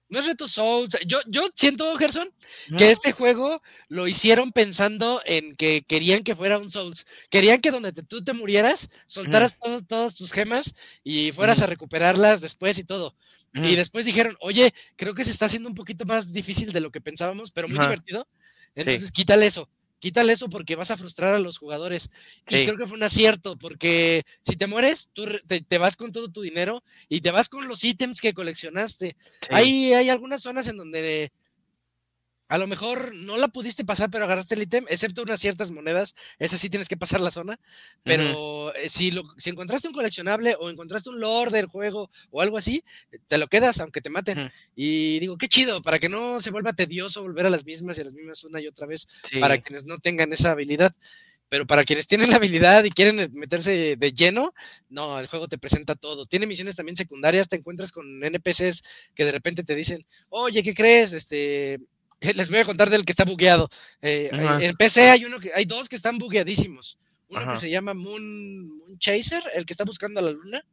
no 0.10 0.20
es 0.20 0.26
reto 0.26 0.48
Souls. 0.48 0.98
Yo, 1.06 1.20
yo 1.28 1.50
siento, 1.56 1.96
Gerson, 1.96 2.30
que 2.78 2.92
este 2.92 3.12
juego 3.12 3.62
lo 3.88 4.08
hicieron 4.08 4.52
pensando 4.52 5.22
en 5.26 5.56
que 5.56 5.84
querían 5.84 6.24
que 6.24 6.36
fuera 6.36 6.58
un 6.58 6.70
Souls. 6.70 7.06
Querían 7.30 7.62
que 7.62 7.72
donde 7.72 7.92
tú 7.92 8.24
te 8.24 8.34
murieras, 8.34 8.90
soltaras 9.06 9.58
todas 9.88 10.16
tus 10.16 10.32
gemas 10.32 10.76
y 11.04 11.32
fueras 11.32 11.62
a 11.62 11.68
recuperarlas 11.68 12.42
después 12.42 12.78
y 12.78 12.84
todo. 12.84 13.16
Y 13.54 13.76
después 13.76 14.06
dijeron, 14.06 14.38
oye, 14.42 14.74
creo 14.96 15.16
que 15.16 15.24
se 15.24 15.32
está 15.32 15.48
haciendo 15.48 15.70
un 15.70 15.76
poquito 15.76 16.06
más 16.06 16.32
difícil 16.32 16.72
de 16.72 16.82
lo 16.82 16.92
que 16.92 17.02
pensábamos, 17.02 17.52
pero 17.52 17.68
muy 17.68 17.80
divertido. 17.80 18.28
Entonces, 18.76 19.12
quítale 19.12 19.48
eso 19.48 19.70
quítale 20.00 20.34
eso 20.34 20.50
porque 20.50 20.76
vas 20.76 20.92
a 20.92 20.98
frustrar 20.98 21.36
a 21.36 21.40
los 21.40 21.58
jugadores. 21.58 22.10
Y 22.48 22.64
creo 22.64 22.78
que 22.78 22.88
fue 22.88 22.98
un 22.98 23.04
acierto, 23.04 23.58
porque 23.58 24.24
si 24.42 24.56
te 24.56 24.68
mueres, 24.68 25.10
tú 25.14 25.26
te, 25.48 25.78
vas 25.78 25.96
con 25.96 26.12
todo 26.12 26.30
tu 26.30 26.42
dinero 26.42 26.84
y 27.08 27.22
te 27.22 27.32
vas 27.32 27.50
con 27.50 27.68
los 27.68 27.84
ítems 27.84 28.22
que 28.22 28.34
coleccionaste. 28.34 29.16
Hay, 29.50 29.94
hay 29.94 30.10
algunas 30.10 30.42
zonas 30.42 30.68
en 30.68 30.78
donde 30.78 31.32
a 32.50 32.58
lo 32.58 32.66
mejor 32.66 33.14
no 33.14 33.38
la 33.38 33.48
pudiste 33.48 33.86
pasar, 33.86 34.10
pero 34.10 34.26
agarraste 34.26 34.56
el 34.56 34.64
ítem, 34.64 34.84
excepto 34.90 35.22
unas 35.22 35.40
ciertas 35.40 35.70
monedas. 35.70 36.16
Esa 36.40 36.58
sí 36.58 36.68
tienes 36.68 36.90
que 36.90 36.98
pasar 36.98 37.22
la 37.22 37.30
zona. 37.30 37.60
Pero 38.04 38.74
eh, 38.74 38.90
si, 38.90 39.12
lo, 39.12 39.24
si 39.38 39.52
encontraste 39.52 39.88
un 39.88 39.94
coleccionable 39.94 40.56
o 40.60 40.72
encontraste 40.72 41.12
un 41.12 41.20
lord 41.20 41.52
del 41.52 41.68
juego 41.68 42.10
o 42.32 42.42
algo 42.42 42.58
así, 42.58 42.84
te 43.28 43.38
lo 43.38 43.48
quedas 43.48 43.80
aunque 43.80 44.02
te 44.02 44.10
maten. 44.10 44.50
Y 44.76 45.20
digo, 45.20 45.38
qué 45.38 45.48
chido, 45.48 45.84
para 45.84 46.00
que 46.00 46.10
no 46.10 46.42
se 46.42 46.50
vuelva 46.50 46.74
tedioso 46.74 47.22
volver 47.22 47.46
a 47.46 47.52
las 47.52 47.66
mismas 47.66 48.00
y 48.00 48.02
a 48.02 48.06
las 48.06 48.14
mismas 48.14 48.44
una 48.44 48.60
y 48.60 48.66
otra 48.66 48.88
vez, 48.88 49.08
para 49.40 49.60
quienes 49.60 49.86
no 49.86 50.00
tengan 50.00 50.34
esa 50.34 50.52
habilidad. 50.52 50.96
Pero 51.50 51.68
para 51.68 51.84
quienes 51.84 52.08
tienen 52.08 52.32
la 52.32 52.38
habilidad 52.38 52.84
y 52.84 52.90
quieren 52.90 53.32
meterse 53.34 53.96
de 53.96 54.12
lleno, 54.12 54.54
no, 54.90 55.20
el 55.20 55.28
juego 55.28 55.48
te 55.48 55.60
presenta 55.60 55.96
todo. 55.96 56.26
Tiene 56.26 56.48
misiones 56.48 56.76
también 56.76 56.96
secundarias, 56.96 57.48
te 57.48 57.58
encuentras 57.58 57.92
con 57.92 58.24
NPCs 58.24 58.84
que 59.14 59.26
de 59.26 59.32
repente 59.32 59.64
te 59.64 59.76
dicen, 59.76 60.04
oye, 60.30 60.64
¿qué 60.64 60.74
crees? 60.74 61.14
Este, 61.14 61.80
les 62.36 62.50
voy 62.50 62.60
a 62.60 62.66
contar 62.66 62.90
del 62.90 63.06
que 63.06 63.12
está 63.12 63.26
bugueado. 63.26 63.70
Eh, 64.02 64.30
en 64.32 64.76
PC 64.76 65.10
hay 65.10 65.26
uno 65.26 65.40
que 65.40 65.52
hay 65.54 65.66
dos 65.66 65.90
que 65.90 65.96
están 65.96 66.18
bugueadísimos. 66.18 66.98
Uno 67.30 67.54
que 67.54 67.60
se 67.60 67.70
llama 67.70 67.94
Moon, 67.94 68.82
Chaser, 68.98 69.44
el 69.54 69.66
que 69.66 69.74
está 69.74 69.84
buscando 69.84 70.20
a 70.20 70.24
la 70.24 70.32
luna, 70.32 70.66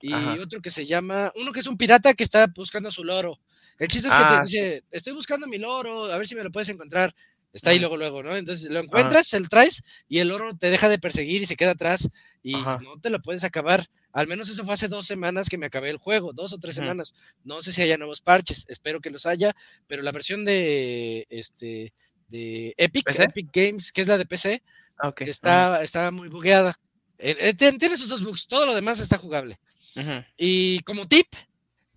y 0.00 0.12
otro 0.12 0.60
que 0.60 0.70
se 0.70 0.86
llama, 0.86 1.32
uno 1.34 1.50
que 1.52 1.60
es 1.60 1.66
un 1.66 1.76
pirata 1.76 2.14
que 2.14 2.22
está 2.22 2.46
buscando 2.54 2.90
su 2.90 3.02
loro. 3.02 3.40
El 3.78 3.88
chiste 3.88 4.08
es 4.08 4.14
que 4.14 4.20
te 4.20 4.24
ah. 4.24 4.40
dice, 4.42 4.84
estoy 4.90 5.12
buscando 5.12 5.46
mi 5.46 5.58
loro, 5.58 6.04
a 6.04 6.16
ver 6.16 6.26
si 6.26 6.36
me 6.36 6.44
lo 6.44 6.52
puedes 6.52 6.68
encontrar. 6.68 7.14
Está 7.52 7.70
ahí 7.70 7.78
luego, 7.78 7.96
luego, 7.96 8.22
¿no? 8.22 8.36
Entonces 8.36 8.70
lo 8.70 8.80
encuentras, 8.80 9.32
el 9.32 9.48
traes 9.48 9.82
y 10.08 10.18
el 10.18 10.30
oro 10.30 10.54
te 10.54 10.70
deja 10.70 10.88
de 10.88 10.98
perseguir 10.98 11.42
y 11.42 11.46
se 11.46 11.56
queda 11.56 11.70
atrás 11.70 12.08
y 12.42 12.52
no 12.52 13.00
te 13.00 13.10
lo 13.10 13.20
puedes 13.20 13.44
acabar. 13.44 13.88
Al 14.16 14.28
menos 14.28 14.48
eso 14.48 14.64
fue 14.64 14.72
hace 14.72 14.88
dos 14.88 15.06
semanas 15.06 15.50
que 15.50 15.58
me 15.58 15.66
acabé 15.66 15.90
el 15.90 15.98
juego, 15.98 16.32
dos 16.32 16.54
o 16.54 16.58
tres 16.58 16.74
semanas. 16.74 17.14
No 17.44 17.60
sé 17.60 17.70
si 17.70 17.82
haya 17.82 17.98
nuevos 17.98 18.22
parches, 18.22 18.64
espero 18.66 18.98
que 18.98 19.10
los 19.10 19.26
haya, 19.26 19.54
pero 19.86 20.02
la 20.02 20.10
versión 20.10 20.46
de 20.46 21.26
este 21.28 21.92
de 22.28 22.72
Epic, 22.78 23.06
Epic 23.10 23.50
Games, 23.52 23.92
que 23.92 24.00
es 24.00 24.08
la 24.08 24.16
de 24.16 24.24
PC, 24.24 24.62
ah, 25.02 25.12
está, 25.18 25.82
está 25.82 26.10
muy 26.10 26.30
bugueada. 26.30 26.80
Eh, 27.18 27.36
eh, 27.38 27.52
tiene 27.52 27.98
sus 27.98 28.08
dos 28.08 28.24
bugs, 28.24 28.46
todo 28.46 28.64
lo 28.64 28.74
demás 28.74 29.00
está 29.00 29.18
jugable. 29.18 29.58
Y 30.38 30.80
como 30.80 31.06
tip, 31.06 31.26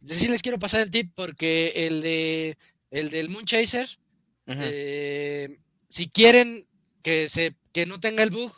sí 0.05 0.27
les 0.27 0.41
quiero 0.41 0.59
pasar 0.59 0.81
el 0.81 0.91
tip 0.91 1.13
porque 1.15 1.71
el 1.87 2.01
de 2.01 2.57
el 2.91 3.11
del 3.11 3.29
Moon 3.29 3.45
Chaser, 3.45 3.87
eh, 4.45 5.57
si 5.87 6.09
quieren 6.09 6.67
que 7.01 7.29
se 7.29 7.55
que 7.71 7.85
no 7.85 8.01
tenga 8.01 8.23
el 8.23 8.29
bug, 8.29 8.51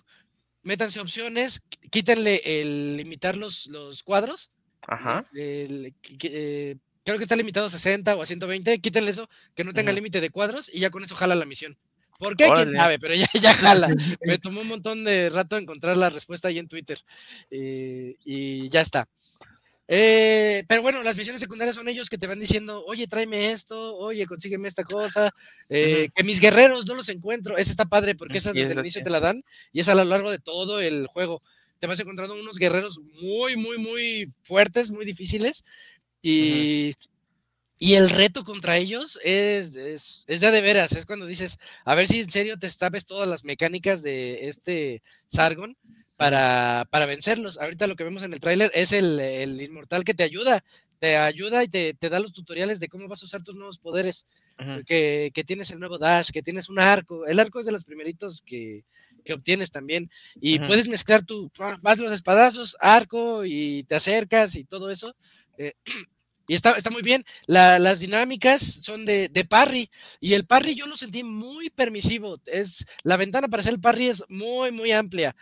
métanse 0.63 0.99
opciones, 0.99 1.61
quítenle 1.89 2.41
el 2.43 2.97
limitar 2.97 3.37
los, 3.37 3.67
los 3.67 4.03
cuadros. 4.03 4.51
Ajá. 4.87 5.25
Eh, 5.35 5.93
creo 7.03 7.17
que 7.17 7.23
está 7.23 7.35
limitado 7.35 7.67
a 7.67 7.69
60 7.69 8.15
o 8.15 8.21
a 8.21 8.25
120, 8.25 8.79
quítenle 8.79 9.11
eso, 9.11 9.29
que 9.55 9.63
no 9.63 9.73
tenga 9.73 9.91
límite 9.91 10.21
de 10.21 10.29
cuadros 10.29 10.69
y 10.73 10.79
ya 10.79 10.89
con 10.89 11.03
eso 11.03 11.15
jala 11.15 11.35
la 11.35 11.45
misión. 11.45 11.77
¿Por 12.19 12.37
qué? 12.37 12.49
Quién 12.53 12.71
sabe, 12.71 12.99
pero 12.99 13.15
ya, 13.15 13.27
ya 13.33 13.53
jala. 13.53 13.87
Me 14.21 14.37
tomó 14.37 14.61
un 14.61 14.67
montón 14.67 15.03
de 15.03 15.29
rato 15.29 15.57
encontrar 15.57 15.97
la 15.97 16.09
respuesta 16.09 16.49
ahí 16.49 16.59
en 16.59 16.67
Twitter. 16.67 16.99
Eh, 17.49 18.15
y 18.23 18.69
ya 18.69 18.81
está. 18.81 19.09
Eh, 19.93 20.63
pero 20.69 20.81
bueno, 20.81 21.03
las 21.03 21.17
misiones 21.17 21.41
secundarias 21.41 21.75
son 21.75 21.89
ellos 21.89 22.09
que 22.09 22.17
te 22.17 22.25
van 22.25 22.39
diciendo, 22.39 22.81
oye, 22.85 23.07
tráeme 23.07 23.51
esto, 23.51 23.97
oye, 23.97 24.25
consígueme 24.25 24.69
esta 24.69 24.85
cosa, 24.85 25.35
eh, 25.67 26.07
que 26.15 26.23
mis 26.23 26.39
guerreros 26.39 26.85
no 26.85 26.95
los 26.95 27.09
encuentro. 27.09 27.57
Esa 27.57 27.71
está 27.71 27.83
padre 27.83 28.15
porque 28.15 28.37
esa 28.37 28.53
desde 28.53 28.71
el 28.71 28.79
inicio 28.79 29.03
te 29.03 29.09
la 29.09 29.19
dan 29.19 29.43
y 29.73 29.81
es 29.81 29.89
a 29.89 29.95
lo 29.95 30.05
largo 30.05 30.31
de 30.31 30.39
todo 30.39 30.79
el 30.79 31.07
juego. 31.07 31.41
Te 31.79 31.87
vas 31.87 31.99
encontrando 31.99 32.35
unos 32.35 32.57
guerreros 32.57 33.01
muy, 33.21 33.57
muy, 33.57 33.77
muy 33.79 34.33
fuertes, 34.43 34.91
muy 34.91 35.03
difíciles 35.03 35.65
y, 36.21 36.95
y 37.77 37.95
el 37.95 38.11
reto 38.11 38.45
contra 38.45 38.77
ellos 38.77 39.19
es, 39.25 39.75
es, 39.75 40.23
es 40.27 40.39
de, 40.39 40.51
de 40.51 40.61
veras. 40.61 40.93
Es 40.93 41.05
cuando 41.05 41.25
dices, 41.25 41.59
a 41.83 41.95
ver 41.95 42.07
si 42.07 42.21
en 42.21 42.31
serio 42.31 42.57
te 42.57 42.69
sabes 42.69 43.05
todas 43.05 43.27
las 43.27 43.43
mecánicas 43.43 44.03
de 44.03 44.47
este 44.47 45.03
Sargon 45.27 45.75
para, 46.21 46.85
para 46.91 47.07
vencerlos. 47.07 47.57
Ahorita 47.57 47.87
lo 47.87 47.95
que 47.95 48.03
vemos 48.03 48.21
en 48.21 48.31
el 48.31 48.39
tráiler 48.39 48.71
es 48.75 48.91
el, 48.91 49.19
el, 49.19 49.59
inmortal 49.59 50.03
que 50.03 50.13
te 50.13 50.21
ayuda, 50.21 50.63
te 50.99 51.17
ayuda 51.17 51.63
y 51.63 51.67
te, 51.67 51.95
te, 51.95 52.11
da 52.11 52.19
los 52.19 52.31
tutoriales 52.31 52.79
de 52.79 52.89
cómo 52.89 53.07
vas 53.07 53.23
a 53.23 53.25
usar 53.25 53.41
tus 53.41 53.55
nuevos 53.55 53.79
poderes, 53.79 54.27
que, 54.85 55.31
que, 55.33 55.43
tienes 55.43 55.71
el 55.71 55.79
nuevo 55.79 55.97
dash, 55.97 56.29
que 56.29 56.43
tienes 56.43 56.69
un 56.69 56.77
arco. 56.77 57.25
El 57.25 57.39
arco 57.39 57.59
es 57.59 57.65
de 57.65 57.71
los 57.71 57.85
primeritos 57.85 58.43
que, 58.43 58.83
que 59.25 59.33
obtienes 59.33 59.71
también. 59.71 60.11
Y 60.39 60.59
puedes 60.59 60.87
mezclar 60.87 61.25
tu, 61.25 61.51
vas 61.81 61.97
los 61.97 62.11
espadazos, 62.11 62.77
arco 62.79 63.43
y 63.43 63.83
te 63.85 63.95
acercas 63.95 64.55
y 64.55 64.63
todo 64.63 64.91
eso. 64.91 65.15
Eh, 65.57 65.73
y 66.47 66.53
está, 66.53 66.73
está 66.73 66.91
muy 66.91 67.01
bien. 67.01 67.25
las 67.47 67.99
dinámicas 67.99 68.61
son 68.61 69.05
de, 69.05 69.27
de, 69.29 69.43
parry. 69.43 69.89
Y 70.19 70.33
el 70.35 70.45
parry 70.45 70.75
yo 70.75 70.85
lo 70.85 70.97
sentí 70.97 71.23
muy 71.23 71.71
permisivo. 71.71 72.37
Es, 72.45 72.85
la 73.01 73.17
ventana 73.17 73.47
para 73.47 73.61
hacer 73.61 73.73
el 73.73 73.81
parry 73.81 74.09
es 74.09 74.23
muy, 74.29 74.71
muy 74.71 74.91
amplia. 74.91 75.35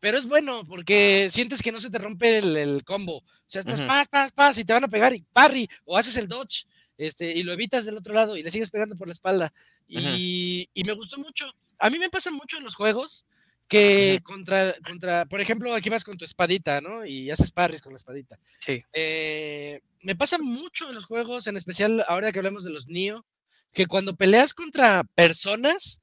Pero 0.00 0.18
es 0.18 0.26
bueno 0.26 0.64
porque 0.64 1.28
sientes 1.30 1.62
que 1.62 1.72
no 1.72 1.80
se 1.80 1.90
te 1.90 1.98
rompe 1.98 2.38
el, 2.38 2.84
combo. 2.84 3.18
O 3.18 3.24
sea, 3.46 3.60
estás 3.60 3.82
pas, 3.82 4.06
pas, 4.08 4.32
pas 4.32 4.58
y 4.58 4.64
te 4.64 4.72
van 4.72 4.84
a 4.84 4.88
pegar 4.88 5.14
y 5.14 5.24
parry 5.32 5.68
o 5.84 5.96
haces 5.96 6.16
el 6.16 6.28
dodge 6.28 6.66
este, 6.98 7.32
y 7.32 7.42
lo 7.42 7.52
evitas 7.52 7.84
del 7.84 7.96
otro 7.96 8.14
lado 8.14 8.36
y 8.36 8.42
le 8.42 8.50
sigues 8.50 8.70
pegando 8.70 8.96
por 8.96 9.08
la 9.08 9.12
espalda. 9.12 9.52
Y, 9.86 10.68
y, 10.74 10.84
me 10.84 10.92
gustó 10.92 11.18
mucho. 11.18 11.52
A 11.78 11.90
mí 11.90 11.98
me 11.98 12.10
pasa 12.10 12.30
mucho 12.30 12.58
en 12.58 12.64
los 12.64 12.74
juegos 12.74 13.26
que 13.68 14.20
contra, 14.24 14.74
contra, 14.84 15.26
por 15.26 15.40
ejemplo, 15.40 15.74
aquí 15.74 15.90
vas 15.90 16.04
con 16.04 16.16
tu 16.16 16.24
espadita, 16.24 16.80
¿no? 16.80 17.04
Y 17.04 17.30
haces 17.30 17.52
parries 17.52 17.82
con 17.82 17.92
la 17.92 17.98
espadita. 17.98 18.38
Sí. 18.60 18.82
Eh, 18.92 19.80
me 20.02 20.16
pasa 20.16 20.38
mucho 20.38 20.88
en 20.88 20.94
los 20.94 21.04
juegos, 21.04 21.46
en 21.46 21.56
especial 21.56 22.04
ahora 22.08 22.32
que 22.32 22.38
hablamos 22.38 22.64
de 22.64 22.70
los 22.70 22.88
Nio, 22.88 23.26
que 23.72 23.86
cuando 23.86 24.16
peleas 24.16 24.54
contra 24.54 25.04
personas, 25.14 26.02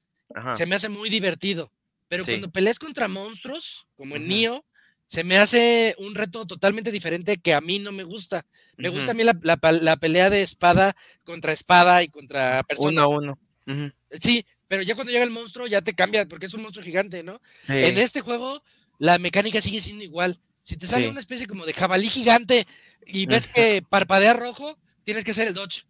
se 0.56 0.66
me 0.66 0.76
hace 0.76 0.88
muy 0.88 1.10
divertido. 1.10 1.70
Pero 2.08 2.24
cuando 2.24 2.50
peleas 2.50 2.78
contra 2.78 3.08
monstruos, 3.08 3.86
como 3.96 4.16
en 4.16 4.28
Nio, 4.28 4.64
se 5.06 5.24
me 5.24 5.38
hace 5.38 5.94
un 5.98 6.14
reto 6.14 6.46
totalmente 6.46 6.90
diferente 6.90 7.38
que 7.38 7.54
a 7.54 7.60
mí 7.60 7.78
no 7.78 7.92
me 7.92 8.04
gusta. 8.04 8.44
Me 8.76 8.88
gusta 8.88 9.12
a 9.12 9.14
mí 9.14 9.22
la, 9.24 9.96
pelea 9.96 10.30
de 10.30 10.42
espada 10.42 10.96
contra 11.24 11.52
espada 11.52 12.02
y 12.02 12.08
contra 12.08 12.62
personas. 12.64 13.06
Uno 13.06 13.36
a 13.66 13.76
uno. 13.76 13.88
Sí, 14.20 14.44
pero 14.68 14.82
ya 14.82 14.94
cuando 14.94 15.12
llega 15.12 15.24
el 15.24 15.30
monstruo 15.30 15.66
ya 15.66 15.82
te 15.82 15.94
cambia 15.94 16.26
porque 16.26 16.46
es 16.46 16.54
un 16.54 16.62
monstruo 16.62 16.84
gigante, 16.84 17.22
¿no? 17.22 17.40
En 17.68 17.98
este 17.98 18.20
juego 18.20 18.62
la 18.98 19.18
mecánica 19.18 19.60
sigue 19.60 19.80
siendo 19.80 20.04
igual. 20.04 20.38
Si 20.62 20.76
te 20.76 20.86
sale 20.86 21.08
una 21.08 21.20
especie 21.20 21.46
como 21.46 21.64
de 21.64 21.72
jabalí 21.72 22.08
gigante 22.08 22.66
y 23.06 23.26
ves 23.26 23.46
que 23.46 23.84
parpadea 23.88 24.32
rojo, 24.32 24.76
tienes 25.04 25.22
que 25.22 25.30
hacer 25.30 25.46
el 25.46 25.54
dodge. 25.54 25.84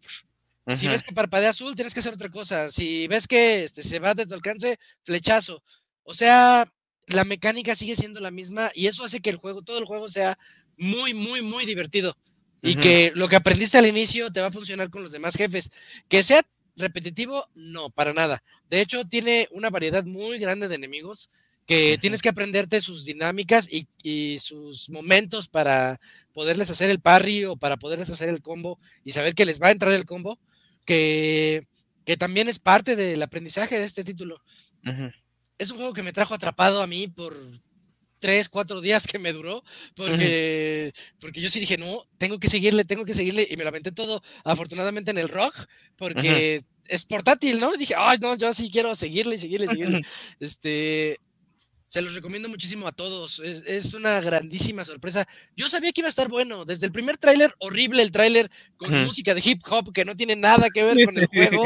Si 0.74 0.88
ves 0.88 1.02
que 1.02 1.14
parpadea 1.14 1.51
azul, 1.51 1.74
tienes 1.76 1.94
que 1.94 2.01
hacer 2.01 2.12
otra 2.12 2.28
cosa. 2.28 2.70
Si 2.70 3.06
ves 3.06 3.26
que 3.26 3.64
este, 3.64 3.82
se 3.82 4.01
va 4.01 4.14
de 4.14 4.26
tu 4.26 4.34
alcance, 4.34 4.78
flechazo. 5.05 5.62
O 6.07 6.15
sea, 6.15 6.73
la 7.09 7.24
mecánica 7.24 7.74
sigue 7.74 7.97
siendo 7.97 8.20
la 8.20 8.31
misma 8.31 8.70
y 8.74 8.87
eso 8.87 9.05
hace 9.05 9.20
que 9.20 9.31
el 9.31 9.37
juego, 9.37 9.62
todo 9.62 9.78
el 9.78 9.85
juego 9.85 10.09
sea 10.09 10.39
muy, 10.78 11.12
muy, 11.15 11.43
muy 11.43 11.66
divertido. 11.66 12.16
Y 12.62 12.77
que 12.77 13.12
lo 13.15 13.28
que 13.28 13.37
aprendiste 13.37 13.78
al 13.78 13.87
inicio 13.87 14.33
te 14.33 14.41
va 14.41 14.49
a 14.49 14.53
funcionar 14.53 14.91
con 14.91 15.03
los 15.03 15.12
demás 15.12 15.37
jefes. 15.37 15.70
Que 16.09 16.23
sea 16.23 16.45
repetitivo, 16.77 17.49
no, 17.55 17.91
para 17.91 18.12
nada. 18.12 18.43
De 18.70 18.81
hecho, 18.81 19.05
tiene 19.05 19.49
una 19.53 19.70
variedad 19.70 20.05
muy 20.05 20.39
grande 20.39 20.66
de 20.66 20.74
enemigos 20.74 21.31
que 21.66 21.99
tienes 21.99 22.23
que 22.23 22.28
aprenderte 22.28 22.81
sus 22.81 23.05
dinámicas 23.05 23.69
y, 23.70 23.89
y, 24.03 24.39
sus 24.39 24.89
momentos 24.89 25.49
para 25.49 26.01
poderles 26.33 26.70
hacer 26.70 26.91
el 26.91 27.01
parry 27.01 27.45
o 27.45 27.57
para 27.57 27.77
poderles 27.77 28.11
hacer 28.11 28.28
el 28.28 28.43
combo 28.43 28.78
y 29.05 29.11
saber 29.11 29.35
que 29.35 29.45
les 29.45 29.61
va 29.61 29.69
a 29.69 29.73
entrar 29.73 29.93
el 29.93 30.05
combo, 30.05 30.39
que, 30.85 31.66
que 32.05 32.16
también 32.16 32.49
es 32.49 32.61
parte 32.61 32.95
del 32.95 33.20
aprendizaje 33.23 33.78
de 33.78 33.85
este 33.85 34.05
título 34.05 34.41
es 35.59 35.70
un 35.70 35.78
juego 35.78 35.93
que 35.93 36.03
me 36.03 36.12
trajo 36.12 36.35
atrapado 36.35 36.83
a 36.83 36.87
mí 36.87 37.09
por 37.09 37.37
tres, 38.19 38.49
cuatro 38.49 38.81
días 38.81 39.07
que 39.07 39.19
me 39.19 39.33
duró, 39.33 39.62
porque, 39.95 40.93
porque 41.20 41.41
yo 41.41 41.51
sí 41.51 41.61
dije, 41.61 41.77
no, 41.77 42.05
tengo 42.19 42.39
que 42.39 42.49
seguirle, 42.49 42.85
tengo 42.85 43.05
que 43.05 43.15
seguirle, 43.15 43.47
y 43.49 43.57
me 43.57 43.65
lamenté 43.65 43.93
todo, 43.93 44.23
afortunadamente 44.45 45.11
en 45.11 45.19
el 45.19 45.28
rock, 45.28 45.66
porque 45.97 46.62
es 46.89 47.05
portátil, 47.05 47.61
¿no? 47.61 47.77
dije, 47.77 47.95
ay, 47.97 48.19
no, 48.20 48.37
yo 48.37 48.53
sí 48.55 48.70
quiero 48.70 48.95
seguirle, 48.95 49.39
seguirle, 49.39 49.69
seguirle. 49.69 50.03
este, 50.41 51.19
se 51.87 52.03
los 52.03 52.15
recomiendo 52.15 52.49
muchísimo 52.49 52.89
a 52.89 52.93
todos. 52.93 53.41
Es, 53.41 53.95
una 53.95 54.20
grandísima 54.20 54.83
sorpresa. 54.83 55.27
Yo 55.57 55.69
sabía 55.69 55.93
que 55.93 56.01
iba 56.01 56.09
a 56.09 56.11
estar 56.11 56.28
bueno. 56.28 56.65
Desde 56.65 56.87
el 56.87 56.93
primer 56.93 57.16
tráiler, 57.16 57.55
horrible 57.59 58.03
el 58.03 58.11
tráiler 58.11 58.51
con 58.77 59.05
música 59.05 59.35
de 59.35 59.43
hip 59.45 59.62
hop 59.70 59.93
que 59.93 60.05
no 60.05 60.16
tiene 60.16 60.35
nada 60.35 60.69
que 60.70 60.83
ver 60.83 61.05
con 61.05 61.16
el 61.16 61.27
juego 61.33 61.62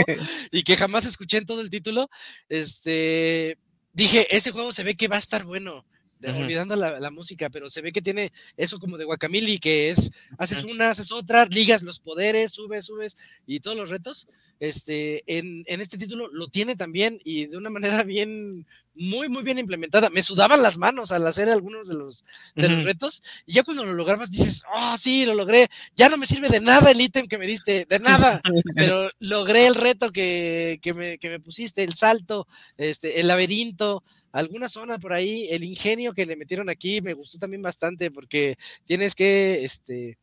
y 0.52 0.62
que 0.62 0.76
jamás 0.76 1.06
escuché 1.06 1.38
en 1.38 1.46
todo 1.46 1.62
el 1.62 1.70
título. 1.70 2.10
Este, 2.50 3.56
dije, 3.92 4.34
ese 4.34 4.50
juego 4.50 4.72
se 4.72 4.84
ve 4.84 4.94
que 4.94 5.08
va 5.08 5.16
a 5.16 5.20
estar 5.20 5.44
bueno. 5.44 5.84
Olvidando 6.22 6.76
la, 6.76 7.10
música, 7.10 7.48
pero 7.48 7.70
se 7.70 7.80
ve 7.80 7.92
que 7.92 8.02
tiene 8.02 8.30
eso 8.58 8.78
como 8.78 8.98
de 8.98 9.06
Guacamili, 9.06 9.58
que 9.58 9.88
es, 9.88 10.28
haces 10.36 10.64
una, 10.64 10.90
haces 10.90 11.12
otra, 11.12 11.46
ligas 11.46 11.82
los 11.82 11.98
poderes, 11.98 12.52
subes, 12.52 12.84
subes, 12.84 13.16
y 13.46 13.60
todos 13.60 13.74
los 13.74 13.88
retos 13.88 14.28
este, 14.60 15.24
en, 15.26 15.64
en, 15.66 15.80
este 15.80 15.96
título 15.96 16.28
lo 16.28 16.48
tiene 16.48 16.76
también 16.76 17.18
y 17.24 17.46
de 17.46 17.56
una 17.56 17.70
manera 17.70 18.02
bien, 18.04 18.66
muy, 18.94 19.30
muy 19.30 19.42
bien 19.42 19.58
implementada. 19.58 20.10
Me 20.10 20.22
sudaban 20.22 20.62
las 20.62 20.76
manos 20.76 21.10
al 21.12 21.26
hacer 21.26 21.48
algunos 21.48 21.88
de 21.88 21.94
los, 21.94 22.24
de 22.54 22.68
los 22.68 22.84
retos 22.84 23.22
y 23.46 23.54
ya 23.54 23.62
cuando 23.62 23.84
lo 23.84 23.94
lograbas 23.94 24.30
dices, 24.30 24.62
oh, 24.72 24.96
sí, 24.98 25.24
lo 25.24 25.34
logré. 25.34 25.68
Ya 25.96 26.10
no 26.10 26.18
me 26.18 26.26
sirve 26.26 26.50
de 26.50 26.60
nada 26.60 26.90
el 26.90 27.00
ítem 27.00 27.26
que 27.26 27.38
me 27.38 27.46
diste, 27.46 27.86
de 27.88 27.98
nada, 27.98 28.40
pero 28.76 29.08
logré 29.18 29.66
el 29.66 29.74
reto 29.74 30.12
que, 30.12 30.78
que, 30.82 30.92
me, 30.92 31.18
que 31.18 31.30
me 31.30 31.40
pusiste, 31.40 31.82
el 31.82 31.94
salto, 31.94 32.46
este, 32.76 33.18
el 33.20 33.28
laberinto, 33.28 34.04
alguna 34.30 34.68
zona 34.68 34.98
por 34.98 35.14
ahí, 35.14 35.48
el 35.50 35.64
ingenio 35.64 36.12
que 36.12 36.26
le 36.26 36.36
metieron 36.36 36.68
aquí 36.68 37.00
me 37.00 37.14
gustó 37.14 37.38
también 37.38 37.62
bastante 37.62 38.10
porque 38.10 38.56
tienes 38.84 39.14
que, 39.14 39.64
este, 39.64 40.18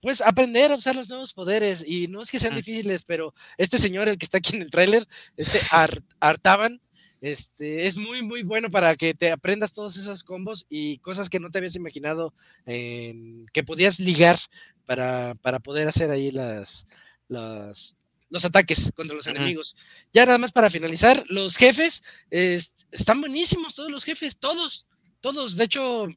pues 0.00 0.20
aprender 0.20 0.72
a 0.72 0.76
usar 0.76 0.96
los 0.96 1.08
nuevos 1.08 1.32
poderes 1.32 1.84
y 1.86 2.08
no 2.08 2.22
es 2.22 2.30
que 2.30 2.38
sean 2.38 2.54
difíciles, 2.54 3.04
pero 3.04 3.34
este 3.58 3.78
señor, 3.78 4.08
el 4.08 4.18
que 4.18 4.24
está 4.24 4.38
aquí 4.38 4.56
en 4.56 4.62
el 4.62 4.70
tráiler, 4.70 5.06
este 5.36 5.58
Artaban, 6.20 6.80
este, 7.20 7.86
es 7.86 7.98
muy, 7.98 8.22
muy 8.22 8.42
bueno 8.42 8.70
para 8.70 8.96
que 8.96 9.12
te 9.12 9.30
aprendas 9.30 9.74
todos 9.74 9.96
esos 9.96 10.24
combos 10.24 10.66
y 10.70 10.98
cosas 10.98 11.28
que 11.28 11.38
no 11.38 11.50
te 11.50 11.58
habías 11.58 11.76
imaginado 11.76 12.32
que 12.64 13.64
podías 13.66 14.00
ligar 14.00 14.38
para, 14.86 15.34
para, 15.42 15.58
poder 15.58 15.86
hacer 15.86 16.10
ahí 16.10 16.30
las, 16.30 16.86
las, 17.28 17.96
los 18.30 18.44
ataques 18.44 18.90
contra 18.96 19.14
los 19.14 19.26
enemigos. 19.26 19.76
Ya 20.14 20.24
nada 20.24 20.38
más 20.38 20.52
para 20.52 20.70
finalizar, 20.70 21.24
los 21.28 21.56
jefes 21.56 22.02
están 22.30 23.20
buenísimos, 23.20 23.74
todos 23.74 23.90
los 23.90 24.04
jefes, 24.04 24.38
todos, 24.38 24.86
todos. 25.20 25.56
De 25.56 25.64
hecho, 25.64 26.08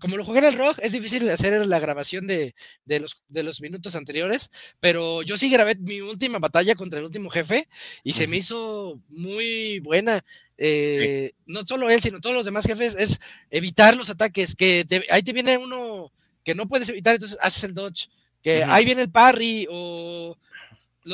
como 0.00 0.16
lo 0.16 0.24
jugué 0.24 0.40
en 0.40 0.46
el 0.46 0.58
rock, 0.58 0.78
es 0.82 0.92
difícil 0.92 1.28
hacer 1.30 1.66
la 1.66 1.78
grabación 1.78 2.26
de, 2.26 2.54
los, 2.86 3.22
de 3.28 3.42
los 3.42 3.60
minutos 3.60 3.96
anteriores, 3.96 4.50
pero 4.80 5.22
yo 5.22 5.36
sí 5.36 5.50
grabé 5.50 5.76
mi 5.76 6.00
última 6.00 6.38
batalla 6.38 6.74
contra 6.74 6.98
el 6.98 7.04
último 7.04 7.30
jefe 7.30 7.68
y 8.02 8.12
se 8.12 8.26
me 8.26 8.38
hizo 8.38 9.00
muy 9.08 9.80
buena. 9.80 10.24
Eh, 10.58 11.32
no 11.46 11.62
solo 11.62 11.90
él, 11.90 12.00
sino 12.00 12.20
todos 12.20 12.36
los 12.36 12.44
demás 12.44 12.66
jefes, 12.66 12.96
es 12.98 13.20
evitar 13.50 13.96
los 13.96 14.10
ataques, 14.10 14.54
que 14.54 14.84
ahí 15.10 15.22
te 15.22 15.32
viene 15.32 15.58
uno 15.58 16.12
que 16.44 16.54
no 16.54 16.66
puedes 16.66 16.88
evitar, 16.88 17.14
entonces 17.14 17.38
haces 17.40 17.64
el 17.64 17.74
dodge, 17.74 18.08
que 18.42 18.64
ahí 18.64 18.84
viene 18.84 19.02
el 19.02 19.10
parry 19.10 19.66
o 19.70 20.36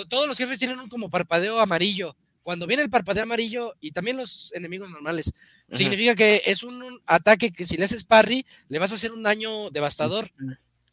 todos 0.08 0.26
los 0.26 0.38
jefes 0.38 0.58
tienen 0.58 0.80
un 0.80 0.88
como 0.88 1.10
parpadeo 1.10 1.60
amarillo 1.60 2.14
cuando 2.48 2.66
viene 2.66 2.82
el 2.82 2.88
parpadeo 2.88 3.24
amarillo 3.24 3.74
y 3.78 3.90
también 3.90 4.16
los 4.16 4.54
enemigos 4.54 4.88
normales, 4.88 5.34
significa 5.70 6.14
que 6.14 6.40
es 6.46 6.62
un, 6.62 6.98
ataque 7.04 7.52
que 7.52 7.66
si 7.66 7.76
le 7.76 7.84
haces 7.84 8.04
parry, 8.04 8.46
le 8.70 8.78
vas 8.78 8.90
a 8.90 8.94
hacer 8.94 9.12
un 9.12 9.22
daño 9.22 9.68
devastador. 9.68 10.30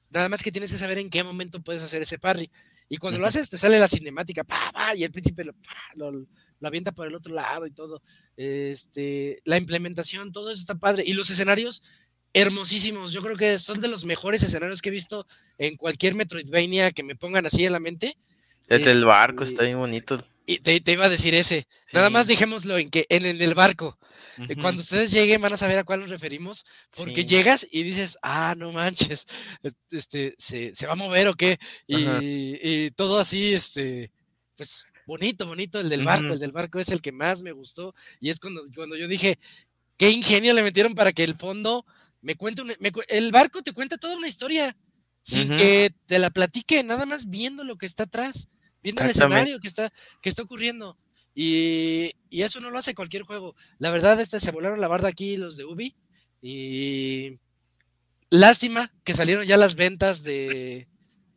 Nada 0.10 0.28
más 0.28 0.44
que 0.44 0.52
tienes 0.52 0.70
que 0.70 0.78
saber 0.78 0.98
en 0.98 1.10
qué 1.10 1.24
momento 1.24 1.64
puedes 1.64 1.82
hacer 1.82 2.02
ese 2.02 2.20
parry. 2.20 2.52
Y 2.90 2.98
cuando 2.98 3.22
lo 3.22 3.26
haces, 3.26 3.50
te 3.50 3.58
sale 3.58 3.80
la 3.80 3.88
cinemática, 3.88 4.46
y 4.98 5.06
el 5.06 5.14
príncipe 5.14 5.46
lo, 5.46 5.54
lo, 5.96 6.28
avienta 6.62 6.92
por 6.92 7.08
el 7.08 7.16
otro 7.16 7.34
lado 7.34 7.66
y 7.66 7.72
todo. 7.72 8.02
Este, 8.36 9.40
la 9.46 9.56
implementación, 9.56 10.34
todo 10.34 10.52
eso 10.52 10.60
está 10.60 10.76
padre. 10.76 11.06
Y 11.08 11.14
los 11.14 11.30
escenarios, 11.30 11.84
hermosísimos. 12.34 13.14
Yo 13.14 13.22
creo 13.22 13.38
que 13.38 13.60
son 13.60 13.80
de 13.80 13.88
los 13.88 14.04
mejores 14.04 14.44
escenarios 14.44 14.82
que 14.82 14.90
he 14.90 14.92
visto 14.92 15.26
en 15.58 15.78
cualquier 15.78 16.16
Metroidvania 16.16 16.92
que 16.92 17.04
me 17.04 17.16
pongan 17.16 17.46
así 17.46 17.64
en 17.64 17.72
la 17.72 17.80
mente. 17.80 18.18
Desde 18.68 18.92
el 18.92 19.06
barco 19.06 19.46
está 19.46 19.64
bien 19.64 19.78
bonito. 19.78 20.18
Y 20.46 20.60
te, 20.60 20.92
iba 20.92 21.06
a 21.06 21.10
decir 21.10 21.34
ese. 21.34 21.68
Nada 21.92 22.10
más 22.10 22.28
dejémoslo 22.28 22.78
en 22.78 22.90
que 22.90 23.08
en 23.10 23.26
el, 23.26 23.54
barco. 23.56 23.98
Eh, 24.38 24.56
cuando 24.56 24.82
ustedes 24.82 25.12
lleguen 25.12 25.42
van 25.42 25.54
a 25.54 25.58
saber 25.58 25.80
a 25.80 25.84
cuál 25.84 26.02
nos 26.02 26.10
referimos, 26.10 26.66
porque 26.96 27.26
llegas 27.26 27.68
y 27.72 27.84
dices, 27.84 28.18
ah, 28.22 28.54
no 28.56 28.72
manches, 28.72 29.26
e, 29.64 29.72
este, 29.92 30.36
se, 30.38 30.72
va 30.86 30.94
a 30.94 30.98
mover 30.98 31.28
o 31.30 31.36
qué, 31.36 31.58
y, 31.88 32.92
todo 32.92 33.18
así, 33.18 33.54
este, 33.54 34.12
pues 34.56 34.86
bonito, 35.08 35.48
bonito 35.48 35.80
el 35.80 35.90
del 35.90 36.04
barco, 36.04 36.34
el 36.34 36.40
del 36.40 36.52
barco 36.52 36.80
es 36.80 36.90
el 36.90 37.02
que 37.02 37.12
más 37.12 37.42
me 37.44 37.52
gustó, 37.52 37.96
y 38.20 38.30
es 38.30 38.40
cuando, 38.40 38.62
cuando 38.76 38.96
yo 38.98 39.08
dije, 39.08 39.40
qué 39.98 40.10
ingenio 40.10 40.54
le 40.54 40.64
metieron 40.64 40.96
para 40.96 41.14
que 41.14 41.24
el 41.24 41.36
fondo 41.36 41.86
me 42.22 42.36
cuente, 42.36 42.64
el 43.08 43.32
barco 43.32 43.64
te 43.64 43.74
cuenta 43.74 43.98
toda 43.98 44.18
una 44.18 44.28
historia, 44.28 44.76
sin 45.24 45.56
que 45.56 45.92
te 46.06 46.20
la 46.20 46.30
platique, 46.30 46.84
nada 46.84 47.06
más 47.06 47.30
viendo 47.30 47.64
lo 47.64 47.78
que 47.78 47.88
está 47.88 48.04
atrás 48.04 48.50
viendo 48.86 49.04
el 49.04 49.10
escenario 49.10 49.60
que 49.60 49.68
está, 49.68 49.92
que 50.22 50.30
está 50.30 50.44
ocurriendo. 50.44 50.96
Y, 51.34 52.12
eso 52.30 52.60
no 52.62 52.70
lo 52.70 52.78
hace 52.78 52.94
cualquier 52.94 53.24
juego. 53.24 53.56
La 53.80 53.90
verdad, 53.90 54.20
este, 54.22 54.40
se 54.40 54.52
volaron 54.52 54.80
la 54.80 54.88
barda 54.88 55.10
aquí 55.10 55.38
los 55.38 55.58
de 55.58 55.66
Ubi. 55.66 55.96
Y 56.40 57.40
lástima 58.30 58.94
que 59.04 59.16
salieron 59.16 59.46
ya 59.46 59.58
las 59.58 59.76
ventas 59.76 60.24
de, 60.24 60.88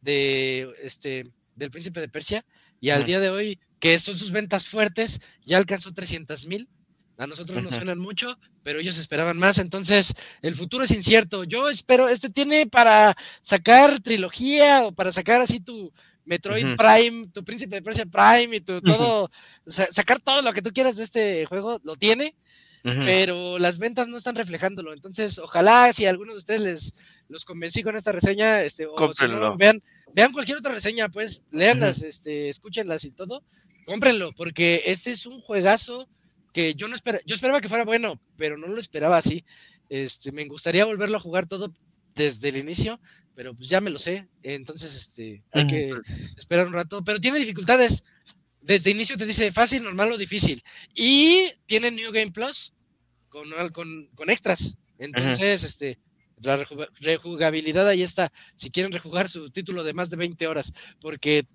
de 0.03 0.75
este 0.83 1.33
del 1.57 1.71
Príncipe 1.71 2.01
de 2.01 2.09
Persia 2.09 2.45
y 2.81 2.91
al 2.91 3.05
día 3.05 3.19
de 3.19 3.31
hoy, 3.31 3.59
que 3.81 3.99
son 3.99 4.17
sus 4.17 4.31
ventas 4.31 4.69
fuertes, 4.69 5.21
ya 5.45 5.57
alcanzó 5.57 5.93
300 5.93 6.47
mil. 6.47 6.69
A 7.17 7.27
nosotros 7.27 7.61
nos 7.61 7.75
suenan 7.75 7.99
mucho, 7.99 8.39
pero 8.63 8.79
ellos 8.79 8.97
esperaban 8.97 9.39
más. 9.39 9.59
Entonces, 9.59 10.15
el 10.41 10.55
futuro 10.55 10.85
es 10.85 10.93
incierto. 10.93 11.43
Yo 11.43 11.69
espero, 11.69 12.09
este 12.09 12.31
tiene 12.31 12.67
para 12.67 13.17
sacar 13.41 13.99
trilogía 13.99 14.85
o 14.85 14.93
para 14.93 15.11
sacar 15.11 15.41
así 15.41 15.59
tu 15.59 15.93
Metroid 16.29 16.77
Prime, 16.77 17.29
tu 17.33 17.43
Príncipe 17.43 17.77
de 17.77 17.83
Persia 17.83 18.07
Prime 18.07 18.57
y 18.57 18.61
tu 18.61 18.81
todo, 18.81 19.31
sacar 19.67 20.21
todo 20.21 20.43
lo 20.43 20.53
que 20.53 20.63
tú 20.63 20.71
quieras 20.71 20.97
de 20.97 21.05
este 21.05 21.47
juego, 21.47 21.81
lo 21.83 21.97
tiene, 21.97 22.35
pero 22.83 23.59
las 23.59 23.79
ventas 23.79 24.09
no 24.09 24.19
están 24.19 24.37
reflejándolo. 24.37 24.93
Entonces, 24.93 25.39
ojalá 25.39 25.93
si 25.93 26.07
alguno 26.07 26.33
de 26.33 26.39
ustedes 26.39 26.61
les 26.61 26.95
los 27.29 27.45
convencí 27.45 27.83
con 27.83 27.97
esta 27.97 28.13
reseña, 28.13 28.63
este, 28.63 28.87
o 28.87 29.13
si 29.13 29.29
no, 29.29 29.57
vean, 29.57 29.83
vean 30.15 30.33
cualquier 30.33 30.59
otra 30.59 30.73
reseña, 30.73 31.09
pues, 31.09 31.43
leanlas, 31.51 32.03
este, 32.03 32.49
escúchenlas 32.49 33.05
y 33.05 33.11
todo, 33.11 33.43
cómprenlo, 33.85 34.33
porque 34.33 34.83
este 34.87 35.11
es 35.11 35.27
un 35.27 35.41
juegazo 35.41 36.09
que 36.55 36.75
yo 36.75 36.89
no 36.89 36.95
esperaba, 36.95 37.23
yo 37.27 37.35
esperaba 37.35 37.61
que 37.61 37.69
fuera 37.69 37.85
bueno, 37.85 38.19
pero 38.37 38.57
no 38.57 38.67
lo 38.67 38.79
esperaba 38.79 39.19
así. 39.19 39.45
Este, 39.91 40.33
me 40.33 40.47
gustaría 40.47 40.87
volverlo 40.87 41.19
a 41.19 41.21
jugar 41.21 41.47
todo 41.47 41.73
desde 42.15 42.49
el 42.49 42.57
inicio, 42.57 42.99
pero 43.39 43.55
pues 43.55 43.69
ya 43.69 43.81
me 43.81 43.91
lo 43.91 44.01
sé, 44.01 44.27
entonces 44.43 44.97
este, 44.97 45.45
hay 45.53 45.65
que 45.69 45.93
esperar 46.37 46.67
un 46.67 46.73
rato, 46.73 47.05
pero 47.05 47.21
tiene 47.21 47.39
dificultades. 47.39 48.03
Desde 48.61 48.91
inicio 48.91 49.17
te 49.17 49.27
dice 49.27 49.53
fácil, 49.53 49.85
normal 49.85 50.11
o 50.11 50.19
difícil. 50.19 50.61
Y 50.93 51.49
tiene 51.65 51.93
New 51.93 52.11
Game 52.11 52.33
Plus 52.33 52.73
con, 53.29 53.49
con, 53.73 54.09
con 54.17 54.29
extras. 54.29 54.77
Entonces, 54.99 55.63
este, 55.63 56.01
la 56.39 56.65
rejugabilidad 57.01 57.87
ahí 57.87 58.03
está. 58.03 58.33
Si 58.57 58.73
quieren 58.73 58.91
rejugar 58.91 59.29
su 59.29 59.49
título 59.51 59.85
de 59.85 59.95
más 59.95 60.11
de 60.11 60.17
20 60.17 60.45
horas, 60.49 60.73
porque 61.01 61.47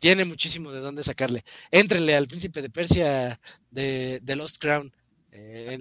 tiene 0.00 0.24
muchísimo 0.24 0.72
de 0.72 0.80
dónde 0.80 1.04
sacarle. 1.04 1.44
Éntrenle 1.70 2.16
al 2.16 2.26
Príncipe 2.26 2.62
de 2.62 2.70
Persia 2.70 3.40
de, 3.70 4.18
de 4.24 4.34
Lost 4.34 4.58
Crown. 4.58 4.92
Eh, 5.30 5.78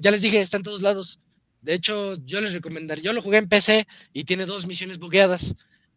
ya 0.00 0.12
les 0.12 0.22
dije, 0.22 0.40
está 0.40 0.58
en 0.58 0.62
todos 0.62 0.82
lados. 0.82 1.18
De 1.66 1.74
hecho, 1.74 2.14
yo 2.24 2.40
les 2.40 2.52
recomendaría, 2.52 3.02
yo 3.02 3.12
lo 3.12 3.20
jugué 3.20 3.38
en 3.38 3.48
PC 3.48 3.88
y 4.12 4.22
tiene 4.22 4.46
dos 4.46 4.66
misiones 4.66 5.00
bugueadas. 5.00 5.56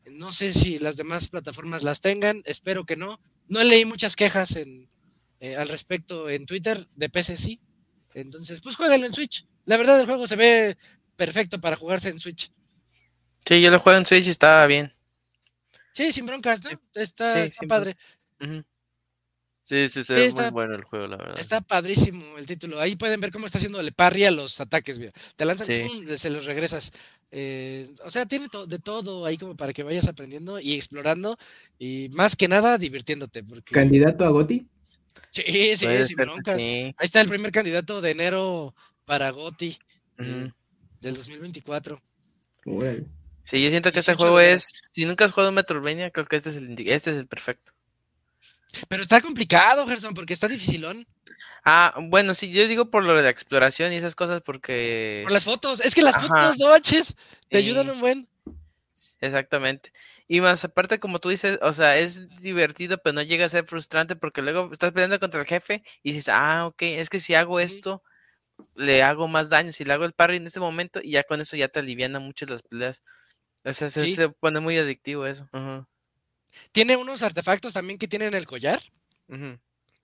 No 0.10 0.32
sé 0.32 0.52
si 0.52 0.80
las 0.80 0.98
demás 0.98 1.28
plataformas 1.28 1.84
las 1.84 2.02
tengan, 2.02 2.42
espero 2.46 2.88
que 2.88 2.96
no. 2.96 3.20
No 3.48 3.62
leí 3.62 3.86
muchas 3.86 4.16
quejas 4.16 4.56
en, 4.56 4.90
eh, 5.40 5.56
al 5.56 5.70
respecto 5.70 6.28
en 6.28 6.48
Twitter, 6.48 6.88
de 6.96 7.10
PC 7.10 7.38
sí. 7.38 7.62
Entonces, 8.16 8.62
pues 8.62 8.78
jueguenlo 8.78 9.06
en 9.06 9.14
Switch. 9.14 9.46
La 9.66 9.78
verdad, 9.78 10.00
el 10.00 10.08
juego 10.08 10.26
se 10.26 10.38
ve 10.38 10.76
perfecto 11.16 11.62
para 11.62 11.76
jugarse 11.76 12.10
en 12.10 12.20
Switch. 12.20 12.52
Sí, 13.46 13.62
yo 13.62 13.70
lo 13.70 13.80
juego 13.80 14.00
en 14.00 14.08
Switch 14.08 14.26
y 14.26 14.32
está 14.32 14.66
bien. 14.66 14.92
Sí, 15.94 16.12
sin 16.12 16.26
broncas, 16.26 16.64
¿no? 16.64 16.72
Está, 16.96 17.46
padre. 17.68 17.96
Sí, 19.70 19.88
sí, 19.88 20.04
se 20.04 20.16
ve 20.16 20.32
muy 20.32 20.50
bueno 20.50 20.74
el 20.74 20.84
juego, 20.84 21.06
la 21.06 21.18
verdad. 21.18 21.40
Está 21.40 21.62
padrísimo 21.62 22.40
el 22.40 22.48
título. 22.48 22.80
Ahí 22.80 22.96
pueden 22.96 23.22
ver 23.22 23.32
cómo 23.32 23.46
está 23.46 23.60
haciéndole 23.60 23.92
parry 23.92 24.24
a 24.24 24.32
los 24.32 24.60
ataques, 24.60 24.98
mira. 24.98 25.12
Te 25.36 25.46
lanzan, 25.46 25.68
se 26.18 26.30
los 26.32 26.48
regresas. 26.48 26.92
Eh, 27.30 27.88
o 28.04 28.10
sea, 28.10 28.26
tiene 28.26 28.48
de 28.66 28.80
todo 28.80 29.28
ahí 29.28 29.38
como 29.38 29.56
para 29.56 29.72
que 29.72 29.84
vayas 29.84 30.08
aprendiendo 30.08 30.60
y 30.60 30.74
explorando 30.74 31.38
y 31.78 32.10
más 32.10 32.36
que 32.36 32.48
nada 32.48 32.80
divirtiéndote. 32.80 33.44
Porque... 33.44 33.76
¿Candidato 33.76 34.26
a 34.26 34.30
Goti? 34.30 34.66
Sí, 35.30 35.44
sí, 35.78 35.86
sin 36.04 36.16
broncas. 36.16 36.64
Ahí 36.64 36.96
está 37.00 37.22
el 37.22 37.30
primer 37.30 37.52
candidato 37.52 38.02
de 38.02 38.10
enero 38.10 38.74
para 39.06 39.30
Goti 39.30 39.78
del 40.18 40.52
2024. 41.14 42.02
Sí, 43.44 43.62
yo 43.62 43.70
siento 43.70 43.92
que 43.92 44.00
este 44.00 44.16
juego 44.16 44.40
es. 44.40 44.90
Si 44.92 45.06
nunca 45.06 45.26
has 45.26 45.32
jugado 45.32 45.52
Metroidvania, 45.52 46.10
creo 46.10 46.26
que 46.26 46.38
este 46.38 46.50
es 46.50 46.56
el, 46.56 46.72
este 46.90 47.12
es 47.12 47.18
el 47.18 47.28
perfecto. 47.28 47.74
Pero 48.88 49.02
está 49.02 49.22
complicado, 49.22 49.88
Gerson, 49.88 50.14
porque 50.14 50.34
está 50.34 50.48
dificilón. 50.48 51.08
Ah, 51.66 51.94
bueno, 52.02 52.34
sí, 52.34 52.52
yo 52.52 52.68
digo 52.68 52.90
por 52.90 53.04
lo 53.04 53.16
de 53.16 53.24
la 53.24 53.30
exploración 53.30 53.92
y 53.92 53.98
esas 53.98 54.16
cosas 54.16 54.42
porque... 54.42 55.22
Por 55.24 55.34
las 55.34 55.44
fotos, 55.44 55.82
es 55.82 55.94
que 55.94 56.02
las 56.02 56.16
fotos 56.16 56.58
noches 56.58 57.16
te 57.50 57.58
ayudan 57.58 57.90
un 57.90 58.00
buen. 58.00 58.28
Exactamente. 59.22 59.92
Y 60.28 60.42
más 60.42 60.64
aparte, 60.64 61.00
como 61.00 61.20
tú 61.20 61.30
dices, 61.30 61.60
o 61.62 61.74
sea, 61.74 61.98
es 61.98 62.30
divertido, 62.40 62.98
pero 63.00 63.14
no 63.14 63.22
llega 63.22 63.46
a 63.46 63.50
ser 63.50 63.66
frustrante 63.66 64.16
porque 64.16 64.42
luego 64.42 64.70
estás 64.72 64.92
peleando 64.92 65.20
contra 65.20 65.42
el 65.42 65.48
jefe 65.48 65.84
y 66.04 66.14
dices, 66.14 66.30
ah, 66.30 66.68
ok, 66.68 66.82
es 66.84 67.10
que 67.10 67.20
si 67.20 67.34
hago 67.34 67.60
esto, 67.60 68.04
le 68.76 69.04
hago 69.04 69.28
más 69.28 69.50
daño. 69.50 69.72
Si 69.72 69.84
le 69.84 69.94
hago 69.94 70.06
el 70.06 70.14
parry 70.14 70.38
en 70.38 70.48
este 70.48 70.60
momento, 70.60 71.00
y 71.02 71.12
ya 71.12 71.24
con 71.24 71.42
eso 71.42 71.58
ya 71.58 71.68
te 71.68 71.80
aliviana 71.80 72.20
mucho 72.20 72.46
las 72.46 72.62
peleas. 72.62 73.04
O 73.66 73.74
sea, 73.74 73.90
se, 73.90 74.30
pone 74.30 74.60
muy 74.60 74.78
adictivo 74.78 75.26
eso. 75.26 75.50
Tiene 76.72 76.96
unos 76.96 77.24
artefactos 77.24 77.74
también 77.74 78.00
que 78.00 78.08
tienen 78.08 78.34
el 78.34 78.46
collar. 78.46 78.82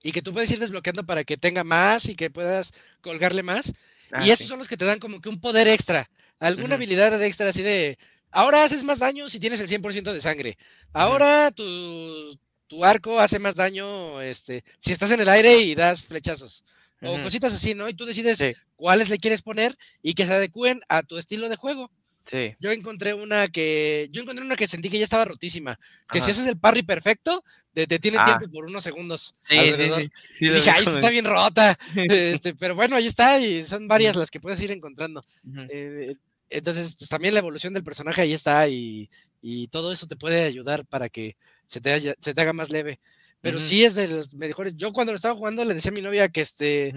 Y 0.02 0.12
que 0.12 0.22
tú 0.22 0.32
puedes 0.32 0.50
ir 0.50 0.58
desbloqueando 0.58 1.04
para 1.04 1.24
que 1.24 1.36
tenga 1.36 1.64
más 1.64 2.08
y 2.08 2.14
que 2.14 2.30
puedas 2.30 2.72
colgarle 3.00 3.42
más. 3.42 3.72
Ah, 4.12 4.24
y 4.24 4.30
esos 4.30 4.46
son 4.46 4.58
los 4.58 4.68
que 4.68 4.76
te 4.76 4.84
dan 4.84 5.00
como 5.00 5.20
que 5.20 5.28
un 5.28 5.40
poder 5.40 5.66
extra. 5.68 6.08
Alguna 6.38 6.76
habilidad 6.76 7.20
extra 7.22 7.50
así 7.50 7.62
de. 7.62 7.98
Ahora 8.30 8.64
haces 8.64 8.84
más 8.84 8.98
daño 8.98 9.28
si 9.28 9.40
tienes 9.40 9.60
el 9.60 9.68
100% 9.68 10.12
de 10.12 10.20
sangre. 10.20 10.58
Ahora 10.92 11.50
tu, 11.50 12.38
tu, 12.66 12.84
arco 12.84 13.18
hace 13.18 13.38
más 13.38 13.54
daño 13.54 14.20
este, 14.20 14.64
si 14.78 14.92
estás 14.92 15.10
en 15.10 15.20
el 15.20 15.28
aire 15.28 15.58
y 15.60 15.74
das 15.74 16.04
flechazos. 16.04 16.64
O 17.02 17.22
cositas 17.22 17.54
así, 17.54 17.74
¿no? 17.74 17.88
Y 17.88 17.94
tú 17.94 18.04
decides 18.04 18.42
cuáles 18.74 19.10
le 19.10 19.18
quieres 19.18 19.42
poner 19.42 19.76
y 20.02 20.14
que 20.14 20.26
se 20.26 20.34
adecúen 20.34 20.80
a 20.88 21.02
tu 21.02 21.18
estilo 21.18 21.48
de 21.48 21.56
juego. 21.56 21.90
Sí. 22.26 22.56
Yo 22.58 22.72
encontré 22.72 23.14
una 23.14 23.48
que. 23.48 24.08
Yo 24.10 24.20
encontré 24.22 24.44
una 24.44 24.56
que 24.56 24.66
sentí 24.66 24.90
que 24.90 24.98
ya 24.98 25.04
estaba 25.04 25.24
rotísima. 25.24 25.78
Que 26.10 26.20
si 26.20 26.32
haces 26.32 26.46
el 26.46 26.58
parry 26.58 26.82
perfecto, 26.82 27.44
te, 27.72 27.86
tiene 27.98 28.18
ah. 28.18 28.24
tiempo 28.24 28.52
por 28.52 28.64
unos 28.64 28.82
segundos. 28.82 29.36
Sí, 29.38 29.58
sí, 29.74 29.90
sí, 30.32 30.46
y 30.46 30.48
dije, 30.48 30.70
ay, 30.70 30.84
está 30.84 31.10
bien 31.10 31.24
rota. 31.24 31.78
este, 31.94 32.54
pero 32.54 32.74
bueno, 32.74 32.96
ahí 32.96 33.06
está, 33.06 33.38
y 33.38 33.62
son 33.62 33.86
varias 33.86 34.16
las 34.16 34.30
que 34.30 34.40
puedes 34.40 34.60
ir 34.60 34.72
encontrando. 34.72 35.22
Eh, 35.70 36.16
entonces, 36.50 36.96
pues 36.96 37.08
también 37.08 37.34
la 37.34 37.40
evolución 37.40 37.74
del 37.74 37.84
personaje 37.84 38.22
ahí 38.22 38.32
está, 38.32 38.66
y, 38.68 39.08
y 39.40 39.68
todo 39.68 39.92
eso 39.92 40.06
te 40.06 40.16
puede 40.16 40.44
ayudar 40.44 40.84
para 40.84 41.08
que 41.08 41.36
se 41.66 41.80
te, 41.80 42.00
se 42.00 42.34
te 42.34 42.40
haga 42.40 42.52
más 42.52 42.70
leve. 42.70 42.98
Pero 43.40 43.60
sí 43.60 43.84
es 43.84 43.94
de 43.94 44.08
los 44.08 44.34
mejores. 44.34 44.76
Yo 44.76 44.92
cuando 44.92 45.12
lo 45.12 45.16
estaba 45.16 45.36
jugando 45.36 45.64
le 45.64 45.74
decía 45.74 45.92
a 45.92 45.94
mi 45.94 46.02
novia 46.02 46.28
que 46.28 46.40
este. 46.40 46.92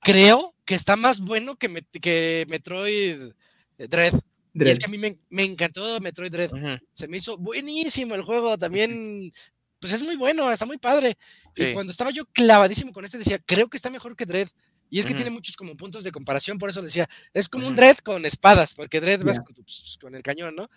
Creo 0.00 0.54
que 0.64 0.74
está 0.74 0.96
más 0.96 1.20
bueno 1.20 1.56
que, 1.56 1.84
que 2.00 2.46
Metroid 2.48 3.32
Dread. 3.76 4.14
Y 4.54 4.68
es 4.68 4.78
que 4.78 4.86
a 4.86 4.88
mí 4.88 4.98
me, 4.98 5.44
encantó 5.44 6.00
Metroid 6.00 6.30
Dread. 6.30 6.50
Se 6.92 7.08
me 7.08 7.16
hizo 7.16 7.38
buenísimo 7.38 8.14
el 8.14 8.22
juego. 8.22 8.58
También, 8.58 9.32
pues 9.80 9.92
es 9.92 10.02
muy 10.02 10.16
bueno, 10.16 10.50
está 10.50 10.66
muy 10.66 10.78
padre. 10.78 11.16
Y 11.56 11.72
cuando 11.72 11.90
estaba 11.90 12.10
yo 12.10 12.24
clavadísimo 12.26 12.92
con 12.92 13.04
este, 13.04 13.18
decía, 13.18 13.38
creo 13.38 13.68
que 13.68 13.76
está 13.76 13.90
mejor 13.90 14.16
que 14.16 14.26
Dread. 14.26 14.48
Y 14.90 14.98
es 14.98 15.06
que 15.06 15.14
tiene 15.14 15.30
muchos 15.30 15.56
como 15.56 15.74
puntos 15.74 16.04
de 16.04 16.12
comparación, 16.12 16.58
por 16.58 16.68
eso 16.68 16.82
decía, 16.82 17.08
es 17.32 17.48
como 17.48 17.66
un 17.66 17.74
Dread 17.74 17.96
con 17.98 18.26
espadas, 18.26 18.74
porque 18.74 19.00
Dread 19.00 19.24
vas 19.24 19.40
pues, 19.40 19.96
con, 19.98 20.14
el 20.14 20.22
cañón, 20.22 20.54
¿no? 20.54 20.68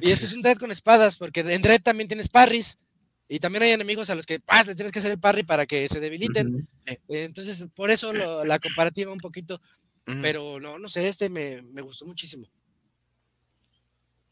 Y 0.00 0.12
este 0.12 0.26
es 0.26 0.32
un 0.32 0.42
Dread 0.42 0.58
con 0.58 0.70
espadas, 0.70 1.16
porque 1.16 1.40
en 1.40 1.60
Dread 1.60 1.82
también 1.82 2.06
tienes 2.06 2.28
parries. 2.28 2.78
Y 3.26 3.40
también 3.40 3.64
hay 3.64 3.70
enemigos 3.72 4.10
a 4.10 4.14
los 4.14 4.26
que 4.26 4.38
¡paz! 4.38 4.68
le 4.68 4.76
tienes 4.76 4.92
que 4.92 5.00
hacer 5.00 5.10
el 5.10 5.18
parry 5.18 5.42
para 5.42 5.66
que 5.66 5.88
se 5.88 5.98
debiliten. 5.98 6.68
Entonces, 7.08 7.66
por 7.74 7.90
eso 7.90 8.12
la 8.12 8.60
comparativa 8.60 9.12
un 9.12 9.18
poquito. 9.18 9.60
Pero 10.04 10.60
no, 10.60 10.78
no 10.78 10.88
sé, 10.88 11.08
este 11.08 11.28
me, 11.28 11.62
me 11.62 11.82
gustó 11.82 12.06
muchísimo. 12.06 12.46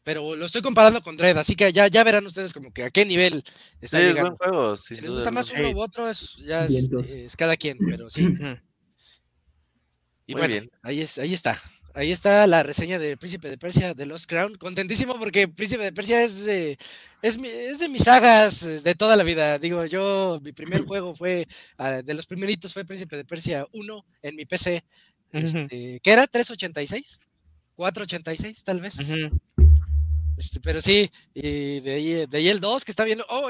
Pero 0.03 0.35
lo 0.35 0.45
estoy 0.45 0.61
comparando 0.61 1.01
con 1.01 1.15
Dread, 1.15 1.37
así 1.37 1.55
que 1.55 1.71
ya, 1.71 1.87
ya 1.87 2.03
verán 2.03 2.25
ustedes 2.25 2.53
como 2.53 2.73
que 2.73 2.83
a 2.83 2.91
qué 2.91 3.05
nivel 3.05 3.43
está 3.79 3.99
sí, 3.99 4.05
llegando. 4.05 4.33
Es 4.33 4.37
buen 4.39 4.51
juego, 4.51 4.75
si 4.75 4.95
les 4.99 5.11
gusta 5.11 5.31
más 5.31 5.51
uno 5.51 5.71
u 5.71 5.81
otro, 5.81 6.09
es, 6.09 6.35
ya 6.37 6.65
es, 6.65 7.37
cada 7.37 7.55
quien, 7.55 7.77
pero 7.77 8.09
sí. 8.09 8.27
Y 10.25 10.33
bueno, 10.33 10.65
ahí, 10.81 11.01
es, 11.01 11.17
ahí 11.17 11.33
está. 11.33 11.61
Ahí 11.95 12.11
está 12.11 12.47
la 12.47 12.63
reseña 12.63 12.97
de 12.97 13.17
Príncipe 13.17 13.49
de 13.49 13.57
Persia 13.57 13.93
de 13.93 14.05
Lost 14.05 14.25
Crown. 14.27 14.55
Contentísimo 14.55 15.19
porque 15.19 15.47
Príncipe 15.47 15.83
de 15.83 15.93
Persia 15.93 16.23
es 16.23 16.43
de, 16.43 16.79
es, 17.21 17.37
es 17.37 17.79
de 17.79 17.87
mis 17.87 18.03
sagas 18.03 18.83
de 18.83 18.95
toda 18.95 19.15
la 19.15 19.23
vida. 19.23 19.59
Digo, 19.59 19.85
yo, 19.85 20.39
mi 20.41 20.53
primer 20.53 20.81
juego 20.81 21.13
fue, 21.13 21.47
ah, 21.77 22.01
de 22.01 22.13
los 22.15 22.25
primeritos 22.25 22.73
fue 22.73 22.83
Príncipe 22.83 23.15
de 23.15 23.25
Persia 23.25 23.67
1 23.71 24.05
en 24.23 24.35
mi 24.35 24.45
PC. 24.45 24.83
Este, 25.33 25.99
¿Qué 26.01 26.11
era? 26.11 26.27
¿386? 26.27 27.19
¿486 27.77 28.63
tal 28.63 28.81
vez? 28.81 28.97
Este, 30.37 30.59
pero 30.59 30.81
sí, 30.81 31.11
y 31.33 31.79
de 31.79 31.91
ahí, 31.93 32.25
de 32.25 32.37
ahí 32.37 32.49
el 32.49 32.59
2 32.59 32.85
que 32.85 32.91
está 32.91 33.03
viendo. 33.03 33.25
Oh, 33.29 33.49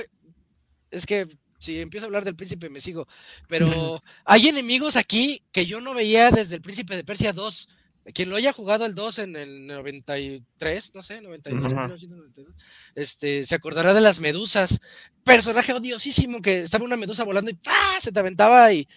es 0.91 1.05
que 1.05 1.27
si 1.59 1.79
empiezo 1.79 2.05
a 2.05 2.07
hablar 2.07 2.25
del 2.25 2.35
príncipe 2.35 2.69
me 2.69 2.81
sigo. 2.81 3.07
Pero 3.47 3.67
hay 4.25 4.49
enemigos 4.49 4.97
aquí 4.97 5.43
que 5.51 5.65
yo 5.65 5.79
no 5.81 5.93
veía 5.93 6.31
desde 6.31 6.55
el 6.55 6.61
príncipe 6.61 6.95
de 6.95 7.03
Persia 7.03 7.33
2. 7.33 7.69
Quien 8.11 8.29
lo 8.29 8.35
haya 8.35 8.51
jugado 8.51 8.85
el 8.85 8.95
2 8.95 9.19
en 9.19 9.35
el 9.37 9.65
93, 9.67 10.95
no 10.95 11.01
sé, 11.01 11.21
92, 11.21 11.63
1992, 11.63 12.53
este, 12.95 13.45
se 13.45 13.55
acordará 13.55 13.93
de 13.93 14.01
las 14.01 14.19
medusas. 14.19 14.81
Personaje 15.23 15.71
odiosísimo 15.71 16.41
que 16.41 16.59
estaba 16.59 16.83
una 16.83 16.97
medusa 16.97 17.23
volando 17.23 17.49
y 17.49 17.57
se 17.99 18.11
te 18.11 18.19
aventaba 18.19 18.73
y 18.73 18.89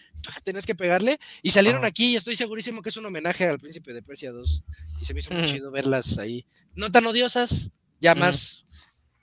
tenías 0.43 0.67
que 0.67 0.75
pegarle. 0.75 1.21
Y 1.41 1.53
salieron 1.53 1.85
aquí 1.85 2.13
y 2.13 2.17
estoy 2.17 2.35
segurísimo 2.35 2.83
que 2.83 2.89
es 2.89 2.97
un 2.97 3.07
homenaje 3.07 3.47
al 3.47 3.61
Príncipe 3.61 3.93
de 3.93 4.03
Persia 4.03 4.33
2. 4.33 4.65
Y 5.01 5.05
se 5.05 5.15
me 5.15 5.21
hizo 5.21 5.33
muy 5.33 5.45
chido 5.45 5.71
verlas 5.71 6.19
ahí. 6.19 6.45
No 6.75 6.91
tan 6.91 7.07
odiosas, 7.07 7.71
ya 8.01 8.17
más, 8.17 8.67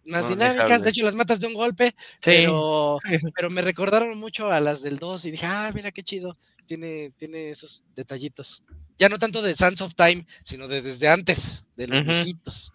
más 0.06 0.30
dinámicas. 0.30 0.82
De 0.82 0.92
hecho, 0.92 1.04
las 1.04 1.16
matas 1.16 1.42
de 1.42 1.48
un 1.48 1.56
golpe. 1.56 1.94
Pero, 2.24 3.00
pero 3.36 3.50
me 3.50 3.62
recordaron 3.62 4.18
mucho 4.18 4.50
a 4.50 4.62
las 4.62 4.82
del 4.82 4.98
2 4.98 5.26
y 5.26 5.32
dije, 5.32 5.46
ah, 5.46 5.70
mira 5.74 5.92
qué 5.92 6.04
chido. 6.04 6.38
Tiene, 6.66 7.12
tiene 7.18 7.50
esos 7.50 7.84
detallitos 7.94 8.64
ya 9.04 9.10
no 9.10 9.20
tanto 9.20 9.42
de 9.42 9.54
Sands 9.54 9.82
of 9.82 9.96
Time, 9.96 10.26
sino 10.46 10.70
de 10.70 10.82
desde 10.82 11.10
antes, 11.10 11.66
de 11.76 11.88
los 11.88 12.06
viejitos. 12.06 12.72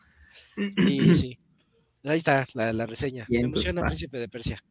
Y 0.76 1.14
sí, 1.14 1.38
ahí 2.04 2.18
está 2.18 2.46
la, 2.52 2.84
reseña. 2.84 3.24
Me 3.30 3.40
emociona 3.40 3.86
Príncipe 3.86 4.18
de 4.18 4.28
Persia. 4.28 4.62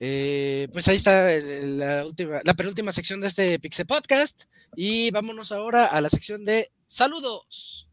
Eh, 0.00 0.68
pues 0.72 0.88
ahí 0.88 0.96
está 0.96 1.28
la, 1.28 2.06
última, 2.06 2.40
la 2.42 2.54
penúltima 2.54 2.92
sección 2.92 3.20
de 3.20 3.26
este 3.26 3.58
Pixel 3.58 3.84
Podcast. 3.84 4.44
Y 4.74 5.10
vámonos 5.10 5.52
ahora 5.52 5.84
a 5.84 6.00
la 6.00 6.08
sección 6.08 6.46
de 6.46 6.70
saludos. 6.86 7.86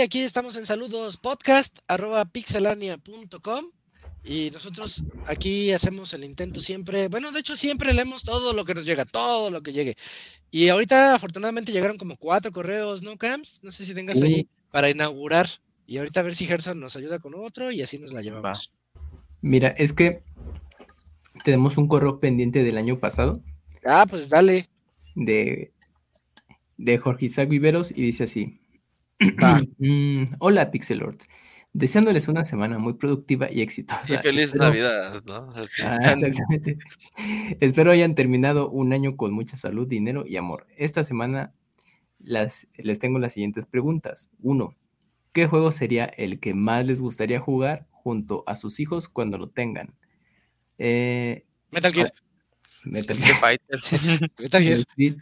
Y 0.00 0.02
aquí 0.02 0.22
estamos 0.22 0.56
en 0.56 0.64
saludos 0.64 1.18
podcast 1.18 1.80
arroba 1.86 2.24
pixelania.com 2.24 3.66
y 4.24 4.50
nosotros 4.50 5.04
aquí 5.26 5.72
hacemos 5.72 6.14
el 6.14 6.24
intento 6.24 6.62
siempre, 6.62 7.08
bueno, 7.08 7.32
de 7.32 7.40
hecho 7.40 7.54
siempre 7.54 7.92
leemos 7.92 8.22
todo 8.22 8.54
lo 8.54 8.64
que 8.64 8.72
nos 8.72 8.86
llega, 8.86 9.04
todo 9.04 9.50
lo 9.50 9.62
que 9.62 9.74
llegue. 9.74 9.98
Y 10.50 10.70
ahorita 10.70 11.14
afortunadamente 11.14 11.70
llegaron 11.70 11.98
como 11.98 12.16
cuatro 12.16 12.50
correos, 12.50 13.02
¿no, 13.02 13.18
Camps? 13.18 13.60
No 13.62 13.70
sé 13.70 13.84
si 13.84 13.92
tengas 13.92 14.22
ahí 14.22 14.48
para 14.70 14.88
inaugurar 14.88 15.50
y 15.86 15.98
ahorita 15.98 16.20
a 16.20 16.22
ver 16.22 16.34
si 16.34 16.46
Gerson 16.46 16.80
nos 16.80 16.96
ayuda 16.96 17.18
con 17.18 17.34
otro 17.34 17.70
y 17.70 17.82
así 17.82 17.98
nos 17.98 18.14
la 18.14 18.22
llevamos. 18.22 18.72
Mira, 19.42 19.68
es 19.68 19.92
que 19.92 20.22
tenemos 21.44 21.76
un 21.76 21.88
correo 21.88 22.20
pendiente 22.20 22.64
del 22.64 22.78
año 22.78 22.98
pasado. 22.98 23.42
Ah, 23.84 24.06
pues 24.08 24.30
dale. 24.30 24.70
De, 25.14 25.72
de 26.78 26.96
Jorge 26.96 27.26
Isaac 27.26 27.50
Viveros 27.50 27.90
y 27.90 28.00
dice 28.00 28.24
así. 28.24 28.60
Mm, 29.78 30.24
hola, 30.38 30.70
Pixelord. 30.70 31.18
Deseándoles 31.72 32.26
una 32.28 32.44
semana 32.44 32.78
muy 32.78 32.94
productiva 32.94 33.48
y 33.50 33.60
exitosa. 33.60 34.14
Y 34.14 34.18
feliz 34.18 34.54
Navidad, 34.54 35.22
¿no? 35.24 35.48
Ah, 35.84 36.12
exactamente. 36.12 36.78
Espero 37.60 37.92
hayan 37.92 38.14
terminado 38.14 38.70
un 38.70 38.92
año 38.92 39.16
con 39.16 39.32
mucha 39.32 39.56
salud, 39.56 39.86
dinero 39.86 40.24
y 40.26 40.36
amor. 40.36 40.66
Esta 40.76 41.04
semana 41.04 41.52
las, 42.18 42.66
les 42.76 42.98
tengo 42.98 43.18
las 43.18 43.34
siguientes 43.34 43.66
preguntas. 43.66 44.30
Uno, 44.40 44.74
¿qué 45.32 45.46
juego 45.46 45.70
sería 45.70 46.06
el 46.06 46.40
que 46.40 46.54
más 46.54 46.84
les 46.86 47.00
gustaría 47.00 47.38
jugar 47.38 47.86
junto 47.92 48.42
a 48.46 48.56
sus 48.56 48.80
hijos 48.80 49.08
cuando 49.08 49.38
lo 49.38 49.48
tengan? 49.48 49.94
Eh, 50.78 51.44
Metal 51.70 51.92
Gear. 51.92 52.12
Metal 52.84 53.16
Gear 53.16 53.38
Fighter. 53.38 53.80
Metal 54.38 54.62
Gear. 54.96 55.16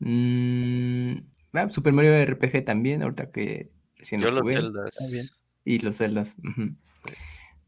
Mm, 0.00 1.16
Ah, 1.52 1.70
Super 1.70 1.92
Mario 1.92 2.24
RPG 2.24 2.64
también, 2.64 3.02
ahorita 3.02 3.30
que 3.30 3.70
recién 3.96 4.20
Yo 4.20 4.30
los 4.30 4.46
Zeldas. 4.46 5.38
Y 5.64 5.78
los 5.80 5.98
Zeldas. 5.98 6.36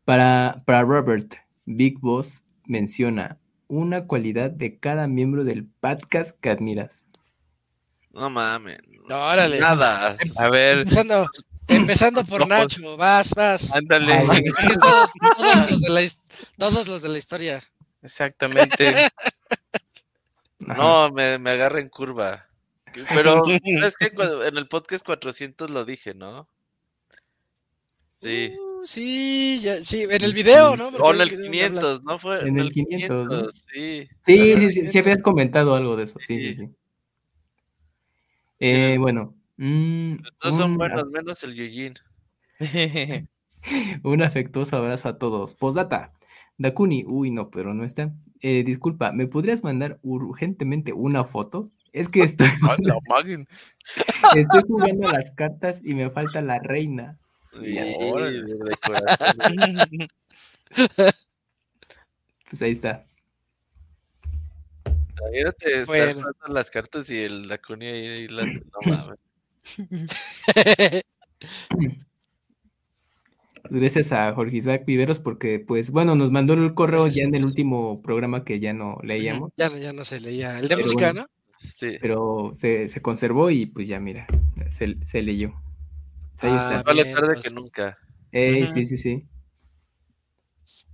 para, 0.05 0.63
para 0.65 0.83
Robert, 0.83 1.35
Big 1.65 1.99
Boss 2.01 2.43
menciona 2.67 3.39
una 3.67 4.07
cualidad 4.07 4.51
de 4.51 4.79
cada 4.79 5.07
miembro 5.07 5.45
del 5.45 5.67
podcast 5.67 6.39
que 6.41 6.51
admiras. 6.51 7.07
No 8.13 8.31
mames. 8.31 8.79
órale. 9.11 9.59
Nada. 9.61 10.17
A 10.39 10.51
ver. 10.51 10.79
Empezando, 10.79 11.29
empezando 11.69 12.23
por 12.25 12.49
Nacho, 12.49 12.97
vas, 12.97 13.35
vas. 13.35 13.71
Ándale. 13.73 14.21
todos, 14.81 15.71
los 15.71 15.81
de 15.81 15.89
la, 15.89 16.09
todos 16.57 16.89
los 16.89 17.03
de 17.03 17.09
la 17.09 17.19
historia. 17.19 17.63
Exactamente. 18.03 19.11
No, 20.61 21.11
me, 21.13 21.39
me 21.39 21.51
agarra 21.51 21.81
en 21.81 21.89
curva. 21.89 22.48
Pero 23.09 23.45
es 23.85 23.97
que 23.97 24.13
en 24.47 24.57
el 24.57 24.69
podcast 24.69 25.05
400 25.05 25.71
lo 25.71 25.85
dije, 25.85 26.15
¿no? 26.15 26.49
Sí. 28.13 28.53
Uh, 28.59 28.87
sí, 28.87 29.61
ya, 29.61 29.83
sí, 29.85 30.03
en 30.03 30.25
el 30.25 30.35
video, 30.35 30.77
¿no? 30.77 30.89
o 30.89 31.15
en 31.15 31.21
el 31.21 31.31
500, 31.31 32.03
¿no? 32.03 32.19
Fue 32.19 32.47
en, 32.47 32.59
el 32.59 32.71
500, 32.73 33.67
sí. 33.73 34.09
Sí, 34.27 34.55
sí, 34.55 34.71
sí, 34.73 34.91
sí, 34.91 34.99
habías 34.99 35.23
comentado 35.23 35.75
algo 35.75 35.97
de 35.97 36.05
eso, 36.05 36.19
sí, 36.21 36.39
sí, 36.39 36.55
sí. 36.55 36.69
Eh, 38.61 38.97
bueno. 38.99 39.35
Mm, 39.57 40.17
Todos 40.41 40.57
son 40.57 40.77
buenos, 40.77 41.07
menos 41.11 41.43
el 41.45 41.55
Yujin. 41.55 41.95
un 44.03 44.23
afectuoso 44.23 44.77
abrazo 44.77 45.09
a 45.09 45.19
todos. 45.19 45.55
Postdata. 45.55 46.13
Dakuni, 46.59 47.05
uy, 47.07 47.31
no, 47.31 47.51
pero 47.51 47.73
no 47.73 47.85
está. 47.85 48.13
Eh, 48.41 48.65
disculpa, 48.65 49.13
¿me 49.13 49.29
podrías 49.29 49.63
mandar 49.63 50.01
urgentemente 50.03 50.93
una 50.93 51.25
foto? 51.25 51.71
Es 51.93 52.09
que 52.09 52.23
estoy, 52.23 52.49
estoy 54.37 54.63
jugando 54.67 55.11
las 55.11 55.31
cartas 55.33 55.81
y 55.85 55.95
me 55.95 56.11
falta 56.11 56.43
la 56.43 56.59
reina. 56.59 57.19
pues 62.51 62.63
ahí 62.63 62.73
está. 62.73 63.05
Imagínate 65.21 65.85
bueno. 65.87 66.27
las 66.49 66.71
cartas 66.71 67.11
y 67.11 67.19
el 67.23 67.49
Dakuni 67.49 67.87
ahí 67.87 68.29
la... 68.29 68.45
no 68.47 68.63
mames. 68.85 69.19
Gracias 73.71 74.13
a 74.13 74.33
Jorge 74.33 74.57
Isaac 74.57 74.85
Viveros 74.87 75.19
porque, 75.19 75.59
pues, 75.59 75.91
bueno, 75.91 76.15
nos 76.15 76.31
mandó 76.31 76.55
el 76.55 76.73
correo 76.75 77.07
ya 77.09 77.25
en 77.25 77.35
el 77.35 77.45
último 77.45 78.01
programa 78.01 78.45
que 78.45 78.61
ya 78.61 78.73
no 78.73 78.99
leíamos. 79.03 79.53
Ya, 79.57 79.77
ya 79.77 79.93
no 79.93 80.05
se 80.05 80.21
leía. 80.21 80.59
El 80.59 80.69
de 80.69 80.77
música, 80.77 81.13
¿no? 81.13 81.27
Sí. 81.61 81.99
Pero 82.01 82.53
se, 82.55 82.89
se, 82.89 83.03
conservó 83.03 83.51
y 83.51 83.67
pues 83.67 83.89
ya 83.89 84.01
mira, 84.01 84.27
se, 84.69 84.97
se 85.03 85.23
leyó. 85.23 85.55
Pues 86.33 86.45
ahí 86.45 86.57
está. 86.57 86.83
Vale 86.83 87.05
tarde 87.07 87.35
pues 87.35 87.49
que 87.49 87.55
nunca. 87.55 87.99
Sí, 88.33 88.87
sí, 88.87 88.99
sí. 88.99 89.27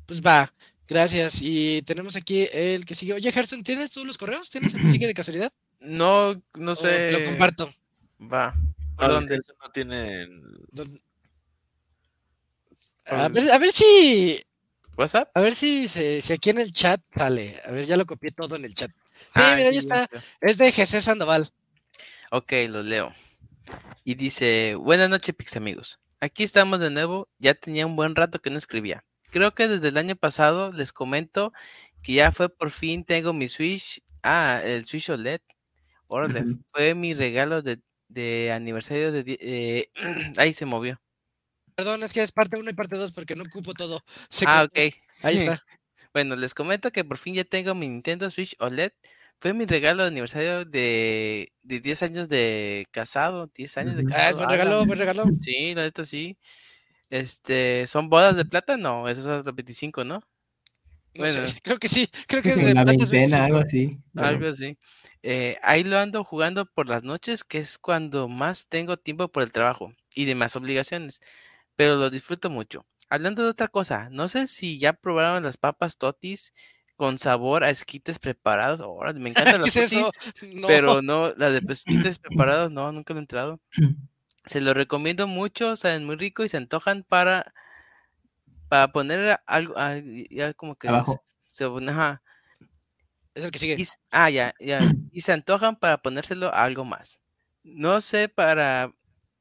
Pues 0.06 0.22
va, 0.22 0.52
gracias. 0.86 1.40
Y 1.42 1.82
tenemos 1.82 2.16
aquí 2.16 2.48
el 2.52 2.84
que 2.84 2.94
sigue. 2.94 3.14
Oye, 3.14 3.32
Gerson, 3.32 3.62
¿tienes 3.62 3.90
todos 3.90 4.06
los 4.06 4.18
correos? 4.18 4.50
¿Tienes 4.50 4.74
el 4.74 4.82
que 4.82 4.90
sigue 4.90 5.06
de 5.06 5.14
casualidad? 5.14 5.52
No, 5.80 6.40
no 6.54 6.74
sé. 6.74 7.10
lo 7.12 7.24
comparto. 7.24 7.72
Va. 8.20 8.54
¿A 8.96 9.08
dónde? 9.08 9.36
No 9.36 9.70
tiene. 9.72 10.28
A 13.06 13.28
ver, 13.28 13.50
a 13.50 13.58
ver 13.58 13.72
si. 13.72 14.40
¿WhatsApp? 14.96 15.28
A 15.34 15.40
ver 15.40 15.54
si, 15.54 15.88
si, 15.88 16.22
si 16.22 16.32
aquí 16.32 16.50
en 16.50 16.58
el 16.58 16.72
chat 16.72 17.00
sale. 17.10 17.60
A 17.66 17.70
ver, 17.72 17.84
ya 17.84 17.96
lo 17.96 18.06
copié 18.06 18.30
todo 18.30 18.56
en 18.56 18.64
el 18.64 18.74
chat. 18.74 18.90
Sí, 19.34 19.40
ah, 19.42 19.56
mira, 19.56 19.70
ahí 19.70 19.78
está. 19.78 20.08
Es 20.40 20.58
de 20.58 20.70
GC 20.70 21.02
Sandoval. 21.02 21.50
Ok, 22.30 22.52
lo 22.68 22.84
leo. 22.84 23.12
Y 24.04 24.14
dice, 24.14 24.76
buenas 24.76 25.10
noches, 25.10 25.34
Pix 25.34 25.56
amigos. 25.56 25.98
Aquí 26.20 26.44
estamos 26.44 26.78
de 26.78 26.90
nuevo. 26.90 27.28
Ya 27.40 27.54
tenía 27.54 27.84
un 27.84 27.96
buen 27.96 28.14
rato 28.14 28.40
que 28.40 28.50
no 28.50 28.58
escribía. 28.58 29.04
Creo 29.32 29.52
que 29.52 29.66
desde 29.66 29.88
el 29.88 29.96
año 29.96 30.14
pasado 30.14 30.70
les 30.70 30.92
comento 30.92 31.52
que 32.04 32.12
ya 32.12 32.30
fue 32.30 32.48
por 32.48 32.70
fin 32.70 33.04
tengo 33.04 33.32
mi 33.32 33.48
Switch. 33.48 34.04
Ah, 34.22 34.60
el 34.62 34.84
Switch 34.84 35.10
OLED. 35.10 35.40
Órale, 36.06 36.44
fue 36.70 36.94
mi 36.94 37.12
regalo 37.12 37.60
de, 37.60 38.52
aniversario 38.52 39.10
de... 39.10 39.24
Eh, 39.40 39.90
ahí 40.36 40.52
se 40.52 40.64
movió. 40.64 41.00
Perdón, 41.74 42.04
es 42.04 42.12
que 42.12 42.22
es 42.22 42.30
parte 42.30 42.56
1 42.56 42.70
y 42.70 42.74
parte 42.74 42.94
2 42.94 43.10
porque 43.10 43.34
no 43.34 43.42
ocupo 43.42 43.74
todo. 43.74 44.00
ah, 44.46 44.62
ok. 44.62 44.94
Ahí 45.22 45.38
está. 45.38 45.60
bueno, 46.12 46.36
les 46.36 46.54
comento 46.54 46.92
que 46.92 47.02
por 47.02 47.18
fin 47.18 47.34
ya 47.34 47.42
tengo 47.42 47.74
mi 47.74 47.88
Nintendo 47.88 48.30
Switch 48.30 48.54
OLED 48.60 48.92
fue 49.40 49.52
mi 49.52 49.66
regalo 49.66 50.02
de 50.02 50.08
aniversario 50.08 50.64
de, 50.64 51.52
de 51.62 51.80
10 51.80 52.02
años 52.02 52.28
de 52.28 52.86
casado, 52.90 53.50
10 53.54 53.76
años 53.76 53.96
de 53.96 54.04
casado. 54.04 54.42
Ah, 54.42 54.46
me 54.46 54.52
regaló, 54.52 54.86
me 54.86 54.94
regaló. 54.94 55.26
Sí, 55.40 55.74
la 55.74 55.82
neta 55.82 56.04
sí. 56.04 56.38
Este, 57.10 57.86
¿son 57.86 58.08
bodas 58.08 58.36
de 58.36 58.44
plata? 58.44 58.76
No, 58.76 59.08
eso 59.08 59.20
es 59.20 59.26
hasta 59.26 59.52
25, 59.52 60.04
¿no? 60.04 60.20
bueno, 61.16 61.42
creo 61.62 61.78
que 61.78 61.88
sí, 61.88 62.08
creo 62.26 62.42
que 62.42 62.50
es 62.50 62.64
de 62.64 62.74
la 62.74 62.84
veintena, 62.84 63.44
algo 63.44 63.58
así. 63.58 63.98
Algo 64.16 64.48
así. 64.48 64.76
Eh, 65.22 65.58
ahí 65.62 65.84
lo 65.84 65.98
ando 65.98 66.24
jugando 66.24 66.66
por 66.66 66.88
las 66.88 67.02
noches, 67.02 67.44
que 67.44 67.58
es 67.58 67.78
cuando 67.78 68.28
más 68.28 68.68
tengo 68.68 68.96
tiempo 68.96 69.28
por 69.28 69.42
el 69.42 69.52
trabajo 69.52 69.92
y 70.14 70.24
demás 70.24 70.56
obligaciones, 70.56 71.20
pero 71.76 71.96
lo 71.96 72.10
disfruto 72.10 72.50
mucho. 72.50 72.86
Hablando 73.08 73.42
de 73.42 73.50
otra 73.50 73.68
cosa, 73.68 74.08
no 74.10 74.28
sé 74.28 74.46
si 74.48 74.78
ya 74.78 74.92
probaron 74.92 75.42
las 75.44 75.56
papas 75.56 75.98
totis 75.98 76.52
con 76.96 77.18
sabor 77.18 77.64
a 77.64 77.70
esquites 77.70 78.18
preparados. 78.18 78.80
Ahora, 78.80 79.12
me 79.12 79.30
encantan 79.58 79.60
las 79.60 79.74
¿Qué 79.74 80.04
pero 80.66 81.02
no, 81.02 81.32
las 81.36 81.52
de 81.52 81.62
esquites 81.72 82.18
preparados, 82.18 82.70
no, 82.70 82.90
nunca 82.92 83.14
lo 83.14 83.20
he 83.20 83.22
entrado. 83.22 83.60
Se 84.46 84.60
lo 84.60 84.74
recomiendo 84.74 85.26
mucho, 85.26 85.76
saben 85.76 86.04
muy 86.04 86.16
rico 86.16 86.44
y 86.44 86.48
se 86.48 86.56
antojan 86.56 87.02
para 87.02 87.52
para 88.68 88.88
poner 88.88 89.40
algo 89.46 89.74
ah, 89.76 89.96
ya 90.30 90.52
como 90.54 90.76
que 90.76 90.88
Abajo. 90.88 91.22
se, 91.38 91.64
ajá. 91.64 92.22
Es 93.34 93.44
el 93.44 93.50
que 93.50 93.58
sigue. 93.58 93.76
Y 93.78 93.84
ah, 94.10 94.30
ya, 94.30 94.54
ya. 94.60 94.80
Y 95.12 95.20
se 95.20 95.32
antojan 95.32 95.76
para 95.76 95.98
ponérselo 96.02 96.48
a 96.48 96.64
algo 96.64 96.84
más. 96.84 97.20
No 97.62 98.00
sé 98.00 98.28
para 98.28 98.92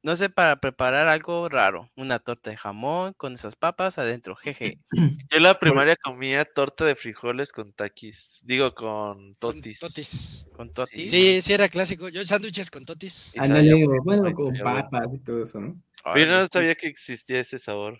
no 0.04 0.16
sé 0.16 0.28
para 0.28 0.60
preparar 0.60 1.08
algo 1.08 1.48
raro, 1.48 1.90
una 1.96 2.18
torta 2.18 2.50
de 2.50 2.58
jamón 2.58 3.14
con 3.16 3.32
esas 3.32 3.56
papas 3.56 3.98
adentro, 3.98 4.36
jeje. 4.36 4.78
Yo 5.30 5.38
en 5.38 5.42
la 5.42 5.58
primaria 5.58 5.96
comía 5.96 6.44
torta 6.44 6.84
de 6.84 6.94
frijoles 6.94 7.52
con 7.52 7.72
taquis. 7.72 8.42
Digo, 8.44 8.74
con 8.74 8.84
Con 9.16 9.34
totis. 9.36 9.80
Totis. 9.80 10.46
Con 10.54 10.74
totis. 10.74 11.10
Sí, 11.10 11.40
sí 11.40 11.52
era 11.54 11.70
clásico. 11.70 12.10
Yo 12.10 12.22
sándwiches 12.26 12.70
con 12.70 12.84
totis. 12.84 13.32
Muy 13.34 13.98
bueno, 14.04 14.30
con 14.34 14.52
papas 14.54 15.08
y 15.14 15.18
todo 15.20 15.42
eso, 15.42 15.58
¿no? 15.58 15.74
Yo 16.14 16.26
no 16.26 16.42
sí. 16.42 16.48
sabía 16.52 16.74
que 16.74 16.86
existía 16.86 17.40
ese 17.40 17.58
sabor. 17.58 17.98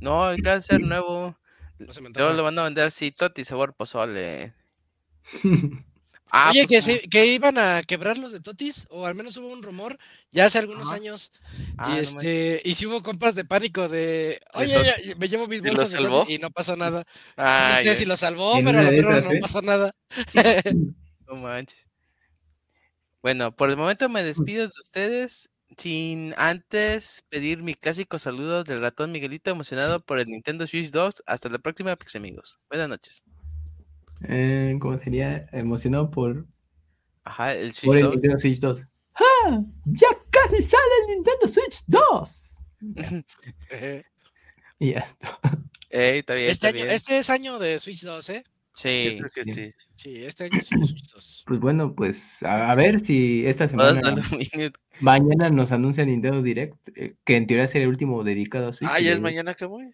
No, 0.00 0.34
que 0.42 0.48
hacer 0.48 0.80
nuevo. 0.80 1.36
No 1.78 1.92
se 1.92 2.00
me 2.00 2.08
Luego 2.08 2.30
antoja. 2.30 2.32
lo 2.34 2.42
van 2.44 2.58
a 2.60 2.64
vender 2.64 2.86
así, 2.86 3.10
totis 3.12 3.48
sabor 3.48 3.74
pozole. 3.74 4.54
Ah, 6.34 6.48
Oye, 6.50 6.66
pues 6.66 6.68
que, 6.86 6.90
como- 6.92 7.00
se- 7.02 7.08
que 7.10 7.26
iban 7.26 7.58
a 7.58 7.82
quebrar 7.82 8.16
los 8.16 8.32
de 8.32 8.40
Totis, 8.40 8.86
o 8.88 9.04
al 9.04 9.14
menos 9.14 9.36
hubo 9.36 9.48
un 9.48 9.62
rumor 9.62 9.98
ya 10.30 10.46
hace 10.46 10.58
algunos 10.58 10.86
Ajá. 10.86 10.96
años. 10.96 11.30
Ah, 11.76 11.90
y 11.90 11.92
no 11.92 11.96
este, 11.98 12.62
y 12.64 12.74
si 12.74 12.86
hubo 12.86 13.02
compras 13.02 13.34
de 13.34 13.44
pánico 13.44 13.86
de, 13.86 14.40
oye, 14.54 14.68
ya- 14.72 15.14
me 15.16 15.28
llevo 15.28 15.46
mis 15.46 15.58
¿Y 15.58 15.62
lo 15.62 15.68
bolsas 15.72 15.90
de 15.90 15.96
salvó? 15.98 16.20
Totis", 16.20 16.34
y 16.36 16.38
no 16.38 16.50
pasó 16.50 16.74
nada. 16.74 17.04
Ah, 17.36 17.72
no 17.72 17.78
sé 17.78 17.84
ya, 17.84 17.94
si 17.96 18.04
lo 18.06 18.16
salvó, 18.16 18.54
pero 18.64 18.78
a 18.78 18.82
lo 18.82 18.90
de 18.90 18.96
mejor 19.02 19.24
no 19.24 19.30
¿eh? 19.32 19.40
pasó 19.42 19.60
nada. 19.60 19.94
no 21.28 21.36
manches. 21.36 21.86
Bueno, 23.20 23.54
por 23.54 23.68
el 23.70 23.76
momento 23.76 24.08
me 24.08 24.24
despido 24.24 24.66
de 24.66 24.72
ustedes 24.82 25.50
sin 25.76 26.34
antes 26.38 27.22
pedir 27.28 27.62
mi 27.62 27.74
clásico 27.74 28.18
saludo 28.18 28.64
del 28.64 28.80
ratón 28.80 29.12
Miguelito 29.12 29.50
emocionado 29.50 30.00
por 30.00 30.18
el 30.18 30.28
Nintendo 30.28 30.66
Switch 30.66 30.90
2. 30.90 31.22
Hasta 31.26 31.48
la 31.50 31.58
próxima, 31.58 31.94
Pix 31.96 32.16
amigos. 32.16 32.58
Buenas 32.70 32.88
noches. 32.88 33.22
Eh, 34.28 34.76
¿Cómo 34.80 34.98
sería? 34.98 35.46
Emocionado 35.52 36.10
por, 36.10 36.46
Ajá, 37.24 37.54
el 37.54 37.72
Switch 37.72 37.86
por 37.86 37.96
el 37.96 38.02
2. 38.04 38.12
Nintendo 38.12 38.38
Switch 38.38 38.60
2. 38.60 38.82
¡Ah! 39.14 39.60
¡Ya 39.86 40.08
casi 40.30 40.62
sale 40.62 40.82
el 41.08 41.14
Nintendo 41.14 41.46
Switch 41.48 41.84
2! 41.86 42.48
Ejé. 43.70 44.04
Y 44.78 44.92
ya 44.94 44.98
está. 44.98 45.38
Ey, 45.90 46.18
está 46.18 46.34
bien, 46.34 46.50
Este 46.50 46.66
está 46.66 46.68
año, 46.68 46.74
bien. 46.84 46.90
este 46.90 47.18
es 47.18 47.30
año 47.30 47.58
de 47.60 47.78
Switch 47.78 48.02
2, 48.02 48.30
¿eh? 48.30 48.42
Yo 48.44 48.50
Sí. 48.74 49.16
creo 49.18 49.30
que 49.32 49.44
sí. 49.44 49.72
Sí, 49.94 50.24
este 50.24 50.44
año 50.44 50.60
sí 50.60 50.74
Switch 50.82 51.12
2. 51.12 51.44
Pues 51.46 51.60
bueno, 51.60 51.94
pues 51.94 52.42
a, 52.42 52.72
a 52.72 52.74
ver 52.74 52.98
si 52.98 53.46
esta 53.46 53.68
semana, 53.68 54.00
mañana 55.00 55.50
nos 55.50 55.70
anuncia 55.70 56.04
Nintendo 56.04 56.42
Direct, 56.42 56.88
eh, 56.96 57.14
que 57.24 57.36
en 57.36 57.46
teoría 57.46 57.68
será 57.68 57.84
el 57.84 57.90
último 57.90 58.24
dedicado 58.24 58.68
a 58.68 58.72
Switch. 58.72 58.90
Ah, 58.92 59.00
y 59.00 59.04
ya 59.04 59.12
es 59.12 59.20
mañana, 59.20 59.54
Camuy. 59.54 59.90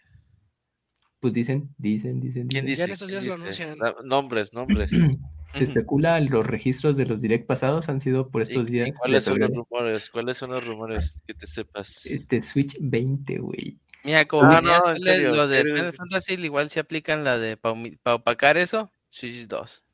Pues 1.21 1.33
dicen, 1.33 1.75
dicen, 1.79 2.21
dicen, 2.21 2.47
¿Quién 2.49 2.65
dicen. 2.65 2.67
dice? 2.67 2.79
Ya 2.79 2.85
en 2.85 2.91
estos 2.93 3.09
¿Quién 3.09 3.21
días 3.23 3.37
lo 3.39 3.43
anuncian. 3.43 3.77
Nombres, 4.05 4.53
nombres. 4.53 4.91
Se 5.55 5.65
especula, 5.65 6.21
los 6.21 6.47
registros 6.47 6.97
de 6.97 7.07
los 7.07 7.23
Direct 7.23 7.47
pasados 7.47 7.89
han 7.89 8.01
sido 8.01 8.29
por 8.29 8.43
¿Y- 8.43 8.45
estos 8.45 8.69
y 8.69 8.73
días. 8.73 8.91
¿Cuáles 8.99 9.25
son 9.25 9.39
los 9.41 9.51
rumores? 9.51 10.11
¿Cuáles 10.11 10.37
son 10.37 10.51
los 10.51 10.65
rumores 10.67 11.23
que 11.27 11.35
te 11.35 11.47
sepas? 11.47 12.05
Este 12.07 12.43
Switch 12.43 12.77
20, 12.81 13.39
güey. 13.39 13.79
Mira, 14.05 14.27
como 14.29 14.45
Ah, 14.53 14.61
no, 14.61 14.79
serio, 15.03 15.35
lo 15.35 15.49
de 15.49 15.65
Final 15.65 15.93
Fantasy, 15.93 16.35
igual 16.35 16.71
se 16.71 16.81
aplican 16.81 17.25
la 17.25 17.39
de 17.39 17.57
para 17.57 18.15
opacar 18.15 18.57
eso, 18.59 18.93
Switch 19.09 19.47
2. 19.49 19.85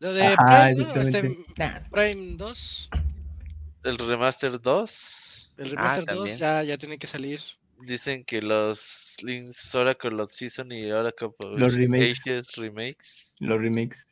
Lo 0.00 0.12
de 0.12 0.24
Ajá, 0.26 0.66
Prime, 0.74 0.84
¿no? 0.84 1.00
Este. 1.00 1.38
Nah, 1.56 1.80
Prime 1.90 2.36
2, 2.36 2.90
El 3.84 3.98
remaster 3.98 4.60
2. 4.60 5.52
el 5.58 5.70
Remaster 5.70 6.04
2 6.04 6.14
también. 6.16 6.36
ya, 6.38 6.62
ya 6.64 6.76
tiene 6.76 6.98
que 6.98 7.06
salir. 7.06 7.40
Dicen 7.80 8.24
que 8.24 8.42
los 8.42 9.16
Links 9.22 9.74
Oracle 9.74 10.20
of 10.22 10.32
Season 10.32 10.70
y 10.72 10.90
Oracle 10.90 11.28
of 11.28 11.34
Los 11.58 11.74
remakes. 11.76 12.20
Ages 12.26 12.56
remakes. 12.56 13.34
los 13.38 13.60
remakes. 13.60 14.06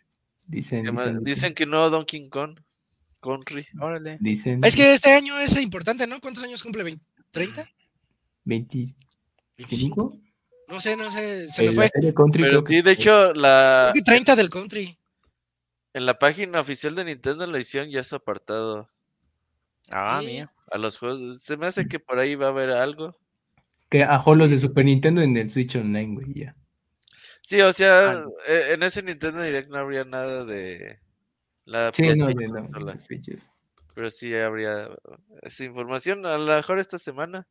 Dicen, 0.46 0.84
dicen, 0.84 1.24
Dicen 1.24 1.54
que 1.54 1.66
no 1.66 1.90
Donkey 1.90 2.28
Kong 2.28 2.58
Country. 3.20 3.66
Órale. 3.80 4.18
dicen. 4.20 4.62
Es 4.64 4.76
que 4.76 4.92
este 4.92 5.12
año 5.12 5.38
es 5.40 5.56
importante, 5.56 6.06
¿no? 6.06 6.20
¿Cuántos 6.20 6.44
años 6.44 6.62
cumple? 6.62 6.84
¿20? 6.84 7.00
¿30? 7.32 7.68
25. 8.44 8.96
¿25? 9.58 10.22
No 10.68 10.80
sé, 10.80 10.96
no 10.96 11.10
sé, 11.10 11.48
se 11.48 11.62
me 11.62 11.72
la 11.72 11.88
fue. 11.88 12.14
Country 12.14 12.42
Pero 12.42 12.58
sí, 12.60 12.64
que- 12.66 12.82
de 12.82 12.92
hecho, 12.92 13.32
la, 13.34 13.90
Creo 13.92 14.04
que 14.04 14.10
30 14.10 14.36
del 14.36 14.50
country. 14.50 14.96
en 15.94 16.06
la 16.06 16.18
página 16.18 16.60
oficial 16.60 16.94
de 16.94 17.04
Nintendo 17.04 17.46
la 17.46 17.58
hicieron 17.58 17.90
ya 17.90 18.04
su 18.04 18.14
apartado 18.16 18.88
Ah, 19.90 20.18
Sí. 20.20 20.26
mía. 20.26 20.52
a 20.70 20.78
los 20.78 20.98
juegos. 20.98 21.42
Se 21.42 21.56
me 21.56 21.66
hace 21.66 21.86
que 21.86 21.98
por 22.00 22.18
ahí 22.18 22.34
va 22.34 22.46
a 22.46 22.50
haber 22.50 22.70
algo. 22.70 23.16
Que 23.96 24.02
ajó 24.04 24.34
los 24.34 24.50
de 24.50 24.58
Super 24.58 24.84
Nintendo 24.84 25.22
en 25.22 25.36
el 25.38 25.48
Switch 25.48 25.74
Online, 25.76 26.14
güey, 26.14 26.34
ya. 26.34 26.54
Sí, 27.40 27.60
o 27.62 27.72
sea, 27.72 28.10
Ah. 28.10 28.26
eh, 28.48 28.72
en 28.74 28.82
ese 28.82 29.02
Nintendo 29.02 29.40
Direct 29.42 29.70
no 29.70 29.78
habría 29.78 30.04
nada 30.04 30.44
de 30.44 30.98
la 31.64 31.90
Sí, 31.94 32.02
no, 32.14 32.28
no, 32.30 33.00
Switches. 33.00 33.48
pero 33.94 34.10
sí 34.10 34.34
habría 34.34 34.90
esa 35.42 35.64
información, 35.64 36.26
a 36.26 36.36
lo 36.36 36.54
mejor 36.56 36.78
esta 36.78 36.98
semana. 36.98 37.46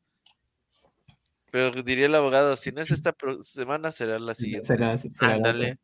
Pero 1.51 1.81
diría 1.83 2.05
el 2.07 2.15
abogado, 2.15 2.57
si 2.57 2.71
no 2.71 2.81
es 2.81 2.91
esta 2.91 3.15
semana, 3.41 3.91
será 3.91 4.19
la 4.19 4.35
siguiente. 4.35 4.67
Será- 4.67 4.97
será 4.97 5.37
la. 5.37 5.77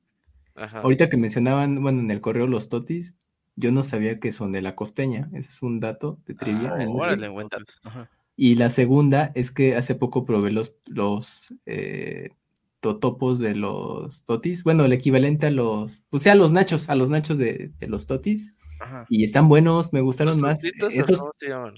Ajá. 0.56 0.82
Ahorita 0.82 1.10
que 1.10 1.18
mencionaban, 1.18 1.82
bueno, 1.82 2.02
en 2.02 2.12
el 2.12 2.20
correo 2.22 2.46
los 2.46 2.68
totis, 2.70 3.16
yo 3.56 3.72
no 3.72 3.84
sabía 3.84 4.20
que 4.20 4.32
son 4.34 4.52
de 4.52 4.62
la 4.62 4.76
costeña. 4.76 5.30
Ese 5.34 5.50
es 5.50 5.62
un 5.64 5.80
dato 5.80 6.20
de 6.26 6.36
trivia. 6.36 6.74
Ah, 6.78 6.84
¿no? 6.86 6.92
Órale, 6.92 7.30
buen 7.30 7.48
dato. 7.48 7.72
Ajá. 7.84 8.10
Y 8.44 8.56
la 8.56 8.72
segunda 8.72 9.32
es 9.36 9.52
que 9.52 9.76
hace 9.76 9.94
poco 9.94 10.26
probé 10.26 10.50
los, 10.50 10.76
los 10.88 11.54
eh, 11.68 12.32
totopos 12.80 13.38
de 13.38 13.54
los 13.54 14.24
totis. 14.26 14.64
Bueno, 14.64 14.84
el 14.84 14.94
equivalente 14.94 15.46
a 15.46 15.52
los, 15.52 16.02
pues 16.10 16.24
sea, 16.24 16.34
a 16.34 16.36
los 16.36 16.52
nachos, 16.52 16.90
a 16.90 16.96
los 16.96 17.12
nachos 17.12 17.38
de, 17.38 17.72
de 17.80 17.88
los 17.88 18.08
totis. 18.08 18.56
Ajá. 18.80 19.06
Y 19.10 19.24
están 19.26 19.48
buenos, 19.48 19.94
me 19.94 20.02
gustaron 20.02 20.34
¿Los 20.36 20.42
más. 20.42 20.64
Esos, 20.64 21.20
cómo 21.20 21.32
se 21.36 21.50
llaman? 21.50 21.76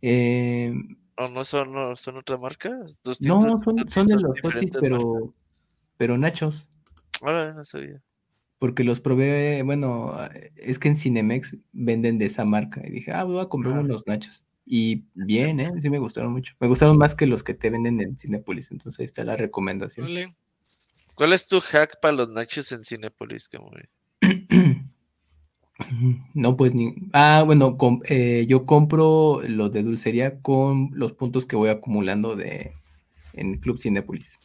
eh, 0.00 0.72
¿O 1.18 1.28
no 1.28 1.44
son, 1.44 1.74
no, 1.74 1.94
son 1.94 2.16
otra 2.16 2.38
marca? 2.38 2.70
Tostitos 3.02 3.44
no, 3.44 3.50
son, 3.50 3.60
Totis 3.60 3.92
son 3.92 4.06
de 4.06 4.16
los 4.16 4.40
totis, 4.40 4.72
pero, 4.80 5.34
pero 5.98 6.16
nachos. 6.16 6.70
Ahora 7.20 7.52
no 7.52 7.64
sabía. 7.64 8.00
Porque 8.58 8.82
los 8.82 8.98
probé, 9.00 9.62
bueno, 9.62 10.16
es 10.56 10.78
que 10.78 10.88
en 10.88 10.96
Cinemex 10.96 11.56
venden 11.72 12.16
de 12.16 12.24
esa 12.26 12.46
marca. 12.46 12.80
Y 12.86 12.90
dije, 12.90 13.12
ah, 13.12 13.24
voy 13.24 13.40
a 13.40 13.50
comprar 13.50 13.76
Ah. 13.76 13.80
unos 13.80 14.06
nachos. 14.06 14.43
Y 14.66 15.04
bien, 15.14 15.60
¿eh? 15.60 15.72
Sí 15.82 15.90
me 15.90 15.98
gustaron 15.98 16.32
mucho. 16.32 16.54
Me 16.58 16.68
gustaron 16.68 16.96
más 16.96 17.14
que 17.14 17.26
los 17.26 17.42
que 17.42 17.54
te 17.54 17.70
venden 17.70 18.00
en 18.00 18.18
Cinepolis. 18.18 18.70
Entonces 18.70 18.98
ahí 19.00 19.04
está 19.04 19.24
la 19.24 19.36
recomendación. 19.36 20.06
¿Cuál 21.14 21.32
es 21.32 21.46
tu 21.46 21.60
hack 21.60 22.00
para 22.00 22.14
los 22.14 22.28
nachos 22.30 22.72
en 22.72 22.82
Cinepolis? 22.84 23.50
No, 26.34 26.56
pues 26.56 26.72
ni. 26.72 26.94
Ah, 27.12 27.42
bueno, 27.44 27.76
com- 27.76 28.00
eh, 28.04 28.46
yo 28.48 28.64
compro 28.64 29.40
los 29.42 29.72
de 29.72 29.82
dulcería 29.82 30.40
con 30.40 30.90
los 30.92 31.12
puntos 31.14 31.46
que 31.46 31.56
voy 31.56 31.68
acumulando 31.68 32.36
de 32.36 32.72
en 33.32 33.58
Club 33.58 33.78
Cinépolis. 33.80 34.38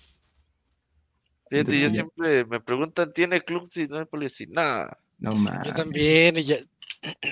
Fíjate, 1.49 1.79
yo 1.79 1.89
siempre 1.89 2.45
me 2.45 2.59
preguntan, 2.59 3.13
¿tiene 3.13 3.41
club 3.41 3.67
Cinepolis? 3.71 4.41
Y 4.41 4.47
nada. 4.47 4.97
No 5.19 5.33
más. 5.33 5.65
Yo 5.67 5.73
también. 5.73 6.37
Y, 6.37 6.43
ya- 6.43 6.59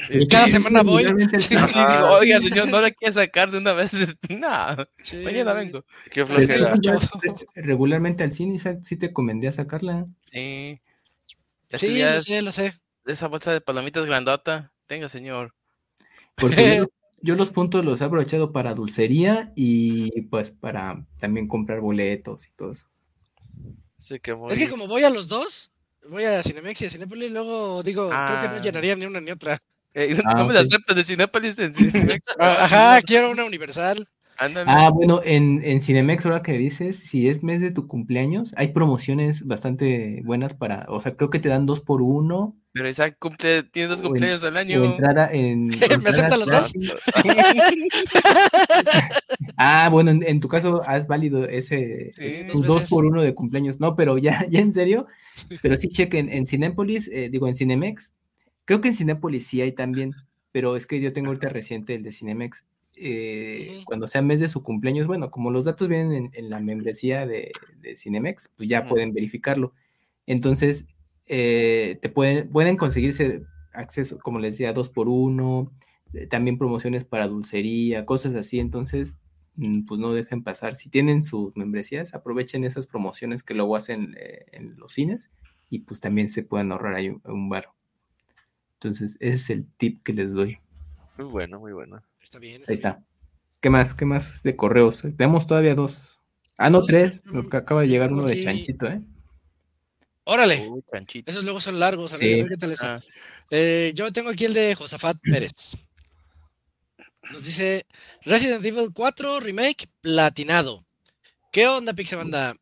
Y 0.10 0.28
cada 0.28 0.48
semana 0.48 0.82
voy. 0.84 1.04
Sí, 1.40 1.56
digo, 1.56 2.10
oiga, 2.20 2.40
señor, 2.40 2.68
no 2.70 2.80
la 2.80 2.92
quiere 2.92 3.14
sacar 3.14 3.52
de 3.52 3.58
una 3.58 3.74
vez. 3.74 3.94
No, 4.30 4.48
Sí. 5.04 5.18
mañana 5.18 5.54
vengo. 5.54 5.84
Qué 6.12 6.26
flojera. 6.26 6.74
regularmente 7.56 8.24
al 8.24 8.32
cine, 8.32 8.56
Isaac, 8.56 8.80
sí 8.84 8.96
te 8.98 9.12
convendría 9.12 9.52
sacarla. 9.52 10.08
Sí. 10.22 10.80
Ya 11.70 11.78
Sí, 11.78 12.00
lo 12.00 12.22
sé, 12.22 12.42
lo 12.42 12.52
sé. 12.52 12.74
esa 13.06 13.28
bolsa 13.28 13.52
de 13.52 13.62
palomitas 13.62 14.06
grandota. 14.06 14.72
Tenga, 14.86 15.10
señor. 15.10 15.54
Porque 16.36 16.78
yo, 16.78 16.88
yo 17.22 17.36
los 17.36 17.50
puntos 17.50 17.84
los 17.84 18.00
he 18.00 18.06
aprovechado 18.06 18.54
para 18.54 18.74
dulcería 18.74 19.52
y 19.56 20.22
pues 20.24 20.52
para 20.52 21.06
también 21.20 21.48
comprar 21.50 21.82
boletos 21.82 22.48
y 22.48 22.52
todo 22.52 22.72
eso. 22.72 22.88
Sí, 23.98 24.20
Camuy. 24.20 24.54
Es 24.54 24.60
que 24.60 24.70
como 24.70 24.88
voy 24.88 25.04
a 25.04 25.10
los 25.10 25.28
dos, 25.28 25.74
voy 26.10 26.24
a 26.26 26.44
Cinemex 26.44 26.82
y 26.82 26.86
a 26.86 26.90
Cinépolis, 26.90 27.32
luego 27.32 27.84
digo, 27.84 28.10
creo 28.10 28.40
que 28.42 28.48
no 28.48 28.56
Ah. 28.56 28.62
llenaría 28.62 28.96
ni 28.96 29.06
una 29.06 29.22
ni 29.22 29.32
otra. 29.32 29.60
Eh, 29.94 30.10
Ah, 30.28 30.36
no 30.36 30.46
me 30.46 30.54
la 30.54 30.60
ok. 30.62 30.66
aceptas 30.68 30.96
de 30.96 31.04
Cinépolis 31.04 31.60
en 31.60 31.74
Cinemex. 31.74 32.20
Ah, 32.40 32.58
Ajá, 32.66 33.02
quiero 33.06 33.32
una 33.32 33.46
universal. 33.46 34.08
Ándale. 34.40 34.70
Ah, 34.70 34.92
bueno, 34.94 35.20
en, 35.24 35.62
en 35.64 35.82
Cinemex, 35.82 36.24
ahora 36.26 36.44
que 36.44 36.52
dices, 36.54 36.98
si 37.00 37.28
es 37.28 37.42
mes 37.42 37.60
de 37.60 37.72
tu 37.72 37.88
cumpleaños, 37.88 38.54
hay 38.56 38.68
promociones 38.68 39.48
bastante 39.48 40.22
buenas 40.26 40.54
para, 40.54 40.86
o 40.90 41.02
sea, 41.02 41.16
creo 41.16 41.32
que 41.32 41.40
te 41.40 41.50
dan 41.50 41.66
dos 41.66 41.82
por 41.82 42.04
uno 42.04 42.56
Pero 42.78 42.90
Isaac 42.90 43.16
cumple, 43.20 43.64
tiene 43.64 43.90
dos 43.90 44.00
en- 44.00 44.06
cumpleaños 44.06 44.44
al 44.44 44.56
año. 44.58 44.84
entrada 44.86 45.30
en... 45.32 45.68
¿Me 46.04 46.10
aceptan 46.10 46.40
los 46.40 46.50
dos? 46.50 46.74
Ah, 49.58 49.90
bueno, 49.92 50.12
en, 50.12 50.24
en 50.24 50.40
tu 50.40 50.48
caso 50.48 50.84
has 50.86 51.08
válido 51.08 51.46
ese, 51.46 52.12
Sí, 52.14 52.24
ese- 52.26 52.44
dos 52.44 52.52
tu 52.52 52.62
dos 52.64 52.76
veces. 52.78 52.90
por 52.90 53.06
uno 53.06 53.22
de 53.24 53.34
cumpleaños. 53.34 53.80
No, 53.80 53.96
pero 53.96 54.18
ya, 54.18 54.46
ya 54.50 54.60
en 54.60 54.74
serio, 54.74 55.08
pero 55.62 55.78
sí 55.78 55.90
chequen 55.90 56.30
en 56.32 56.48
Cinépolis, 56.48 57.10
eh, 57.12 57.30
digo 57.32 57.48
en 57.48 57.56
Cinemex, 57.56 58.14
creo 58.66 58.82
que 58.82 58.90
en 58.90 58.94
Cinépolis 58.94 59.48
sí 59.48 59.62
hay 59.62 59.72
también, 59.72 60.14
pero 60.52 60.76
es 60.76 60.86
que 60.86 61.00
yo 61.02 61.14
tengo 61.14 61.28
ahorita 61.30 61.50
reciente 61.50 61.96
el 61.96 62.04
de 62.04 62.12
Cinemex 62.12 62.64
eh, 63.00 63.82
cuando 63.86 64.08
sea 64.08 64.22
mes 64.24 64.40
de 64.40 64.48
su 64.48 64.64
cumpleaños, 64.64 65.06
bueno, 65.08 65.30
como 65.30 65.52
los 65.52 65.66
datos 65.66 65.88
vienen 65.88 66.32
en, 66.34 66.50
la 66.50 66.60
membresía 66.60 67.26
de, 67.28 67.52
Cinemex, 67.96 68.50
pues 68.58 68.68
ya 68.70 68.88
pueden 68.88 69.14
verificarlo. 69.14 69.74
Entonces, 70.26 70.88
eh, 71.28 71.98
te 72.02 72.10
pueden, 72.10 72.50
pueden 72.50 72.78
conseguirse 72.78 73.44
acceso, 73.74 74.18
como 74.20 74.40
les 74.40 74.54
decía, 74.54 74.74
dos 74.74 74.90
por 74.90 75.10
uno, 75.10 75.72
eh, 76.14 76.28
también 76.28 76.58
promociones 76.58 77.06
para 77.06 77.28
dulcería, 77.28 78.06
cosas 78.06 78.34
así. 78.36 78.60
Entonces, 78.60 79.14
mm, 79.58 79.86
pues 79.86 80.00
no 80.00 80.14
dejen 80.14 80.44
pasar. 80.44 80.76
Si 80.76 80.90
tienen 80.90 81.24
sus 81.24 81.56
membresías, 81.56 82.14
aprovechen 82.14 82.64
esas 82.64 82.88
promociones 82.88 83.44
que 83.44 83.54
luego 83.54 83.76
hacen 83.76 84.16
en 84.52 84.78
los 84.78 84.94
cines 84.94 85.30
y 85.70 85.80
pues 85.80 86.00
también 86.00 86.30
se 86.30 86.44
pueden 86.44 86.72
ahorrar 86.72 86.96
ahí 86.96 87.10
un, 87.10 87.22
un 87.26 87.50
bar. 87.50 87.70
Entonces, 88.76 89.18
ese 89.20 89.36
es 89.36 89.50
el 89.50 89.68
tip 89.78 90.04
que 90.04 90.14
les 90.14 90.34
doy. 90.34 90.60
Muy 91.18 91.28
bueno, 91.28 91.60
muy 91.60 91.74
bueno. 91.74 92.02
Está 92.22 92.40
bien. 92.40 92.62
Ahí 92.68 92.76
está. 92.76 93.04
¿Qué 93.60 93.70
más? 93.70 93.96
¿Qué 93.96 94.06
más 94.06 94.44
de 94.44 94.56
correos? 94.56 95.02
Tenemos 95.02 95.48
todavía 95.48 95.74
dos. 95.74 96.20
Ah, 96.60 96.70
no, 96.70 96.84
tres. 96.84 97.26
Nos 97.26 97.52
acaba 97.54 97.82
de 97.82 97.88
llegar 97.88 98.12
uno 98.12 98.24
de 98.24 98.40
Chanchito, 98.40 98.88
¿eh? 98.88 99.02
Órale. 100.30 100.70
Esos 101.26 101.46
luego 101.46 101.62
son 101.62 101.80
largos. 101.80 102.12
A 102.12 102.18
ver, 102.18 102.50
qué 102.50 102.58
tal 102.58 102.74
está. 102.74 102.96
Ah. 102.96 103.04
Eh, 103.50 103.94
yo 103.96 104.12
tengo 104.12 104.30
aquí 104.30 104.44
el 104.44 104.54
de 104.54 104.76
Josafat 104.76 105.18
Pérez. 105.22 105.78
Nos 107.32 107.46
dice 107.46 107.86
Resident 108.24 108.64
Evil 108.66 108.90
4 108.94 109.40
Remake 109.40 109.88
platinado. 110.02 110.86
¿Qué 111.50 111.68
onda, 111.68 111.94
Pixabanda? 111.94 112.58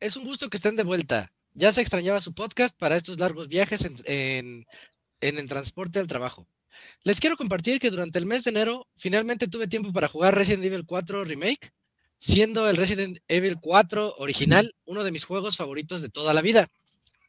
Es 0.00 0.16
un 0.16 0.24
gusto 0.24 0.48
que 0.48 0.56
estén 0.56 0.74
de 0.74 0.84
vuelta. 0.84 1.30
Ya 1.52 1.70
se 1.70 1.82
extrañaba 1.82 2.22
su 2.22 2.32
podcast 2.32 2.74
para 2.78 2.96
estos 2.96 3.18
largos 3.18 3.46
viajes 3.46 3.86
en, 4.06 4.66
en 5.20 5.38
el 5.38 5.48
transporte 5.48 5.98
al 5.98 6.06
trabajo. 6.06 6.46
Les 7.04 7.20
quiero 7.20 7.36
compartir 7.36 7.78
que 7.78 7.90
durante 7.90 8.18
el 8.18 8.24
mes 8.24 8.44
de 8.44 8.52
enero 8.52 8.88
finalmente 8.96 9.48
tuve 9.48 9.68
tiempo 9.68 9.92
para 9.92 10.08
jugar 10.08 10.34
Resident 10.34 10.64
Evil 10.64 10.86
4 10.86 11.26
Remake, 11.26 11.72
siendo 12.16 12.70
el 12.70 12.76
Resident 12.78 13.18
Evil 13.28 13.58
4 13.60 14.14
original 14.16 14.74
uno 14.86 15.04
de 15.04 15.12
mis 15.12 15.24
juegos 15.24 15.58
favoritos 15.58 16.00
de 16.00 16.08
toda 16.08 16.32
la 16.32 16.40
vida. 16.40 16.70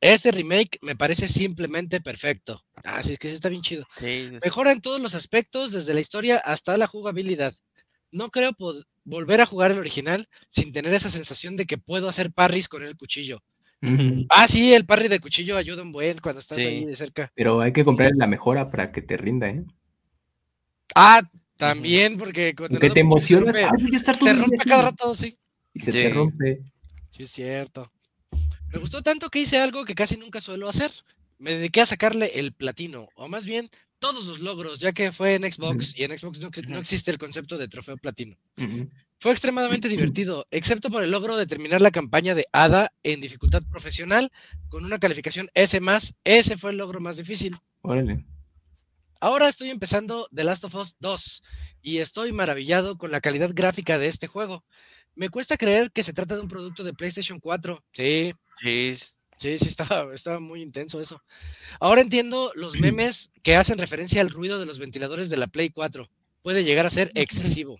Este 0.04 0.32
remake 0.32 0.80
me 0.82 0.98
parece 0.98 1.30
simplemente 1.30 2.02
perfecto. 2.02 2.62
Así 2.84 3.14
ah, 3.14 3.18
que 3.18 3.30
está 3.30 3.48
bien 3.48 3.62
chido. 3.62 3.88
Mejora 4.44 4.74
en 4.74 4.82
todos 4.82 5.00
los 5.00 5.16
aspectos, 5.16 5.72
desde 5.72 5.94
la 5.94 6.02
historia 6.02 6.40
hasta 6.40 6.78
la 6.78 6.88
jugabilidad. 6.88 7.54
No 8.12 8.30
creo 8.30 8.52
volver 9.06 9.40
a 9.40 9.46
jugar 9.46 9.72
el 9.72 9.80
original 9.80 10.28
sin 10.50 10.74
tener 10.74 10.94
esa 10.94 11.10
sensación 11.10 11.56
de 11.56 11.66
que 11.66 11.78
puedo 11.78 12.10
hacer 12.10 12.34
parries 12.34 12.68
con 12.68 12.84
el 12.84 12.98
cuchillo. 12.98 13.40
Ah, 14.30 14.50
sí, 14.50 14.74
el 14.74 14.86
parry 14.86 15.08
de 15.08 15.22
cuchillo 15.22 15.56
ayuda 15.56 15.84
un 15.84 15.94
buen 15.94 16.18
cuando 16.20 16.42
estás 16.42 16.58
ahí 16.58 16.84
de 16.84 16.98
cerca. 16.98 17.32
Pero 17.34 17.62
hay 17.62 17.72
que 17.72 17.86
comprar 17.86 18.12
la 18.18 18.28
mejora 18.28 18.70
para 18.70 18.92
que 18.92 19.02
te 19.02 19.16
rinda, 19.16 19.48
¿eh? 19.48 19.64
Ah, 20.96 21.22
también, 21.56 22.18
porque 22.18 22.54
cuando 22.54 22.78
te 22.78 23.00
emocionas, 23.00 23.56
se 23.56 23.66
rompe, 23.68 24.00
te 24.02 24.34
rompe 24.34 24.58
cada 24.66 24.82
rato, 24.84 25.16
sí. 25.16 25.38
Y 25.74 25.80
se 25.80 25.94
te 25.94 26.10
rompe. 26.10 26.62
Sí, 27.10 27.24
es 27.24 27.32
cierto. 27.32 27.93
Me 28.74 28.80
gustó 28.80 29.04
tanto 29.04 29.30
que 29.30 29.40
hice 29.40 29.60
algo 29.60 29.86
que 29.86 29.94
casi 29.94 30.18
nunca 30.18 30.42
suelo 30.42 30.68
hacer. 30.68 30.92
Me 31.38 31.52
dediqué 31.52 31.82
a 31.82 31.86
sacarle 31.86 32.40
el 32.40 32.54
platino, 32.54 33.08
o 33.16 33.28
más 33.28 33.46
bien 33.46 33.70
todos 34.00 34.26
los 34.26 34.40
logros, 34.40 34.80
ya 34.80 34.94
que 34.94 35.12
fue 35.12 35.36
en 35.36 35.50
Xbox 35.50 35.96
y 35.96 36.04
en 36.04 36.18
Xbox 36.18 36.40
no, 36.68 36.80
existe 36.80 37.12
el 37.12 37.20
concepto 37.20 37.60
de 37.60 37.68
trofeo 37.68 37.98
platino. 37.98 38.36
Fue 39.20 39.32
extremadamente 39.32 39.88
divertido, 39.90 40.48
excepto 40.50 40.90
por 40.90 41.04
el 41.04 41.12
logro 41.12 41.38
de 41.38 41.46
terminar 41.46 41.82
la 41.82 41.92
campaña 41.92 42.34
de 42.34 42.48
Ada 42.52 42.92
en 43.04 43.22
dificultad 43.22 43.62
profesional 43.70 44.32
con 44.70 44.84
una 44.86 44.98
calificación 44.98 45.52
S 45.54 45.80
Ese 46.24 46.58
fue 46.58 46.72
el 46.72 46.78
logro 46.78 47.00
más 47.00 47.18
difícil. 47.18 47.56
Ahora 49.22 49.50
estoy 49.50 49.70
empezando 49.70 50.28
The 50.34 50.46
Last 50.46 50.66
of 50.66 50.76
Us 50.76 50.96
2 51.00 51.44
y 51.84 52.00
estoy 52.00 52.32
maravillado 52.32 52.98
con 52.98 53.12
la 53.12 53.22
calidad 53.22 53.52
gráfica 53.54 54.00
de 54.00 54.08
este 54.08 54.26
juego. 54.26 54.66
Me 55.14 55.30
cuesta 55.30 55.58
creer 55.58 55.92
que 55.92 56.02
se 56.02 56.14
trata 56.14 56.36
de 56.36 56.42
un 56.42 56.50
producto 56.50 56.84
de 56.84 56.94
PlayStation 56.94 57.40
4. 57.40 57.84
Sí. 57.94 58.34
Sí. 58.60 58.96
Sí, 59.38 59.58
sí, 59.58 59.68
estaba, 59.68 60.14
estaba 60.14 60.40
muy 60.40 60.62
intenso 60.62 61.02
eso. 61.02 61.22
Ahora 61.80 62.02
entiendo 62.02 62.52
los 62.56 62.80
memes 62.80 63.32
que 63.42 63.56
hacen 63.56 63.78
referencia 63.78 64.22
al 64.22 64.30
ruido 64.30 64.60
de 64.60 64.66
los 64.66 64.80
ventiladores 64.80 65.30
de 65.30 65.38
la 65.38 65.48
Play 65.48 65.70
4. 65.70 66.10
Puede 66.42 66.64
llegar 66.64 66.86
a 66.86 66.90
ser 66.90 67.12
excesivo. 67.16 67.80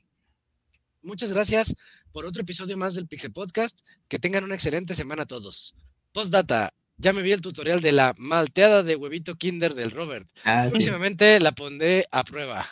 Muchas 1.02 1.32
gracias 1.32 1.76
por 2.12 2.26
otro 2.26 2.42
episodio 2.42 2.78
más 2.78 2.96
del 2.96 3.08
Pixel 3.08 3.32
Podcast. 3.32 3.82
Que 4.08 4.20
tengan 4.20 4.44
una 4.44 4.56
excelente 4.56 4.94
semana 4.94 5.26
todos. 5.26 5.76
Postdata, 6.12 6.74
ya 6.98 7.14
me 7.14 7.22
vi 7.22 7.32
el 7.32 7.42
tutorial 7.42 7.82
de 7.82 7.92
la 7.92 8.14
malteada 8.18 8.84
de 8.84 8.96
huevito 8.96 9.36
Kinder 9.36 9.74
del 9.74 9.92
Robert. 9.92 10.28
Ah, 10.46 10.68
Próximamente 10.70 11.40
la 11.40 11.52
pondré 11.52 12.06
a 12.12 12.24
prueba. 12.24 12.66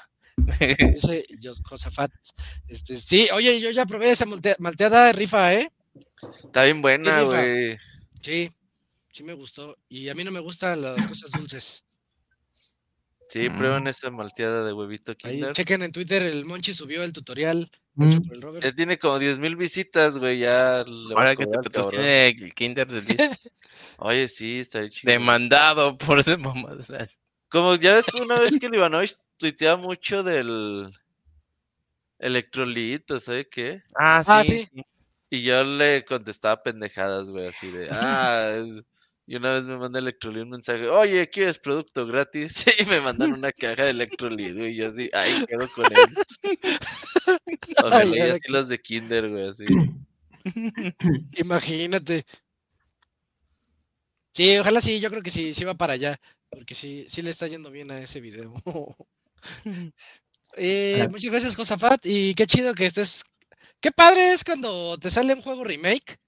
Dice 0.60 1.26
Josafat. 1.64 2.12
Este, 2.68 2.98
sí, 2.98 3.28
oye, 3.34 3.60
yo 3.60 3.72
ya 3.72 3.86
probé 3.86 4.12
esa 4.12 4.26
malteada 4.60 5.12
rifa, 5.12 5.54
¿eh? 5.54 5.72
Está 6.46 6.64
bien 6.64 6.82
buena, 6.82 7.22
güey. 7.24 7.78
Sí, 8.22 8.52
sí 9.12 9.24
me 9.24 9.34
gustó. 9.34 9.78
Y 9.90 10.10
a 10.10 10.16
mí 10.16 10.24
no 10.24 10.32
me 10.32 10.40
gustan 10.40 10.82
las 10.82 11.06
cosas 11.08 11.32
dulces. 11.32 11.86
Sí, 13.32 13.50
prueben 13.50 13.88
esta 13.88 14.12
malteada 14.12 14.66
de 14.66 14.74
huevito 14.74 15.16
Kinder. 15.16 15.48
Ahí 15.48 15.54
chequen 15.54 15.84
en 15.84 15.94
Twitter, 15.94 16.22
el 16.22 16.44
Monchi 16.44 16.74
subió 16.74 17.02
el 17.02 17.14
tutorial 17.14 17.72
mm. 17.96 18.60
Ya 18.60 18.74
tiene 18.74 19.00
como 19.00 19.20
10 19.20 19.40
mil 19.40 19.56
visitas, 19.56 20.20
güey, 20.20 20.40
ya. 20.40 20.80
Ahora 21.16 21.38
que 21.38 21.46
te 21.46 21.84
tiene 21.90 22.28
el 22.28 22.54
Kinder 22.54 22.88
de 22.92 23.02
10. 23.02 23.40
Oye, 24.00 24.28
sí, 24.28 24.60
está 24.60 24.90
chido. 24.90 25.14
Demandado 25.14 25.98
por 25.98 26.20
ese 26.20 26.36
mamá. 26.36 26.76
Como 27.48 27.76
ya 27.76 27.96
ves 27.96 28.14
una 28.16 28.38
vez 28.38 28.58
que 28.60 28.66
el 28.66 28.76
Ivanovich 28.76 29.16
tuitea 29.38 29.78
mucho 29.78 30.24
del 30.24 30.92
electrolito, 32.20 33.18
¿sabes 33.20 33.48
qué? 33.50 33.82
Ah, 33.96 34.22
ah 34.28 34.44
sí, 34.44 34.68
Y 35.34 35.44
yo 35.44 35.64
le 35.64 36.04
contestaba 36.04 36.62
pendejadas, 36.62 37.30
güey, 37.30 37.48
así 37.48 37.72
de, 37.72 37.88
ah, 37.90 38.64
y 39.26 39.38
una 39.38 39.54
vez 39.54 39.64
me 39.64 39.78
manda 39.78 39.98
Electrolit 39.98 40.44
un 40.44 40.50
mensaje, 40.50 40.90
oye, 40.90 41.30
¿quieres 41.30 41.58
producto 41.58 42.06
gratis? 42.06 42.66
Y 42.80 42.86
me 42.86 43.00
mandan 43.00 43.32
una 43.32 43.54
caja 43.54 43.86
de 43.86 43.92
Electrolit, 43.92 44.54
güey, 44.54 44.74
y 44.74 44.76
yo 44.76 44.90
así, 44.90 45.10
ay, 45.14 45.46
quedo 45.48 45.70
con 45.74 45.86
él. 45.86 46.18
Ojalá 47.78 48.18
y 48.18 48.20
así 48.20 48.52
las 48.52 48.68
de 48.68 48.78
Kinder, 48.78 49.30
güey, 49.30 49.48
así. 49.48 49.66
Imagínate. 51.38 52.26
Sí, 54.34 54.58
ojalá 54.58 54.82
sí, 54.82 55.00
yo 55.00 55.10
creo 55.10 55.24
que 55.24 55.30
sí, 55.30 55.54
sí 55.54 55.64
va 55.64 55.76
para 55.76 55.94
allá, 55.94 56.20
porque 56.50 56.76
sí, 56.76 57.06
sí 57.08 57.22
le 57.22 57.32
está 57.32 57.48
yendo 57.48 57.72
bien 57.72 57.90
a 57.92 58.02
ese 58.02 58.20
video. 58.20 58.54
eh, 60.58 61.08
muchas 61.10 61.32
gracias, 61.32 61.56
Josafat, 61.56 62.06
y 62.06 62.36
qué 62.36 62.46
chido 62.46 62.74
que 62.74 62.86
estés... 62.86 63.24
Qué 63.82 63.92
padre 63.92 64.32
es 64.32 64.44
cuando 64.44 64.98
te 65.00 65.10
sale 65.10 65.34
un 65.34 65.42
juego 65.42 65.64
remake 65.64 66.20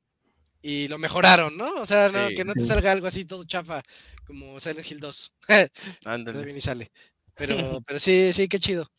y 0.63 0.87
lo 0.87 0.97
mejoraron, 0.97 1.55
¿no? 1.55 1.75
O 1.75 1.85
sea, 1.85 2.09
que 2.35 2.43
no 2.43 2.53
te 2.53 2.65
salga 2.65 2.91
algo 2.91 3.05
así 3.05 3.25
todo 3.25 3.43
chafa 3.43 3.83
como 4.25 4.59
Silent 4.59 4.89
Hill 4.89 4.99
2. 4.99 5.33
Ándale. 6.05 6.43
bien 6.43 6.57
y 6.57 6.61
sale. 6.61 6.91
Pero, 7.35 7.55
pero 7.85 7.99
sí, 7.99 8.33
sí, 8.33 8.47
qué 8.47 8.57
chido. 8.57 8.89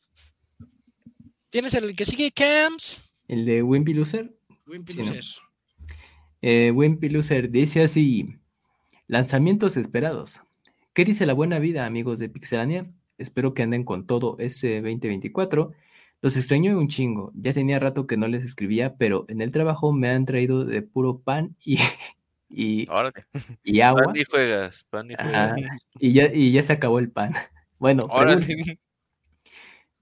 ¿Tienes 1.51 1.74
el 1.74 1.97
que 1.97 2.05
sigue, 2.05 2.31
Camps? 2.32 3.02
¿El 3.26 3.44
de 3.44 3.62
Wimpy 3.62 3.94
Loser? 3.94 4.36
Wimpy 4.66 4.94
Loser. 4.94 5.24
Eh, 6.43 6.70
Wimpy 6.70 7.09
Loser 7.09 7.51
dice 7.51 7.82
así: 7.82 8.39
Lanzamientos 9.09 9.76
esperados. 9.76 10.43
¿Qué 10.93 11.05
dice 11.05 11.26
la 11.26 11.32
buena 11.32 11.59
vida, 11.59 11.86
amigos 11.86 12.20
de 12.20 12.28
Pixelania? 12.28 12.86
Espero 13.18 13.55
que 13.55 13.62
anden 13.62 13.85
con 13.85 14.06
todo 14.06 14.36
este 14.39 14.81
2024 14.81 15.72
los 16.25 16.39
extraño 16.39 16.79
un 16.79 16.89
chingo. 16.89 17.33
Ya 17.35 17.53
tenía 17.53 17.79
rato 17.79 18.07
que 18.07 18.17
no 18.17 18.27
les 18.29 18.45
escribía, 18.45 18.97
pero 18.97 19.27
en 19.29 19.43
el 19.43 19.51
trabajo 19.51 19.93
me 19.93 20.09
han 20.09 20.25
traído 20.25 20.65
de 20.65 20.81
puro 20.81 21.19
pan 21.19 21.55
y, 21.63 21.77
y, 22.49 22.87
y 23.63 23.81
agua. 23.83 24.05
Pan 24.05 24.17
y 24.17 24.25
juegas, 24.25 24.87
pan 24.89 25.11
y 25.11 25.17
juegas. 25.17 25.61
y, 26.01 26.15
ya, 26.15 26.33
y 26.33 26.51
ya 26.51 26.63
se 26.63 26.73
acabó 26.73 26.99
el 26.99 27.11
pan. 27.11 27.33
Bueno, 27.77 28.07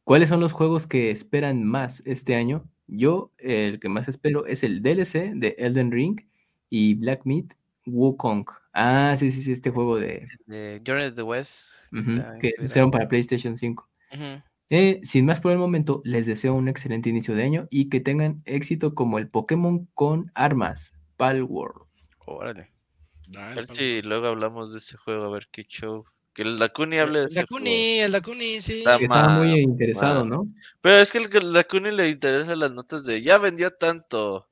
¿cuáles 0.05 0.29
son 0.29 0.39
los 0.39 0.53
juegos 0.53 0.87
que 0.87 1.11
esperan 1.11 1.65
más 1.65 2.01
este 2.07 2.37
año? 2.37 2.69
Yo, 2.87 3.33
el 3.39 3.81
que 3.81 3.89
más 3.89 4.07
espero 4.07 4.47
es 4.47 4.63
el 4.63 4.83
DLC 4.83 5.33
de 5.35 5.57
Elden 5.59 5.91
Ring 5.91 6.21
y 6.71 6.95
Black 6.95 7.23
Meat 7.25 7.55
Wukong. 7.87 8.45
Ah, 8.73 9.17
sí, 9.17 9.33
sí, 9.33 9.43
sí, 9.43 9.51
este 9.51 9.71
juego 9.71 9.99
de... 9.99 10.29
De 10.47 10.81
Journey 10.87 11.09
of 11.09 11.17
the 11.17 11.23
West. 11.23 11.91
que 12.41 12.55
usaron 12.61 12.93
para 12.93 13.09
PlayStation 13.09 13.57
5. 13.57 13.89
Eh, 14.75 15.01
sin 15.03 15.27
más 15.27 15.43
por 15.43 15.53
el 15.53 15.59
momento, 15.59 16.01
les 16.03 16.25
deseo 16.25 16.55
un 16.55 16.67
excelente 16.67 17.11
inicio 17.11 17.35
de 17.35 17.43
año 17.43 17.69
y 17.71 17.91
que 17.91 18.01
tengan 18.01 18.41
éxito 18.47 18.95
como 18.95 19.19
el 19.19 19.29
Pokémon 19.29 19.87
con 19.93 20.33
armas, 20.35 20.95
Palworld. 21.19 21.83
Órale. 22.25 22.71
a 23.37 23.55
ver 23.55 23.67
si 23.75 24.01
luego 24.01 24.29
hablamos 24.29 24.73
de 24.73 24.79
ese 24.79 24.97
juego, 24.97 25.25
a 25.25 25.31
ver 25.31 25.49
qué 25.53 25.65
show. 25.65 26.07
Que 26.33 26.41
el 26.41 26.59
Dakuni 26.59 26.97
hable 26.97 27.21
de 27.21 27.27
ese 27.27 27.41
Dakuni, 27.41 27.99
El 27.99 28.13
Dakuni, 28.13 28.63
sí. 28.63 28.83
Está, 28.87 29.29
muy 29.37 29.61
interesado, 29.61 30.25
¿no? 30.25 30.49
Pero 30.81 30.97
es 31.01 31.13
que 31.13 31.19
el 31.19 31.53
Dakuni 31.53 31.91
le 31.91 32.09
interesa 32.09 32.57
las 32.57 32.71
notas 32.71 33.05
de 33.05 33.21
ya 33.21 33.37
vendió 33.37 33.73
tanto. 33.73 34.49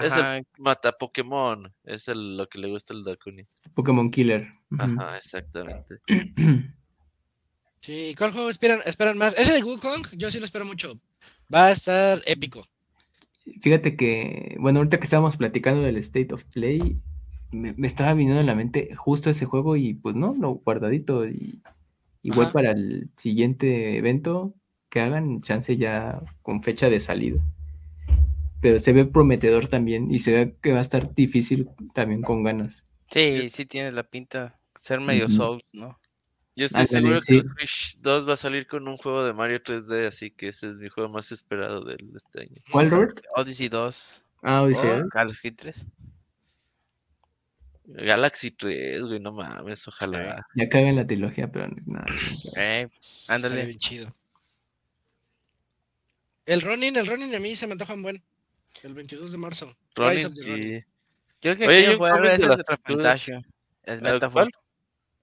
Es 0.00 0.16
el 0.16 0.46
mata 0.56 0.92
Pokémon. 0.92 1.74
Es 1.82 2.06
lo 2.06 2.48
que 2.48 2.60
le 2.60 2.68
gusta 2.68 2.94
al 2.94 3.02
Dakuni. 3.02 3.44
Pokémon 3.74 4.08
Killer. 4.12 4.46
Ajá, 4.78 5.16
exactamente. 5.16 5.98
Sí, 7.84 8.14
¿cuál 8.16 8.32
juego 8.32 8.48
esperan, 8.48 8.80
esperan 8.86 9.18
más? 9.18 9.36
Ese 9.36 9.52
de 9.52 9.62
Wukong, 9.62 10.06
yo 10.16 10.30
sí 10.30 10.38
lo 10.38 10.46
espero 10.46 10.64
mucho. 10.64 10.98
Va 11.54 11.66
a 11.66 11.70
estar 11.70 12.22
épico. 12.24 12.66
Fíjate 13.60 13.94
que, 13.94 14.56
bueno, 14.58 14.78
ahorita 14.78 14.96
que 14.96 15.04
estábamos 15.04 15.36
platicando 15.36 15.82
del 15.82 15.98
State 15.98 16.32
of 16.32 16.44
Play, 16.44 16.96
me, 17.52 17.74
estaba 17.86 18.14
viniendo 18.14 18.40
en 18.40 18.46
la 18.46 18.54
mente 18.54 18.94
justo 18.96 19.28
ese 19.28 19.44
juego 19.44 19.76
y 19.76 19.92
pues 19.92 20.16
no, 20.16 20.34
lo 20.34 20.54
guardadito. 20.54 21.28
Y 21.28 21.60
igual 22.22 22.52
para 22.52 22.70
el 22.70 23.10
siguiente 23.18 23.98
evento 23.98 24.54
que 24.88 25.00
hagan, 25.00 25.42
chance 25.42 25.76
ya 25.76 26.22
con 26.40 26.62
fecha 26.62 26.88
de 26.88 27.00
salida. 27.00 27.44
Pero 28.62 28.78
se 28.78 28.94
ve 28.94 29.04
prometedor 29.04 29.68
también 29.68 30.10
y 30.10 30.20
se 30.20 30.32
ve 30.32 30.56
que 30.62 30.72
va 30.72 30.78
a 30.78 30.80
estar 30.80 31.14
difícil 31.14 31.68
también 31.92 32.22
con 32.22 32.44
ganas. 32.44 32.86
Sí, 33.10 33.50
sí 33.50 33.66
tiene 33.66 33.92
la 33.92 34.04
pinta 34.04 34.58
ser 34.80 35.00
medio 35.00 35.28
soft, 35.28 35.64
¿no? 35.74 35.98
Yo 36.56 36.66
estoy 36.66 36.86
seguro 36.86 37.18
que 37.20 37.42
Switch 37.42 37.98
2 37.98 38.28
va 38.28 38.34
a 38.34 38.36
salir 38.36 38.68
con 38.68 38.86
un 38.86 38.96
juego 38.96 39.24
de 39.24 39.32
Mario 39.32 39.60
3D, 39.60 40.06
así 40.06 40.30
que 40.30 40.48
ese 40.48 40.68
es 40.68 40.76
mi 40.76 40.88
juego 40.88 41.10
más 41.10 41.32
esperado 41.32 41.84
de 41.84 41.96
este 42.14 42.42
año. 42.42 42.62
¿Cuál, 42.70 42.90
Robert? 42.90 43.20
Odyssey 43.34 43.68
2. 43.68 44.24
Ah, 44.42 44.62
Odyssey. 44.62 44.90
Oh, 44.90 45.06
Galaxy 45.12 45.50
3. 45.50 45.86
Galaxy 47.86 48.50
3, 48.52 49.04
güey, 49.04 49.20
no 49.20 49.32
mames, 49.32 49.88
ojalá. 49.88 50.46
Ya 50.54 50.68
caga 50.68 50.88
en 50.88 50.96
la 50.96 51.06
trilogía, 51.06 51.50
pero 51.50 51.68
nada. 51.86 52.06
Eh, 52.56 52.88
ándale. 53.28 53.66
bien 53.66 53.78
chido. 53.78 54.14
El 56.46 56.60
Ronin, 56.60 56.96
el 56.96 57.06
Ronin 57.06 57.34
a 57.34 57.40
mí 57.40 57.56
se 57.56 57.66
me 57.66 57.72
antoja 57.72 57.94
un 57.94 58.02
buen. 58.02 58.22
El 58.82 58.94
22 58.94 59.32
de 59.32 59.38
marzo. 59.38 59.76
Ronin, 59.96 60.34
sí. 60.36 60.84
Yo 61.42 61.50
el 61.50 61.58
que 61.58 61.66
quiero 61.66 61.96
jugar 61.96 62.26
es 62.26 62.42
el 62.42 62.96
de. 62.96 63.44
El 63.84 64.02
Metafor. 64.02 64.48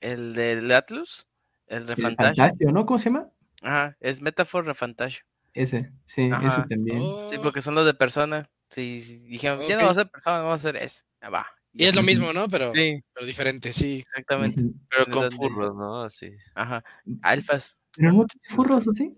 El 0.02 0.34
del 0.34 0.70
Atlus. 0.72 1.28
El 1.68 1.88
Refantasio. 1.88 2.72
¿no? 2.72 2.86
¿Cómo 2.86 3.00
se 3.00 3.10
llama? 3.10 3.30
Ajá, 3.62 3.96
es 4.02 4.22
Metafor 4.22 4.66
Refantasio. 4.66 5.24
Ese, 5.54 5.92
sí, 6.06 6.30
ese 6.44 6.64
también. 6.70 7.02
Sí, 7.30 7.38
porque 7.42 7.62
son 7.62 7.76
los 7.76 7.86
de 7.86 7.94
persona. 7.94 8.50
Sí, 8.70 9.00
dijeron, 9.28 9.60
ya 9.68 9.78
no 9.78 9.86
va 9.86 9.92
a 9.92 9.96
ser 9.96 10.10
persona, 10.10 10.38
vamos 10.40 10.52
a 10.52 10.56
hacer 10.56 10.76
eso. 10.78 11.04
Ya 11.22 11.30
va. 11.30 11.48
Y 11.74 11.86
es 11.86 11.96
lo 11.96 12.04
mismo, 12.04 12.34
¿no? 12.34 12.50
Pero, 12.50 12.72
pero 12.72 13.26
diferente, 13.26 13.72
sí. 13.72 14.00
Exactamente. 14.00 14.64
Pero 14.90 15.06
con 15.12 15.32
furros, 15.32 15.76
¿no? 15.76 16.04
Así. 16.04 16.32
Ajá. 16.56 16.84
Alfas. 17.22 17.78
¿Pero 17.96 18.12
no 18.12 18.26
tiene 18.26 18.56
furros 18.56 18.88
o 18.88 18.94
sí? 18.94 19.18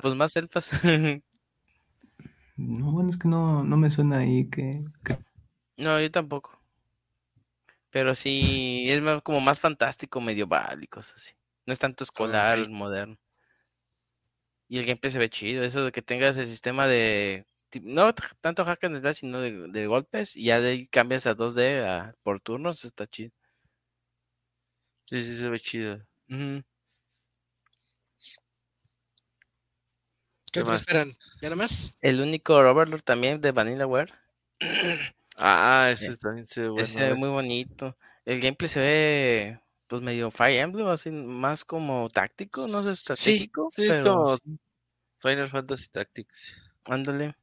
Pues 0.00 0.14
más 0.14 0.36
elfas. 0.36 0.70
no, 2.56 2.92
bueno, 2.92 3.10
es 3.10 3.16
que 3.16 3.28
no, 3.28 3.64
no 3.64 3.76
me 3.76 3.90
suena 3.90 4.18
ahí 4.18 4.48
que, 4.48 4.82
No, 5.76 6.00
yo 6.00 6.10
tampoco. 6.10 6.55
Pero 7.96 8.14
sí, 8.14 8.90
es 8.90 9.00
como 9.22 9.40
más 9.40 9.58
fantástico, 9.58 10.20
medieval 10.20 10.84
y 10.84 10.86
cosas 10.86 11.14
así. 11.16 11.34
No 11.64 11.72
es 11.72 11.78
tanto 11.78 12.04
escolar, 12.04 12.68
moderno. 12.68 13.18
Y 14.68 14.78
el 14.78 14.84
gameplay 14.84 15.10
se 15.10 15.18
ve 15.18 15.30
chido. 15.30 15.64
Eso 15.64 15.82
de 15.82 15.92
que 15.92 16.02
tengas 16.02 16.36
el 16.36 16.46
sistema 16.46 16.86
de 16.86 17.46
no 17.80 18.14
tanto 18.42 18.66
hack 18.66 18.84
and 18.84 19.00
slash, 19.00 19.16
sino 19.20 19.40
de, 19.40 19.86
golpes, 19.86 20.36
y 20.36 20.44
ya 20.44 20.60
de 20.60 20.72
ahí 20.72 20.86
cambias 20.88 21.26
a 21.26 21.34
2D 21.34 22.12
por 22.22 22.42
turnos, 22.42 22.84
está 22.84 23.06
chido. 23.06 23.32
Sí, 25.04 25.22
sí, 25.22 25.38
se 25.38 25.48
ve 25.48 25.58
chido. 25.58 25.98
¿Qué, 30.52 30.62
más 30.64 30.80
esperan? 30.80 31.16
¿Ya 31.40 31.48
nada 31.48 31.56
más? 31.56 31.94
El 32.02 32.20
único 32.20 32.56
Overlord 32.56 33.04
también 33.04 33.40
de 33.40 33.52
Vanillaware. 33.52 34.12
ah, 35.36 35.88
ese 35.90 36.12
eh, 36.12 36.16
también 36.16 36.46
se 36.46 36.62
ve 36.62 36.68
bueno. 36.68 36.84
Ese 36.84 37.14
muy 37.14 37.28
bonito. 37.28 37.96
El 38.24 38.40
gameplay 38.40 38.68
se 38.68 38.80
ve 38.80 39.60
pues 39.86 40.02
medio 40.02 40.30
Fire 40.30 40.60
Emblem, 40.60 40.88
así 40.88 41.10
más 41.10 41.64
como 41.64 42.08
táctico, 42.08 42.66
no 42.66 42.82
sé, 42.82 42.92
estratégico. 42.92 43.68
Sí, 43.70 43.84
es 43.84 44.00
como 44.00 44.36
Final 45.20 45.48
Fantasy 45.48 45.88
Tactics. 45.88 46.62
Ándale. 46.84 47.36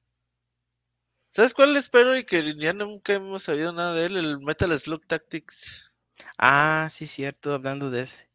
¿Sabes 1.30 1.54
cuál 1.54 1.76
espero 1.78 2.16
y 2.18 2.26
que 2.26 2.56
ya 2.58 2.74
nunca 2.74 3.14
hemos 3.14 3.44
sabido 3.44 3.74
nada 3.74 3.94
de 3.94 4.06
él? 4.06 4.18
El 4.18 4.40
Metal 4.40 4.78
Slug 4.78 5.06
Tactics. 5.08 5.92
Ah, 6.38 6.88
sí, 6.92 7.08
cierto, 7.08 7.54
hablando 7.54 7.90
de 7.90 8.02
ese. 8.02 8.30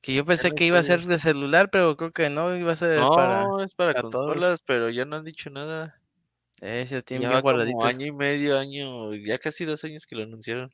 Que 0.00 0.14
yo 0.14 0.24
pensé 0.24 0.52
que 0.52 0.64
iba 0.64 0.78
a 0.78 0.82
ser 0.82 1.04
de 1.04 1.18
celular, 1.18 1.68
pero 1.70 1.96
creo 1.96 2.12
que 2.12 2.30
no, 2.30 2.56
iba 2.56 2.72
a 2.72 2.76
ser 2.76 3.00
no, 3.00 3.10
para. 3.10 3.44
No, 3.44 3.62
es 3.62 3.74
para, 3.74 4.00
consolas, 4.00 4.62
pero 4.64 4.88
ya 4.88 5.04
no 5.04 5.16
han 5.16 5.24
dicho 5.24 5.50
nada. 5.50 6.00
Ese 6.60 7.02
tiene 7.02 7.28
bien 7.28 7.40
guardadito. 7.40 7.84
año 7.84 8.06
y 8.06 8.12
medio, 8.12 8.58
año, 8.58 9.14
ya 9.14 9.38
casi 9.38 9.64
dos 9.64 9.84
años 9.84 10.06
que 10.06 10.16
lo 10.16 10.22
anunciaron. 10.22 10.70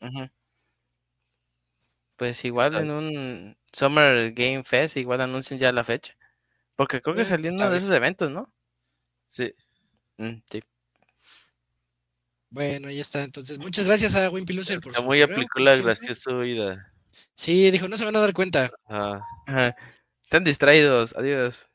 Pues 2.17 2.45
igual 2.45 2.75
en 2.77 2.91
un 2.91 3.57
Summer 3.73 4.33
Game 4.33 4.63
Fest, 4.65 4.97
igual 4.97 5.21
anuncian 5.21 5.59
ya 5.59 5.73
la 5.73 5.83
fecha. 5.83 6.17
Porque 6.77 7.01
creo 7.01 7.17
que 7.17 7.25
salió 7.25 7.53
uno 7.53 7.69
de 7.69 7.77
esos 7.77 7.91
eventos, 7.91 8.31
¿no? 8.31 8.53
Sí. 9.29 9.53
Mm, 10.19 10.43
sí. 10.51 10.63
Bueno, 12.51 12.89
ahí 12.89 13.01
está. 13.01 13.23
Entonces, 13.23 13.59
muchas 13.59 13.87
gracias 13.87 14.15
a 14.15 14.31
Wimpy 14.31 14.53
Loser 14.53 14.81
por 14.81 14.93
Está 14.93 15.03
muy 15.03 15.23
aplicó 15.23 15.59
la 15.59 15.77
graciosa 15.77 16.33
vida. 16.37 16.93
Sí, 17.35 17.71
dijo, 17.71 17.89
no 17.89 17.97
se 17.97 18.05
van 18.05 18.17
a 18.17 18.21
dar 18.21 18.35
cuenta. 18.35 18.71
Están 20.25 20.45
distraídos, 20.45 21.15
adiós. 21.17 21.69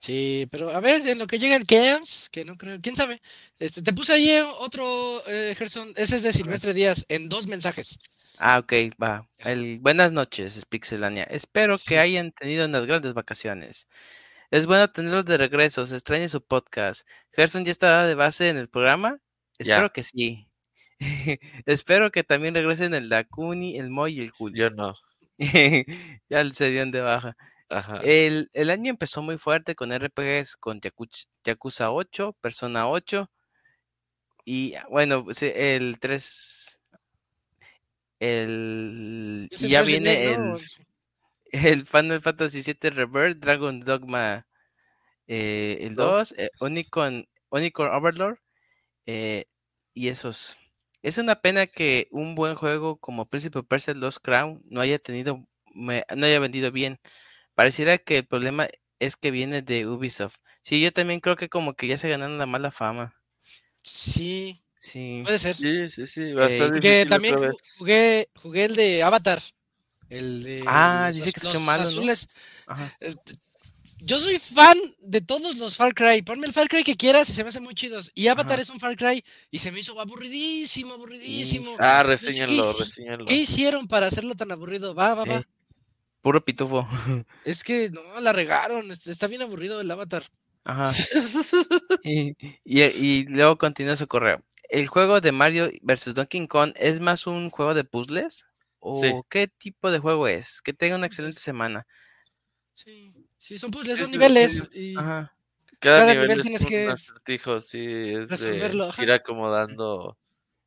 Sí, 0.00 0.48
pero 0.50 0.70
a 0.70 0.80
ver, 0.80 1.06
en 1.06 1.18
lo 1.18 1.26
que 1.26 1.38
llega 1.38 1.56
el 1.56 1.66
Keams, 1.66 2.30
que 2.30 2.44
no 2.44 2.56
creo, 2.56 2.80
quién 2.80 2.96
sabe. 2.96 3.20
Este, 3.58 3.82
te 3.82 3.92
puse 3.92 4.14
ahí 4.14 4.40
otro, 4.58 5.22
eh, 5.26 5.54
Gerson, 5.56 5.92
ese 5.96 6.16
es 6.16 6.22
de 6.22 6.32
Silvestre 6.32 6.72
Díaz, 6.72 7.04
en 7.08 7.28
dos 7.28 7.46
mensajes. 7.46 7.98
Ah, 8.38 8.58
ok, 8.58 8.72
va. 9.02 9.28
El, 9.38 9.78
buenas 9.80 10.12
noches, 10.12 10.64
Pixelania. 10.66 11.24
Espero 11.24 11.76
que 11.86 11.98
hayan 11.98 12.32
tenido 12.32 12.64
unas 12.64 12.86
grandes 12.86 13.12
vacaciones. 13.12 13.86
Es 14.50 14.66
bueno 14.66 14.90
tenerlos 14.90 15.26
de 15.26 15.36
regreso, 15.36 15.84
se 15.86 15.94
extraña 15.94 16.28
su 16.28 16.42
podcast. 16.42 17.06
Gerson 17.32 17.64
ya 17.66 17.72
está 17.72 18.06
de 18.06 18.14
base 18.14 18.48
en 18.48 18.56
el 18.56 18.68
programa 18.68 19.20
Espero 19.60 19.92
que 19.92 20.02
sí. 20.02 20.48
Espero 21.66 22.10
que 22.10 22.24
también 22.24 22.54
regresen 22.54 22.94
el 22.94 23.10
Dakuni, 23.10 23.76
el 23.78 23.90
Moy 23.90 24.18
y 24.18 24.20
el 24.22 24.30
Julio. 24.30 24.68
Yo 24.68 24.74
no. 24.74 24.94
ya 26.30 26.52
se 26.52 26.70
dieron 26.70 26.90
de 26.90 27.00
baja. 27.00 27.36
El, 28.02 28.48
año 28.70 28.90
empezó 28.90 29.22
muy 29.22 29.38
fuerte 29.38 29.74
con 29.74 29.92
RPGs 29.92 30.56
con 30.56 30.80
Yakuza 31.44 31.92
8, 31.92 32.36
Persona 32.40 32.88
8 32.88 33.30
y 34.44 34.74
ah, 34.74 34.86
bueno, 34.90 35.26
el 35.40 36.00
3 36.00 36.80
el 38.18 39.48
y 39.50 39.68
ya 39.68 39.82
viene 39.82 40.32
el, 40.32 40.58
el 41.52 41.86
Final 41.86 42.20
Fantasy 42.20 42.62
7 42.62 42.90
Revert, 42.90 43.38
Dragon 43.38 43.80
Dogma 43.80 44.46
eh, 45.32 45.86
el 45.86 45.94
2, 45.94 46.34
eh, 46.38 46.50
Unicorn, 46.60 47.28
Unicorn 47.50 47.94
Overlord 47.94 48.38
eh, 49.06 49.44
y 49.94 50.08
esos. 50.08 50.56
Es 51.02 51.18
una 51.18 51.40
pena 51.40 51.68
que 51.68 52.08
un 52.10 52.34
buen 52.34 52.56
juego 52.56 52.96
como 52.98 53.26
Príncipe 53.26 53.62
Persia 53.62 53.94
Lost 53.94 54.18
Crown 54.22 54.60
no 54.68 54.80
haya 54.80 54.98
tenido, 54.98 55.46
no 55.72 56.26
haya 56.26 56.40
vendido 56.40 56.72
bien. 56.72 56.98
Pareciera 57.60 57.98
que 57.98 58.16
el 58.16 58.24
problema 58.24 58.68
es 58.98 59.16
que 59.16 59.30
viene 59.30 59.60
de 59.60 59.86
Ubisoft. 59.86 60.36
Sí, 60.62 60.80
yo 60.80 60.94
también 60.94 61.20
creo 61.20 61.36
que 61.36 61.50
como 61.50 61.74
que 61.74 61.88
ya 61.88 61.98
se 61.98 62.08
ganaron 62.08 62.38
la 62.38 62.46
mala 62.46 62.70
fama. 62.70 63.14
Sí. 63.82 64.64
Sí. 64.74 65.20
Puede 65.24 65.38
ser. 65.38 65.56
Sí, 65.56 65.86
sí, 65.88 66.06
sí. 66.06 66.32
Eh, 66.38 67.04
también 67.06 67.36
jugué, 67.76 68.30
jugué 68.34 68.64
el 68.64 68.76
de 68.76 69.02
Avatar. 69.02 69.42
El 70.08 70.42
de. 70.42 70.62
Ah, 70.66 71.10
dice 71.12 71.34
que 71.34 71.46
es 71.46 71.60
malo. 71.60 71.82
Azules. 71.82 72.30
Ajá. 72.66 72.96
Eh, 73.00 73.14
yo 73.98 74.18
soy 74.18 74.38
fan 74.38 74.78
de 75.02 75.20
todos 75.20 75.58
los 75.58 75.76
Far 75.76 75.92
Cry. 75.92 76.22
Ponme 76.22 76.46
el 76.46 76.54
Far 76.54 76.66
Cry 76.66 76.82
que 76.82 76.96
quieras 76.96 77.28
y 77.28 77.34
se 77.34 77.42
me 77.44 77.50
hacen 77.50 77.62
muy 77.62 77.74
chidos. 77.74 78.10
Y 78.14 78.28
Avatar 78.28 78.58
es 78.58 78.70
un 78.70 78.80
Far 78.80 78.96
Cry 78.96 79.22
y 79.50 79.58
se 79.58 79.70
me 79.70 79.80
hizo 79.80 80.00
aburridísimo, 80.00 80.94
aburridísimo. 80.94 81.76
Ah, 81.78 82.04
reseñalo, 82.04 82.72
reseñalo. 82.72 83.26
¿Qué 83.26 83.34
hicieron 83.34 83.86
para 83.86 84.06
hacerlo 84.06 84.34
tan 84.34 84.50
aburrido? 84.50 84.94
Va, 84.94 85.14
va, 85.14 85.26
va. 85.26 85.46
Puro 86.22 86.44
pitufo. 86.44 86.86
Es 87.44 87.64
que 87.64 87.90
no, 87.90 88.20
la 88.20 88.32
regaron. 88.32 88.90
Está 88.90 89.26
bien 89.26 89.42
aburrido 89.42 89.80
el 89.80 89.90
Avatar. 89.90 90.24
Ajá. 90.64 90.90
y, 92.04 92.36
y, 92.64 93.24
luego 93.24 93.56
continúa 93.56 93.96
su 93.96 94.06
correo. 94.06 94.42
¿El 94.68 94.86
juego 94.86 95.20
de 95.20 95.32
Mario 95.32 95.70
vs. 95.82 96.14
Donkey 96.14 96.46
Kong 96.46 96.72
es 96.76 97.00
más 97.00 97.26
un 97.26 97.50
juego 97.50 97.74
de 97.74 97.84
puzzles? 97.84 98.46
¿O 98.78 99.24
qué 99.28 99.48
tipo 99.48 99.90
de 99.90 99.98
juego 99.98 100.28
es? 100.28 100.62
Que 100.62 100.72
tenga 100.72 100.96
una 100.96 101.06
excelente 101.06 101.40
semana. 101.40 101.86
Sí. 102.74 103.12
Sí, 103.40 103.56
son 103.56 103.70
puzzles, 103.70 103.98
son 103.98 104.10
niveles. 104.10 104.70
Y 104.74 104.94
cada, 105.78 106.14
nivel, 106.14 106.42
tienes 106.42 106.64
que 106.64 106.86
un 106.86 106.92
acertijo, 106.92 107.58
sí, 107.58 108.12
es 108.12 108.28
de 108.28 108.70
ir 108.98 109.12
acomodando 109.12 110.18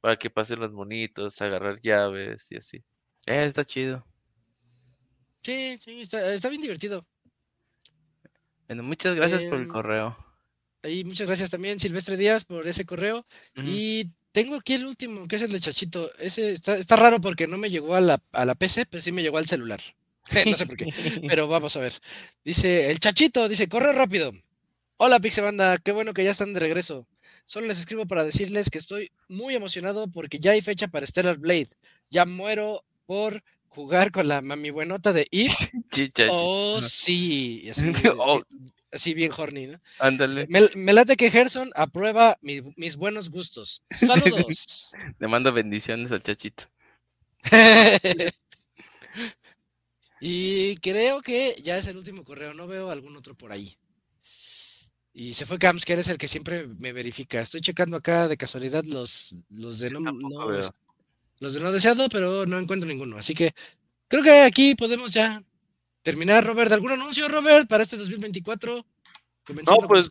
para 0.01 0.15
que 0.17 0.31
pasen 0.31 0.59
los 0.59 0.71
monitos, 0.71 1.39
agarrar 1.39 1.79
llaves 1.81 2.51
y 2.51 2.57
así. 2.57 2.77
Eh, 3.27 3.45
está 3.45 3.63
chido. 3.63 4.03
Sí, 5.43 5.77
sí, 5.77 6.01
está, 6.01 6.49
bien 6.49 6.61
divertido. 6.61 7.05
Bueno, 8.67 8.83
muchas 8.83 9.15
gracias 9.15 9.43
por 9.43 9.55
el 9.55 9.63
em, 9.63 9.67
correo. 9.67 10.17
Y 10.83 11.03
muchas 11.03 11.27
gracias 11.27 11.49
también, 11.49 11.79
Silvestre 11.79 12.17
Díaz, 12.17 12.45
por 12.45 12.67
ese 12.67 12.85
correo. 12.85 13.25
Y 13.55 14.09
tengo 14.31 14.55
aquí 14.55 14.73
el 14.73 14.85
último, 14.85 15.27
que 15.27 15.35
es 15.35 15.41
el 15.41 15.51
de 15.51 15.59
Chachito. 15.59 16.13
Ese 16.17 16.51
está, 16.51 16.77
está 16.77 16.95
raro 16.95 17.19
porque 17.21 17.47
no 17.47 17.57
me 17.57 17.69
llegó 17.69 17.95
a 17.95 18.01
la, 18.01 18.21
a 18.31 18.45
la 18.45 18.55
PC, 18.55 18.85
pero 18.85 19.01
sí 19.01 19.11
me 19.11 19.21
llegó 19.21 19.37
al 19.37 19.47
celular. 19.47 19.81
no 20.45 20.55
sé 20.55 20.65
por 20.65 20.77
qué, 20.77 20.85
pero 21.29 21.47
vamos 21.47 21.75
a 21.75 21.81
ver. 21.81 21.93
Dice, 22.43 22.89
el 22.89 22.99
chachito, 22.99 23.47
dice, 23.47 23.67
corre 23.67 23.93
rápido. 23.93 24.31
Hola 24.97 25.19
Pixebanda, 25.19 25.77
qué 25.77 25.91
bueno 25.91 26.13
que 26.13 26.23
ya 26.23 26.31
están 26.31 26.53
de 26.53 26.61
regreso. 26.61 27.05
Solo 27.45 27.67
les 27.67 27.79
escribo 27.79 28.05
para 28.05 28.23
decirles 28.23 28.69
que 28.69 28.77
estoy 28.77 29.11
muy 29.27 29.53
emocionado 29.53 30.07
porque 30.07 30.39
ya 30.39 30.51
hay 30.51 30.61
fecha 30.61 30.87
para 30.87 31.05
Stellar 31.05 31.37
Blade. 31.37 31.69
Ya 32.09 32.25
muero 32.25 32.85
por 33.05 33.43
jugar 33.73 34.11
con 34.11 34.27
la 34.27 34.41
mami 34.41 34.69
buenota 34.69 35.13
de 35.13 35.27
It. 35.31 35.51
oh, 36.29 36.79
sí. 36.81 37.69
Oh. 38.17 38.41
Así, 38.91 39.15
bien 39.15 39.31
horny, 39.35 39.67
¿no? 39.67 39.81
Ándale. 39.97 40.45
Me, 40.47 40.93
late 40.93 41.17
que 41.17 41.31
Gerson 41.31 41.71
aprueba 41.75 42.37
mis 42.41 42.95
buenos 42.95 43.31
gustos. 43.31 43.81
Saludos. 43.89 44.91
Le 45.17 45.27
mando 45.27 45.51
bendiciones 45.51 46.11
al 46.11 46.21
chachito. 46.21 46.65
y 50.21 50.75
creo 50.77 51.21
que 51.21 51.55
ya 51.63 51.77
es 51.77 51.87
el 51.87 51.97
último 51.97 52.23
correo. 52.23 52.53
No 52.53 52.67
veo 52.67 52.91
algún 52.91 53.17
otro 53.17 53.33
por 53.33 53.51
ahí. 53.51 53.75
Y 55.11 55.33
se 55.33 55.47
fue 55.47 55.57
Camps, 55.57 55.85
que 55.85 55.93
eres 55.93 56.07
el 56.09 56.19
que 56.19 56.27
siempre 56.27 56.67
me 56.67 56.93
verifica. 56.93 57.41
Estoy 57.41 57.61
checando 57.61 57.97
acá 57.97 58.27
de 58.27 58.37
casualidad 58.37 58.83
los, 58.83 59.35
los 59.49 59.79
de 59.79 59.89
no, 59.89 60.01
los 61.43 61.53
de 61.53 61.59
no 61.59 61.73
deseado, 61.73 62.07
pero 62.07 62.45
no 62.45 62.57
encuentro 62.57 62.87
ninguno. 62.87 63.17
Así 63.17 63.33
que 63.35 63.53
creo 64.07 64.23
que 64.23 64.43
aquí 64.43 64.75
podemos 64.75 65.11
ya 65.11 65.43
terminar, 66.01 66.45
Robert. 66.45 66.71
¿Algún 66.71 66.93
anuncio, 66.93 67.27
Robert, 67.27 67.67
para 67.67 67.83
este 67.83 67.97
2024? 67.97 68.85
No, 69.49 69.77
pues, 69.89 70.09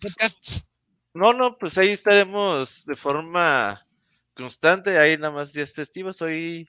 no, 1.14 1.32
no, 1.32 1.56
pues 1.56 1.78
ahí 1.78 1.88
estaremos 1.88 2.84
de 2.84 2.94
forma 2.96 3.86
constante. 4.34 4.98
Ahí 4.98 5.16
nada 5.16 5.32
más 5.32 5.54
días 5.54 5.72
festivos. 5.72 6.20
Hoy, 6.20 6.68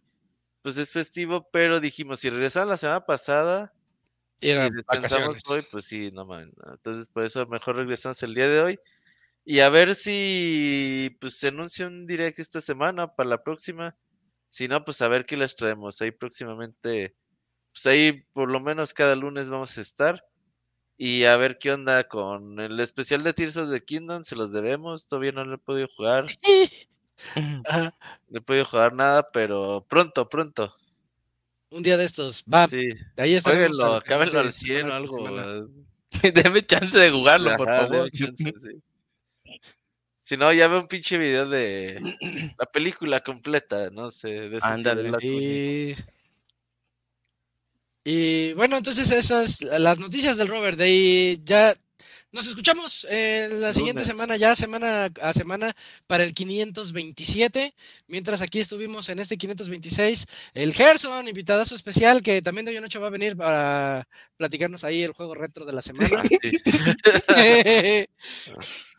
pues 0.62 0.78
es 0.78 0.92
festivo, 0.92 1.50
pero 1.52 1.82
dijimos, 1.82 2.22
si 2.22 2.30
regresaron 2.30 2.70
la 2.70 2.78
semana 2.78 3.06
pasada, 3.06 3.74
y, 4.40 4.54
descansamos 4.54 5.42
hoy, 5.50 5.66
pues 5.70 5.84
sí, 5.86 6.10
no 6.14 6.26
man. 6.26 6.54
Entonces, 6.72 7.10
por 7.10 7.26
eso 7.26 7.46
mejor 7.48 7.76
regresamos 7.76 8.24
el 8.24 8.34
día 8.34 8.48
de 8.48 8.62
hoy. 8.62 8.80
Y 9.44 9.60
a 9.60 9.68
ver 9.68 9.94
si 9.94 11.18
pues 11.20 11.38
se 11.38 11.50
anuncia 11.50 11.86
un 11.86 12.08
direct 12.08 12.40
esta 12.40 12.62
semana 12.62 13.14
para 13.14 13.28
la 13.28 13.44
próxima. 13.44 13.94
Si 14.54 14.68
no, 14.68 14.86
pues 14.86 15.02
a 15.02 15.08
ver 15.08 15.26
qué 15.26 15.36
les 15.36 15.56
traemos. 15.56 16.00
Ahí 16.00 16.12
próximamente, 16.12 17.16
pues 17.74 17.88
ahí 17.88 18.24
por 18.34 18.52
lo 18.52 18.60
menos 18.60 18.94
cada 18.94 19.16
lunes 19.16 19.50
vamos 19.50 19.76
a 19.80 19.82
estar. 19.82 20.24
Y 20.96 21.24
a 21.24 21.36
ver 21.38 21.58
qué 21.58 21.72
onda 21.72 22.04
con 22.04 22.60
el 22.60 22.80
especial 22.80 23.24
de 23.24 23.34
Tears 23.34 23.58
of 23.58 23.72
the 23.72 23.84
Kingdom, 23.84 24.24
se 24.24 24.36
los 24.36 24.54
debemos. 24.54 25.08
Todavía 25.08 25.32
no 25.32 25.44
lo 25.44 25.56
he 25.56 25.58
podido 25.58 25.88
jugar. 25.98 26.28
no 27.36 27.92
he 28.32 28.42
podido 28.42 28.66
jugar 28.66 28.94
nada, 28.94 29.28
pero 29.32 29.88
pronto, 29.90 30.30
pronto. 30.30 30.72
Un 31.72 31.82
día 31.82 31.98
de 31.98 32.04
estos, 32.04 32.44
va. 32.44 32.68
Sí. 32.68 32.94
Ahí 33.18 33.34
está. 33.34 33.54
Cábenlo 34.06 34.40
al 34.40 34.54
100 34.54 34.92
o 34.92 34.94
algo. 34.94 35.24
Deme 36.32 36.62
chance 36.62 37.00
de 37.00 37.10
jugarlo, 37.10 37.58
por 37.58 37.68
favor. 37.68 38.08
Si 40.24 40.38
no, 40.38 40.54
ya 40.54 40.70
veo 40.70 40.80
un 40.80 40.88
pinche 40.88 41.18
video 41.18 41.50
de 41.50 42.00
la 42.58 42.66
película 42.66 43.20
completa, 43.20 43.90
no 43.90 44.10
sé. 44.10 44.48
De 44.50 44.58
Ándale. 44.62 45.12
Y... 45.22 45.96
y 48.06 48.54
bueno, 48.54 48.78
entonces 48.78 49.12
esas 49.12 49.62
las 49.62 50.00
noticias 50.00 50.38
del 50.38 50.48
Robert. 50.48 50.78
De 50.78 50.86
ahí 50.86 51.42
ya 51.44 51.76
nos 52.32 52.48
escuchamos 52.48 53.06
en 53.10 53.60
la 53.60 53.74
siguiente 53.74 54.06
semana, 54.06 54.38
ya 54.38 54.56
semana 54.56 55.12
a 55.22 55.34
semana, 55.34 55.76
para 56.08 56.24
el 56.24 56.34
527. 56.34 57.76
Mientras 58.08 58.42
aquí 58.42 58.62
estuvimos 58.62 59.10
en 59.10 59.20
este 59.20 59.38
526, 59.38 60.28
el 60.54 60.74
Gerson, 60.74 61.28
invitadazo 61.28 61.76
especial, 61.76 62.24
que 62.24 62.42
también 62.42 62.64
de 62.64 62.72
hoy 62.72 62.80
noche 62.80 62.98
va 62.98 63.08
a 63.08 63.12
venir 63.12 63.36
para 63.36 64.08
platicarnos 64.38 64.86
ahí 64.86 65.04
el 65.04 65.12
juego 65.12 65.36
retro 65.36 65.66
de 65.66 65.74
la 65.74 65.82
semana. 65.84 66.24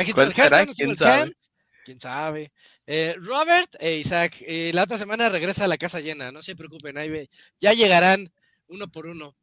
aquí 0.00 0.10
está 0.10 0.60
el 0.62 0.68
¿Quién 0.74 0.96
sabe? 0.96 1.36
¿Quién 1.84 2.00
sabe? 2.00 2.52
Eh, 2.86 3.14
Robert 3.18 3.76
e 3.78 3.96
Isaac, 3.96 4.36
eh, 4.40 4.70
la 4.74 4.82
otra 4.82 4.98
semana 4.98 5.28
regresa 5.28 5.64
a 5.64 5.68
la 5.68 5.78
casa 5.78 6.00
llena, 6.00 6.32
no 6.32 6.42
se 6.42 6.56
preocupen, 6.56 6.98
ahí 6.98 7.28
ya 7.60 7.72
llegarán 7.72 8.32
uno 8.68 8.90
por 8.90 9.06
uno. 9.06 9.36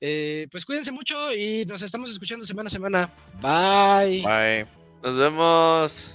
Eh, 0.00 0.48
pues 0.50 0.64
cuídense 0.64 0.92
mucho 0.92 1.32
y 1.32 1.64
nos 1.66 1.82
estamos 1.82 2.10
escuchando 2.10 2.44
semana 2.44 2.68
a 2.68 2.70
semana. 2.70 3.14
Bye. 3.40 4.22
Bye. 4.22 4.66
Nos 5.02 5.16
vemos. 5.16 6.14